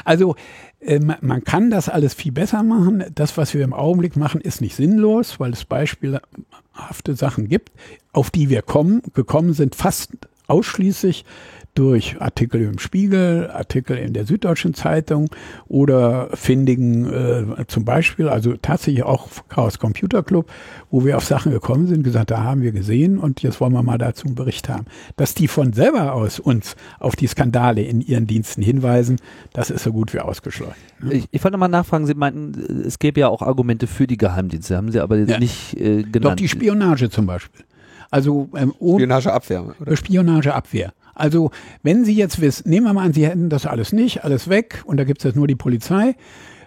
also 0.06 0.36
äh, 0.80 1.00
man 1.00 1.44
kann 1.44 1.70
das 1.70 1.90
alles 1.90 2.14
viel 2.14 2.32
besser 2.32 2.64
machen. 2.64 3.04
Das, 3.14 3.38
was 3.38 3.54
wir 3.54 3.64
im 3.64 3.74
Augenblick 3.74 4.16
machen, 4.16 4.42
ist 4.42 4.62
nicht 4.62 4.76
sinnlos, 4.76 5.40
weil 5.40 5.54
es 5.54 5.66
beispielhafte 5.66 7.16
Sachen 7.16 7.48
gibt, 7.48 7.72
auf 8.12 8.30
die 8.30 8.50
wir 8.50 8.62
kommen, 8.62 9.02
gekommen 9.14 9.54
sind, 9.54 9.76
fast 9.76 10.12
ausschließlich 10.52 11.26
durch 11.74 12.22
Artikel 12.22 12.62
im 12.62 12.80
Spiegel, 12.80 13.50
Artikel 13.50 13.98
in 13.98 14.14
der 14.14 14.26
Süddeutschen 14.26 14.74
Zeitung 14.74 15.30
oder 15.68 16.30
findigen 16.34 17.06
äh, 17.10 17.66
zum 17.68 17.86
Beispiel, 17.86 18.28
also 18.28 18.56
tatsächlich 18.62 19.04
auch 19.04 19.30
Chaos 19.48 19.80
Computer 19.80 20.22
Club, 20.22 20.52
wo 20.90 21.06
wir 21.06 21.16
auf 21.16 21.24
Sachen 21.24 21.54
gekommen 21.54 21.88
sind, 21.88 22.04
gesagt, 22.04 22.32
da 22.32 22.44
haben 22.44 22.62
wir 22.62 22.74
gesehen 22.74 23.18
und 23.18 23.42
jetzt 23.42 23.62
wollen 23.62 23.72
wir 23.72 23.84
mal 23.84 23.98
dazu 23.98 24.28
einen 24.28 24.36
Bericht 24.36 24.68
haben. 24.68 24.86
Dass 25.16 25.34
die 25.34 25.48
von 25.48 25.72
selber 25.72 26.14
aus 26.14 26.40
uns 26.40 26.76
auf 27.00 27.16
die 27.16 27.28
Skandale 27.28 27.84
in 27.84 28.02
ihren 28.02 28.28
Diensten 28.28 28.62
hinweisen, 28.62 29.18
das 29.54 29.70
ist 29.70 29.84
so 29.84 29.94
gut 29.94 30.14
wie 30.14 30.20
ausgeschlossen. 30.20 30.76
Ne? 31.00 31.14
Ich, 31.14 31.28
ich 31.32 31.44
wollte 31.44 31.58
mal 31.58 31.70
nachfragen, 31.70 32.06
Sie 32.06 32.16
meinten, 32.16 32.84
es 32.86 33.00
gäbe 33.00 33.22
ja 33.22 33.30
auch 33.30 33.42
Argumente 33.42 33.88
für 33.88 34.08
die 34.08 34.18
Geheimdienste, 34.18 34.76
haben 34.76 34.92
Sie 34.92 35.00
aber 35.00 35.18
ja. 35.18 35.40
nicht 35.40 35.80
äh, 35.80 36.04
genannt. 36.04 36.26
Doch 36.26 36.36
die 36.36 36.50
Spionage 36.50 37.10
zum 37.10 37.28
Beispiel. 37.28 37.64
Also 38.12 38.50
ähm, 38.56 38.74
Spionageabwehr. 38.78 39.74
Oder? 39.80 39.98
Spionageabwehr. 39.98 40.94
Also 41.16 41.52
wenn 41.82 42.06
Sie 42.06 42.16
jetzt 42.16 42.42
wissen, 42.42 42.70
nehmen 42.70 42.86
wir 42.86 42.94
mal 42.94 43.06
an, 43.06 43.14
Sie 43.14 43.26
hätten 43.26 43.50
das 43.50 43.66
alles 43.66 43.94
nicht, 43.94 44.24
alles 44.24 44.50
weg 44.50 44.84
und 44.86 44.98
da 44.98 45.06
gibt 45.06 45.22
es 45.22 45.24
jetzt 45.24 45.36
nur 45.36 45.48
die 45.48 45.56
Polizei, 45.56 46.16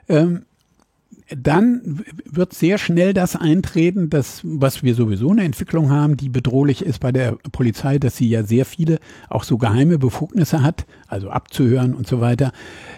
ähm, 0.08 0.46
dann 1.30 2.04
wird 2.24 2.52
sehr 2.52 2.76
schnell 2.76 3.14
das 3.14 3.34
eintreten, 3.34 4.10
dass, 4.10 4.40
was 4.42 4.82
wir 4.82 4.94
sowieso 4.94 5.30
eine 5.30 5.44
Entwicklung 5.44 5.90
haben, 5.90 6.16
die 6.16 6.28
bedrohlich 6.28 6.84
ist 6.84 7.00
bei 7.00 7.12
der 7.12 7.38
Polizei, 7.50 7.98
dass 7.98 8.16
sie 8.16 8.28
ja 8.28 8.42
sehr 8.42 8.66
viele 8.66 8.98
auch 9.30 9.44
so 9.44 9.56
geheime 9.56 9.98
Befugnisse 9.98 10.62
hat, 10.62 10.84
also 11.08 11.30
abzuhören 11.30 11.94
und 11.94 12.06
so 12.06 12.20
weiter, 12.20 12.52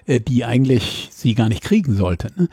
äh, 0.07 0.21
die 0.21 0.45
eigentlich 0.45 1.11
sie 1.13 1.35
gar 1.35 1.49
nicht 1.49 1.63
kriegen 1.63 1.95
sollte. 1.95 2.33
Ne? 2.37 2.49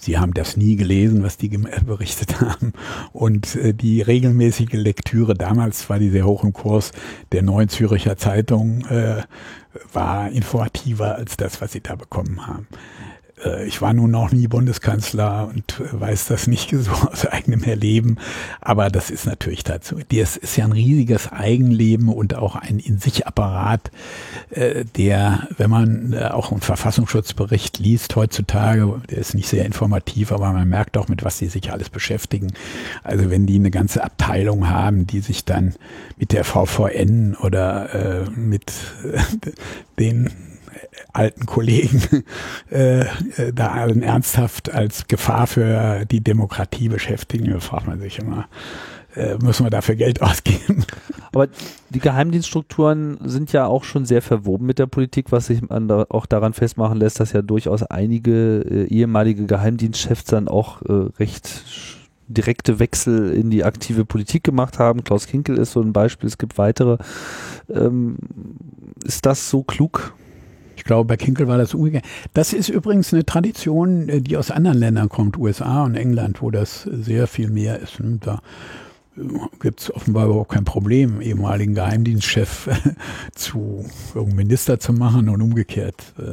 Sie 0.00 0.18
haben 0.18 0.32
das 0.32 0.56
nie 0.56 0.76
gelesen, 0.76 1.22
was 1.22 1.36
die 1.36 1.48
berichtet 1.48 2.40
haben. 2.40 2.72
Und 3.12 3.54
äh, 3.56 3.74
die 3.74 4.00
regelmäßige 4.00 4.72
Lektüre, 4.72 5.34
damals 5.34 5.88
war 5.90 5.98
die 5.98 6.10
sehr 6.10 6.24
hoch 6.24 6.42
im 6.42 6.52
Kurs, 6.52 6.92
der 7.32 7.42
Neuen 7.42 7.68
Züricher 7.68 8.16
Zeitung, 8.16 8.84
äh, 8.86 9.22
war 9.92 10.30
informativer 10.30 11.16
als 11.16 11.36
das, 11.36 11.60
was 11.60 11.72
sie 11.72 11.80
da 11.80 11.94
bekommen 11.94 12.46
haben. 12.46 12.66
Äh, 13.44 13.66
ich 13.66 13.82
war 13.82 13.92
nun 13.92 14.10
noch 14.10 14.32
nie 14.32 14.48
Bundeskanzler 14.48 15.50
und 15.54 15.82
weiß 15.92 16.26
das 16.26 16.46
nicht 16.46 16.70
so 16.78 16.90
aus 16.92 17.26
eigenem 17.26 17.62
Erleben, 17.62 18.18
aber 18.60 18.90
das 18.90 19.10
ist 19.10 19.26
natürlich 19.26 19.64
dazu. 19.64 19.96
Das 20.10 20.36
ist 20.36 20.56
ja 20.56 20.64
ein 20.64 20.72
riesiges 20.72 21.30
Eigenleben 21.32 22.08
und 22.08 22.34
auch 22.34 22.56
ein 22.56 22.78
in 22.78 22.98
sich 22.98 23.26
Apparat, 23.26 23.90
äh, 24.50 24.84
der, 24.96 25.48
wenn 25.56 25.70
man 25.70 26.12
äh, 26.12 26.26
auch 26.26 26.52
einen 26.52 26.60
Verfassungsschutzbericht 26.60 27.78
liest 27.78 28.16
heutzutage, 28.16 29.00
der 29.10 29.18
ist 29.18 29.34
nicht 29.34 29.48
sehr 29.48 29.64
informativ, 29.64 30.32
aber 30.32 30.52
man 30.52 30.68
merkt 30.68 30.96
auch, 30.96 31.08
mit 31.08 31.24
was 31.24 31.38
sie 31.38 31.46
sich 31.46 31.72
alles 31.72 31.90
beschäftigen. 31.90 32.52
Also 33.02 33.30
wenn 33.30 33.46
die 33.46 33.56
eine 33.56 33.70
ganze 33.70 34.02
Abteilung 34.04 34.68
haben, 34.68 35.06
die 35.06 35.20
sich 35.20 35.44
dann 35.44 35.74
mit 36.16 36.32
der 36.32 36.44
VVN 36.44 37.36
oder 37.40 38.30
mit 38.34 38.72
den 39.98 40.30
alten 41.12 41.46
Kollegen 41.46 42.24
äh, 42.70 43.00
äh, 43.00 43.06
da 43.54 43.72
allen 43.72 44.02
ernsthaft 44.02 44.72
als 44.72 45.06
Gefahr 45.08 45.46
für 45.46 46.04
die 46.06 46.22
Demokratie 46.22 46.88
beschäftigen, 46.88 47.50
da 47.50 47.60
fragt 47.60 47.86
man 47.86 48.00
sich 48.00 48.18
immer, 48.18 48.48
äh, 49.16 49.36
müssen 49.42 49.66
wir 49.66 49.70
dafür 49.70 49.96
Geld 49.96 50.22
ausgeben. 50.22 50.84
Aber 51.32 51.48
die 51.90 52.00
Geheimdienststrukturen 52.00 53.18
sind 53.24 53.52
ja 53.52 53.66
auch 53.66 53.84
schon 53.84 54.04
sehr 54.04 54.22
verwoben 54.22 54.66
mit 54.66 54.78
der 54.78 54.86
Politik, 54.86 55.32
was 55.32 55.46
sich 55.46 55.60
da 55.68 56.06
auch 56.08 56.26
daran 56.26 56.52
festmachen 56.52 56.98
lässt, 56.98 57.20
dass 57.20 57.32
ja 57.32 57.42
durchaus 57.42 57.82
einige 57.82 58.60
äh, 58.60 58.84
ehemalige 58.86 59.46
Geheimdienstchefs 59.46 60.24
dann 60.24 60.48
auch 60.48 60.82
äh, 60.82 61.08
recht 61.18 61.64
direkte 62.28 62.78
Wechsel 62.78 63.32
in 63.32 63.50
die 63.50 63.64
aktive 63.64 64.04
Politik 64.04 64.44
gemacht 64.44 64.78
haben. 64.78 65.02
Klaus 65.02 65.26
Kinkel 65.26 65.58
ist 65.58 65.72
so 65.72 65.80
ein 65.80 65.92
Beispiel, 65.92 66.28
es 66.28 66.38
gibt 66.38 66.58
weitere. 66.58 66.98
Ähm, 67.68 68.16
ist 69.04 69.26
das 69.26 69.50
so 69.50 69.64
klug? 69.64 70.14
Ich 70.80 70.84
glaube, 70.84 71.08
bei 71.08 71.18
Kinkel 71.18 71.46
war 71.46 71.58
das 71.58 71.74
umgekehrt. 71.74 72.06
Das 72.32 72.54
ist 72.54 72.70
übrigens 72.70 73.12
eine 73.12 73.26
Tradition, 73.26 74.08
äh, 74.08 74.22
die 74.22 74.38
aus 74.38 74.50
anderen 74.50 74.78
Ländern 74.78 75.10
kommt, 75.10 75.36
USA 75.36 75.84
und 75.84 75.94
England, 75.94 76.40
wo 76.40 76.50
das 76.50 76.84
sehr 76.84 77.26
viel 77.26 77.50
mehr 77.50 77.78
ist. 77.80 78.00
Ne? 78.00 78.16
Da 78.18 78.40
gibt 79.60 79.82
es 79.82 79.94
offenbar 79.94 80.24
überhaupt 80.24 80.52
kein 80.52 80.64
Problem, 80.64 81.20
ehemaligen 81.20 81.74
Geheimdienstchef 81.74 82.70
zu 83.34 83.84
irgendeinem 84.14 84.36
Minister 84.38 84.80
zu 84.80 84.94
machen 84.94 85.28
und 85.28 85.42
umgekehrt. 85.42 86.14
Äh, 86.18 86.32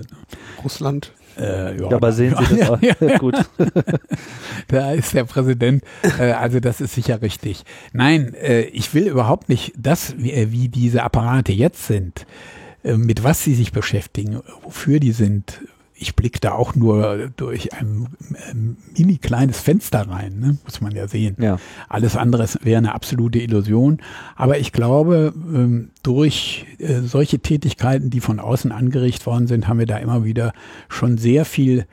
Russland. 0.64 1.12
Äh, 1.38 1.82
ja, 1.82 1.92
aber 1.92 2.14
sehen 2.14 2.34
Sie 2.40 2.56
das 2.56 2.70
auch? 2.70 2.82
Ja, 2.82 3.18
gut. 3.18 3.36
da 4.70 4.94
ist 4.94 5.14
der 5.14 5.26
Präsident. 5.26 5.84
Äh, 6.18 6.32
also 6.32 6.62
das 6.62 6.80
ist 6.80 6.96
sicher 6.96 7.22
richtig. 7.22 7.66
Nein, 7.92 8.34
äh, 8.34 8.62
ich 8.62 8.94
will 8.94 9.08
überhaupt 9.08 9.50
nicht 9.50 9.74
das, 9.78 10.16
wie, 10.18 10.32
äh, 10.32 10.54
wie 10.54 10.70
diese 10.70 11.04
Apparate 11.04 11.52
jetzt 11.52 11.86
sind, 11.86 12.22
äh, 12.22 12.57
mit 12.96 13.24
was 13.24 13.44
sie 13.44 13.56
sich 13.56 13.72
beschäftigen, 13.72 14.40
wofür 14.64 15.00
die 15.00 15.12
sind, 15.12 15.62
ich 16.00 16.16
blicke 16.16 16.40
da 16.40 16.52
auch 16.52 16.76
nur 16.76 17.32
durch 17.36 17.74
ein, 17.74 18.08
ein 18.50 18.78
mini 18.96 19.18
kleines 19.18 19.60
Fenster 19.60 20.08
rein, 20.08 20.40
ne? 20.40 20.58
muss 20.64 20.80
man 20.80 20.96
ja 20.96 21.08
sehen. 21.08 21.36
Ja. 21.40 21.58
Alles 21.90 22.16
andere 22.16 22.48
wäre 22.62 22.78
eine 22.78 22.94
absolute 22.94 23.40
Illusion. 23.40 24.00
Aber 24.36 24.60
ich 24.60 24.72
glaube, 24.72 25.34
ähm, 25.36 25.90
durch 26.04 26.66
äh, 26.78 27.02
solche 27.02 27.40
Tätigkeiten, 27.40 28.10
die 28.10 28.20
von 28.20 28.40
außen 28.40 28.72
angerichtet 28.72 29.26
worden 29.26 29.48
sind, 29.48 29.68
haben 29.68 29.80
wir 29.80 29.88
da 29.88 29.98
immer 29.98 30.24
wieder 30.24 30.54
schon 30.88 31.18
sehr 31.18 31.46
viel 31.46 31.88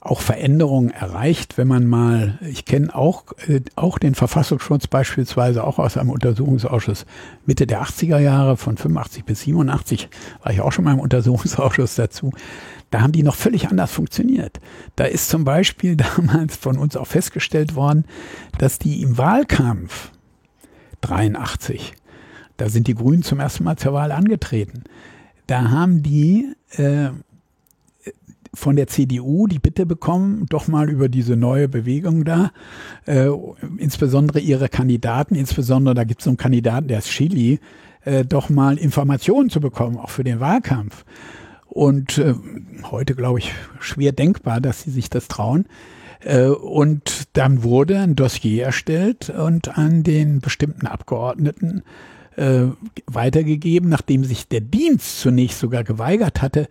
auch 0.00 0.22
Veränderungen 0.22 0.90
erreicht, 0.90 1.58
wenn 1.58 1.68
man 1.68 1.86
mal, 1.86 2.38
ich 2.40 2.64
kenne 2.64 2.94
auch, 2.94 3.24
äh, 3.46 3.60
auch 3.76 3.98
den 3.98 4.14
Verfassungsschutz 4.14 4.86
beispielsweise 4.86 5.62
auch 5.62 5.78
aus 5.78 5.98
einem 5.98 6.08
Untersuchungsausschuss 6.08 7.04
Mitte 7.44 7.66
der 7.66 7.82
80er 7.82 8.18
Jahre, 8.18 8.56
von 8.56 8.78
85 8.78 9.24
bis 9.26 9.42
87 9.42 10.08
war 10.42 10.52
ich 10.52 10.62
auch 10.62 10.72
schon 10.72 10.84
mal 10.84 10.94
im 10.94 11.00
Untersuchungsausschuss 11.00 11.96
dazu. 11.96 12.32
Da 12.90 13.02
haben 13.02 13.12
die 13.12 13.22
noch 13.22 13.34
völlig 13.34 13.68
anders 13.68 13.92
funktioniert. 13.92 14.58
Da 14.96 15.04
ist 15.04 15.28
zum 15.28 15.44
Beispiel 15.44 15.96
damals 16.16 16.56
von 16.56 16.78
uns 16.78 16.96
auch 16.96 17.06
festgestellt 17.06 17.74
worden, 17.74 18.06
dass 18.56 18.78
die 18.78 19.02
im 19.02 19.18
Wahlkampf 19.18 20.12
83, 21.02 21.92
da 22.56 22.70
sind 22.70 22.86
die 22.86 22.94
Grünen 22.94 23.22
zum 23.22 23.38
ersten 23.38 23.64
Mal 23.64 23.76
zur 23.76 23.92
Wahl 23.92 24.12
angetreten, 24.12 24.84
da 25.46 25.70
haben 25.70 26.02
die 26.02 26.54
äh, 26.76 27.10
von 28.54 28.76
der 28.76 28.86
CDU 28.86 29.46
die 29.46 29.58
Bitte 29.58 29.86
bekommen, 29.86 30.46
doch 30.48 30.68
mal 30.68 30.90
über 30.90 31.08
diese 31.08 31.36
neue 31.36 31.68
Bewegung 31.68 32.24
da, 32.24 32.50
äh, 33.06 33.28
insbesondere 33.78 34.40
ihre 34.40 34.68
Kandidaten, 34.68 35.34
insbesondere 35.34 35.94
da 35.94 36.04
gibt 36.04 36.20
es 36.20 36.24
so 36.24 36.30
einen 36.30 36.36
Kandidaten, 36.36 36.88
der 36.88 36.98
ist 36.98 37.08
Chili, 37.10 37.60
äh, 38.02 38.24
doch 38.24 38.48
mal 38.50 38.78
Informationen 38.78 39.50
zu 39.50 39.60
bekommen, 39.60 39.96
auch 39.96 40.10
für 40.10 40.24
den 40.24 40.40
Wahlkampf. 40.40 41.04
Und 41.66 42.18
äh, 42.18 42.34
heute, 42.90 43.14
glaube 43.14 43.38
ich, 43.38 43.52
schwer 43.78 44.12
denkbar, 44.12 44.60
dass 44.60 44.82
sie 44.82 44.90
sich 44.90 45.08
das 45.08 45.28
trauen. 45.28 45.66
Äh, 46.20 46.46
und 46.46 47.36
dann 47.36 47.62
wurde 47.62 48.00
ein 48.00 48.16
Dossier 48.16 48.64
erstellt 48.64 49.30
und 49.30 49.78
an 49.78 50.02
den 50.02 50.40
bestimmten 50.40 50.86
Abgeordneten 50.86 51.82
äh, 52.36 52.66
weitergegeben, 53.06 53.88
nachdem 53.88 54.24
sich 54.24 54.48
der 54.48 54.60
Dienst 54.60 55.20
zunächst 55.20 55.60
sogar 55.60 55.84
geweigert 55.84 56.42
hatte, 56.42 56.68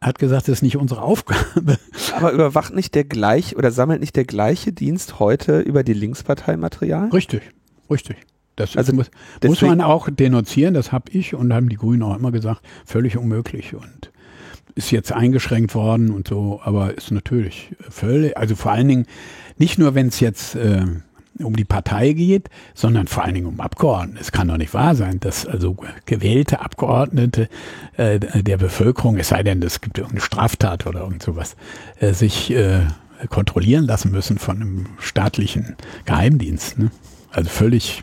hat 0.00 0.18
gesagt, 0.18 0.48
das 0.48 0.54
ist 0.58 0.62
nicht 0.62 0.76
unsere 0.76 1.02
Aufgabe. 1.02 1.78
Aber 2.16 2.32
überwacht 2.32 2.74
nicht 2.74 2.94
der 2.94 3.04
gleich 3.04 3.56
oder 3.56 3.70
sammelt 3.70 4.00
nicht 4.00 4.16
der 4.16 4.24
gleiche 4.24 4.72
Dienst 4.72 5.18
heute 5.20 5.60
über 5.60 5.84
die 5.84 5.94
Linkspartei 5.94 6.56
Material? 6.56 7.08
Richtig, 7.10 7.42
richtig. 7.90 8.16
Das 8.56 8.76
also 8.76 8.92
muss, 8.92 9.10
muss 9.44 9.62
man 9.62 9.80
auch 9.80 10.10
denunzieren, 10.10 10.74
das 10.74 10.92
habe 10.92 11.10
ich 11.10 11.34
und 11.34 11.54
haben 11.54 11.68
die 11.68 11.76
Grünen 11.76 12.02
auch 12.02 12.16
immer 12.16 12.32
gesagt, 12.32 12.60
völlig 12.84 13.16
unmöglich. 13.16 13.74
Und 13.74 14.12
ist 14.74 14.90
jetzt 14.90 15.12
eingeschränkt 15.12 15.74
worden 15.74 16.10
und 16.10 16.28
so, 16.28 16.60
aber 16.62 16.96
ist 16.96 17.10
natürlich 17.10 17.74
völlig, 17.80 18.36
also 18.36 18.54
vor 18.54 18.72
allen 18.72 18.88
Dingen 18.88 19.06
nicht 19.58 19.78
nur, 19.78 19.94
wenn 19.94 20.08
es 20.08 20.20
jetzt 20.20 20.54
äh, 20.54 20.84
um 21.44 21.56
die 21.56 21.64
Partei 21.64 22.12
geht, 22.12 22.48
sondern 22.74 23.06
vor 23.06 23.24
allen 23.24 23.34
Dingen 23.34 23.46
um 23.46 23.60
Abgeordnete. 23.60 24.20
Es 24.20 24.32
kann 24.32 24.48
doch 24.48 24.56
nicht 24.56 24.74
wahr 24.74 24.94
sein, 24.94 25.20
dass 25.20 25.46
also 25.46 25.76
gewählte 26.06 26.60
Abgeordnete 26.60 27.48
äh, 27.96 28.18
der 28.18 28.56
Bevölkerung, 28.56 29.18
es 29.18 29.28
sei 29.28 29.42
denn, 29.42 29.62
es 29.62 29.80
gibt 29.80 29.98
irgendeine 29.98 30.22
Straftat 30.22 30.86
oder 30.86 31.00
irgend 31.00 31.22
sowas, 31.22 31.56
äh, 32.00 32.12
sich 32.12 32.52
äh, 32.52 32.80
kontrollieren 33.28 33.84
lassen 33.84 34.10
müssen 34.10 34.38
von 34.38 34.56
einem 34.56 34.86
staatlichen 34.98 35.76
Geheimdienst. 36.04 36.78
Ne? 36.78 36.90
Also 37.30 37.50
völlig, 37.50 38.02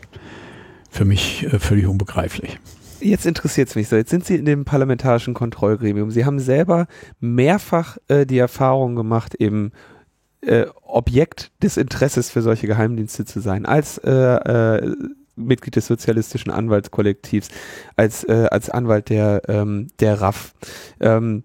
für 0.90 1.04
mich 1.04 1.44
äh, 1.44 1.58
völlig 1.58 1.86
unbegreiflich. 1.86 2.58
Jetzt 3.00 3.24
interessiert 3.24 3.68
es 3.68 3.76
mich 3.76 3.88
so. 3.88 3.96
Jetzt 3.96 4.10
sind 4.10 4.26
Sie 4.26 4.36
in 4.36 4.44
dem 4.44 4.66
parlamentarischen 4.66 5.32
Kontrollgremium. 5.32 6.10
Sie 6.10 6.26
haben 6.26 6.38
selber 6.38 6.86
mehrfach 7.18 7.96
äh, 8.08 8.26
die 8.26 8.38
Erfahrung 8.38 8.94
gemacht, 8.94 9.34
eben 9.36 9.72
äh, 10.42 10.66
Objekt 10.82 11.52
des 11.62 11.76
Interesses 11.76 12.30
für 12.30 12.42
solche 12.42 12.66
Geheimdienste 12.66 13.24
zu 13.24 13.40
sein, 13.40 13.66
als 13.66 13.98
äh, 13.98 14.10
äh, 14.10 14.94
Mitglied 15.36 15.76
des 15.76 15.86
sozialistischen 15.86 16.50
Anwaltskollektivs, 16.50 17.48
als, 17.96 18.24
äh, 18.24 18.48
als 18.50 18.70
Anwalt 18.70 19.08
der, 19.08 19.42
ähm, 19.48 19.88
der 20.00 20.20
RAF. 20.20 20.54
Ähm, 21.00 21.44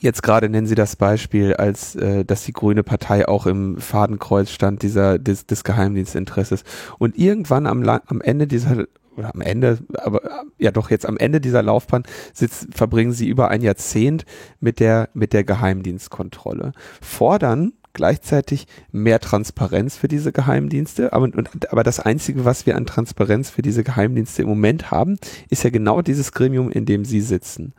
Jetzt 0.00 0.24
gerade 0.24 0.48
nennen 0.48 0.66
Sie 0.66 0.74
das 0.74 0.96
Beispiel, 0.96 1.54
als 1.54 1.94
äh, 1.94 2.24
dass 2.24 2.44
die 2.44 2.52
Grüne 2.52 2.82
Partei 2.82 3.28
auch 3.28 3.46
im 3.46 3.78
Fadenkreuz 3.78 4.50
stand 4.50 4.82
dieser 4.82 5.20
des, 5.20 5.46
des 5.46 5.62
Geheimdienstinteresses. 5.62 6.64
Und 6.98 7.16
irgendwann 7.16 7.66
am, 7.66 7.88
am 7.88 8.20
Ende 8.20 8.48
dieser 8.48 8.86
oder 9.16 9.32
am 9.32 9.40
Ende, 9.40 9.78
aber 9.94 10.22
ja 10.58 10.72
doch 10.72 10.90
jetzt 10.90 11.06
am 11.06 11.16
Ende 11.16 11.40
dieser 11.40 11.62
Laufbahn 11.62 12.02
sitzt, 12.32 12.74
verbringen 12.74 13.12
sie 13.12 13.28
über 13.28 13.48
ein 13.48 13.62
Jahrzehnt 13.62 14.24
mit 14.58 14.80
der, 14.80 15.08
mit 15.14 15.32
der 15.32 15.44
Geheimdienstkontrolle. 15.44 16.72
Fordern 17.00 17.74
gleichzeitig 17.94 18.66
mehr 18.92 19.20
Transparenz 19.20 19.96
für 19.96 20.08
diese 20.08 20.32
Geheimdienste. 20.32 21.12
Aber, 21.12 21.24
und, 21.24 21.72
aber 21.72 21.82
das 21.82 22.00
Einzige, 22.00 22.44
was 22.44 22.66
wir 22.66 22.76
an 22.76 22.84
Transparenz 22.84 23.50
für 23.50 23.62
diese 23.62 23.82
Geheimdienste 23.82 24.42
im 24.42 24.48
Moment 24.48 24.90
haben, 24.90 25.16
ist 25.48 25.64
ja 25.64 25.70
genau 25.70 26.02
dieses 26.02 26.32
Gremium, 26.32 26.70
in 26.70 26.84
dem 26.84 27.04
Sie 27.04 27.22
sitzen. 27.22 27.72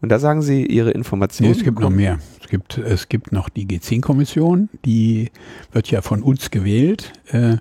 Und 0.00 0.10
da 0.10 0.18
sagen 0.18 0.42
Sie 0.42 0.64
Ihre 0.64 0.92
Informationen. 0.92 1.52
Nee, 1.52 1.58
es 1.58 1.64
gibt 1.64 1.80
noch 1.80 1.90
mehr. 1.90 2.18
Es 2.40 2.48
gibt, 2.48 2.78
es 2.78 3.08
gibt 3.08 3.32
noch 3.32 3.48
die 3.48 3.66
G10-Kommission, 3.66 4.68
die 4.84 5.30
wird 5.72 5.90
ja 5.90 6.02
von 6.02 6.22
uns 6.22 6.50
gewählt. 6.50 7.12
Äh, 7.28 7.56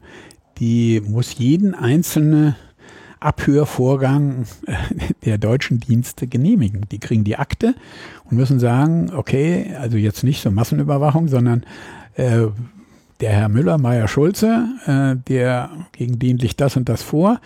die 0.57 1.01
muss 1.01 1.37
jeden 1.39 1.73
einzelne 1.73 2.55
Abhörvorgang 3.21 4.45
äh, 4.65 4.73
der 5.25 5.37
deutschen 5.37 5.79
Dienste 5.79 6.27
genehmigen. 6.27 6.87
Die 6.91 6.99
kriegen 6.99 7.23
die 7.23 7.37
Akte 7.37 7.75
und 8.25 8.35
müssen 8.35 8.59
sagen, 8.59 9.11
okay, 9.13 9.75
also 9.79 9.97
jetzt 9.97 10.23
nicht 10.23 10.41
so 10.41 10.51
Massenüberwachung, 10.51 11.27
sondern 11.27 11.63
äh, 12.15 12.47
der 13.19 13.31
Herr 13.31 13.49
Müller, 13.49 13.77
Meier 13.77 14.07
Schulze, 14.07 14.67
äh, 14.85 15.15
der 15.27 15.69
gegen 15.91 16.19
den 16.19 16.37
liegt 16.37 16.59
das 16.59 16.75
und 16.75 16.89
das 16.89 17.03
vor. 17.03 17.39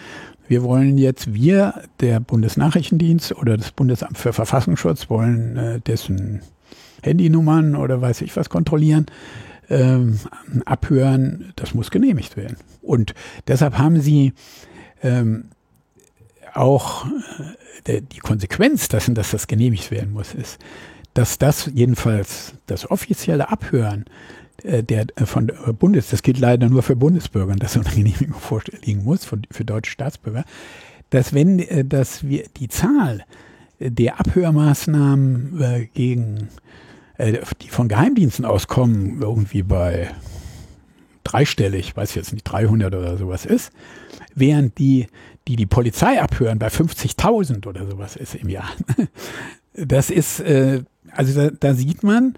Wir 0.47 0.63
wollen 0.63 0.97
jetzt, 0.97 1.33
wir, 1.33 1.81
der 1.99 2.19
Bundesnachrichtendienst 2.19 3.35
oder 3.35 3.57
das 3.57 3.71
Bundesamt 3.71 4.17
für 4.17 4.31
Verfassungsschutz, 4.31 5.09
wollen 5.09 5.57
äh, 5.57 5.79
dessen 5.81 6.41
Handynummern 7.03 7.75
oder 7.75 8.01
weiß 8.01 8.21
ich 8.21 8.35
was 8.35 8.49
kontrollieren, 8.49 9.07
ähm, 9.69 10.19
abhören. 10.65 11.51
Das 11.55 11.73
muss 11.73 11.91
genehmigt 11.91 12.37
werden. 12.37 12.57
Und 12.81 13.13
deshalb 13.47 13.77
haben 13.77 13.99
sie 13.99 14.33
ähm, 15.01 15.45
auch 16.53 17.05
äh, 17.85 18.01
die 18.01 18.19
Konsequenz 18.19 18.87
dessen, 18.87 19.15
dass 19.15 19.31
das 19.31 19.47
genehmigt 19.47 19.91
werden 19.91 20.13
muss, 20.13 20.33
ist, 20.33 20.59
dass 21.13 21.37
das 21.37 21.69
jedenfalls 21.73 22.53
das 22.67 22.89
offizielle 22.89 23.49
Abhören 23.49 24.05
der 24.83 25.05
äh, 25.15 25.25
von 25.25 25.51
Bundes, 25.79 26.09
das 26.09 26.23
gilt 26.23 26.39
leider 26.39 26.69
nur 26.69 26.83
für 26.83 26.95
Bundesbürger, 26.95 27.55
dass 27.55 27.73
so 27.73 27.81
eine 27.81 27.89
Genehmigung 27.89 28.39
vorliegen 28.39 29.03
muss 29.03 29.25
für, 29.25 29.39
für 29.51 29.65
deutsche 29.65 29.91
Staatsbürger, 29.91 30.45
dass 31.09 31.33
wenn, 31.33 31.63
dass 31.87 32.27
wir 32.27 32.45
die 32.57 32.67
Zahl 32.67 33.25
der 33.79 34.19
Abhörmaßnahmen 34.19 35.89
gegen 35.93 36.49
die 37.61 37.67
von 37.69 37.87
Geheimdiensten 37.87 38.43
auskommen, 38.43 39.21
irgendwie 39.21 39.63
bei 39.63 40.09
dreistellig, 41.23 41.95
weiß 41.95 42.09
ich 42.09 42.15
jetzt 42.15 42.33
nicht, 42.33 42.43
300 42.43 42.93
oder 42.93 43.17
sowas 43.17 43.45
ist, 43.45 43.71
während 44.33 44.77
die 44.79 45.07
die 45.47 45.55
die 45.55 45.65
Polizei 45.65 46.21
abhören, 46.21 46.59
bei 46.59 46.67
50.000 46.67 47.67
oder 47.67 47.85
sowas 47.85 48.15
ist 48.15 48.35
im 48.35 48.49
Jahr. 48.49 48.69
Das 49.77 50.09
ist, 50.09 50.39
äh, 50.39 50.83
also 51.11 51.37
da, 51.37 51.49
da 51.49 51.73
sieht 51.73 52.01
man 52.01 52.37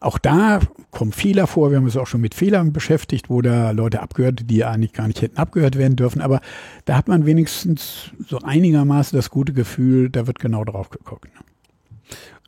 Auch 0.00 0.18
da 0.18 0.60
kommen 0.90 1.12
Fehler 1.12 1.46
vor. 1.46 1.70
Wir 1.70 1.78
haben 1.78 1.84
uns 1.84 1.96
auch 1.96 2.06
schon 2.06 2.20
mit 2.20 2.34
Fehlern 2.34 2.72
beschäftigt, 2.72 3.30
wo 3.30 3.42
da 3.42 3.70
Leute 3.70 4.00
abgehört, 4.00 4.50
die 4.50 4.64
eigentlich 4.64 4.92
gar 4.92 5.08
nicht 5.08 5.22
hätten 5.22 5.38
abgehört 5.38 5.76
werden 5.76 5.96
dürfen. 5.96 6.20
Aber 6.20 6.40
da 6.84 6.96
hat 6.96 7.08
man 7.08 7.26
wenigstens 7.26 8.10
so 8.26 8.38
einigermaßen 8.38 9.16
das 9.16 9.30
gute 9.30 9.52
Gefühl, 9.52 10.10
da 10.10 10.26
wird 10.26 10.38
genau 10.38 10.64
drauf 10.64 10.90
geguckt. 10.90 11.28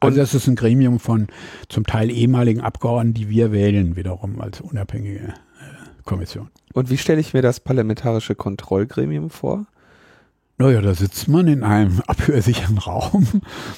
Also 0.01 0.19
das 0.19 0.35
ist 0.35 0.47
ein 0.47 0.55
Gremium 0.55 1.01
von 1.01 1.27
zum 1.69 1.85
Teil 1.85 2.11
ehemaligen 2.11 2.61
Abgeordneten, 2.61 3.15
die 3.15 3.29
wir 3.29 3.51
wählen, 3.51 3.97
wiederum 3.97 4.41
als 4.41 4.61
unabhängige 4.61 5.29
äh, 5.29 5.33
Kommission. 6.05 6.49
Und 6.73 6.91
wie 6.91 6.99
stelle 6.99 7.21
ich 7.21 7.35
mir 7.35 7.43
das 7.43 7.59
parlamentarische 7.59 8.37
Kontrollgremium 8.37 9.31
vor? 9.31 9.67
Naja, 10.61 10.81
da 10.81 10.93
sitzt 10.93 11.29
man 11.29 11.47
in 11.47 11.63
einem 11.63 12.01
abhörsicheren 12.07 12.79
Raum. 12.79 13.27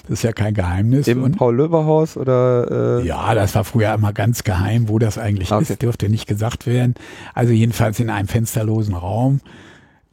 Das 0.08 0.20
ist 0.20 0.22
ja 0.22 0.32
kein 0.32 0.54
Geheimnis. 0.54 1.06
Im 1.08 1.30
Paul-Löber-Haus 1.32 2.16
oder? 2.16 3.00
Äh 3.00 3.06
ja, 3.06 3.34
das 3.34 3.54
war 3.54 3.64
früher 3.64 3.92
immer 3.92 4.14
ganz 4.14 4.44
geheim, 4.44 4.88
wo 4.88 4.98
das 4.98 5.18
eigentlich 5.18 5.52
okay. 5.52 5.62
ist. 5.62 5.82
Dürfte 5.82 6.08
nicht 6.08 6.26
gesagt 6.26 6.66
werden. 6.66 6.94
Also 7.34 7.52
jedenfalls 7.52 8.00
in 8.00 8.08
einem 8.08 8.28
fensterlosen 8.28 8.94
Raum. 8.94 9.40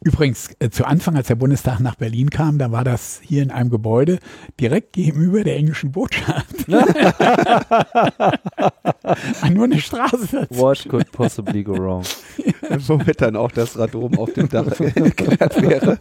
Übrigens, 0.07 0.49
äh, 0.59 0.69
zu 0.69 0.85
Anfang, 0.85 1.17
als 1.17 1.27
der 1.27 1.35
Bundestag 1.35 1.81
nach 1.81 1.95
Berlin 1.95 2.29
kam, 2.29 2.59
da 2.59 2.71
war 2.71 2.85
das 2.85 3.19
hier 3.21 3.43
in 3.43 3.51
einem 3.51 3.69
Gebäude 3.69 4.19
direkt 4.57 4.93
gegenüber 4.93 5.43
der 5.43 5.57
englischen 5.57 5.91
Botschaft. 5.91 6.55
Nur 9.51 9.65
eine 9.65 9.81
Straße 9.81 10.29
dazu. 10.31 10.57
What 10.57 10.87
could 10.87 11.11
possibly 11.11 11.61
go 11.61 11.73
wrong? 11.73 12.03
Womit 12.87 13.19
dann 13.19 13.35
auch 13.35 13.51
das 13.51 13.77
Radom 13.77 14.17
auf 14.17 14.31
dem 14.31 14.47
Dach 14.47 14.77
geklärt 14.77 15.61
wäre. 15.61 15.99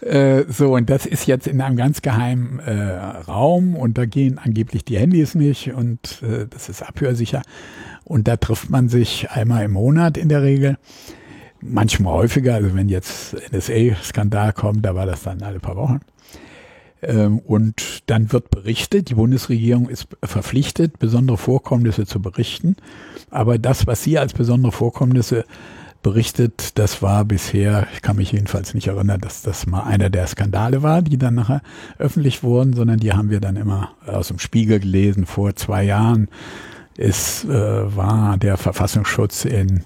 Äh, 0.00 0.44
so, 0.48 0.74
und 0.74 0.88
das 0.88 1.04
ist 1.04 1.26
jetzt 1.26 1.48
in 1.48 1.60
einem 1.60 1.76
ganz 1.76 2.00
geheimen 2.00 2.60
äh, 2.60 2.92
Raum 3.26 3.74
und 3.74 3.98
da 3.98 4.04
gehen 4.04 4.38
angeblich 4.38 4.84
die 4.84 4.98
Handys 4.98 5.34
nicht 5.34 5.72
und 5.72 6.22
äh, 6.22 6.46
das 6.48 6.68
ist 6.68 6.80
abhörsicher. 6.80 7.42
Und 8.04 8.28
da 8.28 8.36
trifft 8.36 8.70
man 8.70 8.88
sich 8.88 9.32
einmal 9.32 9.64
im 9.64 9.72
Monat 9.72 10.16
in 10.16 10.28
der 10.28 10.42
Regel 10.42 10.78
manchmal 11.64 12.14
häufiger, 12.14 12.54
also 12.54 12.74
wenn 12.74 12.88
jetzt 12.88 13.36
NSA-Skandal 13.52 14.52
kommt, 14.52 14.84
da 14.84 14.94
war 14.94 15.06
das 15.06 15.22
dann 15.22 15.42
alle 15.42 15.60
paar 15.60 15.76
Wochen. 15.76 16.00
Ähm, 17.02 17.38
und 17.38 18.02
dann 18.06 18.32
wird 18.32 18.50
berichtet, 18.50 19.10
die 19.10 19.14
Bundesregierung 19.14 19.88
ist 19.88 20.08
verpflichtet, 20.22 20.98
besondere 20.98 21.38
Vorkommnisse 21.38 22.06
zu 22.06 22.20
berichten. 22.20 22.76
Aber 23.30 23.58
das, 23.58 23.86
was 23.86 24.02
sie 24.02 24.18
als 24.18 24.32
besondere 24.32 24.72
Vorkommnisse 24.72 25.44
berichtet, 26.02 26.78
das 26.78 27.00
war 27.00 27.24
bisher, 27.24 27.86
ich 27.94 28.02
kann 28.02 28.16
mich 28.16 28.32
jedenfalls 28.32 28.74
nicht 28.74 28.88
erinnern, 28.88 29.20
dass 29.20 29.42
das 29.42 29.66
mal 29.66 29.84
einer 29.84 30.10
der 30.10 30.26
Skandale 30.26 30.82
war, 30.82 31.00
die 31.02 31.16
dann 31.16 31.34
nachher 31.34 31.62
öffentlich 31.98 32.42
wurden, 32.42 32.74
sondern 32.74 33.00
die 33.00 33.12
haben 33.12 33.30
wir 33.30 33.40
dann 33.40 33.56
immer 33.56 33.92
aus 34.06 34.28
dem 34.28 34.38
Spiegel 34.38 34.80
gelesen 34.80 35.24
vor 35.24 35.56
zwei 35.56 35.82
Jahren. 35.82 36.28
Es 36.96 37.44
äh, 37.44 37.96
war 37.96 38.36
der 38.36 38.56
Verfassungsschutz 38.56 39.46
in 39.46 39.82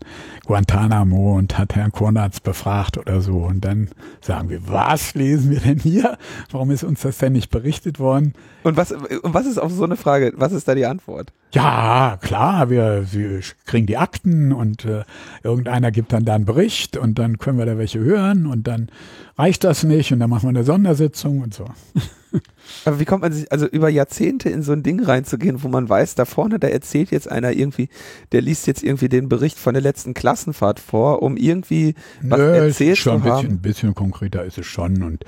Guantanamo 0.48 1.36
und 1.36 1.58
hat 1.58 1.74
Herrn 1.74 1.92
Konrads 1.92 2.40
befragt 2.40 2.96
oder 2.96 3.20
so. 3.20 3.36
Und 3.36 3.66
dann 3.66 3.90
sagen 4.22 4.48
wir, 4.48 4.66
was 4.66 5.14
lesen 5.14 5.50
wir 5.50 5.60
denn 5.60 5.78
hier? 5.78 6.16
Warum 6.50 6.70
ist 6.70 6.84
uns 6.84 7.02
das 7.02 7.18
denn 7.18 7.34
nicht 7.34 7.50
berichtet 7.50 7.98
worden? 7.98 8.32
Und 8.62 8.78
was, 8.78 8.94
was 9.22 9.44
ist 9.44 9.58
auf 9.58 9.70
so 9.70 9.84
eine 9.84 9.96
Frage, 9.96 10.32
was 10.36 10.52
ist 10.52 10.66
da 10.66 10.74
die 10.74 10.86
Antwort? 10.86 11.34
Ja, 11.52 12.18
klar, 12.22 12.70
wir, 12.70 13.12
wir 13.12 13.40
kriegen 13.66 13.86
die 13.86 13.98
Akten 13.98 14.52
und 14.54 14.86
äh, 14.86 15.04
irgendeiner 15.42 15.90
gibt 15.90 16.14
dann 16.14 16.24
da 16.24 16.34
einen 16.34 16.46
Bericht 16.46 16.96
und 16.96 17.18
dann 17.18 17.38
können 17.38 17.58
wir 17.58 17.66
da 17.66 17.76
welche 17.76 18.00
hören 18.00 18.46
und 18.46 18.66
dann 18.66 18.88
reicht 19.36 19.64
das 19.64 19.84
nicht 19.84 20.12
und 20.12 20.20
dann 20.20 20.30
machen 20.30 20.44
wir 20.44 20.48
eine 20.48 20.64
Sondersitzung 20.64 21.42
und 21.42 21.52
so. 21.52 21.66
Aber 22.84 23.00
wie 23.00 23.04
kommt 23.04 23.22
man 23.22 23.32
sich, 23.32 23.50
also 23.50 23.66
über 23.66 23.88
Jahrzehnte 23.88 24.50
in 24.50 24.62
so 24.62 24.72
ein 24.72 24.82
Ding 24.82 25.02
reinzugehen, 25.02 25.62
wo 25.62 25.68
man 25.68 25.88
weiß, 25.88 26.14
da 26.14 26.24
vorne, 26.24 26.58
da 26.58 26.68
erzählt 26.68 27.10
jetzt 27.10 27.30
einer 27.30 27.52
irgendwie, 27.52 27.88
der 28.32 28.42
liest 28.42 28.66
jetzt 28.66 28.82
irgendwie 28.82 29.08
den 29.08 29.28
Bericht 29.28 29.58
von 29.58 29.74
der 29.74 29.82
letzten 29.82 30.14
Klassenfahrt 30.39 30.78
vor, 30.78 31.23
um 31.23 31.36
irgendwie 31.36 31.94
was 32.23 32.39
Nö, 32.39 32.55
erzählt 32.55 32.98
schon 32.98 33.23
zu 33.23 33.28
haben. 33.28 33.31
Ein 33.31 33.40
bisschen, 33.40 33.55
ein 33.55 33.62
bisschen 33.62 33.94
konkreter 33.94 34.44
ist 34.44 34.59
es 34.59 34.66
schon 34.66 35.02
und 35.02 35.24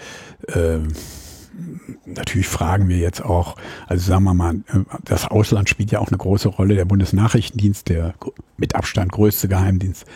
ähm, 0.54 0.88
natürlich 2.06 2.46
fragen 2.46 2.88
wir 2.88 2.98
jetzt 2.98 3.22
auch, 3.24 3.56
also 3.88 4.08
sagen 4.08 4.24
wir 4.24 4.34
mal, 4.34 4.60
das 5.04 5.26
Ausland 5.26 5.68
spielt 5.68 5.90
ja 5.90 5.98
auch 5.98 6.08
eine 6.08 6.18
große 6.18 6.48
Rolle. 6.48 6.76
Der 6.76 6.84
Bundesnachrichtendienst, 6.84 7.88
der 7.88 8.14
mit 8.56 8.74
Abstand 8.76 9.12
größte 9.12 9.48
Geheimdienst, 9.48 10.06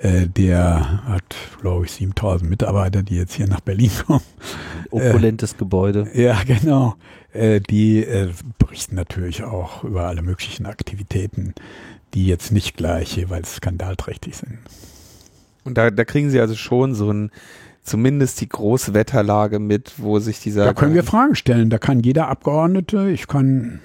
äh, 0.00 0.26
der 0.26 1.04
hat, 1.06 1.36
glaube 1.60 1.84
ich, 1.84 1.92
7000 1.92 2.50
Mitarbeiter, 2.50 3.02
die 3.02 3.16
jetzt 3.16 3.34
hier 3.34 3.46
nach 3.46 3.60
Berlin 3.60 3.92
kommen. 4.06 4.24
Opulentes 4.90 5.52
äh, 5.52 5.56
Gebäude. 5.58 6.08
Ja, 6.14 6.42
genau. 6.44 6.96
Äh, 7.32 7.60
die 7.60 8.04
äh, 8.04 8.30
berichten 8.58 8.96
natürlich 8.96 9.44
auch 9.44 9.84
über 9.84 10.08
alle 10.08 10.22
möglichen 10.22 10.66
Aktivitäten, 10.66 11.54
die 12.14 12.26
jetzt 12.26 12.52
nicht 12.52 12.76
gleich 12.76 13.16
jeweils 13.16 13.56
skandalträchtig 13.56 14.36
sind. 14.36 14.58
Und 15.64 15.78
da, 15.78 15.90
da 15.90 16.04
kriegen 16.04 16.30
Sie 16.30 16.40
also 16.40 16.54
schon 16.54 16.94
so 16.94 17.10
ein 17.12 17.30
zumindest 17.84 18.40
die 18.40 18.48
große 18.48 18.94
Wetterlage 18.94 19.58
mit, 19.58 19.94
wo 19.96 20.18
sich 20.18 20.40
dieser. 20.40 20.64
Da 20.64 20.72
können 20.72 20.94
wir 20.94 21.04
Fragen 21.04 21.34
stellen. 21.34 21.70
Da 21.70 21.78
kann 21.78 22.00
jeder 22.00 22.28
Abgeordnete, 22.28 23.10
ich 23.10 23.26
kann 23.26 23.80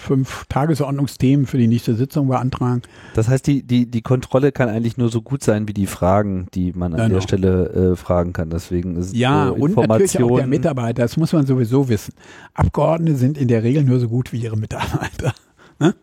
fünf 0.00 0.46
Tagesordnungsthemen 0.48 1.46
für 1.46 1.58
die 1.58 1.66
nächste 1.68 1.94
Sitzung 1.94 2.28
beantragen. 2.28 2.80
Das 3.14 3.28
heißt, 3.28 3.46
die, 3.46 3.62
die, 3.62 3.84
die 3.84 4.00
Kontrolle 4.00 4.50
kann 4.50 4.70
eigentlich 4.70 4.96
nur 4.96 5.10
so 5.10 5.20
gut 5.20 5.44
sein 5.44 5.68
wie 5.68 5.74
die 5.74 5.86
Fragen, 5.86 6.46
die 6.54 6.72
man 6.72 6.94
an 6.94 7.00
genau. 7.00 7.14
der 7.16 7.20
Stelle 7.20 7.92
äh, 7.92 7.96
fragen 7.96 8.32
kann. 8.32 8.48
Deswegen 8.48 8.96
ist 8.96 9.14
ja 9.14 9.48
äh, 9.48 9.50
und 9.50 9.76
natürlich 9.76 10.22
auch 10.22 10.36
der 10.36 10.46
Mitarbeiter. 10.46 11.02
Das 11.02 11.18
muss 11.18 11.34
man 11.34 11.44
sowieso 11.44 11.90
wissen. 11.90 12.14
Abgeordnete 12.54 13.16
sind 13.18 13.36
in 13.36 13.48
der 13.48 13.62
Regel 13.62 13.84
nur 13.84 14.00
so 14.00 14.08
gut 14.08 14.32
wie 14.32 14.38
ihre 14.38 14.56
Mitarbeiter. 14.56 15.34
Ne? 15.82 15.94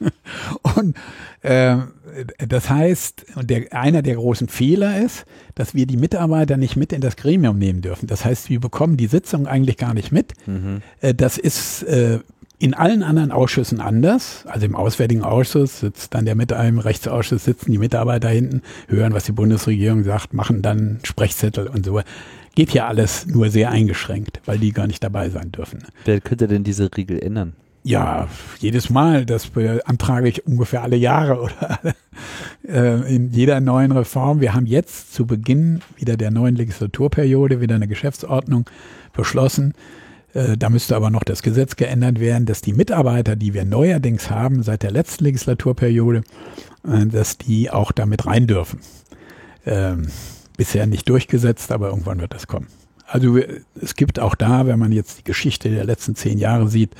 und 0.76 0.96
äh, 1.42 1.76
das 2.38 2.68
heißt, 2.70 3.26
der, 3.42 3.72
einer 3.72 4.02
der 4.02 4.16
großen 4.16 4.48
Fehler 4.48 5.00
ist, 5.02 5.24
dass 5.54 5.74
wir 5.74 5.86
die 5.86 5.96
Mitarbeiter 5.96 6.56
nicht 6.56 6.76
mit 6.76 6.92
in 6.92 7.00
das 7.00 7.16
Gremium 7.16 7.58
nehmen 7.58 7.82
dürfen. 7.82 8.06
Das 8.06 8.24
heißt, 8.24 8.50
wir 8.50 8.60
bekommen 8.60 8.96
die 8.96 9.06
Sitzung 9.06 9.46
eigentlich 9.46 9.76
gar 9.76 9.94
nicht 9.94 10.12
mit. 10.12 10.32
Mhm. 10.46 10.82
Äh, 11.00 11.14
das 11.14 11.38
ist 11.38 11.82
äh, 11.84 12.20
in 12.58 12.74
allen 12.74 13.02
anderen 13.02 13.32
Ausschüssen 13.32 13.80
anders. 13.80 14.44
Also 14.46 14.66
im 14.66 14.76
Auswärtigen 14.76 15.22
Ausschuss 15.22 15.80
sitzt 15.80 16.14
dann 16.14 16.26
der 16.26 16.34
mit 16.34 16.52
einem 16.52 16.78
Rechtsausschuss 16.78 17.44
sitzen 17.44 17.72
die 17.72 17.78
Mitarbeiter 17.78 18.28
hinten, 18.28 18.62
hören, 18.86 19.14
was 19.14 19.24
die 19.24 19.32
Bundesregierung 19.32 20.04
sagt, 20.04 20.34
machen 20.34 20.60
dann 20.62 21.00
Sprechzettel 21.02 21.66
und 21.66 21.86
so. 21.86 22.00
Geht 22.54 22.72
ja 22.72 22.86
alles 22.86 23.26
nur 23.26 23.48
sehr 23.48 23.70
eingeschränkt, 23.70 24.40
weil 24.44 24.58
die 24.58 24.72
gar 24.72 24.86
nicht 24.86 25.02
dabei 25.02 25.30
sein 25.30 25.52
dürfen. 25.52 25.84
Wer 26.04 26.20
könnte 26.20 26.48
denn 26.48 26.62
diese 26.62 26.94
Regel 26.94 27.18
ändern? 27.18 27.54
Ja, 27.82 28.28
jedes 28.58 28.90
Mal. 28.90 29.24
Das 29.24 29.46
beantrage 29.48 30.28
ich 30.28 30.46
ungefähr 30.46 30.82
alle 30.82 30.96
Jahre 30.96 31.40
oder 31.42 31.94
äh, 32.68 33.14
in 33.14 33.30
jeder 33.30 33.60
neuen 33.60 33.92
Reform. 33.92 34.40
Wir 34.40 34.54
haben 34.54 34.66
jetzt 34.66 35.14
zu 35.14 35.26
Beginn 35.26 35.80
wieder 35.96 36.16
der 36.16 36.30
neuen 36.30 36.56
Legislaturperiode 36.56 37.60
wieder 37.60 37.76
eine 37.76 37.88
Geschäftsordnung 37.88 38.68
beschlossen, 39.12 39.74
äh, 40.34 40.56
da 40.56 40.70
müsste 40.70 40.96
aber 40.96 41.10
noch 41.10 41.24
das 41.24 41.42
Gesetz 41.42 41.76
geändert 41.76 42.20
werden, 42.20 42.46
dass 42.46 42.60
die 42.60 42.72
Mitarbeiter, 42.72 43.36
die 43.36 43.54
wir 43.54 43.64
neuerdings 43.64 44.30
haben 44.30 44.62
seit 44.62 44.82
der 44.82 44.90
letzten 44.90 45.24
Legislaturperiode, 45.24 46.22
äh, 46.84 47.06
dass 47.06 47.38
die 47.38 47.70
auch 47.70 47.92
damit 47.92 48.26
rein 48.26 48.46
dürfen. 48.46 48.80
Ähm, 49.66 50.08
bisher 50.56 50.86
nicht 50.86 51.08
durchgesetzt, 51.08 51.72
aber 51.72 51.88
irgendwann 51.88 52.20
wird 52.20 52.34
das 52.34 52.46
kommen. 52.46 52.68
Also 53.06 53.38
es 53.80 53.96
gibt 53.96 54.20
auch 54.20 54.36
da, 54.36 54.66
wenn 54.66 54.78
man 54.78 54.92
jetzt 54.92 55.18
die 55.18 55.24
Geschichte 55.24 55.68
der 55.68 55.84
letzten 55.84 56.14
zehn 56.14 56.38
Jahre 56.38 56.68
sieht, 56.68 56.94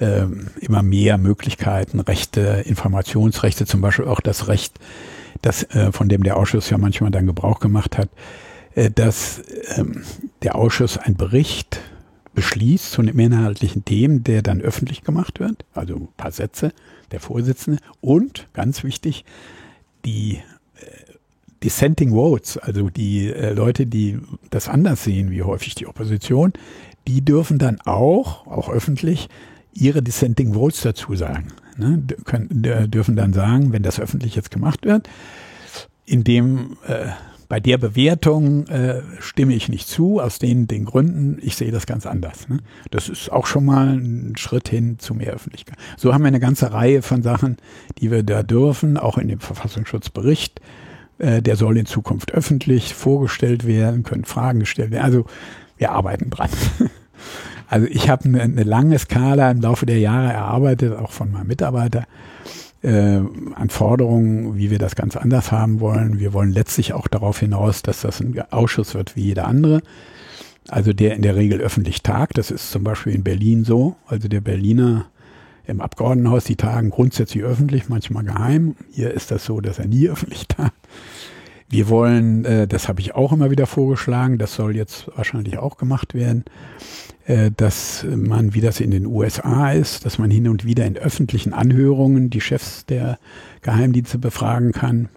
ähm, 0.00 0.48
immer 0.60 0.82
mehr 0.82 1.18
Möglichkeiten, 1.18 2.00
Rechte, 2.00 2.62
Informationsrechte, 2.66 3.66
zum 3.66 3.80
Beispiel 3.80 4.06
auch 4.06 4.20
das 4.20 4.48
Recht, 4.48 4.78
das, 5.42 5.64
äh, 5.74 5.92
von 5.92 6.08
dem 6.08 6.22
der 6.22 6.36
Ausschuss 6.36 6.70
ja 6.70 6.78
manchmal 6.78 7.10
dann 7.10 7.26
Gebrauch 7.26 7.60
gemacht 7.60 7.98
hat, 7.98 8.08
dass 8.94 9.42
ähm, 9.76 10.04
der 10.42 10.54
Ausschuss 10.54 10.98
einen 10.98 11.16
Bericht 11.16 11.80
beschließt 12.38 12.92
zu 12.92 13.02
einem 13.02 13.18
inhaltlichen 13.18 13.84
Themen, 13.84 14.22
der 14.22 14.42
dann 14.42 14.60
öffentlich 14.60 15.02
gemacht 15.02 15.40
wird, 15.40 15.64
also 15.74 15.96
ein 15.96 16.08
paar 16.16 16.30
Sätze 16.30 16.72
der 17.10 17.18
Vorsitzende 17.18 17.80
und 18.00 18.46
ganz 18.52 18.84
wichtig, 18.84 19.24
die 20.04 20.34
äh, 20.76 20.86
Dissenting 21.64 22.10
Votes, 22.10 22.56
also 22.56 22.90
die 22.90 23.32
äh, 23.32 23.52
Leute, 23.52 23.86
die 23.86 24.20
das 24.50 24.68
anders 24.68 25.02
sehen, 25.02 25.32
wie 25.32 25.42
häufig 25.42 25.74
die 25.74 25.88
Opposition, 25.88 26.52
die 27.08 27.24
dürfen 27.24 27.58
dann 27.58 27.80
auch, 27.80 28.46
auch 28.46 28.68
öffentlich, 28.68 29.28
ihre 29.78 30.02
Dissenting 30.02 30.54
Votes 30.54 30.82
dazu 30.82 31.14
sagen. 31.14 31.48
Ne? 31.76 32.02
Können, 32.24 32.48
dürfen 32.90 33.16
dann 33.16 33.32
sagen, 33.32 33.72
wenn 33.72 33.82
das 33.82 34.00
öffentlich 34.00 34.34
jetzt 34.34 34.50
gemacht 34.50 34.84
wird, 34.84 35.08
in 36.04 36.24
dem 36.24 36.76
äh, 36.86 37.06
bei 37.48 37.60
der 37.60 37.78
Bewertung 37.78 38.66
äh, 38.66 39.00
stimme 39.20 39.54
ich 39.54 39.70
nicht 39.70 39.88
zu, 39.88 40.20
aus 40.20 40.38
den, 40.38 40.66
den 40.66 40.84
Gründen, 40.84 41.38
ich 41.40 41.56
sehe 41.56 41.70
das 41.70 41.86
ganz 41.86 42.04
anders. 42.04 42.48
Ne? 42.48 42.58
Das 42.90 43.08
ist 43.08 43.32
auch 43.32 43.46
schon 43.46 43.64
mal 43.64 43.96
ein 43.96 44.36
Schritt 44.36 44.68
hin 44.68 44.98
zu 44.98 45.14
mehr 45.14 45.32
Öffentlichkeit. 45.32 45.78
So 45.96 46.12
haben 46.12 46.22
wir 46.22 46.28
eine 46.28 46.40
ganze 46.40 46.72
Reihe 46.72 47.00
von 47.00 47.22
Sachen, 47.22 47.56
die 47.98 48.10
wir 48.10 48.22
da 48.22 48.42
dürfen, 48.42 48.98
auch 48.98 49.16
in 49.16 49.28
dem 49.28 49.40
Verfassungsschutzbericht. 49.40 50.60
Äh, 51.18 51.40
der 51.40 51.56
soll 51.56 51.78
in 51.78 51.86
Zukunft 51.86 52.32
öffentlich 52.32 52.92
vorgestellt 52.92 53.66
werden, 53.66 54.02
können 54.02 54.24
Fragen 54.24 54.60
gestellt 54.60 54.90
werden. 54.90 55.04
Also 55.04 55.24
wir 55.78 55.92
arbeiten 55.92 56.30
dran. 56.30 56.50
Also 57.68 57.86
ich 57.86 58.08
habe 58.08 58.24
eine, 58.24 58.42
eine 58.42 58.62
lange 58.62 58.98
Skala 58.98 59.50
im 59.50 59.60
Laufe 59.60 59.86
der 59.86 59.98
Jahre 59.98 60.32
erarbeitet, 60.32 60.96
auch 60.96 61.12
von 61.12 61.30
meinem 61.30 61.48
Mitarbeiter, 61.48 62.04
äh, 62.82 63.20
an 63.54 63.68
Forderungen, 63.70 64.56
wie 64.56 64.70
wir 64.70 64.78
das 64.78 64.96
ganz 64.96 65.16
anders 65.16 65.52
haben 65.52 65.80
wollen. 65.80 66.18
Wir 66.18 66.32
wollen 66.32 66.52
letztlich 66.52 66.92
auch 66.92 67.08
darauf 67.08 67.40
hinaus, 67.40 67.82
dass 67.82 68.02
das 68.02 68.20
ein 68.20 68.40
Ausschuss 68.50 68.94
wird 68.94 69.16
wie 69.16 69.22
jeder 69.22 69.46
andere. 69.46 69.82
Also 70.68 70.92
der 70.92 71.14
in 71.14 71.22
der 71.22 71.36
Regel 71.36 71.60
öffentlich 71.60 72.02
tagt. 72.02 72.38
Das 72.38 72.50
ist 72.50 72.70
zum 72.70 72.84
Beispiel 72.84 73.14
in 73.14 73.24
Berlin 73.24 73.64
so. 73.64 73.96
Also 74.06 74.28
der 74.28 74.40
Berliner 74.40 75.06
im 75.66 75.80
Abgeordnetenhaus, 75.80 76.44
die 76.44 76.56
tagen 76.56 76.90
grundsätzlich 76.90 77.42
öffentlich, 77.44 77.88
manchmal 77.88 78.24
geheim. 78.24 78.76
Hier 78.90 79.12
ist 79.12 79.30
das 79.30 79.44
so, 79.44 79.60
dass 79.60 79.78
er 79.78 79.86
nie 79.86 80.08
öffentlich 80.10 80.48
tagt. 80.48 80.76
Wir 81.68 81.88
wollen, 81.90 82.44
äh, 82.46 82.66
das 82.66 82.88
habe 82.88 83.00
ich 83.00 83.14
auch 83.14 83.32
immer 83.32 83.50
wieder 83.50 83.66
vorgeschlagen, 83.66 84.38
das 84.38 84.54
soll 84.54 84.74
jetzt 84.74 85.10
wahrscheinlich 85.14 85.58
auch 85.58 85.76
gemacht 85.76 86.14
werden, 86.14 86.44
dass 87.56 88.06
man, 88.08 88.54
wie 88.54 88.60
das 88.62 88.80
in 88.80 88.90
den 88.90 89.04
USA 89.06 89.72
ist, 89.72 90.06
dass 90.06 90.18
man 90.18 90.30
hin 90.30 90.48
und 90.48 90.64
wieder 90.64 90.86
in 90.86 90.96
öffentlichen 90.96 91.52
Anhörungen 91.52 92.30
die 92.30 92.40
Chefs 92.40 92.86
der 92.86 93.18
Geheimdienste 93.60 94.18
befragen 94.18 94.72
kann. 94.72 95.08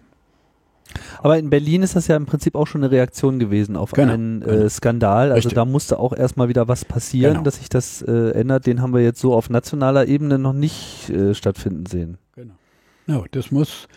Aber 1.22 1.38
in 1.38 1.48
Berlin 1.50 1.82
ist 1.82 1.96
das 1.96 2.08
ja 2.08 2.16
im 2.16 2.26
Prinzip 2.26 2.54
auch 2.54 2.66
schon 2.66 2.82
eine 2.82 2.90
Reaktion 2.90 3.38
gewesen 3.38 3.76
auf 3.76 3.92
Genau, 3.92 4.12
einen 4.12 4.42
äh, 4.42 4.44
genau. 4.46 4.68
Skandal. 4.68 5.28
Also 5.32 5.48
Richtig. 5.48 5.54
da 5.54 5.64
musste 5.64 5.98
auch 5.98 6.12
erstmal 6.12 6.48
wieder 6.48 6.68
was 6.68 6.84
passieren, 6.84 7.32
Genau. 7.34 7.44
dass 7.44 7.56
sich 7.56 7.68
das 7.68 8.02
äh, 8.02 8.30
ändert. 8.32 8.66
Den 8.66 8.82
haben 8.82 8.92
wir 8.92 9.00
jetzt 9.02 9.20
so 9.20 9.32
auf 9.34 9.48
nationaler 9.48 10.06
Ebene 10.06 10.38
noch 10.38 10.52
nicht 10.52 11.08
äh, 11.10 11.34
stattfinden 11.34 11.86
sehen. 11.86 12.18
Ja, 13.06 13.22
das 13.32 13.50
muss, 13.50 13.88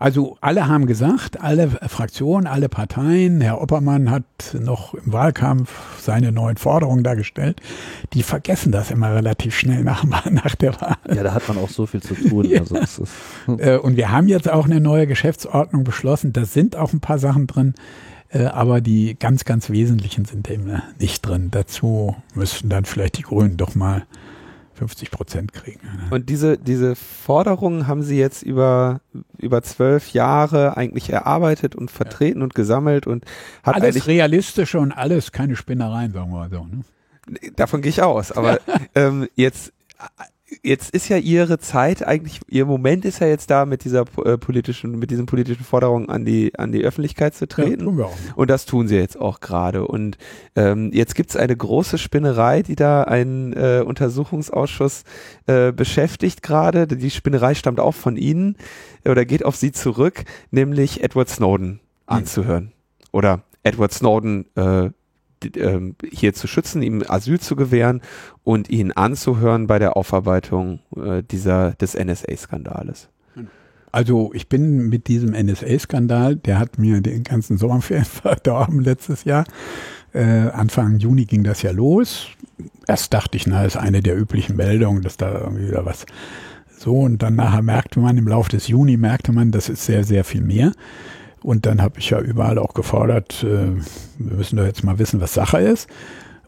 also 0.00 0.38
alle 0.40 0.66
haben 0.66 0.86
gesagt, 0.86 1.42
alle 1.42 1.68
Fraktionen, 1.68 2.46
alle 2.46 2.70
Parteien, 2.70 3.42
Herr 3.42 3.60
Oppermann 3.60 4.10
hat 4.10 4.24
noch 4.58 4.94
im 4.94 5.12
Wahlkampf 5.12 5.70
seine 6.00 6.32
neuen 6.32 6.56
Forderungen 6.56 7.04
dargestellt. 7.04 7.60
Die 8.14 8.22
vergessen 8.22 8.72
das 8.72 8.90
immer 8.90 9.14
relativ 9.14 9.54
schnell 9.54 9.84
nach, 9.84 10.04
nach 10.30 10.54
der 10.54 10.80
Wahl. 10.80 10.96
Ja, 11.14 11.22
da 11.22 11.34
hat 11.34 11.46
man 11.48 11.58
auch 11.58 11.68
so 11.68 11.84
viel 11.84 12.02
zu 12.02 12.14
tun. 12.14 12.46
Ja. 12.46 12.60
Also 12.60 12.76
ist, 12.76 13.02
Äh, 13.58 13.76
Und 13.76 13.98
wir 13.98 14.10
haben 14.10 14.26
jetzt 14.26 14.50
auch 14.50 14.64
eine 14.64 14.80
neue 14.80 15.06
Geschäftsordnung 15.06 15.84
beschlossen. 15.84 16.32
Da 16.32 16.46
sind 16.46 16.76
auch 16.76 16.94
ein 16.94 17.00
paar 17.00 17.18
Sachen 17.18 17.46
drin, 17.46 17.74
äh, 18.30 18.46
aber 18.46 18.80
die 18.80 19.18
ganz, 19.18 19.44
ganz 19.44 19.68
wesentlichen 19.68 20.24
sind 20.24 20.50
eben 20.50 20.80
nicht 20.98 21.20
drin. 21.26 21.48
Dazu 21.50 22.16
müssten 22.34 22.70
dann 22.70 22.86
vielleicht 22.86 23.18
die 23.18 23.22
Grünen 23.22 23.58
doch 23.58 23.74
mal 23.74 24.04
50 24.80 25.10
Prozent 25.10 25.52
kriegen. 25.52 25.80
Und 26.10 26.30
diese, 26.30 26.56
diese 26.56 26.96
Forderungen 26.96 27.86
haben 27.86 28.02
Sie 28.02 28.18
jetzt 28.18 28.42
über, 28.42 29.00
über 29.38 29.62
zwölf 29.62 30.12
Jahre 30.12 30.76
eigentlich 30.78 31.10
erarbeitet 31.10 31.76
und 31.76 31.90
vertreten 31.90 32.40
und 32.40 32.54
gesammelt 32.54 33.06
und 33.06 33.24
hat 33.62 33.74
Alles 33.74 34.06
realistische 34.06 34.78
und 34.80 34.92
alles 34.92 35.32
keine 35.32 35.54
Spinnereien, 35.54 36.12
sagen 36.12 36.30
wir 36.30 36.38
mal 36.38 36.50
so. 36.50 36.64
Ne? 36.64 36.82
davon 37.56 37.82
gehe 37.82 37.90
ich 37.90 38.02
aus, 38.02 38.32
aber 38.32 38.60
ähm, 38.94 39.28
jetzt, 39.34 39.72
jetzt 40.62 40.90
ist 40.90 41.08
ja 41.08 41.16
Ihre 41.16 41.58
Zeit 41.58 42.06
eigentlich, 42.06 42.40
Ihr 42.48 42.66
Moment 42.66 43.04
ist 43.04 43.20
ja 43.20 43.26
jetzt 43.26 43.50
da, 43.50 43.64
mit 43.66 43.84
dieser 43.84 44.04
äh, 44.24 44.36
politischen, 44.38 44.98
mit 44.98 45.10
diesen 45.10 45.26
politischen 45.26 45.64
Forderungen 45.64 46.08
an 46.08 46.24
die, 46.24 46.58
an 46.58 46.72
die 46.72 46.82
Öffentlichkeit 46.84 47.34
zu 47.34 47.44
Ja, 47.44 47.48
treten. 47.48 47.84
tun 47.84 47.98
wir 47.98 48.06
auch. 48.06 48.16
Und 48.36 48.50
das 48.50 48.66
tun 48.66 48.88
sie 48.88 48.96
jetzt 48.96 49.18
auch 49.20 49.40
gerade. 49.40 49.86
Und 49.86 50.18
ähm, 50.56 50.90
jetzt 50.92 51.14
gibt 51.14 51.30
es 51.30 51.36
eine 51.36 51.56
große 51.56 51.98
Spinnerei, 51.98 52.62
die 52.62 52.76
da 52.76 53.02
einen 53.04 53.52
äh, 53.52 53.82
Untersuchungsausschuss 53.86 55.04
äh, 55.46 55.72
beschäftigt 55.72 56.42
gerade. 56.42 56.86
Die 56.86 57.10
Spinnerei 57.10 57.54
stammt 57.54 57.80
auch 57.80 57.94
von 57.94 58.16
Ihnen 58.16 58.56
äh, 59.04 59.10
oder 59.10 59.24
geht 59.24 59.44
auf 59.44 59.56
Sie 59.56 59.72
zurück, 59.72 60.24
nämlich 60.50 61.02
Edward 61.02 61.28
Snowden 61.28 61.80
anzuhören. 62.06 62.72
Oder 63.12 63.42
Edward 63.62 63.92
Snowden 63.92 64.46
äh, 64.56 64.90
hier 66.10 66.34
zu 66.34 66.46
schützen, 66.46 66.82
ihm 66.82 67.02
Asyl 67.06 67.40
zu 67.40 67.56
gewähren 67.56 68.00
und 68.44 68.68
ihn 68.68 68.92
anzuhören 68.92 69.66
bei 69.66 69.78
der 69.78 69.96
Aufarbeitung 69.96 70.80
äh, 70.96 71.22
dieser 71.22 71.72
des 71.72 71.94
NSA-Skandales. 71.94 73.08
Also 73.92 74.30
ich 74.34 74.48
bin 74.48 74.88
mit 74.88 75.08
diesem 75.08 75.30
NSA-Skandal, 75.32 76.36
der 76.36 76.58
hat 76.58 76.78
mir 76.78 77.00
den 77.00 77.24
ganzen 77.24 77.58
Sommerferien 77.58 78.04
verdorben 78.06 78.80
letztes 78.80 79.24
Jahr. 79.24 79.44
Äh, 80.12 80.22
Anfang 80.22 80.98
Juni 80.98 81.24
ging 81.24 81.44
das 81.44 81.62
ja 81.62 81.70
los. 81.70 82.28
Erst 82.86 83.12
dachte 83.14 83.36
ich, 83.36 83.46
na, 83.46 83.64
ist 83.64 83.76
eine 83.76 84.00
der 84.00 84.18
üblichen 84.18 84.56
Meldungen, 84.56 85.02
dass 85.02 85.16
da 85.16 85.40
irgendwie 85.40 85.68
wieder 85.68 85.84
was 85.84 86.06
so. 86.78 87.00
Und 87.00 87.22
dann 87.22 87.36
nachher 87.36 87.62
merkte 87.62 88.00
man, 88.00 88.16
im 88.16 88.28
Laufe 88.28 88.50
des 88.50 88.68
Juni 88.68 88.96
merkte 88.96 89.32
man, 89.32 89.50
das 89.50 89.68
ist 89.68 89.84
sehr, 89.84 90.04
sehr 90.04 90.24
viel 90.24 90.42
mehr. 90.42 90.72
Und 91.42 91.66
dann 91.66 91.80
habe 91.80 91.98
ich 91.98 92.10
ja 92.10 92.20
überall 92.20 92.58
auch 92.58 92.74
gefordert, 92.74 93.42
äh, 93.42 93.70
wir 94.18 94.36
müssen 94.36 94.56
doch 94.56 94.64
jetzt 94.64 94.84
mal 94.84 94.98
wissen, 94.98 95.20
was 95.20 95.34
Sache 95.34 95.58
ist. 95.58 95.88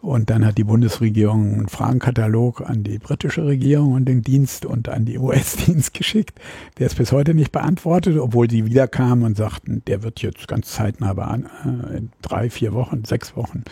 Und 0.03 0.31
dann 0.31 0.45
hat 0.45 0.59
die 0.59 0.65
Bundesregierung 0.65 1.55
einen 1.55 1.69
Fragenkatalog 1.69 2.69
an 2.69 2.83
die 2.83 2.99
britische 2.99 3.47
Regierung 3.47 3.93
und 3.93 4.07
den 4.07 4.23
Dienst 4.23 4.67
und 4.67 4.89
an 4.89 5.05
die 5.05 5.17
US-Dienst 5.17 5.95
geschickt. 5.95 6.41
Der 6.79 6.87
ist 6.87 6.97
bis 6.97 7.13
heute 7.13 7.35
nicht 7.35 7.53
beantwortet, 7.53 8.19
obwohl 8.19 8.49
die 8.49 8.67
wiederkamen 8.67 9.25
und 9.25 9.37
sagten, 9.37 9.83
der 9.87 10.03
wird 10.03 10.21
jetzt 10.21 10.49
ganz 10.49 10.73
zeitnah 10.73 11.13
beantwortet. 11.13 11.97
In 11.97 12.11
drei, 12.21 12.51
vier 12.51 12.73
Wochen, 12.73 13.05
sechs 13.05 13.37
Wochen 13.37 13.63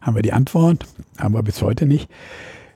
haben 0.00 0.16
wir 0.16 0.22
die 0.22 0.32
Antwort, 0.32 0.84
aber 1.16 1.44
bis 1.44 1.62
heute 1.62 1.86
nicht. 1.86 2.10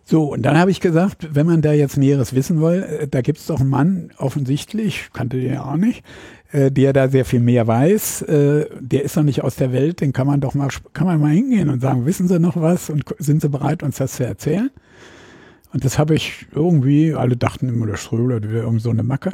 So, 0.05 0.33
und 0.33 0.43
dann 0.43 0.59
habe 0.59 0.71
ich 0.71 0.81
gesagt, 0.81 1.35
wenn 1.35 1.47
man 1.47 1.63
da 1.63 1.73
jetzt 1.73 1.97
Näheres 1.97 2.35
wissen 2.35 2.61
will, 2.61 2.83
äh, 2.83 3.09
da 3.09 3.21
gibt 3.21 3.39
es 3.39 3.47
doch 3.47 3.61
einen 3.61 3.71
Mann, 3.71 4.11
offensichtlich, 4.17 5.11
kannte 5.13 5.41
den 5.41 5.55
ja 5.55 5.65
auch 5.65 5.77
nicht, 5.77 6.05
äh, 6.53 6.71
der 6.71 6.93
da 6.93 7.09
sehr 7.09 7.25
viel 7.25 7.41
mehr 7.41 7.67
weiß. 7.67 8.23
Äh, 8.23 8.67
der 8.79 9.03
ist 9.03 9.17
noch 9.17 9.23
nicht 9.23 9.43
aus 9.43 9.57
der 9.57 9.73
Welt, 9.73 10.01
den 10.01 10.13
kann 10.13 10.27
man 10.27 10.41
doch 10.41 10.55
mal, 10.55 10.69
kann 10.93 11.07
man 11.07 11.19
mal 11.19 11.31
hingehen 11.31 11.71
und 11.71 11.81
sagen, 11.81 12.07
wissen 12.07 12.29
Sie 12.29 12.39
noch 12.39 12.61
was 12.61 12.91
und 12.91 13.05
sind 13.19 13.41
Sie 13.41 13.49
bereit, 13.49 13.83
uns 13.83 13.97
das 13.97 14.15
zu 14.15 14.25
erzählen? 14.25 14.71
Und 15.73 15.85
das 15.85 15.99
habe 15.99 16.15
ich 16.15 16.47
irgendwie, 16.55 17.15
alle 17.15 17.37
dachten 17.37 17.69
immer, 17.69 17.87
der 17.87 17.97
Ströbler, 17.97 18.41
der 18.41 18.65
irgend 18.65 18.83
so 18.83 18.91
eine 18.91 19.03
Macke. 19.03 19.33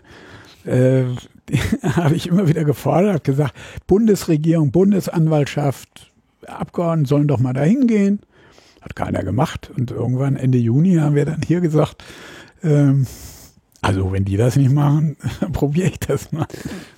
Äh, 0.65 1.05
habe 1.83 2.15
ich 2.15 2.29
immer 2.29 2.47
wieder 2.47 2.65
gefordert, 2.65 3.25
gesagt, 3.25 3.55
Bundesregierung, 3.87 4.71
Bundesanwaltschaft, 4.71 6.13
Abgeordneten 6.47 7.07
sollen 7.07 7.29
doch 7.29 7.41
mal 7.41 7.53
da 7.53 7.63
hingehen. 7.63 8.21
Hat 8.81 8.95
keiner 8.95 9.25
gemacht. 9.25 9.71
Und 9.77 9.91
irgendwann 9.91 10.37
Ende 10.37 10.59
Juni 10.59 10.95
haben 10.97 11.17
wir 11.17 11.25
dann 11.25 11.43
hier 11.43 11.61
gesagt, 11.61 12.05
ähm, 12.63 13.07
also 13.81 14.13
wenn 14.13 14.25
die 14.25 14.37
das 14.37 14.57
nicht 14.57 14.73
machen, 14.73 15.17
dann 15.41 15.53
probiere 15.53 15.89
ich 15.89 16.01
das 16.01 16.33
mal. 16.33 16.47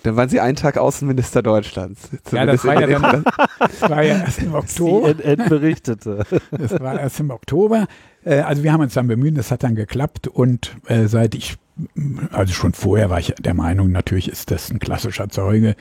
Dann 0.02 0.16
waren 0.16 0.28
Sie 0.28 0.40
einen 0.40 0.57
Tag 0.57 0.78
Außenminister 0.78 1.43
Deutschlands. 1.43 2.09
Ja, 2.32 2.47
das 2.47 2.65
war 2.65 2.81
ja 2.81 2.98
dann, 2.98 3.24
das 3.59 3.82
war 3.82 4.02
ja 4.02 4.19
erst 4.19 4.43
im 4.43 4.55
Oktober. 4.55 5.15
CNN 5.16 5.48
berichtete. 5.48 6.24
Das 6.51 6.81
war 6.81 6.98
erst 6.98 7.20
im 7.20 7.31
Oktober. 7.31 7.86
Äh, 8.24 8.40
Also 8.40 8.62
wir 8.62 8.73
haben 8.73 8.81
uns 8.81 8.94
dann 8.94 9.09
bemüht, 9.09 9.36
das 9.36 9.51
hat 9.51 9.62
dann 9.62 9.74
geklappt 9.74 10.27
und 10.27 10.74
äh, 10.86 11.07
seit 11.07 11.35
ich, 11.35 11.57
also 12.32 12.52
schon 12.55 12.73
vorher 12.73 13.11
war 13.11 13.19
ich 13.19 13.35
der 13.39 13.55
Meinung, 13.55 13.90
natürlich 13.93 14.28
ist 14.31 14.51
das 14.51 14.70
ein 14.70 14.78
klassischer 14.78 15.28
Zeuge. 15.28 15.77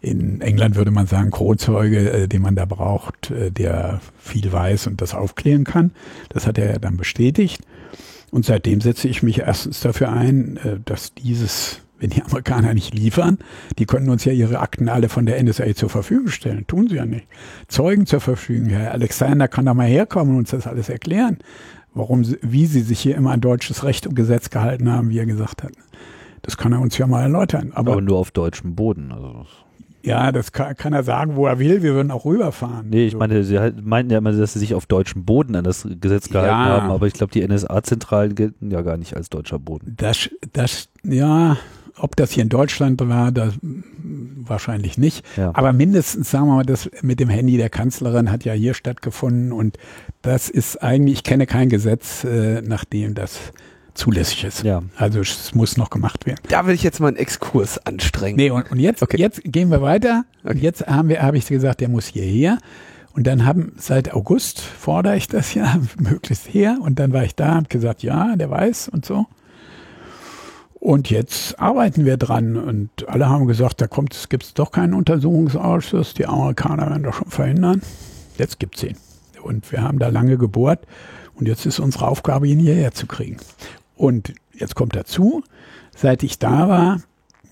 In 0.00 0.40
England 0.40 0.74
würde 0.74 0.90
man 0.90 1.06
sagen 1.06 1.30
Kronzeuge, 1.30 2.10
äh, 2.10 2.28
den 2.28 2.42
man 2.42 2.56
da 2.56 2.64
braucht, 2.64 3.30
der 3.30 4.00
viel 4.18 4.50
weiß 4.50 4.86
und 4.86 5.00
das 5.00 5.14
aufklären 5.14 5.64
kann. 5.64 5.92
Das 6.30 6.46
hat 6.46 6.56
er 6.58 6.72
ja 6.72 6.78
dann 6.78 6.96
bestätigt. 6.96 7.60
Und 8.32 8.46
seitdem 8.46 8.80
setze 8.80 9.08
ich 9.08 9.22
mich 9.22 9.40
erstens 9.40 9.80
dafür 9.80 10.10
ein, 10.10 10.56
äh, 10.56 10.80
dass 10.82 11.12
dieses, 11.12 11.82
wenn 12.00 12.08
die 12.08 12.22
Amerikaner 12.22 12.72
nicht 12.72 12.94
liefern, 12.94 13.38
die 13.78 13.84
könnten 13.84 14.08
uns 14.08 14.24
ja 14.24 14.32
ihre 14.32 14.60
Akten 14.60 14.88
alle 14.88 15.10
von 15.10 15.26
der 15.26 15.40
NSA 15.40 15.74
zur 15.74 15.90
Verfügung 15.90 16.28
stellen. 16.28 16.66
Tun 16.66 16.88
sie 16.88 16.96
ja 16.96 17.04
nicht. 17.04 17.26
Zeugen 17.68 18.06
zur 18.06 18.20
Verfügung. 18.20 18.70
Herr 18.70 18.92
Alexander 18.92 19.48
kann 19.48 19.66
da 19.66 19.74
mal 19.74 19.86
herkommen 19.86 20.32
und 20.32 20.38
uns 20.40 20.50
das 20.50 20.66
alles 20.66 20.88
erklären. 20.88 21.38
Warum, 21.92 22.24
wie 22.40 22.64
sie 22.64 22.80
sich 22.80 23.00
hier 23.00 23.16
immer 23.16 23.32
an 23.32 23.42
deutsches 23.42 23.84
Recht 23.84 24.06
und 24.06 24.14
Gesetz 24.14 24.48
gehalten 24.48 24.90
haben, 24.90 25.10
wie 25.10 25.18
er 25.18 25.26
gesagt 25.26 25.62
hat. 25.62 25.72
Das 26.40 26.56
kann 26.56 26.72
er 26.72 26.80
uns 26.80 26.96
ja 26.96 27.06
mal 27.06 27.22
erläutern. 27.22 27.72
Aber, 27.74 27.92
Aber 27.92 28.00
nur 28.00 28.16
auf 28.16 28.30
deutschem 28.30 28.74
Boden. 28.74 29.12
Also. 29.12 29.44
Ja, 30.02 30.32
das 30.32 30.52
kann, 30.52 30.74
kann 30.76 30.92
er 30.92 31.02
sagen, 31.04 31.36
wo 31.36 31.46
er 31.46 31.58
will. 31.58 31.82
Wir 31.82 31.94
würden 31.94 32.10
auch 32.10 32.24
rüberfahren. 32.24 32.88
Nee, 32.90 33.06
ich 33.06 33.12
So. 33.12 33.18
meine, 33.18 33.44
sie 33.44 33.58
halt- 33.58 33.84
meinten 33.84 34.12
ja 34.12 34.18
immer, 34.18 34.32
dass 34.32 34.52
sie 34.52 34.58
sich 34.58 34.74
auf 34.74 34.86
deutschem 34.86 35.24
Boden 35.24 35.54
an 35.56 35.64
das 35.64 35.86
Gesetz 36.00 36.28
gehalten 36.28 36.50
Ja. 36.50 36.80
haben, 36.82 36.90
aber 36.90 37.06
ich 37.06 37.12
glaube, 37.14 37.32
die 37.32 37.42
NSA-Zentralen 37.42 38.34
gelten 38.34 38.70
ja 38.70 38.82
gar 38.82 38.96
nicht 38.96 39.16
als 39.16 39.30
deutscher 39.30 39.58
Boden. 39.58 39.94
Das, 39.96 40.28
das, 40.52 40.88
ja, 41.04 41.56
ob 41.96 42.16
das 42.16 42.30
hier 42.32 42.42
in 42.42 42.48
Deutschland 42.48 43.00
war, 43.06 43.30
das 43.32 43.54
mm, 43.60 43.82
wahrscheinlich 44.46 44.98
nicht. 44.98 45.24
Ja. 45.36 45.50
Aber 45.54 45.72
mindestens, 45.72 46.30
sagen 46.30 46.46
wir 46.46 46.56
mal, 46.56 46.64
das 46.64 46.90
mit 47.02 47.20
dem 47.20 47.28
Handy 47.28 47.56
der 47.56 47.70
Kanzlerin 47.70 48.30
hat 48.30 48.44
ja 48.44 48.52
hier 48.54 48.74
stattgefunden 48.74 49.52
und 49.52 49.78
das 50.22 50.48
ist 50.48 50.82
eigentlich, 50.82 51.18
ich 51.18 51.22
kenne 51.24 51.46
kein 51.46 51.68
Gesetz, 51.68 52.24
äh, 52.24 52.62
nach 52.62 52.84
dem 52.84 53.14
das 53.14 53.38
zulässig 53.94 54.44
ist. 54.44 54.62
Ja. 54.62 54.82
Also 54.96 55.20
es 55.20 55.54
muss 55.54 55.76
noch 55.76 55.90
gemacht 55.90 56.26
werden. 56.26 56.40
Da 56.48 56.66
will 56.66 56.74
ich 56.74 56.82
jetzt 56.82 57.00
mal 57.00 57.08
einen 57.08 57.16
Exkurs 57.16 57.78
anstrengen. 57.86 58.36
Nee, 58.36 58.50
und, 58.50 58.70
und 58.70 58.78
jetzt, 58.78 59.02
Okay. 59.02 59.18
jetzt 59.18 59.42
gehen 59.44 59.70
wir 59.70 59.82
weiter. 59.82 60.24
Und 60.42 60.50
Okay. 60.52 60.60
jetzt 60.60 60.86
haben 60.86 61.08
wir, 61.08 61.22
habe 61.22 61.36
ich 61.36 61.46
gesagt, 61.46 61.80
der 61.80 61.88
muss 61.88 62.06
hierher. 62.06 62.58
Und 63.14 63.26
dann 63.26 63.44
haben 63.44 63.72
seit 63.76 64.14
August 64.14 64.60
fordere 64.60 65.16
ich 65.16 65.28
das 65.28 65.52
ja 65.54 65.76
möglichst 65.98 66.52
her. 66.54 66.78
Und 66.80 66.98
dann 66.98 67.12
war 67.12 67.24
ich 67.24 67.34
da, 67.34 67.54
habe 67.54 67.68
gesagt, 67.68 68.02
ja, 68.02 68.36
der 68.36 68.50
weiß 68.50 68.88
und 68.88 69.04
so. 69.04 69.26
Und 70.74 71.10
jetzt 71.10 71.60
arbeiten 71.60 72.04
wir 72.04 72.16
dran. 72.16 72.56
Und 72.56 73.08
alle 73.08 73.28
haben 73.28 73.46
gesagt, 73.46 73.80
da 73.80 73.86
kommt 73.86 74.14
es 74.14 74.28
gibt 74.28 74.58
doch 74.58 74.72
keinen 74.72 74.94
Untersuchungsausschuss. 74.94 76.14
Die 76.14 76.26
Amerikaner 76.26 76.88
werden 76.90 77.04
doch 77.04 77.14
schon 77.14 77.30
verhindern. 77.30 77.82
Jetzt 78.38 78.58
gibt's 78.58 78.82
ihn. 78.82 78.96
Und 79.42 79.70
wir 79.70 79.82
haben 79.82 79.98
da 79.98 80.08
lange 80.08 80.38
gebohrt. 80.38 80.80
Und 81.34 81.46
jetzt 81.48 81.66
ist 81.66 81.78
unsere 81.80 82.08
Aufgabe, 82.08 82.48
ihn 82.48 82.58
hierher 82.58 82.92
zu 82.92 83.06
kriegen. 83.06 83.36
Und 83.96 84.34
jetzt 84.54 84.74
kommt 84.74 84.96
dazu, 84.96 85.42
seit 85.94 86.22
ich 86.22 86.38
da 86.38 86.68
war 86.68 87.02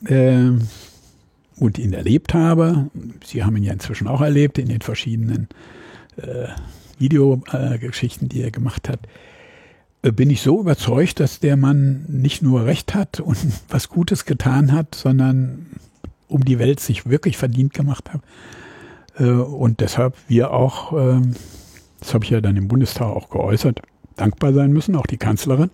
äh, 0.07 0.51
und 1.57 1.79
ihn 1.79 1.93
erlebt 1.93 2.35
habe, 2.35 2.91
Sie 3.25 3.45
haben 3.45 3.57
ihn 3.57 3.65
ja 3.65 3.73
inzwischen 3.73 4.09
auch 4.09 4.21
erlebt 4.21 4.59
in 4.59 4.69
den 4.69 4.81
verschiedenen 4.81 5.49
äh, 6.17 6.49
Videogeschichten, 6.99 8.29
die 8.29 8.43
er 8.43 8.51
gemacht 8.51 8.89
hat, 8.89 9.01
äh, 10.03 10.13
bin 10.13 10.31
ich 10.31 10.43
so 10.43 10.61
überzeugt, 10.61 11.21
dass 11.21 11.41
der 11.41 11.57
Mann 11.57 12.05
nicht 12.09 12.43
nur 12.43 12.65
Recht 12.65 12.95
hat 12.95 13.21
und 13.21 13.39
was 13.69 13.89
Gutes 13.89 14.25
getan 14.25 14.73
hat, 14.73 14.95
sondern 14.95 15.67
um 16.29 16.45
die 16.45 16.59
Welt 16.59 16.81
sich 16.81 17.09
wirklich 17.09 17.37
verdient 17.37 17.75
gemacht 17.75 18.13
hat. 18.13 18.23
Äh, 19.19 19.31
und 19.31 19.81
deshalb 19.81 20.15
wir 20.29 20.53
auch, 20.53 20.93
ähm, 20.93 21.35
das 21.99 22.15
habe 22.15 22.25
ich 22.25 22.31
ja 22.31 22.41
dann 22.41 22.57
im 22.57 22.69
Bundestag 22.69 23.09
auch 23.09 23.31
geäußert, 23.31 23.83
dankbar 24.17 24.53
sein 24.53 24.73
müssen, 24.73 24.97
auch 24.97 25.07
die 25.07 25.17
Kanzlerin, 25.17 25.71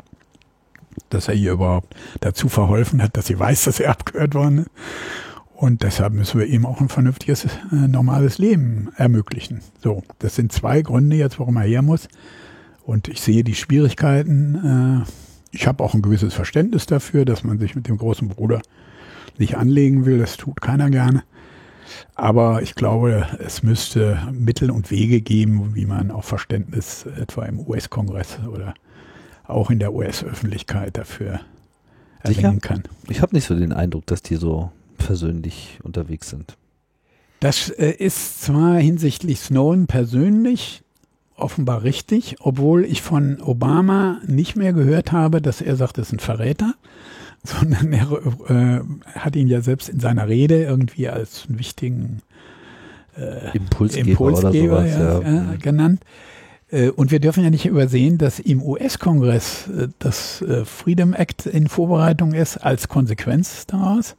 dass 1.10 1.28
er 1.28 1.34
ihr 1.34 1.52
überhaupt 1.52 1.94
dazu 2.20 2.48
verholfen 2.48 3.02
hat, 3.02 3.16
dass 3.16 3.26
sie 3.26 3.38
weiß, 3.38 3.64
dass 3.64 3.80
er 3.80 3.90
abgehört 3.90 4.34
worden 4.34 4.58
ist. 4.58 4.70
Und 5.56 5.82
deshalb 5.82 6.12
müssen 6.12 6.38
wir 6.38 6.46
ihm 6.46 6.66
auch 6.66 6.82
ein 6.82 6.90
vernünftiges, 6.90 7.46
äh, 7.46 7.88
normales 7.88 8.36
Leben 8.36 8.90
ermöglichen. 8.96 9.62
So, 9.82 10.02
das 10.18 10.34
sind 10.34 10.52
zwei 10.52 10.82
Gründe 10.82 11.16
jetzt, 11.16 11.38
warum 11.38 11.56
er 11.56 11.62
her 11.62 11.80
muss. 11.80 12.08
Und 12.84 13.08
ich 13.08 13.22
sehe 13.22 13.42
die 13.42 13.54
Schwierigkeiten. 13.54 15.04
Äh, 15.04 15.10
ich 15.52 15.66
habe 15.66 15.82
auch 15.82 15.94
ein 15.94 16.02
gewisses 16.02 16.34
Verständnis 16.34 16.84
dafür, 16.84 17.24
dass 17.24 17.42
man 17.42 17.58
sich 17.58 17.74
mit 17.74 17.88
dem 17.88 17.96
großen 17.96 18.28
Bruder 18.28 18.60
nicht 19.38 19.56
anlegen 19.56 20.04
will. 20.04 20.18
Das 20.18 20.36
tut 20.36 20.60
keiner 20.60 20.90
gerne. 20.90 21.24
Aber 22.14 22.60
ich 22.60 22.74
glaube, 22.74 23.26
es 23.38 23.62
müsste 23.62 24.18
Mittel 24.32 24.70
und 24.70 24.90
Wege 24.90 25.22
geben, 25.22 25.74
wie 25.74 25.86
man 25.86 26.10
auch 26.10 26.24
Verständnis 26.24 27.06
etwa 27.06 27.44
im 27.46 27.60
US-Kongress 27.60 28.40
oder 28.46 28.74
auch 29.48 29.70
in 29.70 29.78
der 29.78 29.92
US-Öffentlichkeit 29.94 30.96
dafür 30.96 31.40
erringen 32.20 32.60
kann. 32.60 32.82
Ich 33.08 33.22
habe 33.22 33.34
nicht 33.34 33.46
so 33.46 33.54
den 33.54 33.72
Eindruck, 33.72 34.06
dass 34.06 34.22
die 34.22 34.36
so 34.36 34.70
persönlich 34.98 35.78
unterwegs 35.82 36.30
sind. 36.30 36.56
Das 37.40 37.68
äh, 37.70 37.90
ist 37.90 38.42
zwar 38.42 38.76
hinsichtlich 38.78 39.40
Snowden 39.40 39.86
persönlich 39.86 40.82
offenbar 41.36 41.82
richtig, 41.82 42.36
obwohl 42.40 42.84
ich 42.84 43.02
von 43.02 43.40
Obama 43.42 44.20
nicht 44.26 44.56
mehr 44.56 44.72
gehört 44.72 45.12
habe, 45.12 45.42
dass 45.42 45.60
er 45.60 45.76
sagt, 45.76 45.98
es 45.98 46.08
ist 46.08 46.14
ein 46.14 46.18
Verräter, 46.18 46.74
sondern 47.44 47.92
er 47.92 48.10
äh, 48.48 48.80
hat 49.18 49.36
ihn 49.36 49.48
ja 49.48 49.60
selbst 49.60 49.88
in 49.88 50.00
seiner 50.00 50.28
Rede 50.28 50.64
irgendwie 50.64 51.08
als 51.08 51.44
einen 51.46 51.58
wichtigen 51.58 52.22
äh, 53.16 53.56
Impulsgeber, 53.56 54.08
Impulsgeber 54.08 54.88
sowas, 54.88 54.98
ja, 54.98 55.20
ja. 55.20 55.42
Mhm. 55.42 55.58
genannt. 55.58 56.00
Äh, 56.70 56.90
und 56.90 57.10
wir 57.10 57.20
dürfen 57.20 57.44
ja 57.44 57.50
nicht 57.50 57.66
übersehen, 57.66 58.18
dass 58.18 58.40
im 58.40 58.62
US-Kongress 58.62 59.68
äh, 59.68 59.88
das 59.98 60.42
äh, 60.42 60.64
Freedom 60.64 61.14
Act 61.14 61.46
in 61.46 61.68
Vorbereitung 61.68 62.32
ist 62.32 62.58
als 62.58 62.88
Konsequenz 62.88 63.66
daraus 63.66 64.16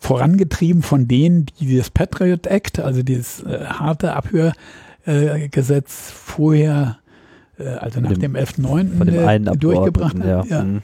vorangetrieben 0.00 0.82
von 0.82 1.08
denen, 1.08 1.46
die 1.60 1.78
das 1.78 1.88
Patriot 1.88 2.46
Act, 2.46 2.78
also 2.78 3.02
dieses 3.02 3.42
harte 3.42 4.12
Abhörgesetz 4.12 6.10
vorher, 6.10 6.98
also 7.56 8.00
nach 8.00 8.12
dem, 8.12 8.34
dem 8.34 8.36
11.9. 8.36 9.52
Äh, 9.54 9.56
durchgebracht 9.56 10.18
haben. 10.18 10.28
Ja. 10.28 10.44
Ja. 10.44 10.62
Mhm. 10.62 10.82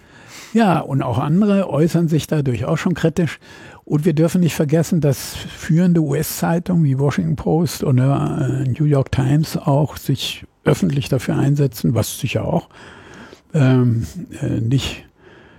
ja, 0.55 0.81
und 0.81 1.03
auch 1.03 1.19
andere 1.19 1.69
äußern 1.69 2.09
sich 2.09 2.29
da 2.29 2.41
durchaus 2.41 2.81
schon 2.81 2.95
kritisch. 2.95 3.41
Und 3.85 4.07
wir 4.07 4.15
dürfen 4.15 4.41
nicht 4.41 4.55
vergessen, 4.55 5.03
dass 5.03 5.35
führende 5.35 6.01
US-Zeitungen 6.01 6.85
wie 6.85 6.99
Washington 6.99 7.37
Post 7.37 7.85
oder 7.85 8.65
New 8.79 8.87
York 8.87 9.13
Times 9.13 9.59
auch 9.59 9.99
sich 9.99 10.47
öffentlich 10.65 11.09
dafür 11.09 11.37
einsetzen, 11.37 11.95
was 11.95 12.19
sicher 12.19 12.45
auch 12.45 12.69
ähm, 13.55 14.07
äh, 14.41 14.61
nicht 14.61 15.05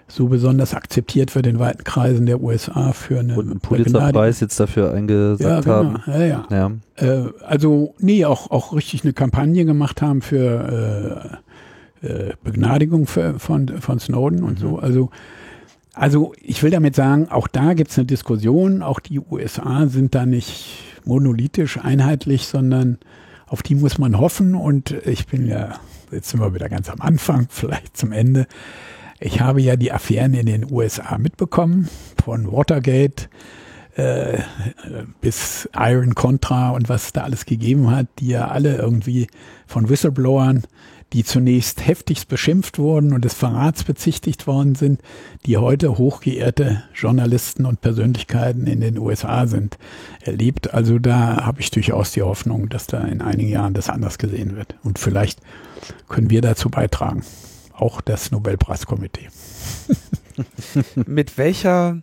so 0.08 0.28
besonders 0.28 0.74
akzeptiert 0.74 1.36
wird 1.36 1.48
in 1.48 1.58
weiten 1.58 1.84
Kreisen 1.86 2.26
der 2.26 2.42
USA 2.42 2.92
für 2.92 3.20
einen 3.20 3.60
Pulitzerpreis 3.60 4.42
jetzt 4.42 4.60
dafür 4.60 4.94
eingesagt 4.94 5.42
ja, 5.42 5.62
genau. 5.62 5.76
haben. 5.76 6.04
Ja, 6.06 6.26
ja. 6.26 6.48
ja. 6.52 6.72
Äh, 6.98 7.30
also 7.46 7.96
nee, 8.00 8.26
auch, 8.26 8.52
auch 8.52 8.74
richtig 8.74 9.04
eine 9.04 9.14
Kampagne 9.14 9.64
gemacht 9.64 10.02
haben 10.02 10.22
für 10.22 11.40
äh, 12.04 12.08
äh, 12.08 12.34
Begnadigung 12.44 13.08
für, 13.08 13.40
von, 13.40 13.70
von 13.80 14.00
Snowden 14.00 14.44
und 14.44 14.60
mhm. 14.60 14.68
so. 14.68 14.80
Also 14.80 15.10
also 15.94 16.34
ich 16.42 16.64
will 16.64 16.72
damit 16.72 16.96
sagen, 16.96 17.28
auch 17.30 17.48
da 17.48 17.74
gibt 17.74 17.92
es 17.92 17.98
eine 17.98 18.06
Diskussion. 18.06 18.82
Auch 18.82 19.00
die 19.00 19.20
USA 19.20 19.88
sind 19.88 20.16
da 20.16 20.26
nicht 20.26 20.78
monolithisch 21.04 21.78
einheitlich, 21.78 22.48
sondern 22.48 22.98
auf 23.52 23.62
die 23.62 23.76
muss 23.76 23.98
man 23.98 24.18
hoffen. 24.18 24.56
Und 24.56 24.92
ich 25.06 25.28
bin 25.28 25.46
ja, 25.46 25.80
jetzt 26.10 26.30
sind 26.30 26.40
wir 26.40 26.54
wieder 26.54 26.70
ganz 26.70 26.90
am 26.90 27.02
Anfang, 27.02 27.48
vielleicht 27.50 27.98
zum 27.98 28.14
Ende. 28.14 28.48
Ich 29.20 29.42
habe 29.42 29.62
ja 29.62 29.76
die 29.76 29.92
Affären 29.92 30.34
in 30.34 30.48
den 30.48 30.72
USA 30.72 31.18
mitbekommen, 31.18 31.90
von 32.24 32.52
Watergate 32.52 33.30
äh, 33.96 34.40
bis 35.20 35.70
Iron 35.78 36.16
Contra 36.16 36.72
und 36.72 36.90
was 36.90 37.12
da 37.12 37.24
alles 37.24 37.46
gegeben 37.46 37.92
hat, 37.92 38.08
die 38.20 38.30
ja 38.30 38.48
alle 38.48 38.78
irgendwie 38.78 39.28
von 39.68 39.90
Whistleblowern, 39.90 40.64
die 41.14 41.24
zunächst 41.24 41.86
heftigst 41.86 42.28
beschimpft 42.28 42.80
wurden 42.80 43.14
und 43.14 43.26
des 43.26 43.34
Verrats 43.34 43.84
bezichtigt 43.84 44.48
worden 44.48 44.76
sind, 44.76 45.02
die 45.46 45.58
heute 45.58 45.98
hochgeehrte 45.98 46.84
Journalisten 46.94 47.66
und 47.66 47.82
Persönlichkeiten 47.82 48.68
in 48.68 48.80
den 48.80 48.98
USA 48.98 49.48
sind, 49.48 49.78
erlebt. 50.22 50.74
Also 50.74 51.00
da 51.00 51.46
habe 51.46 51.60
ich 51.60 51.72
durchaus 51.72 52.12
die 52.12 52.22
Hoffnung, 52.22 52.70
dass 52.70 52.88
da 52.88 53.02
in 53.02 53.22
einigen 53.22 53.50
Jahren 53.50 53.74
das 53.74 53.90
anders 53.90 54.18
gesehen 54.18 54.56
wird. 54.56 54.76
Und 54.84 55.00
vielleicht 55.00 55.40
können 56.08 56.30
wir 56.30 56.42
dazu 56.42 56.70
beitragen 56.70 57.24
auch 57.82 58.00
das 58.00 58.32
Nobelpreiskomitee. 58.32 59.30
mit 61.08 61.38
welcher 61.38 62.02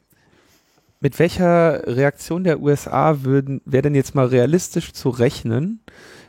mit 1.00 1.20
welcher 1.20 1.86
Reaktion 1.86 2.42
der 2.42 2.60
USA 2.60 3.22
würden 3.22 3.62
wäre 3.64 3.82
denn 3.82 3.94
jetzt 3.94 4.16
mal 4.16 4.26
realistisch 4.26 4.92
zu 4.92 5.10
rechnen, 5.10 5.80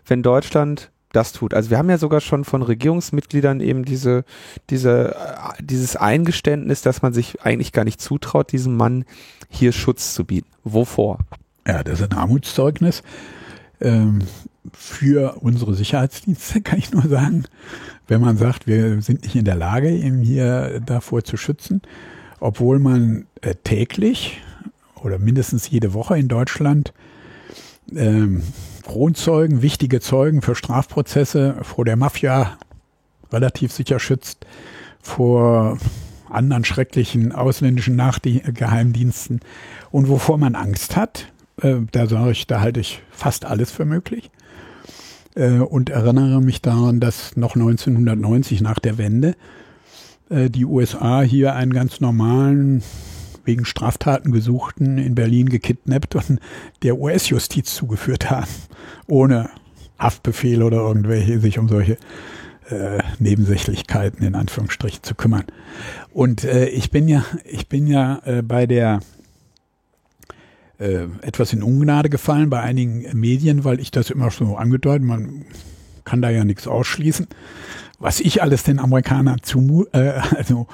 wenn 0.06 0.22
Deutschland 0.22 0.92
das 1.12 1.32
tut. 1.34 1.54
Also 1.54 1.70
wir 1.70 1.78
haben 1.78 1.90
ja 1.90 1.98
sogar 1.98 2.22
schon 2.22 2.46
von 2.46 2.62
Regierungsmitgliedern 2.62 3.62
eben 3.62 3.84
diese, 3.84 4.26
diese, 4.70 5.16
dieses 5.60 5.96
Eingeständnis, 5.96 6.82
dass 6.82 7.02
man 7.02 7.14
sich 7.14 7.42
eigentlich 7.42 7.72
gar 7.72 7.84
nicht 7.84 8.00
zutraut, 8.00 8.52
diesem 8.52 8.78
Mann 8.78 9.06
hier 9.50 9.72
Schutz 9.72 10.14
zu 10.14 10.26
bieten. 10.26 10.50
Wovor? 10.64 11.20
Ja, 11.68 11.84
das 11.84 12.00
ist 12.00 12.12
ein 12.12 12.18
Armutszeugnis. 12.18 13.04
Ähm, 13.82 14.20
für 14.74 15.38
unsere 15.42 15.74
Sicherheitsdienste 15.74 16.62
kann 16.64 16.80
ich 16.80 16.92
nur 16.92 17.08
sagen, 17.08 17.46
wenn 18.08 18.22
man 18.22 18.38
sagt, 18.38 18.68
wir 18.68 19.02
sind 19.02 19.24
nicht 19.24 19.36
in 19.36 19.46
der 19.46 19.56
Lage, 19.56 19.90
ihn 19.90 20.22
hier 20.22 20.80
davor 20.86 21.24
zu 21.24 21.38
schützen, 21.38 21.82
obwohl 22.40 22.80
man 22.80 23.26
äh, 23.42 23.56
täglich 23.56 24.42
oder 24.96 25.18
mindestens 25.18 25.70
jede 25.70 25.94
Woche 25.94 26.18
in 26.18 26.28
Deutschland 26.28 26.94
ähm, 27.96 28.44
Kronzeugen, 28.84 29.62
wichtige 29.62 30.00
Zeugen 30.00 30.42
für 30.42 30.56
Strafprozesse 30.56 31.58
vor 31.62 31.86
der 31.86 31.96
Mafia 31.96 32.58
relativ 33.32 33.72
sicher 33.72 34.00
schützt, 34.00 34.46
vor 35.02 35.78
anderen 36.30 36.66
schrecklichen 36.66 37.32
ausländischen 37.32 37.96
Nachgeheimdiensten. 37.96 39.40
Und 39.92 40.10
wovor 40.10 40.38
man 40.38 40.56
Angst 40.56 40.96
hat, 40.96 41.32
äh, 41.62 41.78
da 41.92 42.08
sage 42.08 42.32
ich, 42.32 42.48
da 42.48 42.62
halte 42.62 42.80
ich 42.80 43.02
fast 43.12 43.46
alles 43.46 43.72
für 43.72 43.86
möglich. 43.86 44.30
Äh, 45.36 45.60
und 45.60 45.90
erinnere 45.90 46.42
mich 46.42 46.62
daran, 46.62 47.00
dass 47.00 47.36
noch 47.38 47.56
1990 47.56 48.62
nach 48.62 48.80
der 48.80 48.98
Wende 48.98 49.36
äh, 50.30 50.50
die 50.50 50.66
USA 50.66 51.22
hier 51.22 51.56
einen 51.56 51.74
ganz 51.74 52.00
normalen 52.00 52.84
wegen 53.50 53.66
Straftaten 53.66 54.32
gesuchten 54.32 55.00
in 55.00 55.16
Berlin 55.16 55.50
gekidnappt 55.50 56.14
und 56.14 56.40
der 56.84 57.00
US-Justiz 57.00 57.74
zugeführt 57.74 58.30
haben, 58.30 58.48
ohne 59.08 59.50
Haftbefehl 59.98 60.62
oder 60.62 60.78
irgendwelche 60.78 61.40
sich 61.40 61.58
um 61.58 61.68
solche 61.68 61.98
äh, 62.70 63.00
Nebensächlichkeiten 63.18 64.24
in 64.24 64.36
Anführungsstrichen 64.36 65.02
zu 65.02 65.16
kümmern. 65.16 65.46
Und 66.14 66.44
äh, 66.44 66.70
ich 66.70 66.92
bin 66.92 67.08
ja, 67.08 67.26
ich 67.44 67.68
bin 67.68 67.88
ja 67.88 68.22
äh, 68.24 68.44
bei 68.44 68.68
der 68.68 69.00
äh, 70.78 71.08
etwas 71.24 71.52
in 71.52 71.64
Ungnade 71.64 72.10
gefallen 72.12 72.52
bei 72.52 72.62
einigen 72.62 73.20
Medien, 73.20 73.64
weil 73.64 73.80
ich 73.80 73.90
das 73.90 74.12
immer 74.12 74.30
so 74.30 74.58
angedeutet, 74.58 75.08
man 75.08 75.46
kann 76.06 76.22
da 76.22 76.30
ja 76.30 76.46
nichts 76.46 76.68
ausschließen 76.68 77.28
was 78.00 78.22
ich 78.22 78.42
alles 78.42 78.64
den 78.64 78.80
Amerikanern 78.80 79.40
zu, 79.44 79.88
äh, 79.92 80.14
also 80.38 80.68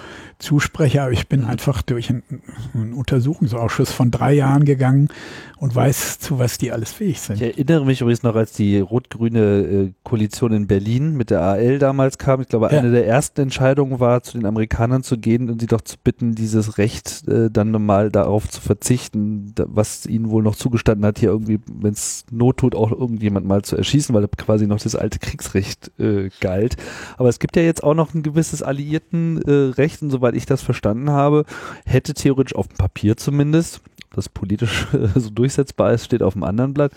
zuspreche, 0.45 1.01
aber 1.01 1.11
ich 1.11 1.27
bin 1.27 1.43
einfach 1.43 1.81
durch 1.81 2.09
einen, 2.09 2.93
Untersuchungsausschuss 2.93 3.91
von 3.91 4.11
drei 4.11 4.33
Jahren 4.33 4.63
gegangen 4.63 5.09
und 5.57 5.73
weiß, 5.73 6.19
zu 6.19 6.37
was 6.37 6.57
die 6.57 6.71
alles 6.71 6.91
fähig 6.91 7.19
sind. 7.19 7.37
Ich 7.37 7.41
erinnere 7.41 7.85
mich 7.85 8.01
übrigens 8.01 8.23
noch, 8.23 8.35
als 8.35 8.53
die 8.53 8.79
rot-grüne 8.79 9.39
äh, 9.39 9.91
Koalition 10.03 10.53
in 10.53 10.67
Berlin 10.67 11.15
mit 11.15 11.29
der 11.29 11.41
AL 11.41 11.79
damals 11.79 12.17
kam. 12.17 12.41
Ich 12.41 12.49
glaube, 12.49 12.69
ja. 12.71 12.79
eine 12.79 12.91
der 12.91 13.07
ersten 13.07 13.41
Entscheidungen 13.41 13.99
war, 13.99 14.21
zu 14.21 14.37
den 14.37 14.45
Amerikanern 14.45 15.01
zu 15.01 15.17
gehen 15.17 15.49
und 15.49 15.61
sie 15.61 15.67
doch 15.67 15.81
zu 15.81 15.95
bitten, 16.03 16.35
dieses 16.35 16.77
Recht 16.77 17.27
äh, 17.27 17.49
dann 17.49 17.71
mal 17.71 18.11
darauf 18.11 18.47
zu 18.49 18.61
verzichten, 18.61 19.53
was 19.57 20.05
ihnen 20.05 20.29
wohl 20.29 20.43
noch 20.43 20.55
zugestanden 20.55 21.05
hat, 21.05 21.19
hier 21.19 21.29
irgendwie, 21.29 21.59
wenn 21.67 21.93
es 21.93 22.25
Not 22.31 22.57
tut, 22.57 22.75
auch 22.75 22.91
irgendjemand 22.91 23.47
mal 23.47 23.63
zu 23.63 23.75
erschießen, 23.77 24.13
weil 24.13 24.27
quasi 24.37 24.67
noch 24.67 24.79
das 24.79 24.95
alte 24.95 25.19
Kriegsrecht 25.19 25.91
äh, 25.99 26.29
galt. 26.41 26.75
Aber 27.17 27.29
es 27.29 27.39
gibt 27.39 27.55
ja 27.55 27.63
jetzt 27.63 27.83
auch 27.83 27.95
noch 27.95 28.13
ein 28.13 28.23
gewisses 28.23 28.61
Alliiertenrecht 28.61 30.01
äh, 30.01 30.05
und 30.05 30.11
soweit 30.11 30.34
ich 30.35 30.45
das 30.45 30.61
verstanden 30.61 31.09
habe, 31.09 31.45
hätte 31.85 32.13
theoretisch 32.13 32.55
auf 32.55 32.67
dem 32.67 32.77
Papier 32.77 33.17
zumindest, 33.17 33.81
das 34.13 34.29
politisch 34.29 34.87
so 35.15 35.29
durchsetzbar 35.29 35.93
ist, 35.93 36.05
steht 36.05 36.23
auf 36.23 36.33
dem 36.33 36.43
anderen 36.43 36.73
Blatt, 36.73 36.91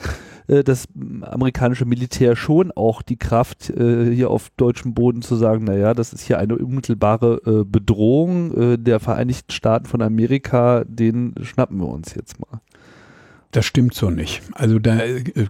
äh, 0.48 0.64
das 0.64 0.88
amerikanische 1.22 1.84
Militär 1.84 2.36
schon 2.36 2.72
auch 2.72 3.02
die 3.02 3.16
Kraft, 3.16 3.70
äh, 3.70 4.12
hier 4.14 4.30
auf 4.30 4.50
deutschem 4.56 4.94
Boden 4.94 5.22
zu 5.22 5.36
sagen, 5.36 5.64
naja, 5.64 5.94
das 5.94 6.12
ist 6.12 6.22
hier 6.22 6.38
eine 6.38 6.56
unmittelbare 6.56 7.40
äh, 7.46 7.64
Bedrohung 7.64 8.82
der 8.82 9.00
Vereinigten 9.00 9.52
Staaten 9.52 9.86
von 9.86 10.02
Amerika, 10.02 10.84
den 10.84 11.34
schnappen 11.42 11.78
wir 11.78 11.88
uns 11.88 12.14
jetzt 12.14 12.40
mal. 12.40 12.60
Das 13.50 13.64
stimmt 13.64 13.94
so 13.94 14.10
nicht. 14.10 14.42
Also 14.52 14.78
da, 14.78 14.98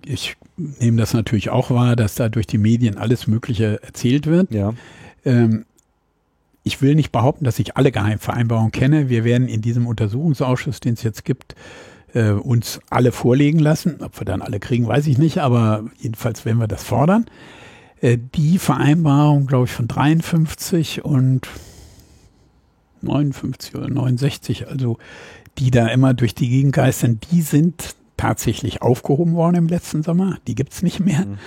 ich 0.07 0.37
nehme 0.57 0.99
das 0.99 1.15
natürlich 1.15 1.51
auch 1.51 1.71
wahr, 1.71 1.97
dass 1.97 2.15
da 2.15 2.29
durch 2.29 2.47
die 2.47 2.59
Medien 2.59 2.97
alles 2.97 3.27
Mögliche 3.27 3.83
erzählt 3.83 4.27
wird. 4.27 4.53
Ja. 4.53 4.75
Ähm, 5.25 5.65
ich 6.69 6.83
will 6.83 6.95
nicht 6.95 7.13
behaupten, 7.13 7.47
dass 7.47 7.59
ich 7.59 7.79
alle 7.79 7.91
Geheimvereinbarungen 7.91 8.73
kenne. 8.73 9.09
Wir 9.09 9.25
werden 9.25 9.49
in 9.49 9.63
diesem 9.63 9.87
Untersuchungsausschuss, 9.87 10.81
den 10.81 10.93
es 10.93 11.03
jetzt 11.03 11.25
gibt, 11.25 11.55
äh, 12.13 12.33
uns 12.33 12.79
alle 12.91 13.11
vorlegen 13.11 13.59
lassen. 13.59 14.03
Ob 14.03 14.21
wir 14.21 14.27
dann 14.27 14.43
alle 14.43 14.61
kriegen, 14.61 14.87
weiß 14.87 15.07
ich 15.07 15.17
nicht, 15.17 15.39
aber 15.39 15.85
jedenfalls 15.99 16.45
werden 16.45 16.59
wir 16.59 16.69
das 16.69 16.85
fordern. 16.85 17.25
Äh, 18.03 18.19
die 18.35 18.59
Vereinbarung, 18.59 19.47
glaube 19.47 19.65
ich, 19.65 19.73
von 19.73 19.89
53 19.89 21.07
und 21.07 21.49
59 23.01 23.75
oder 23.75 23.89
69, 23.89 24.69
also 24.69 24.99
die 25.57 25.71
da 25.71 25.89
immer 25.89 26.13
durch 26.13 26.35
die 26.35 26.51
Gegend 26.51 26.75
geistern, 26.75 27.19
die 27.33 27.41
sind 27.41 27.97
tatsächlich 28.19 28.83
aufgehoben 28.83 29.35
worden 29.35 29.57
im 29.57 29.69
letzten 29.69 30.03
Sommer. 30.03 30.37
Die 30.47 30.55
gibt's 30.55 30.83
nicht 30.83 31.01
mehr. 31.01 31.21
Mhm. 31.21 31.39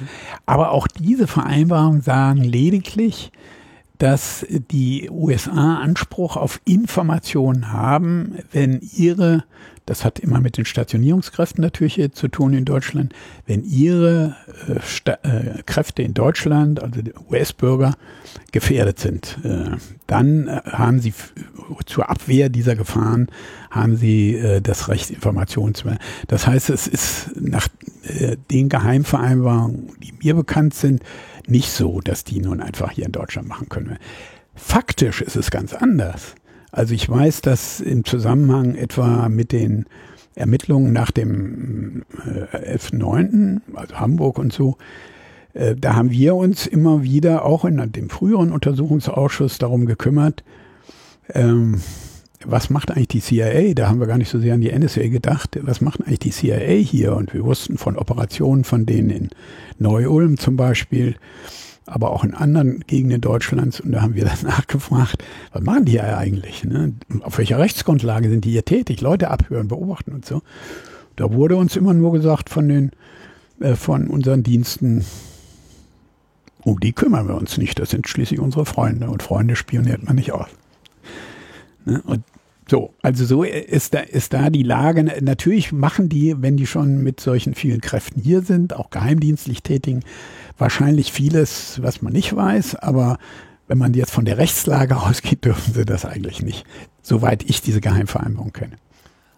Aber 0.48 0.72
auch 0.72 0.88
diese 0.88 1.27
Vereinbarungen 1.27 2.02
sagen 2.02 2.43
lediglich, 2.43 3.31
dass 4.02 4.44
die 4.49 5.11
USA 5.11 5.76
Anspruch 5.78 6.36
auf 6.36 6.60
Informationen 6.65 7.72
haben, 7.72 8.40
wenn 8.52 8.82
ihre, 8.95 9.44
das 9.86 10.03
hat 10.03 10.18
immer 10.18 10.41
mit 10.41 10.57
den 10.57 10.65
Stationierungskräften 10.65 11.61
natürlich 11.61 12.02
zu 12.14 12.28
tun 12.28 12.53
in 12.53 12.65
Deutschland, 12.65 13.14
wenn 13.45 13.64
ihre 13.64 14.36
äh, 14.68 15.11
äh, 15.11 15.61
Kräfte 15.68 16.02
in 16.02 16.15
Deutschland, 16.15 16.82
also 16.82 16.99
US-Bürger, 17.30 17.94
gefährdet 18.52 18.98
sind, 18.98 19.38
äh, 19.44 19.78
dann 20.07 20.49
haben 20.49 20.99
sie 20.99 21.14
zur 21.86 22.10
Abwehr 22.10 22.49
dieser 22.49 22.76
Gefahren 22.76 23.28
haben 23.69 23.98
sie 23.98 24.36
äh, 24.36 24.61
das 24.61 24.90
Recht, 24.90 25.11
Informationen 25.11 25.76
zu 25.76 25.88
Das 26.28 26.48
heißt, 26.48 26.72
es 26.72 26.88
ist 26.88 27.40
nach 27.40 27.68
äh, 28.03 28.36
den 28.49 28.68
Geheimvereinbarungen, 28.68 29.90
die 30.02 30.14
mir 30.23 30.34
bekannt 30.34 30.73
sind, 30.73 31.03
nicht 31.52 31.69
so, 31.69 32.02
dass 32.02 32.23
die 32.23 32.40
nun 32.40 32.61
einfach 32.61 32.91
hier 32.91 33.06
in 33.06 33.11
Deutschland 33.11 33.48
machen 33.48 33.69
können. 33.69 33.98
Faktisch 34.56 35.22
ist 35.22 35.36
es 35.36 35.52
ganz 35.52 35.73
anders. 35.73 36.36
Also 36.72 36.94
ich 36.94 37.07
weiß, 37.07 37.41
dass 37.41 37.82
im 37.82 38.06
Zusammenhang 38.06 38.76
etwa 38.76 39.30
mit 39.30 39.52
den 39.52 39.86
Ermittlungen 40.36 40.94
nach 40.94 41.11
dem 41.11 42.03
äh, 42.26 42.76
11.9., 42.76 43.61
also 43.76 43.99
Hamburg 43.99 44.40
und 44.40 44.53
so, 44.53 44.78
äh, 45.53 45.76
da 45.76 45.95
haben 45.95 46.11
wir 46.11 46.36
uns 46.36 46.65
immer 46.65 47.03
wieder 47.03 47.44
auch 47.45 47.65
in 47.65 47.91
dem 47.91 48.10
früheren 48.10 48.53
Untersuchungsausschuss 48.53 49.57
darum 49.57 49.86
gekümmert, 49.86 50.44
ähm, 51.34 51.82
was 52.45 52.69
macht 52.69 52.91
eigentlich 52.91 53.07
die 53.09 53.22
CIA? 53.22 53.73
Da 53.73 53.88
haben 53.88 53.99
wir 53.99 54.07
gar 54.07 54.18
nicht 54.18 54.30
so 54.30 54.39
sehr 54.39 54.53
an 54.53 54.61
die 54.61 54.72
NSA 54.72 55.07
gedacht. 55.07 55.59
Was 55.61 55.81
macht 55.81 56.01
eigentlich 56.01 56.19
die 56.19 56.31
CIA 56.31 56.76
hier? 56.81 57.15
Und 57.15 57.34
wir 57.34 57.43
wussten 57.43 57.77
von 57.77 57.97
Operationen 57.97 58.63
von 58.63 58.85
denen 58.85 59.09
in 59.09 59.30
Neu-Ulm 59.80 60.38
zum 60.38 60.55
Beispiel, 60.55 61.15
aber 61.85 62.11
auch 62.11 62.23
in 62.23 62.34
anderen 62.34 62.81
Gegenden 62.88 63.22
Deutschlands. 63.22 63.80
Und 63.80 63.91
da 63.91 64.01
haben 64.01 64.15
wir 64.15 64.26
dann 64.26 64.41
nachgefragt, 64.43 65.23
was 65.51 65.63
machen 65.63 65.85
die 65.85 66.01
eigentlich? 66.01 66.63
Ne? 66.63 66.93
Auf 67.22 67.38
welcher 67.38 67.59
Rechtsgrundlage 67.59 68.30
sind 68.30 68.45
die 68.45 68.51
hier 68.51 68.65
tätig? 68.65 69.01
Leute 69.01 69.30
abhören, 69.30 69.68
beobachten 69.68 70.13
und 70.13 70.26
so. 70.26 70.41
Da 71.15 71.31
wurde 71.34 71.55
uns 71.55 71.76
immer 71.76 71.93
nur 71.93 72.11
gesagt 72.13 72.49
von 72.49 72.68
den, 72.68 72.91
äh, 73.59 73.76
von 73.76 74.07
unseren 74.07 74.43
Diensten, 74.43 75.05
um 76.63 76.80
die 76.80 76.93
kümmern 76.93 77.27
wir 77.27 77.35
uns 77.35 77.57
nicht. 77.57 77.80
Das 77.80 77.89
sind 77.89 78.07
schließlich 78.07 78.39
unsere 78.39 78.65
Freunde. 78.65 79.09
Und 79.09 79.23
Freunde 79.23 79.55
spioniert 79.55 80.03
man 80.03 80.15
nicht 80.15 80.31
aus. 80.31 80.47
Ne? 81.85 82.01
Und 82.05 82.23
so, 82.72 82.93
also 83.02 83.26
so 83.26 83.43
ist 83.43 83.93
da, 83.93 83.99
ist 83.99 84.31
da 84.31 84.49
die 84.49 84.64
Lage. 84.64 85.03
Natürlich 85.03 85.73
machen 85.73 86.07
die, 86.07 86.41
wenn 86.41 86.56
die 86.56 86.65
schon 86.65 87.03
mit 87.03 87.19
solchen 87.19 87.53
vielen 87.53 87.81
Kräften 87.81 88.22
hier 88.22 88.43
sind, 88.43 88.73
auch 88.73 88.91
geheimdienstlich 88.91 89.61
tätigen, 89.61 90.03
wahrscheinlich 90.57 91.11
vieles, 91.11 91.81
was 91.84 92.02
man 92.02 92.14
nicht 92.14 92.34
weiß, 92.34 92.76
aber 92.76 93.18
wenn 93.68 93.77
man 93.77 93.93
jetzt 93.93 94.11
von 94.11 94.23
der 94.23 94.38
Rechtslage 94.38 94.95
ausgeht, 95.02 95.43
dürfen 95.43 95.73
sie 95.73 95.84
das 95.84 96.06
eigentlich 96.06 96.43
nicht, 96.43 96.65
soweit 97.02 97.43
ich 97.49 97.61
diese 97.61 97.81
Geheimvereinbarung 97.81 98.53
kenne. 98.53 98.77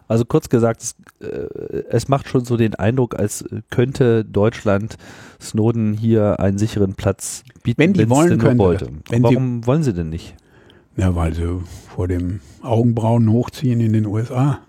Also 0.08 0.26
kurz 0.26 0.48
gesagt, 0.50 0.84
es, 0.84 0.96
äh, 1.20 1.86
es, 1.90 2.10
macht 2.10 2.28
schon 2.28 2.46
so 2.46 2.56
den 2.56 2.76
Eindruck, 2.76 3.18
als 3.18 3.46
könnte 3.72 4.24
Deutschland 4.26 4.98
Snowden 5.42 5.94
hier 5.96 6.40
einen 6.40 6.60
sicheren 6.60 6.94
Platz 6.94 7.44
bieten, 7.64 7.80
wenn 7.80 7.94
die 7.94 8.08
wollen, 8.12 8.38
können. 8.38 8.60
Warum 8.60 9.62
sie, 9.62 9.68
wollen 9.68 9.82
sie 9.82 9.94
denn 9.94 10.10
nicht? 10.10 10.36
Ja, 10.96 11.16
weil 11.16 11.34
sie 11.34 11.62
vor 11.96 12.08
dem 12.08 12.42
Augenbrauen 12.62 13.30
hochziehen 13.32 13.80
in 13.80 13.94
den 13.94 14.06
USA 14.06 14.60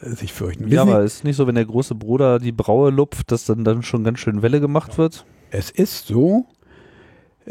äh, 0.00 0.10
sich 0.10 0.32
fürchten. 0.32 0.68
Ja, 0.68 0.82
aber 0.82 1.02
ist 1.02 1.24
nicht 1.24 1.36
so, 1.36 1.46
wenn 1.46 1.54
der 1.54 1.64
große 1.64 1.94
Bruder 1.94 2.38
die 2.38 2.52
Braue 2.52 2.90
lupft, 2.90 3.32
dass 3.32 3.44
dann, 3.44 3.64
dann 3.64 3.82
schon 3.82 4.04
ganz 4.04 4.20
schön 4.20 4.42
Welle 4.42 4.60
gemacht 4.60 4.98
wird? 4.98 5.24
Es 5.50 5.70
ist 5.70 6.06
so, 6.06 6.46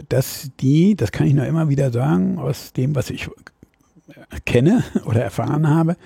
dass 0.09 0.51
die, 0.59 0.95
das 0.95 1.11
kann 1.11 1.27
ich 1.27 1.33
nur 1.33 1.45
immer 1.45 1.69
wieder 1.69 1.91
sagen, 1.91 2.37
aus 2.37 2.73
dem, 2.73 2.95
was 2.95 3.09
ich 3.09 3.29
kenne 4.45 4.83
oder 5.05 5.21
erfahren 5.21 5.69
habe, 5.69 5.97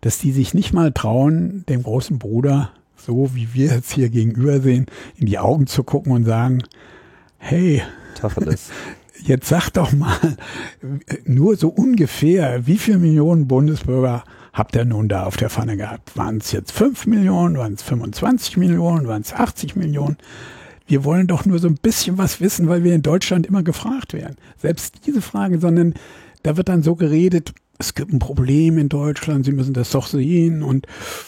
dass 0.00 0.18
die 0.18 0.32
sich 0.32 0.54
nicht 0.54 0.72
mal 0.72 0.92
trauen, 0.92 1.64
dem 1.68 1.82
großen 1.82 2.18
Bruder, 2.18 2.70
so 2.96 3.34
wie 3.34 3.54
wir 3.54 3.66
jetzt 3.66 3.92
hier 3.92 4.08
gegenüber 4.08 4.60
sehen, 4.60 4.86
in 5.16 5.26
die 5.26 5.38
Augen 5.38 5.66
zu 5.66 5.84
gucken 5.84 6.12
und 6.12 6.24
sagen, 6.24 6.62
hey, 7.38 7.82
Tacheles. 8.14 8.70
jetzt 9.24 9.48
sag 9.48 9.70
doch 9.70 9.92
mal, 9.92 10.36
nur 11.24 11.56
so 11.56 11.68
ungefähr, 11.68 12.66
wie 12.66 12.78
viele 12.78 12.98
Millionen 12.98 13.46
Bundesbürger 13.46 14.24
habt 14.52 14.76
ihr 14.76 14.84
nun 14.84 15.08
da 15.08 15.24
auf 15.24 15.36
der 15.36 15.50
Pfanne 15.50 15.76
gehabt? 15.76 16.16
Waren 16.16 16.38
es 16.38 16.52
jetzt 16.52 16.72
5 16.72 17.06
Millionen, 17.06 17.56
waren 17.56 17.74
es 17.74 17.82
25 17.82 18.56
Millionen, 18.56 19.06
waren 19.08 19.22
es 19.22 19.32
80 19.32 19.76
Millionen? 19.76 20.18
Wir 20.86 21.04
wollen 21.04 21.26
doch 21.26 21.46
nur 21.46 21.58
so 21.58 21.68
ein 21.68 21.78
bisschen 21.80 22.18
was 22.18 22.40
wissen, 22.40 22.68
weil 22.68 22.84
wir 22.84 22.94
in 22.94 23.02
Deutschland 23.02 23.46
immer 23.46 23.62
gefragt 23.62 24.12
werden. 24.12 24.36
Selbst 24.58 25.06
diese 25.06 25.22
Frage, 25.22 25.58
sondern 25.58 25.94
da 26.42 26.56
wird 26.56 26.68
dann 26.68 26.82
so 26.82 26.96
geredet, 26.96 27.54
es 27.78 27.94
gibt 27.94 28.12
ein 28.12 28.18
Problem 28.18 28.78
in 28.78 28.88
Deutschland, 28.88 29.44
Sie 29.44 29.52
müssen 29.52 29.74
das 29.74 29.90
doch 29.90 30.06
sehen 30.06 30.62
und 30.62 30.86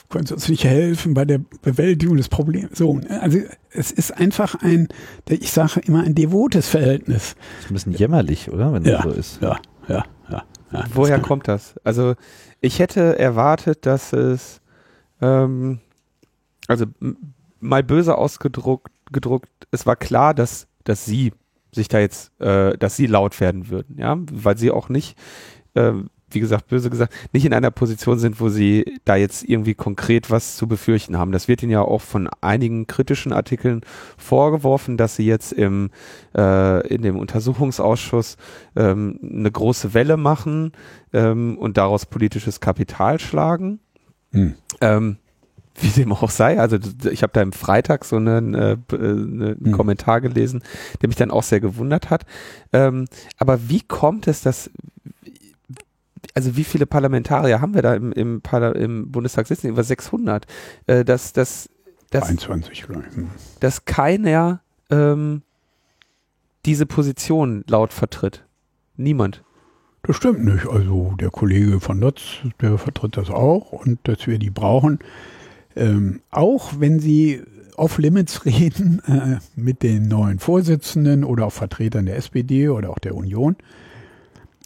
können 0.08 0.26
Sie 0.26 0.34
uns 0.34 0.48
nicht 0.48 0.64
helfen 0.64 1.14
bei 1.14 1.24
der 1.24 1.40
Bewältigung 1.62 2.16
des 2.16 2.28
Problems. 2.28 2.78
So, 2.78 3.00
also 3.08 3.38
es 3.70 3.90
ist 3.90 4.12
einfach 4.12 4.54
ein, 4.62 4.88
ich 5.28 5.50
sage 5.50 5.80
immer 5.80 6.02
ein 6.02 6.14
devotes 6.14 6.68
Verhältnis. 6.68 7.34
Das 7.34 7.64
ist 7.64 7.70
ein 7.70 7.74
bisschen 7.74 7.92
jämmerlich, 7.94 8.50
oder? 8.50 8.72
Wenn 8.72 8.84
ja, 8.84 9.02
das 9.02 9.02
so 9.02 9.10
ist. 9.10 9.42
Ja, 9.42 9.58
ja, 9.88 10.04
ja. 10.30 10.44
ja 10.72 10.84
Woher 10.94 11.18
das 11.18 11.26
kommt 11.26 11.48
das? 11.48 11.74
Also 11.82 12.14
ich 12.60 12.78
hätte 12.78 13.18
erwartet, 13.18 13.84
dass 13.86 14.12
es, 14.12 14.60
ähm, 15.20 15.80
also 16.68 16.86
mal 17.60 17.82
böse 17.82 18.16
ausgedruckt, 18.16 18.92
gedruckt, 19.10 19.50
es 19.70 19.86
war 19.86 19.96
klar, 19.96 20.34
dass, 20.34 20.68
dass 20.84 21.04
Sie 21.04 21.32
sich 21.72 21.88
da 21.88 21.98
jetzt, 21.98 22.38
äh, 22.40 22.78
dass 22.78 22.96
Sie 22.96 23.06
laut 23.06 23.40
werden 23.40 23.70
würden, 23.70 23.98
ja, 23.98 24.16
weil 24.30 24.56
Sie 24.56 24.70
auch 24.70 24.88
nicht 24.88 25.18
ähm, 25.74 26.10
wie 26.34 26.40
gesagt, 26.40 26.68
böse 26.68 26.90
gesagt, 26.90 27.14
nicht 27.32 27.44
in 27.44 27.52
einer 27.52 27.70
Position 27.70 28.18
sind, 28.18 28.40
wo 28.40 28.48
sie 28.48 28.84
da 29.04 29.16
jetzt 29.16 29.44
irgendwie 29.44 29.74
konkret 29.74 30.30
was 30.30 30.56
zu 30.56 30.66
befürchten 30.66 31.18
haben. 31.18 31.32
Das 31.32 31.48
wird 31.48 31.62
ihnen 31.62 31.72
ja 31.72 31.82
auch 31.82 32.00
von 32.00 32.28
einigen 32.40 32.86
kritischen 32.86 33.32
Artikeln 33.32 33.82
vorgeworfen, 34.16 34.96
dass 34.96 35.16
sie 35.16 35.26
jetzt 35.26 35.52
im, 35.52 35.90
äh, 36.36 36.86
in 36.88 37.02
dem 37.02 37.16
Untersuchungsausschuss 37.16 38.36
ähm, 38.76 39.18
eine 39.22 39.50
große 39.50 39.94
Welle 39.94 40.16
machen 40.16 40.72
ähm, 41.12 41.56
und 41.58 41.76
daraus 41.76 42.06
politisches 42.06 42.60
Kapital 42.60 43.20
schlagen. 43.20 43.80
Hm. 44.32 44.54
Ähm, 44.80 45.16
wie 45.80 45.88
dem 45.88 46.12
auch 46.12 46.30
sei. 46.30 46.60
Also 46.60 46.78
ich 47.10 47.22
habe 47.22 47.32
da 47.32 47.42
im 47.42 47.52
Freitag 47.52 48.04
so 48.04 48.16
einen, 48.16 48.54
äh, 48.54 48.76
einen 48.92 49.58
hm. 49.64 49.72
Kommentar 49.72 50.20
gelesen, 50.20 50.62
der 51.00 51.08
mich 51.08 51.16
dann 51.16 51.30
auch 51.30 51.42
sehr 51.42 51.60
gewundert 51.60 52.10
hat. 52.10 52.24
Ähm, 52.72 53.06
aber 53.38 53.68
wie 53.68 53.80
kommt 53.80 54.28
es, 54.28 54.42
dass 54.42 54.70
also 56.34 56.56
wie 56.56 56.64
viele 56.64 56.86
Parlamentarier 56.86 57.60
haben 57.60 57.74
wir 57.74 57.82
da 57.82 57.94
im, 57.94 58.12
im, 58.12 58.42
im 58.74 59.10
Bundestag 59.10 59.46
sitzen? 59.46 59.68
Über 59.68 59.84
600. 59.84 60.46
Äh, 60.86 61.04
dass, 61.04 61.32
dass, 61.32 61.70
dass, 62.10 62.28
21, 62.28 62.88
hm. 62.88 63.30
dass 63.60 63.84
keiner 63.84 64.60
ähm, 64.90 65.42
diese 66.66 66.86
Position 66.86 67.64
laut 67.68 67.92
vertritt. 67.92 68.44
Niemand. 68.96 69.42
Das 70.02 70.16
stimmt 70.16 70.44
nicht. 70.44 70.66
Also 70.66 71.14
der 71.18 71.30
Kollege 71.30 71.80
von 71.80 72.00
Lotz, 72.00 72.20
der 72.60 72.78
vertritt 72.78 73.16
das 73.16 73.30
auch 73.30 73.72
und 73.72 73.98
dass 74.04 74.26
wir 74.26 74.38
die 74.38 74.50
brauchen. 74.50 74.98
Ähm, 75.76 76.20
auch 76.30 76.74
wenn 76.78 77.00
sie 77.00 77.42
Off-Limits 77.76 78.44
reden 78.44 79.02
äh, 79.06 79.38
mit 79.56 79.82
den 79.82 80.08
neuen 80.08 80.38
Vorsitzenden 80.38 81.24
oder 81.24 81.46
auch 81.46 81.52
Vertretern 81.52 82.06
der 82.06 82.16
SPD 82.16 82.68
oder 82.68 82.90
auch 82.90 82.98
der 82.98 83.14
Union. 83.14 83.56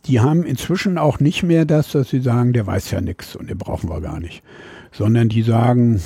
Die 0.06 0.20
haben 0.20 0.44
inzwischen 0.44 0.98
auch 0.98 1.20
nicht 1.20 1.42
mehr 1.42 1.64
das, 1.64 1.92
dass 1.92 2.08
sie 2.10 2.20
sagen, 2.20 2.52
der 2.52 2.66
weiß 2.66 2.90
ja 2.90 3.00
nichts 3.00 3.36
und 3.36 3.50
den 3.50 3.58
brauchen 3.58 3.90
wir 3.90 4.00
gar 4.00 4.20
nicht. 4.20 4.42
Sondern 4.90 5.28
die 5.28 5.42
sagen, 5.42 6.00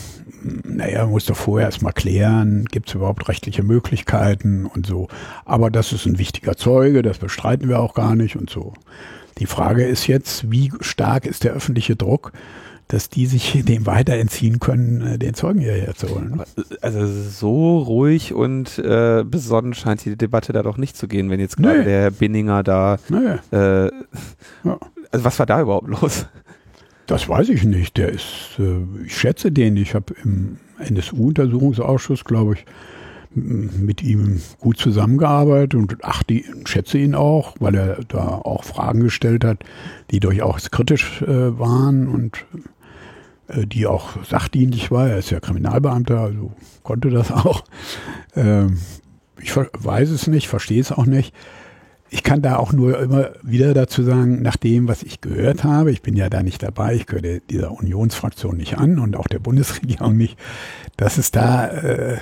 naja, 0.65 1.07
muss 1.07 1.27
doch 1.27 1.37
vorher 1.37 1.69
erstmal 1.69 1.93
klären, 1.93 2.65
gibt 2.65 2.89
es 2.89 2.95
überhaupt 2.95 3.29
rechtliche 3.29 3.63
Möglichkeiten 3.63 4.67
und 4.67 4.87
so. 4.87 5.09
Aber 5.45 5.71
das 5.71 5.93
ist 5.93 6.07
ein 6.07 6.19
wichtiger 6.19 6.57
Zeuge, 6.57 7.03
das 7.03 7.19
bestreiten 7.19 7.69
wir 7.69 7.79
auch 7.79 7.95
gar 7.95 8.17
nicht 8.17 8.37
und 8.37 8.51
so. 8.51 8.73
Die 9.39 9.47
Frage 9.47 9.85
ist 9.85 10.09
jetzt, 10.09 10.51
wie 10.51 10.73
stark 10.81 11.27
ist 11.27 11.45
der 11.45 11.53
öffentliche 11.53 11.97
Druck? 11.97 12.33
Dass 12.89 13.09
die 13.09 13.27
sich 13.27 13.63
dem 13.65 13.87
weiter 13.87 14.15
entziehen 14.15 14.61
können, 14.61 15.01
äh, 15.03 15.19
den 15.19 15.35
Zeugen 15.35 15.61
hierher 15.61 15.95
zu 15.95 16.09
holen. 16.09 16.43
Also 16.81 17.07
so 17.07 17.79
ruhig 17.79 18.35
und 18.35 18.79
äh, 18.79 19.25
besonnen 19.25 19.75
scheint 19.75 20.05
die 20.05 20.17
Debatte 20.17 20.53
da 20.53 20.63
doch 20.63 20.77
nicht 20.77 20.97
zu 20.97 21.09
gehen, 21.09 21.31
wenn 21.31 21.41
jetzt 21.41 21.57
gerade 21.57 21.81
nee. 21.81 21.85
der 21.85 22.11
Binninger 22.11 22.63
da. 22.63 22.99
Nee. 23.09 23.57
Äh, 23.57 23.91
ja. 24.65 24.79
Also 25.11 25.25
was 25.25 25.39
war 25.39 25.47
da 25.47 25.61
überhaupt 25.61 25.89
los? 25.89 26.27
Das 27.07 27.29
weiß 27.29 27.49
ich 27.51 27.65
nicht. 27.65 27.97
Der 27.97 28.11
ist, 28.11 28.59
äh, 28.59 29.05
ich 29.05 29.17
schätze 29.17 29.53
den. 29.53 29.77
Ich 29.77 29.95
habe 29.95 30.15
im 30.25 30.59
NSU-Untersuchungsausschuss, 30.79 32.25
glaube 32.25 32.55
ich, 32.55 32.65
mit 33.35 34.03
ihm 34.03 34.41
gut 34.61 34.79
zusammengearbeitet 34.79 35.75
und 35.75 35.97
ach, 36.03 36.23
schätze 36.65 36.99
ihn 36.99 37.15
auch, 37.15 37.55
weil 37.61 37.75
er 37.75 38.01
da 38.09 38.27
auch 38.29 38.65
Fragen 38.65 39.01
gestellt 39.01 39.45
hat, 39.45 39.65
die 40.11 40.21
durchaus 40.21 40.71
kritisch 40.71 41.23
äh, 41.23 41.59
waren 41.59 42.09
und 42.09 42.45
äh, 43.49 43.67
die 43.67 43.87
auch 43.87 44.25
sachdienlich 44.25 44.91
war. 44.91 45.09
Er 45.09 45.19
ist 45.19 45.31
ja 45.31 45.41
Kriminalbeamter, 45.41 46.21
also 46.21 46.53
konnte 46.83 47.11
das 47.11 47.31
auch. 47.33 47.65
Ähm, 48.35 48.79
ich 49.41 49.57
weiß 49.57 50.11
es 50.11 50.27
nicht, 50.27 50.49
verstehe 50.49 50.81
es 50.81 50.93
auch 50.93 51.07
nicht. 51.07 51.35
Ich 52.11 52.23
kann 52.23 52.43
da 52.43 52.57
auch 52.57 52.75
nur 52.75 53.01
immer 53.01 53.31
wieder 53.43 53.73
dazu 53.73 54.03
sagen, 54.03 54.43
nach 54.43 54.59
dem, 54.59 54.87
was 54.87 55.03
ich 55.03 55.23
gehört 55.23 55.65
habe, 55.65 55.91
ich 55.91 56.03
bin 56.03 56.15
ja 56.15 56.29
da 56.29 56.43
nicht 56.43 56.63
dabei, 56.63 56.95
ich 56.95 57.07
gehöre 57.07 57.41
dieser 57.41 57.73
Unionsfraktion 57.73 58.59
nicht 58.59 58.77
an 58.77 58.99
und 58.99 59.17
auch 59.17 59.29
der 59.29 59.39
Bundesregierung 59.39 60.17
nicht, 60.17 60.39
dass 60.99 61.17
es 61.17 61.31
da 61.31 61.69
äh, 61.69 62.19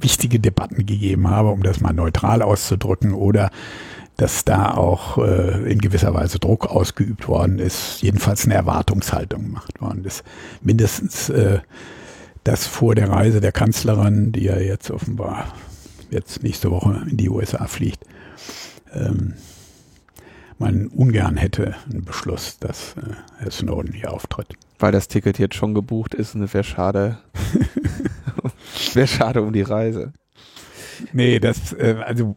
wichtige 0.00 0.40
Debatten 0.40 0.86
gegeben 0.86 1.28
habe, 1.28 1.50
um 1.50 1.62
das 1.62 1.80
mal 1.80 1.92
neutral 1.92 2.42
auszudrücken, 2.42 3.14
oder 3.14 3.50
dass 4.18 4.44
da 4.44 4.74
auch 4.74 5.18
äh, 5.18 5.70
in 5.70 5.78
gewisser 5.78 6.12
Weise 6.12 6.40
Druck 6.40 6.66
ausgeübt 6.66 7.28
worden 7.28 7.60
ist, 7.60 8.02
jedenfalls 8.02 8.44
eine 8.44 8.54
Erwartungshaltung 8.54 9.44
gemacht 9.44 9.80
worden 9.80 10.04
ist. 10.04 10.24
Mindestens 10.60 11.28
äh, 11.28 11.60
das 12.42 12.66
vor 12.66 12.96
der 12.96 13.10
Reise 13.10 13.40
der 13.40 13.52
Kanzlerin, 13.52 14.32
die 14.32 14.44
ja 14.44 14.58
jetzt 14.58 14.90
offenbar 14.90 15.54
jetzt 16.10 16.42
nächste 16.42 16.70
Woche 16.70 17.06
in 17.08 17.16
die 17.16 17.28
USA 17.28 17.66
fliegt, 17.68 18.04
ähm, 18.92 19.34
man 20.58 20.88
ungern 20.88 21.36
hätte 21.36 21.76
einen 21.88 22.04
Beschluss, 22.04 22.58
dass 22.58 22.94
äh, 22.96 23.14
Herr 23.38 23.52
Snowden 23.52 23.92
hier 23.92 24.12
auftritt. 24.12 24.54
Weil 24.80 24.90
das 24.90 25.06
Ticket 25.06 25.38
jetzt 25.38 25.54
schon 25.54 25.74
gebucht 25.74 26.14
ist, 26.14 26.34
ne, 26.34 26.52
wäre 26.52 26.64
schade. 26.64 27.18
wäre 28.94 29.06
schade 29.06 29.42
um 29.42 29.52
die 29.52 29.62
Reise. 29.62 30.12
Nee, 31.12 31.38
das, 31.38 31.72
äh, 31.72 31.96
also 32.04 32.36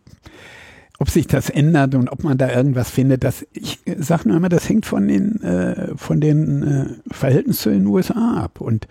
ob 1.00 1.10
sich 1.10 1.26
das 1.26 1.50
ändert 1.50 1.96
und 1.96 2.10
ob 2.10 2.24
man 2.24 2.38
da 2.38 2.52
irgendwas 2.52 2.92
findet, 2.92 3.24
das, 3.24 3.46
ich 3.54 3.80
sage 3.98 4.28
nur 4.28 4.38
immer, 4.38 4.50
das 4.50 4.70
hängt 4.70 4.86
von 4.86 5.08
den, 5.08 5.42
äh, 5.42 5.98
von 5.98 6.22
den 6.22 6.62
äh, 6.62 6.86
Verhältnissen 7.12 7.60
zu 7.60 7.70
den 7.72 7.88
USA 7.88 8.44
ab. 8.44 8.62
Und 8.62 8.88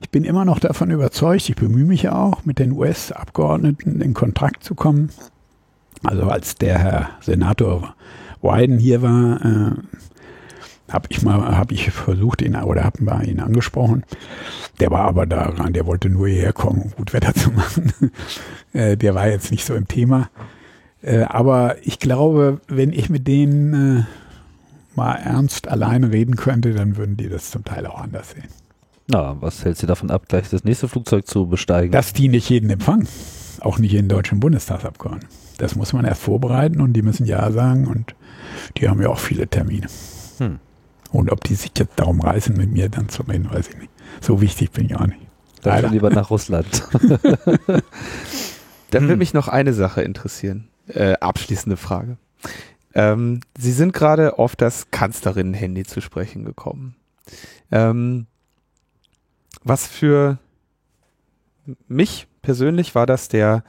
ich 0.00 0.10
bin 0.10 0.24
immer 0.24 0.44
noch 0.44 0.58
davon 0.58 0.90
überzeugt, 0.90 1.48
ich 1.48 1.54
bemühe 1.54 1.84
mich 1.84 2.02
ja 2.02 2.16
auch, 2.16 2.44
mit 2.44 2.58
den 2.58 2.72
US-Abgeordneten 2.72 4.00
in 4.00 4.12
Kontakt 4.12 4.64
zu 4.64 4.74
kommen. 4.74 5.10
Also 6.02 6.24
als 6.24 6.56
der 6.56 6.78
Herr 6.80 7.10
Senator 7.20 7.94
Wyden 8.40 8.78
hier 8.78 9.02
war, 9.02 9.44
äh, 9.44 9.70
habe 10.92 11.06
ich 11.10 11.22
mal, 11.22 11.56
habe 11.56 11.74
ich 11.74 11.90
versucht, 11.90 12.42
ihn 12.42 12.56
oder 12.56 12.84
habe 12.84 13.02
mal 13.02 13.26
ihn 13.26 13.40
angesprochen. 13.40 14.04
Der 14.80 14.90
war 14.90 15.02
aber 15.02 15.26
daran, 15.26 15.72
der 15.72 15.86
wollte 15.86 16.08
nur 16.08 16.28
hierher 16.28 16.52
kommen, 16.52 16.82
um 16.82 16.90
gut 16.90 17.12
Wetter 17.12 17.34
zu 17.34 17.50
machen. 17.50 17.92
äh, 18.72 18.96
der 18.96 19.14
war 19.14 19.28
jetzt 19.28 19.50
nicht 19.50 19.64
so 19.64 19.74
im 19.74 19.88
Thema. 19.88 20.30
Äh, 21.02 21.22
aber 21.22 21.76
ich 21.82 21.98
glaube, 21.98 22.60
wenn 22.68 22.92
ich 22.92 23.10
mit 23.10 23.26
denen 23.26 24.00
äh, 24.00 24.04
mal 24.94 25.14
ernst 25.14 25.68
alleine 25.68 26.12
reden 26.12 26.36
könnte, 26.36 26.72
dann 26.72 26.96
würden 26.96 27.16
die 27.16 27.28
das 27.28 27.50
zum 27.50 27.64
Teil 27.64 27.86
auch 27.86 28.00
anders 28.00 28.30
sehen. 28.30 28.48
Na, 29.08 29.36
was 29.40 29.64
hält 29.64 29.78
Sie 29.78 29.86
davon 29.86 30.10
ab, 30.10 30.28
gleich 30.28 30.48
das 30.48 30.64
nächste 30.64 30.88
Flugzeug 30.88 31.26
zu 31.26 31.46
besteigen? 31.46 31.92
Dass 31.92 32.12
die 32.12 32.28
nicht 32.28 32.48
jeden 32.48 32.70
empfangen. 32.70 33.08
Auch 33.60 33.78
nicht 33.78 33.92
jeden 33.92 34.08
deutschen 34.08 34.40
Bundestagsabgeordneten. 34.40 35.28
Das 35.58 35.76
muss 35.76 35.92
man 35.92 36.04
erst 36.04 36.22
vorbereiten 36.22 36.80
und 36.80 36.92
die 36.94 37.02
müssen 37.02 37.26
Ja 37.26 37.50
sagen 37.52 37.86
und 37.86 38.14
die 38.76 38.88
haben 38.88 39.02
ja 39.02 39.08
auch 39.08 39.18
viele 39.18 39.46
Termine. 39.46 39.86
Hm. 40.38 40.58
Und 41.12 41.30
ob 41.30 41.44
die 41.44 41.54
sich 41.54 41.72
jetzt 41.76 41.92
darum 41.96 42.20
reißen, 42.20 42.56
mit 42.56 42.70
mir 42.70 42.88
dann 42.88 43.08
zu 43.08 43.22
reden, 43.22 43.50
weiß 43.50 43.68
ich 43.68 43.76
nicht. 43.76 43.90
So 44.20 44.40
wichtig 44.40 44.72
bin 44.72 44.86
ich 44.86 44.96
auch 44.96 45.06
nicht. 45.06 45.20
Dann 45.62 45.92
lieber 45.92 46.10
nach 46.10 46.30
Russland. 46.30 46.66
dann 48.90 49.02
würde 49.02 49.12
hm. 49.12 49.18
mich 49.18 49.34
noch 49.34 49.48
eine 49.48 49.74
Sache 49.74 50.02
interessieren. 50.02 50.68
Äh, 50.88 51.12
abschließende 51.14 51.76
Frage. 51.76 52.16
Ähm, 52.94 53.40
Sie 53.56 53.72
sind 53.72 53.92
gerade 53.92 54.38
auf 54.38 54.56
das 54.56 54.90
Kanzlerinnen-Handy 54.90 55.84
zu 55.84 56.00
sprechen 56.00 56.44
gekommen. 56.44 56.96
Ähm, 57.70 58.26
was 59.62 59.86
für 59.86 60.38
mich 61.86 62.26
persönlich 62.42 62.94
war 62.94 63.06
das 63.06 63.28
der 63.28 63.62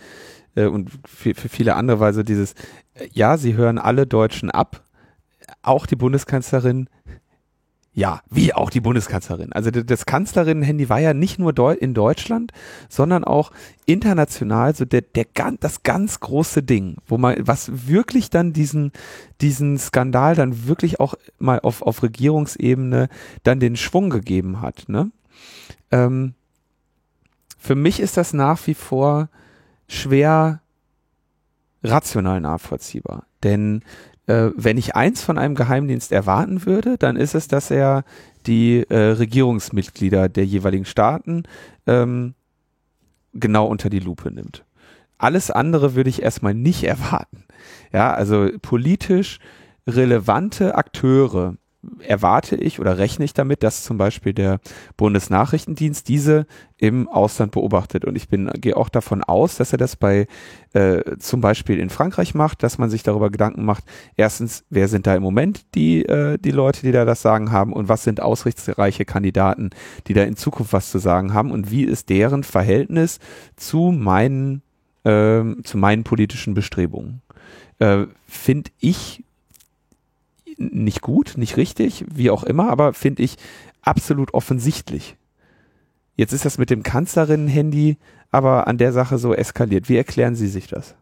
äh, 0.55 0.65
und 0.65 0.91
für, 1.05 1.35
für 1.35 1.49
viele 1.49 1.75
andere 1.75 1.99
war 1.99 2.13
so 2.13 2.23
dieses, 2.23 2.53
äh, 2.95 3.07
ja, 3.11 3.37
sie 3.37 3.55
hören 3.55 3.77
alle 3.77 4.07
Deutschen 4.07 4.49
ab, 4.49 4.83
auch 5.61 5.85
die 5.85 5.95
Bundeskanzlerin 5.95 6.89
ja, 7.95 8.21
wie 8.29 8.53
auch 8.53 8.71
die 8.71 8.81
Bundeskanzlerin. 8.81 9.53
Also 9.53 9.69
das 9.69 10.07
Kanzlerinnen-Handy 10.07 10.89
war 10.89 10.99
ja 10.99 11.13
nicht 11.13 11.37
nur 11.37 11.53
in 11.79 11.93
Deutschland, 11.93 12.51
sondern 12.89 13.23
auch 13.23 13.51
international 13.85 14.75
so 14.75 14.83
der, 14.83 15.01
der 15.01 15.25
das 15.59 15.83
ganz 15.83 16.19
große 16.19 16.63
Ding, 16.63 16.97
wo 17.05 17.19
man, 17.19 17.35
was 17.41 17.87
wirklich 17.87 18.31
dann 18.31 18.51
diesen, 18.51 18.91
diesen 19.41 19.77
Skandal 19.77 20.33
dann 20.33 20.65
wirklich 20.67 20.99
auch 20.99 21.13
mal 21.37 21.59
auf, 21.59 21.83
auf 21.83 22.01
Regierungsebene 22.01 23.09
dann 23.43 23.59
den 23.59 23.75
Schwung 23.75 24.09
gegeben 24.09 24.61
hat. 24.61 24.85
Ne? 24.87 25.11
Ähm, 25.91 26.33
für 27.59 27.75
mich 27.75 27.99
ist 27.99 28.17
das 28.17 28.33
nach 28.33 28.65
wie 28.65 28.73
vor 28.73 29.29
schwer 29.87 30.61
rational 31.83 32.41
nachvollziehbar. 32.41 33.27
Denn 33.43 33.83
äh, 34.27 34.49
wenn 34.55 34.77
ich 34.77 34.95
eins 34.95 35.21
von 35.23 35.37
einem 35.37 35.55
Geheimdienst 35.55 36.11
erwarten 36.11 36.65
würde, 36.65 36.97
dann 36.97 37.15
ist 37.15 37.35
es, 37.35 37.47
dass 37.47 37.71
er 37.71 38.03
die 38.45 38.85
äh, 38.89 38.95
Regierungsmitglieder 38.95 40.29
der 40.29 40.45
jeweiligen 40.45 40.85
Staaten 40.85 41.43
ähm, 41.87 42.33
genau 43.33 43.67
unter 43.67 43.89
die 43.89 43.99
Lupe 43.99 44.31
nimmt. 44.31 44.63
Alles 45.17 45.51
andere 45.51 45.95
würde 45.95 46.09
ich 46.09 46.21
erstmal 46.21 46.53
nicht 46.53 46.83
erwarten. 46.85 47.45
Ja, 47.91 48.13
also 48.13 48.49
politisch 48.61 49.39
relevante 49.87 50.75
Akteure 50.75 51.55
erwarte 51.99 52.55
ich 52.55 52.79
oder 52.79 52.97
rechne 52.97 53.25
ich 53.25 53.33
damit, 53.33 53.63
dass 53.63 53.83
zum 53.83 53.97
Beispiel 53.97 54.33
der 54.33 54.59
Bundesnachrichtendienst 54.97 56.07
diese 56.07 56.45
im 56.77 57.07
Ausland 57.07 57.51
beobachtet. 57.51 58.05
Und 58.05 58.15
ich 58.15 58.27
bin, 58.27 58.49
gehe 58.55 58.75
auch 58.75 58.89
davon 58.89 59.23
aus, 59.23 59.57
dass 59.57 59.71
er 59.71 59.77
das 59.77 59.95
bei 59.95 60.27
äh, 60.73 61.17
zum 61.19 61.41
Beispiel 61.41 61.79
in 61.79 61.89
Frankreich 61.89 62.35
macht, 62.35 62.63
dass 62.63 62.77
man 62.77 62.89
sich 62.89 63.03
darüber 63.03 63.29
Gedanken 63.29 63.65
macht, 63.65 63.83
erstens, 64.15 64.63
wer 64.69 64.87
sind 64.87 65.07
da 65.07 65.15
im 65.15 65.23
Moment 65.23 65.75
die, 65.75 66.03
äh, 66.05 66.37
die 66.37 66.51
Leute, 66.51 66.81
die 66.81 66.91
da 66.91 67.05
das 67.05 67.21
Sagen 67.21 67.51
haben 67.51 67.73
und 67.73 67.89
was 67.89 68.03
sind 68.03 68.21
ausrichtsreiche 68.21 69.05
Kandidaten, 69.05 69.69
die 70.07 70.13
da 70.13 70.23
in 70.23 70.35
Zukunft 70.35 70.73
was 70.73 70.91
zu 70.91 70.99
sagen 70.99 71.33
haben 71.33 71.51
und 71.51 71.71
wie 71.71 71.83
ist 71.83 72.09
deren 72.09 72.43
Verhältnis 72.43 73.19
zu 73.55 73.91
meinen, 73.91 74.61
äh, 75.03 75.43
zu 75.63 75.77
meinen 75.77 76.03
politischen 76.03 76.53
Bestrebungen. 76.53 77.21
Äh, 77.79 78.07
Finde 78.27 78.71
ich 78.79 79.23
nicht 80.57 81.01
gut, 81.01 81.33
nicht 81.37 81.57
richtig, 81.57 82.05
wie 82.13 82.29
auch 82.29 82.43
immer, 82.43 82.69
aber 82.69 82.93
finde 82.93 83.23
ich 83.23 83.37
absolut 83.81 84.33
offensichtlich. 84.33 85.15
Jetzt 86.15 86.33
ist 86.33 86.45
das 86.45 86.57
mit 86.57 86.69
dem 86.69 86.83
Kanzlerinnen-Handy 86.83 87.97
aber 88.31 88.67
an 88.67 88.77
der 88.79 88.91
Sache 88.91 89.19
so 89.19 89.33
eskaliert. 89.33 89.89
Wie 89.89 89.97
erklären 89.97 90.35
Sie 90.35 90.47
sich 90.47 90.67
das? 90.67 90.95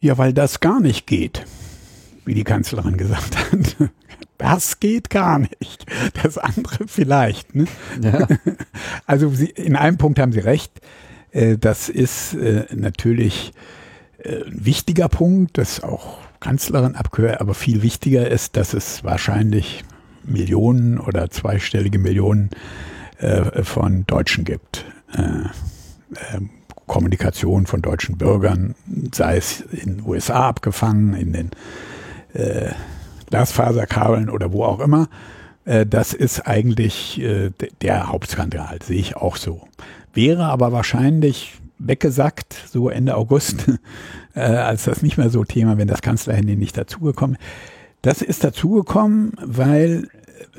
Ja, 0.00 0.16
weil 0.18 0.32
das 0.32 0.60
gar 0.60 0.80
nicht 0.80 1.06
geht, 1.06 1.44
wie 2.24 2.34
die 2.34 2.44
Kanzlerin 2.44 2.96
gesagt 2.96 3.36
hat. 3.36 3.90
Das 4.38 4.80
geht 4.80 5.10
gar 5.10 5.38
nicht. 5.38 5.86
Das 6.22 6.38
andere 6.38 6.88
vielleicht. 6.88 7.54
Ne? 7.54 7.66
Ja. 8.02 8.26
Also 9.06 9.28
Sie, 9.30 9.46
in 9.46 9.76
einem 9.76 9.98
Punkt 9.98 10.18
haben 10.18 10.32
Sie 10.32 10.40
recht. 10.40 10.80
Äh, 11.30 11.58
das 11.58 11.88
ist 11.88 12.34
äh, 12.34 12.66
natürlich 12.74 13.52
äh, 14.18 14.44
ein 14.44 14.64
wichtiger 14.64 15.08
Punkt, 15.08 15.58
das 15.58 15.82
auch 15.82 16.18
Kanzlerin 16.44 16.94
abgehört, 16.94 17.40
aber 17.40 17.54
viel 17.54 17.80
wichtiger 17.80 18.30
ist, 18.30 18.58
dass 18.58 18.74
es 18.74 19.02
wahrscheinlich 19.02 19.82
Millionen 20.24 21.00
oder 21.00 21.30
zweistellige 21.30 21.98
Millionen 21.98 22.50
äh, 23.16 23.62
von 23.62 24.04
Deutschen 24.06 24.44
gibt. 24.44 24.84
äh, 25.14 25.20
äh, 25.20 26.40
Kommunikation 26.86 27.64
von 27.64 27.80
deutschen 27.80 28.18
Bürgern, 28.18 28.74
sei 29.10 29.38
es 29.38 29.62
in 29.62 29.96
den 29.96 30.06
USA 30.06 30.48
abgefangen, 30.48 31.14
in 31.14 31.32
den 31.32 31.50
äh, 32.34 32.72
Glasfaserkabeln 33.30 34.28
oder 34.28 34.52
wo 34.52 34.64
auch 34.64 34.80
immer. 34.80 35.08
Äh, 35.64 35.86
das 35.86 36.12
ist 36.12 36.46
eigentlich 36.46 37.22
äh, 37.22 37.52
der 37.80 38.08
Hauptskandal, 38.08 38.80
sehe 38.82 38.98
ich 38.98 39.16
auch 39.16 39.36
so. 39.36 39.66
Wäre 40.12 40.44
aber 40.44 40.72
wahrscheinlich 40.72 41.54
weggesackt, 41.78 42.54
so 42.70 42.90
Ende 42.90 43.16
August, 43.16 43.64
äh, 44.34 44.40
als 44.40 44.84
das 44.84 45.02
nicht 45.02 45.18
mehr 45.18 45.30
so 45.30 45.44
Thema, 45.44 45.78
wenn 45.78 45.88
das 45.88 46.02
Kanzlerhandy 46.02 46.56
nicht 46.56 46.76
dazugekommen. 46.76 47.36
Das 48.02 48.22
ist 48.22 48.44
dazugekommen, 48.44 49.32
weil 49.42 50.08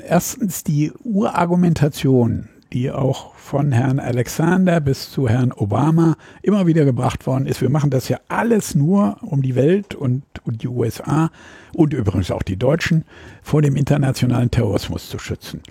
erstens 0.04 0.64
die 0.64 0.92
Urargumentation, 1.04 2.48
die 2.72 2.90
auch 2.90 3.34
von 3.34 3.70
Herrn 3.70 4.00
Alexander 4.00 4.80
bis 4.80 5.10
zu 5.10 5.28
Herrn 5.28 5.52
Obama 5.52 6.16
immer 6.42 6.66
wieder 6.66 6.84
gebracht 6.84 7.26
worden 7.26 7.46
ist. 7.46 7.60
Wir 7.60 7.70
machen 7.70 7.90
das 7.90 8.08
ja 8.08 8.18
alles 8.28 8.74
nur, 8.74 9.18
um 9.22 9.42
die 9.42 9.54
Welt 9.54 9.94
und, 9.94 10.24
und 10.44 10.62
die 10.62 10.68
USA 10.68 11.30
und 11.72 11.94
übrigens 11.94 12.30
auch 12.30 12.42
die 12.42 12.56
Deutschen 12.56 13.04
vor 13.42 13.62
dem 13.62 13.76
internationalen 13.76 14.50
Terrorismus 14.50 15.08
zu 15.08 15.18
schützen. 15.18 15.62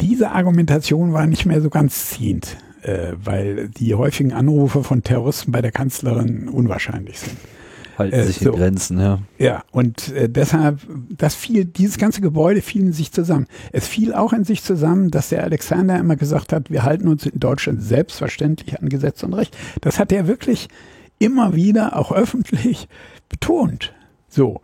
Diese 0.00 0.32
Argumentation 0.32 1.12
war 1.12 1.26
nicht 1.26 1.46
mehr 1.46 1.60
so 1.60 1.70
ganz 1.70 2.08
ziehend, 2.08 2.56
äh, 2.82 3.12
weil 3.22 3.68
die 3.68 3.94
häufigen 3.94 4.32
Anrufe 4.32 4.84
von 4.84 5.02
Terroristen 5.02 5.52
bei 5.52 5.62
der 5.62 5.72
Kanzlerin 5.72 6.48
unwahrscheinlich 6.48 7.20
sind 7.20 7.36
halten 7.98 8.16
äh, 8.16 8.24
sich 8.24 8.38
so. 8.38 8.52
in 8.52 8.56
Grenzen, 8.56 9.00
ja. 9.00 9.18
Ja, 9.38 9.64
und 9.72 10.12
äh, 10.12 10.28
deshalb, 10.28 10.80
das 11.10 11.34
fiel, 11.34 11.64
dieses 11.64 11.98
ganze 11.98 12.20
Gebäude 12.20 12.62
fiel 12.62 12.82
in 12.82 12.92
sich 12.92 13.12
zusammen. 13.12 13.46
Es 13.72 13.86
fiel 13.86 14.14
auch 14.14 14.32
in 14.32 14.44
sich 14.44 14.62
zusammen, 14.62 15.10
dass 15.10 15.28
der 15.30 15.44
Alexander 15.44 15.98
immer 15.98 16.16
gesagt 16.16 16.52
hat, 16.52 16.70
wir 16.70 16.84
halten 16.84 17.08
uns 17.08 17.26
in 17.26 17.40
Deutschland 17.40 17.82
selbstverständlich 17.82 18.80
an 18.80 18.88
Gesetz 18.88 19.22
und 19.22 19.34
Recht. 19.34 19.56
Das 19.80 19.98
hat 19.98 20.12
er 20.12 20.26
wirklich 20.26 20.68
immer 21.18 21.54
wieder, 21.54 21.96
auch 21.96 22.12
öffentlich, 22.12 22.88
betont. 23.28 23.92
So. 24.28 24.60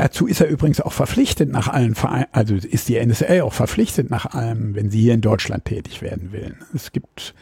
Dazu 0.00 0.26
ist 0.26 0.40
er 0.40 0.48
übrigens 0.48 0.80
auch 0.80 0.94
verpflichtet 0.94 1.50
nach 1.50 1.68
allen 1.68 1.94
Vereinen, 1.94 2.24
also 2.32 2.54
ist 2.54 2.88
die 2.88 2.98
NSA 2.98 3.42
auch 3.42 3.52
verpflichtet 3.52 4.08
nach 4.08 4.24
allem, 4.24 4.74
wenn 4.74 4.90
sie 4.90 4.98
hier 4.98 5.12
in 5.12 5.20
Deutschland 5.20 5.66
tätig 5.66 6.00
werden 6.00 6.32
will. 6.32 6.56
Es 6.74 6.92
gibt 6.92 7.34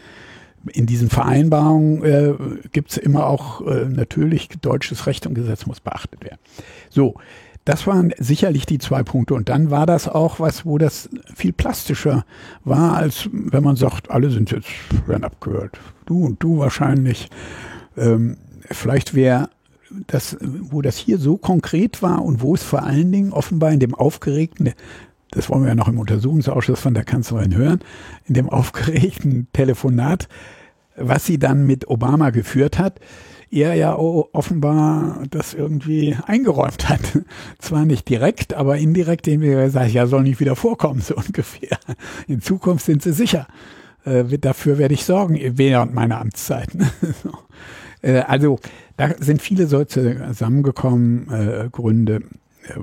in 0.73 0.85
diesen 0.85 1.09
Vereinbarungen 1.09 2.03
äh, 2.03 2.35
gibt 2.73 2.91
es 2.91 2.97
immer 2.97 3.29
auch 3.29 3.65
äh, 3.65 3.85
natürlich 3.85 4.49
deutsches 4.61 5.07
Recht 5.07 5.25
und 5.29 5.35
Gesetz 5.35 5.67
muss 5.67 5.79
beachtet 5.79 6.25
werden. 6.25 6.41
So, 6.91 7.15
das 7.65 7.87
waren 7.87 8.13
sicherlich 8.19 8.67
die 8.67 8.79
zwei 8.79 9.05
Punkte. 9.05 9.35
Und 9.35 9.49
dann 9.49 9.71
war 9.71 9.87
das 9.87 10.09
auch 10.09 10.41
was, 10.41 10.67
wo 10.67 10.79
das 10.79 11.09
viel 11.33 11.53
plastischer 11.53 12.25
war, 12.65 12.97
als 12.97 13.31
wenn 13.33 13.63
man 13.63 13.77
sagt, 13.77 14.11
alle 14.11 14.31
sind 14.31 14.51
jetzt, 14.51 14.67
werden 15.07 15.23
abgehört. 15.23 15.79
Du 16.07 16.25
und 16.25 16.43
du 16.43 16.59
wahrscheinlich. 16.59 17.31
Ähm, 17.97 18.37
vielleicht 18.69 19.15
wäre 19.15 19.49
das, 20.07 20.37
wo 20.41 20.83
das 20.83 20.97
hier 20.97 21.19
so 21.19 21.37
konkret 21.37 22.03
war 22.03 22.25
und 22.25 22.43
wo 22.43 22.55
es 22.55 22.63
vor 22.63 22.83
allen 22.83 23.13
Dingen 23.13 23.33
offenbar 23.33 23.73
in 23.73 23.81
dem 23.81 23.95
aufgeregten, 23.95 24.73
das 25.31 25.49
wollen 25.49 25.63
wir 25.63 25.69
ja 25.69 25.75
noch 25.75 25.89
im 25.89 25.99
Untersuchungsausschuss 25.99 26.81
von 26.81 26.95
der 26.95 27.05
Kanzlerin 27.05 27.55
hören, 27.55 27.81
in 28.27 28.35
dem 28.35 28.49
aufgeregten 28.49 29.49
Telefonat, 29.53 30.29
was 30.97 31.27
sie 31.27 31.39
dann 31.39 31.67
mit 31.67 31.89
Obama 31.89 32.31
geführt 32.31 32.79
hat, 32.79 33.01
er 33.51 33.75
ja 33.75 33.97
offenbar 33.97 35.23
das 35.31 35.55
irgendwie 35.55 36.17
eingeräumt 36.27 36.89
hat. 36.89 37.01
Zwar 37.59 37.85
nicht 37.85 38.09
direkt, 38.09 38.55
aber 38.55 38.79
indirekt, 38.79 39.27
indem 39.27 39.51
er 39.51 39.65
gesagt 39.65 39.93
ja, 39.93 40.07
soll 40.07 40.23
nicht 40.23 40.41
wieder 40.41 40.57
vorkommen, 40.57 41.01
so 41.05 41.15
ungefähr. 41.17 41.79
In 42.27 42.41
Zukunft 42.41 42.85
sind 42.85 43.03
sie 43.03 43.13
sicher. 43.13 43.47
Äh, 44.05 44.39
dafür 44.39 44.79
werde 44.79 44.95
ich 44.95 45.05
sorgen 45.05 45.39
während 45.57 45.95
meiner 45.95 46.21
Amtszeit. 46.21 46.69
äh, 48.03 48.21
also, 48.21 48.59
da 48.97 49.15
sind 49.19 49.43
viele 49.43 49.67
solche 49.67 50.29
zusammengekommen, 50.29 51.31
äh, 51.31 51.69
Gründe. 51.71 52.23
Äh, 52.69 52.81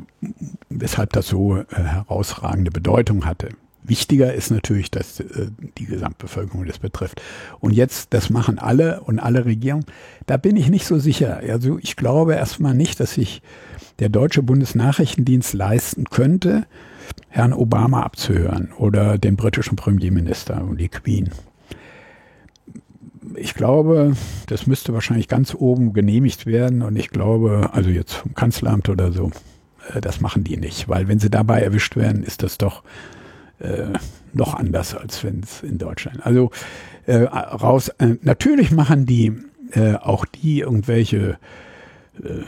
weshalb 0.70 1.14
das 1.14 1.28
so 1.28 1.58
äh, 1.58 1.66
herausragende 1.70 2.72
Bedeutung 2.72 3.26
hatte. 3.26 3.50
Wichtiger 3.84 4.34
ist 4.34 4.52
natürlich, 4.52 4.90
dass 4.92 5.20
äh, 5.20 5.48
die 5.78 5.86
Gesamtbevölkerung 5.86 6.66
das 6.66 6.80
betrifft. 6.80 7.22
Und 7.60 7.72
jetzt, 7.72 8.14
das 8.14 8.30
machen 8.30 8.58
alle 8.58 9.02
und 9.02 9.20
alle 9.20 9.46
Regierungen. 9.46 9.86
Da 10.26 10.38
bin 10.38 10.58
ich 10.58 10.70
nicht 10.70 10.86
so 10.86 10.98
sicher. 10.98 11.40
Also 11.48 11.78
ich 11.80 11.96
glaube 11.96 12.34
erstmal 12.34 12.74
nicht, 12.74 13.00
dass 13.00 13.14
sich 13.14 13.42
der 14.00 14.10
deutsche 14.10 14.44
Bundesnachrichtendienst 14.44 15.54
leisten 15.54 16.06
könnte, 16.06 16.66
Herrn 17.30 17.54
Obama 17.54 18.02
abzuhören 18.02 18.72
oder 18.78 19.18
den 19.18 19.36
britischen 19.36 19.76
Premierminister 19.76 20.64
und 20.64 20.80
die 20.80 20.90
Queen. 20.90 21.30
Ich 23.35 23.53
glaube, 23.53 24.15
das 24.47 24.68
müsste 24.68 24.93
wahrscheinlich 24.93 25.27
ganz 25.27 25.56
oben 25.56 25.93
genehmigt 25.93 26.45
werden 26.45 26.81
und 26.81 26.95
ich 26.95 27.10
glaube, 27.10 27.69
also 27.73 27.89
jetzt 27.89 28.14
vom 28.14 28.34
Kanzleramt 28.34 28.89
oder 28.89 29.11
so, 29.11 29.31
äh, 29.93 30.02
das 30.02 30.22
machen 30.22 30.43
die 30.43 30.57
nicht, 30.57 30.88
weil 30.88 31.07
wenn 31.07 31.19
sie 31.19 31.30
dabei 31.30 31.61
erwischt 31.61 31.95
werden, 31.95 32.23
ist 32.23 32.43
das 32.43 32.57
doch 32.57 32.84
äh, 33.60 33.88
noch 34.34 34.53
anders, 34.53 34.95
als 34.95 35.23
wenn 35.23 35.41
es 35.41 35.64
in 35.64 35.77
Deutschland. 35.77 36.26
Also 36.26 36.52
äh, 37.06 37.23
raus. 37.23 37.89
Äh, 37.99 38.15
natürlich 38.22 38.72
machen 38.72 39.06
die 39.06 39.34
äh, 39.72 39.95
auch 39.95 40.26
die 40.26 40.60
irgendwelche 40.60 41.38
äh, 42.22 42.43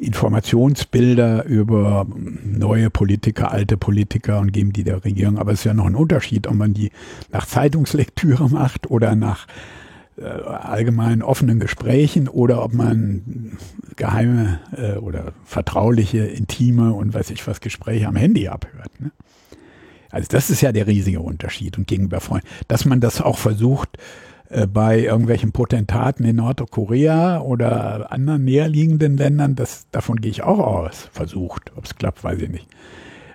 Informationsbilder 0.00 1.44
über 1.44 2.06
neue 2.44 2.90
Politiker, 2.90 3.52
alte 3.52 3.76
Politiker 3.76 4.40
und 4.40 4.52
geben 4.52 4.72
die 4.72 4.84
der 4.84 5.04
Regierung. 5.04 5.38
Aber 5.38 5.52
es 5.52 5.60
ist 5.60 5.64
ja 5.64 5.74
noch 5.74 5.86
ein 5.86 5.94
Unterschied, 5.94 6.46
ob 6.48 6.54
man 6.54 6.74
die 6.74 6.90
nach 7.30 7.46
Zeitungslektüre 7.46 8.48
macht 8.50 8.90
oder 8.90 9.14
nach 9.14 9.46
äh, 10.16 10.24
allgemeinen 10.24 11.22
offenen 11.22 11.58
Gesprächen 11.58 12.28
oder 12.28 12.62
ob 12.62 12.74
man 12.74 13.56
geheime 13.96 14.60
äh, 14.76 14.96
oder 14.96 15.32
vertrauliche, 15.44 16.24
intime 16.24 16.92
und 16.92 17.14
weiß 17.14 17.30
ich 17.30 17.46
was 17.46 17.60
Gespräche 17.60 18.06
am 18.06 18.16
Handy 18.16 18.48
abhört. 18.48 19.00
Ne? 19.00 19.10
Also 20.10 20.28
das 20.30 20.50
ist 20.50 20.60
ja 20.60 20.72
der 20.72 20.86
riesige 20.86 21.20
Unterschied 21.20 21.78
und 21.78 21.86
gegenüber 21.86 22.20
Freunden, 22.20 22.46
dass 22.68 22.84
man 22.84 23.00
das 23.00 23.20
auch 23.20 23.38
versucht 23.38 23.98
äh, 24.50 24.66
bei 24.66 25.00
irgendwelchen 25.00 25.52
Potentaten 25.52 26.24
in 26.26 26.36
Nordkorea 26.36 27.40
oder 27.40 28.12
anderen 28.12 28.44
näherliegenden 28.44 29.16
Ländern, 29.16 29.54
das 29.56 29.86
davon 29.90 30.20
gehe 30.20 30.30
ich 30.30 30.42
auch 30.42 30.58
aus. 30.58 31.08
Versucht, 31.12 31.72
ob 31.74 31.86
es 31.86 31.96
klappt, 31.96 32.22
weiß 32.22 32.38
ich 32.42 32.50
nicht. 32.50 32.68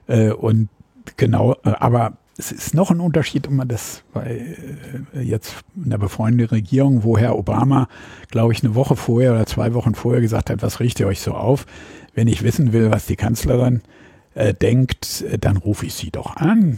Äh, 0.05 0.29
und 0.29 0.69
genau, 1.17 1.53
äh, 1.63 1.71
aber 1.79 2.17
es 2.37 2.51
ist 2.51 2.73
noch 2.73 2.91
ein 2.91 2.99
Unterschied, 2.99 3.47
ob 3.47 3.53
man 3.53 3.67
das 3.67 4.03
bei 4.13 4.55
äh, 5.13 5.21
jetzt 5.21 5.55
einer 5.83 5.97
befreundeten 5.97 6.55
Regierung, 6.55 7.03
wo 7.03 7.17
Herr 7.17 7.37
Obama, 7.37 7.87
glaube 8.29 8.53
ich, 8.53 8.63
eine 8.63 8.75
Woche 8.75 8.95
vorher 8.95 9.33
oder 9.33 9.45
zwei 9.45 9.73
Wochen 9.73 9.95
vorher 9.95 10.21
gesagt 10.21 10.49
hat, 10.49 10.61
was 10.61 10.79
richtet 10.79 11.01
ihr 11.01 11.07
euch 11.07 11.21
so 11.21 11.33
auf? 11.33 11.65
Wenn 12.13 12.27
ich 12.27 12.43
wissen 12.43 12.73
will, 12.73 12.91
was 12.91 13.07
die 13.07 13.15
Kanzlerin 13.15 13.81
äh, 14.35 14.53
denkt, 14.53 15.23
äh, 15.23 15.37
dann 15.37 15.57
rufe 15.57 15.85
ich 15.85 15.95
sie 15.95 16.11
doch 16.11 16.35
an. 16.35 16.77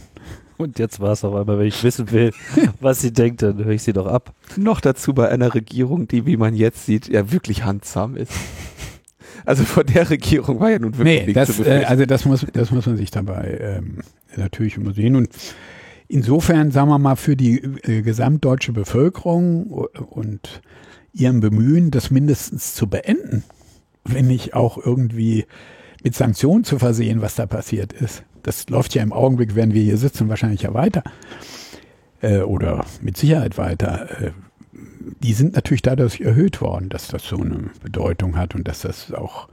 Und 0.56 0.78
jetzt 0.78 1.00
war 1.00 1.12
es 1.12 1.24
auf 1.24 1.34
einmal, 1.34 1.58
wenn 1.58 1.66
ich 1.66 1.82
wissen 1.84 2.10
will, 2.10 2.32
was 2.80 3.00
sie 3.00 3.12
denkt, 3.12 3.42
dann 3.42 3.58
höre 3.58 3.72
ich 3.72 3.82
sie 3.82 3.92
doch 3.92 4.06
ab. 4.06 4.34
Noch 4.56 4.80
dazu 4.80 5.14
bei 5.14 5.28
einer 5.28 5.54
Regierung, 5.54 6.08
die, 6.08 6.26
wie 6.26 6.36
man 6.36 6.54
jetzt 6.54 6.86
sieht, 6.86 7.08
ja 7.08 7.32
wirklich 7.32 7.64
handsam 7.64 8.16
ist. 8.16 8.32
Also 9.44 9.64
von 9.64 9.86
der 9.86 10.08
Regierung 10.10 10.60
war 10.60 10.70
ja 10.70 10.78
nun 10.78 10.96
wirklich 10.96 11.26
nee, 11.26 11.32
das, 11.32 11.58
äh, 11.60 11.84
Also 11.86 12.06
das 12.06 12.24
muss, 12.24 12.46
das 12.52 12.70
muss 12.70 12.86
man 12.86 12.96
sich 12.96 13.10
dabei 13.10 13.58
ähm, 13.60 13.98
natürlich 14.36 14.76
immer 14.76 14.92
sehen. 14.92 15.16
Und 15.16 15.28
insofern, 16.08 16.70
sagen 16.70 16.88
wir 16.88 16.98
mal, 16.98 17.16
für 17.16 17.36
die 17.36 17.58
äh, 17.58 18.02
gesamtdeutsche 18.02 18.72
Bevölkerung 18.72 19.70
und 19.70 20.62
ihrem 21.12 21.40
Bemühen, 21.40 21.90
das 21.90 22.10
mindestens 22.10 22.74
zu 22.74 22.88
beenden, 22.88 23.44
wenn 24.04 24.26
nicht 24.26 24.54
auch 24.54 24.78
irgendwie 24.78 25.46
mit 26.02 26.14
Sanktionen 26.14 26.64
zu 26.64 26.78
versehen, 26.78 27.20
was 27.20 27.34
da 27.34 27.46
passiert 27.46 27.92
ist. 27.92 28.22
Das 28.42 28.68
läuft 28.70 28.94
ja 28.94 29.02
im 29.02 29.12
Augenblick, 29.12 29.54
wenn 29.54 29.74
wir 29.74 29.82
hier 29.82 29.98
sitzen, 29.98 30.28
wahrscheinlich 30.28 30.62
ja 30.62 30.72
weiter. 30.72 31.02
Äh, 32.22 32.40
oder 32.40 32.84
mit 33.00 33.16
Sicherheit 33.16 33.58
weiter. 33.58 34.32
Die 34.72 35.32
sind 35.32 35.54
natürlich 35.54 35.82
dadurch 35.82 36.20
erhöht 36.20 36.60
worden, 36.60 36.88
dass 36.88 37.08
das 37.08 37.24
so 37.24 37.36
eine 37.36 37.70
Bedeutung 37.82 38.36
hat 38.36 38.54
und 38.54 38.68
dass 38.68 38.80
das 38.82 39.12
auch 39.12 39.48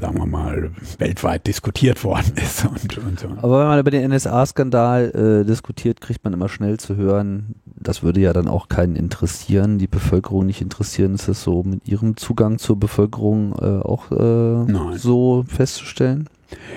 sagen 0.00 0.18
wir 0.18 0.26
mal, 0.26 0.70
weltweit 0.98 1.46
diskutiert 1.46 2.04
worden 2.04 2.32
ist. 2.36 2.64
Und, 2.64 2.98
und 2.98 3.20
so. 3.20 3.28
Aber 3.28 3.60
wenn 3.60 3.66
man 3.66 3.80
über 3.80 3.90
den 3.90 4.10
NSA-Skandal 4.10 5.42
äh, 5.42 5.44
diskutiert, 5.44 6.00
kriegt 6.00 6.24
man 6.24 6.32
immer 6.32 6.48
schnell 6.48 6.78
zu 6.78 6.96
hören, 6.96 7.56
das 7.64 8.02
würde 8.02 8.20
ja 8.20 8.32
dann 8.32 8.48
auch 8.48 8.68
keinen 8.68 8.96
interessieren, 8.96 9.78
die 9.78 9.86
Bevölkerung 9.86 10.46
nicht 10.46 10.60
interessieren. 10.60 11.14
Ist 11.14 11.28
das 11.28 11.42
so 11.42 11.62
mit 11.62 11.86
ihrem 11.88 12.16
Zugang 12.16 12.58
zur 12.58 12.78
Bevölkerung 12.78 13.52
äh, 13.60 13.84
auch 13.84 14.10
äh, 14.10 14.98
so 14.98 15.44
festzustellen? 15.48 16.28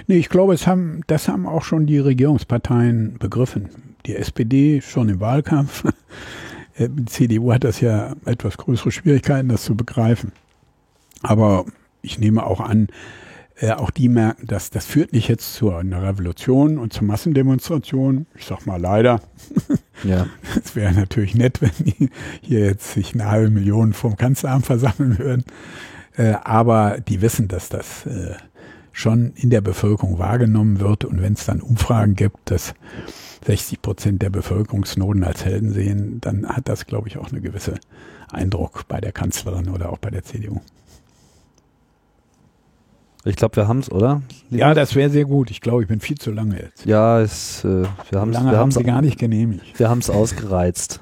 Nee, 0.07 0.17
ich 0.17 0.29
glaube, 0.29 0.53
es 0.53 0.67
haben, 0.67 1.01
das 1.07 1.27
haben 1.27 1.47
auch 1.47 1.63
schon 1.63 1.85
die 1.85 1.99
Regierungsparteien 1.99 3.17
begriffen. 3.19 3.69
Die 4.05 4.15
SPD 4.15 4.81
schon 4.81 5.09
im 5.09 5.19
Wahlkampf. 5.19 5.85
Äh, 6.75 6.89
die 6.89 7.05
CDU 7.05 7.53
hat 7.53 7.63
das 7.63 7.81
ja 7.81 8.15
etwas 8.25 8.57
größere 8.57 8.91
Schwierigkeiten, 8.91 9.49
das 9.49 9.63
zu 9.63 9.75
begreifen. 9.75 10.31
Aber 11.21 11.65
ich 12.01 12.19
nehme 12.19 12.45
auch 12.45 12.59
an, 12.59 12.87
äh, 13.61 13.71
auch 13.71 13.91
die 13.91 14.09
merken, 14.09 14.47
dass 14.47 14.71
das 14.71 14.85
führt 14.85 15.13
nicht 15.13 15.27
jetzt 15.27 15.53
zu 15.53 15.71
einer 15.71 16.01
Revolution 16.01 16.79
und 16.79 16.93
zu 16.93 17.05
Massendemonstrationen. 17.05 18.25
Ich 18.35 18.45
sag 18.45 18.65
mal 18.65 18.79
leider. 18.79 19.21
Ja. 20.03 20.25
Es 20.65 20.75
wäre 20.75 20.93
natürlich 20.93 21.35
nett, 21.35 21.61
wenn 21.61 21.69
die 21.77 22.09
hier 22.41 22.61
jetzt 22.61 22.93
sich 22.93 23.13
eine 23.13 23.29
halbe 23.29 23.51
Million 23.51 23.93
vom 23.93 24.17
Kanzleramt 24.17 24.65
versammeln 24.65 25.19
würden. 25.19 25.43
Äh, 26.17 26.33
aber 26.43 26.99
die 26.99 27.21
wissen, 27.21 27.47
dass 27.47 27.69
das 27.69 28.07
äh, 28.07 28.33
schon 28.91 29.33
in 29.35 29.51
der 29.51 29.61
Bevölkerung 29.61 30.17
wahrgenommen 30.17 30.79
wird. 30.79 31.05
Und 31.05 31.21
wenn 31.21 31.33
es 31.33 31.45
dann 31.45 31.61
Umfragen 31.61 32.15
gibt, 32.15 32.49
dass 32.49 32.73
60 33.45 33.81
Prozent 33.81 34.21
der 34.21 34.29
Bevölkerungsnoten 34.29 35.23
als 35.23 35.45
Helden 35.45 35.71
sehen, 35.71 36.21
dann 36.21 36.47
hat 36.47 36.69
das, 36.69 36.85
glaube 36.85 37.07
ich, 37.07 37.17
auch 37.17 37.31
eine 37.31 37.41
gewisse 37.41 37.75
Eindruck 38.31 38.87
bei 38.87 39.01
der 39.01 39.11
Kanzlerin 39.11 39.69
oder 39.69 39.91
auch 39.91 39.97
bei 39.97 40.09
der 40.09 40.23
CDU. 40.23 40.61
Ich 43.23 43.35
glaube, 43.35 43.55
wir 43.55 43.67
haben 43.67 43.79
es, 43.79 43.91
oder? 43.91 44.21
Ja, 44.49 44.73
das 44.73 44.95
wäre 44.95 45.09
sehr 45.09 45.25
gut. 45.25 45.51
Ich 45.51 45.61
glaube, 45.61 45.83
ich 45.83 45.87
bin 45.87 45.99
viel 45.99 46.17
zu 46.17 46.31
lange 46.31 46.59
jetzt. 46.59 46.85
Ja, 46.85 47.21
es, 47.21 47.63
äh, 47.63 47.83
wir 48.09 48.19
haben 48.19 48.31
es 48.31 48.35
lange 48.35 48.51
wir 48.51 48.57
haben 48.57 48.71
sie 48.71 48.83
gar 48.83 49.01
nicht 49.01 49.19
genehmigt. 49.19 49.77
wir 49.77 49.89
haben's 49.89 50.09
ausgereizt. 50.09 51.01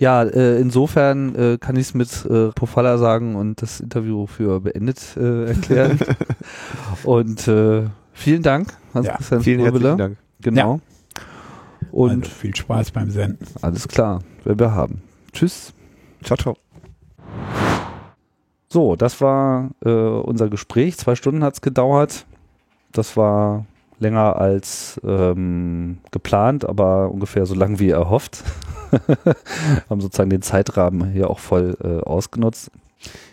Ja, 0.00 0.22
äh, 0.22 0.60
insofern 0.60 1.34
äh, 1.34 1.58
kann 1.58 1.76
ich 1.76 1.88
es 1.88 1.94
mit 1.94 2.24
äh, 2.26 2.48
Pofalla 2.50 2.98
sagen 2.98 3.34
und 3.36 3.62
das 3.62 3.80
Interview 3.80 4.26
für 4.26 4.60
beendet 4.60 5.16
äh, 5.16 5.46
erklären. 5.46 5.98
und 7.04 7.46
äh, 7.48 7.84
vielen 8.12 8.42
Dank, 8.42 8.74
Hans-Christian 8.94 9.42
Vielen 9.42 9.60
Fröbeler. 9.60 9.90
herzlichen 9.90 9.98
Dank. 9.98 10.16
Genau. 10.40 10.80
Und 11.98 12.24
also 12.24 12.30
viel 12.30 12.54
Spaß 12.54 12.92
beim 12.92 13.10
Senden. 13.10 13.44
alles 13.60 13.88
klar, 13.88 14.20
werden 14.44 14.60
wir 14.60 14.72
haben. 14.72 15.02
Tschüss. 15.32 15.72
Ciao, 16.22 16.36
ciao. 16.36 16.56
So, 18.68 18.94
das 18.94 19.20
war 19.20 19.70
äh, 19.84 19.90
unser 19.90 20.48
Gespräch. 20.48 20.96
Zwei 20.96 21.16
Stunden 21.16 21.42
hat's 21.42 21.60
gedauert. 21.60 22.24
Das 22.92 23.16
war 23.16 23.66
länger 23.98 24.36
als 24.36 25.00
ähm, 25.04 25.98
geplant, 26.12 26.64
aber 26.68 27.10
ungefähr 27.10 27.46
so 27.46 27.56
lang 27.56 27.80
wie 27.80 27.90
erhofft. 27.90 28.44
Haben 29.90 30.00
sozusagen 30.00 30.30
den 30.30 30.42
Zeitrahmen 30.42 31.10
hier 31.10 31.28
auch 31.28 31.40
voll 31.40 31.76
äh, 31.82 32.06
ausgenutzt. 32.06 32.70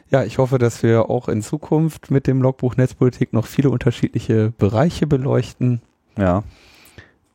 Ja, 0.09 0.23
ich 0.23 0.39
hoffe, 0.39 0.57
dass 0.57 0.81
wir 0.81 1.11
auch 1.11 1.29
in 1.29 1.43
Zukunft 1.43 2.09
mit 2.09 2.25
dem 2.25 2.41
Logbuch 2.41 2.77
Netzpolitik 2.77 3.31
noch 3.31 3.45
viele 3.45 3.69
unterschiedliche 3.69 4.53
Bereiche 4.57 5.05
beleuchten 5.05 5.81
Ja, 6.17 6.43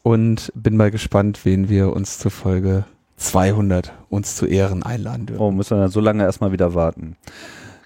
und 0.02 0.52
bin 0.54 0.76
mal 0.76 0.90
gespannt, 0.90 1.44
wen 1.44 1.68
wir 1.68 1.92
uns 1.92 2.18
zur 2.18 2.30
Folge 2.30 2.84
200 3.16 3.92
uns 4.08 4.36
zu 4.36 4.46
Ehren 4.46 4.82
einladen 4.82 5.26
dürfen. 5.26 5.42
oh, 5.42 5.50
müssen 5.50 5.76
wir 5.76 5.82
dann 5.82 5.90
so 5.90 6.00
lange 6.00 6.24
erstmal 6.24 6.52
wieder 6.52 6.74
warten. 6.74 7.16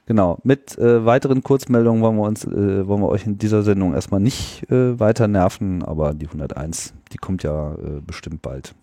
Genau, 0.07 0.39
mit 0.45 0.77
äh, 0.77 1.05
weiteren 1.07 1.43
Kurzmeldungen 1.43 2.03
wollen 2.03 2.17
wir 2.17 2.25
uns, 2.25 2.45
äh, 2.45 2.87
wollen 2.87 3.01
wir 3.01 3.09
euch 3.09 3.27
in 3.27 3.39
dieser 3.39 3.63
Sendung 3.63 3.95
erstmal 3.95 4.21
nicht 4.21 4.71
äh, 4.71 5.01
weiter 5.01 5.29
nerven, 5.29 5.83
aber 5.83 6.13
die 6.13 6.27
101, 6.27 6.93
die 7.13 7.17
kommt 7.17 7.43
ja 7.43 7.73
äh, 7.73 8.01
bestimmt 8.07 8.43
bald. 8.43 8.75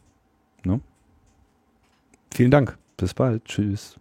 Vielen 2.33 2.51
Dank. 2.51 2.77
Bis 2.97 3.13
bald, 3.13 3.45
tschüss. 3.45 3.97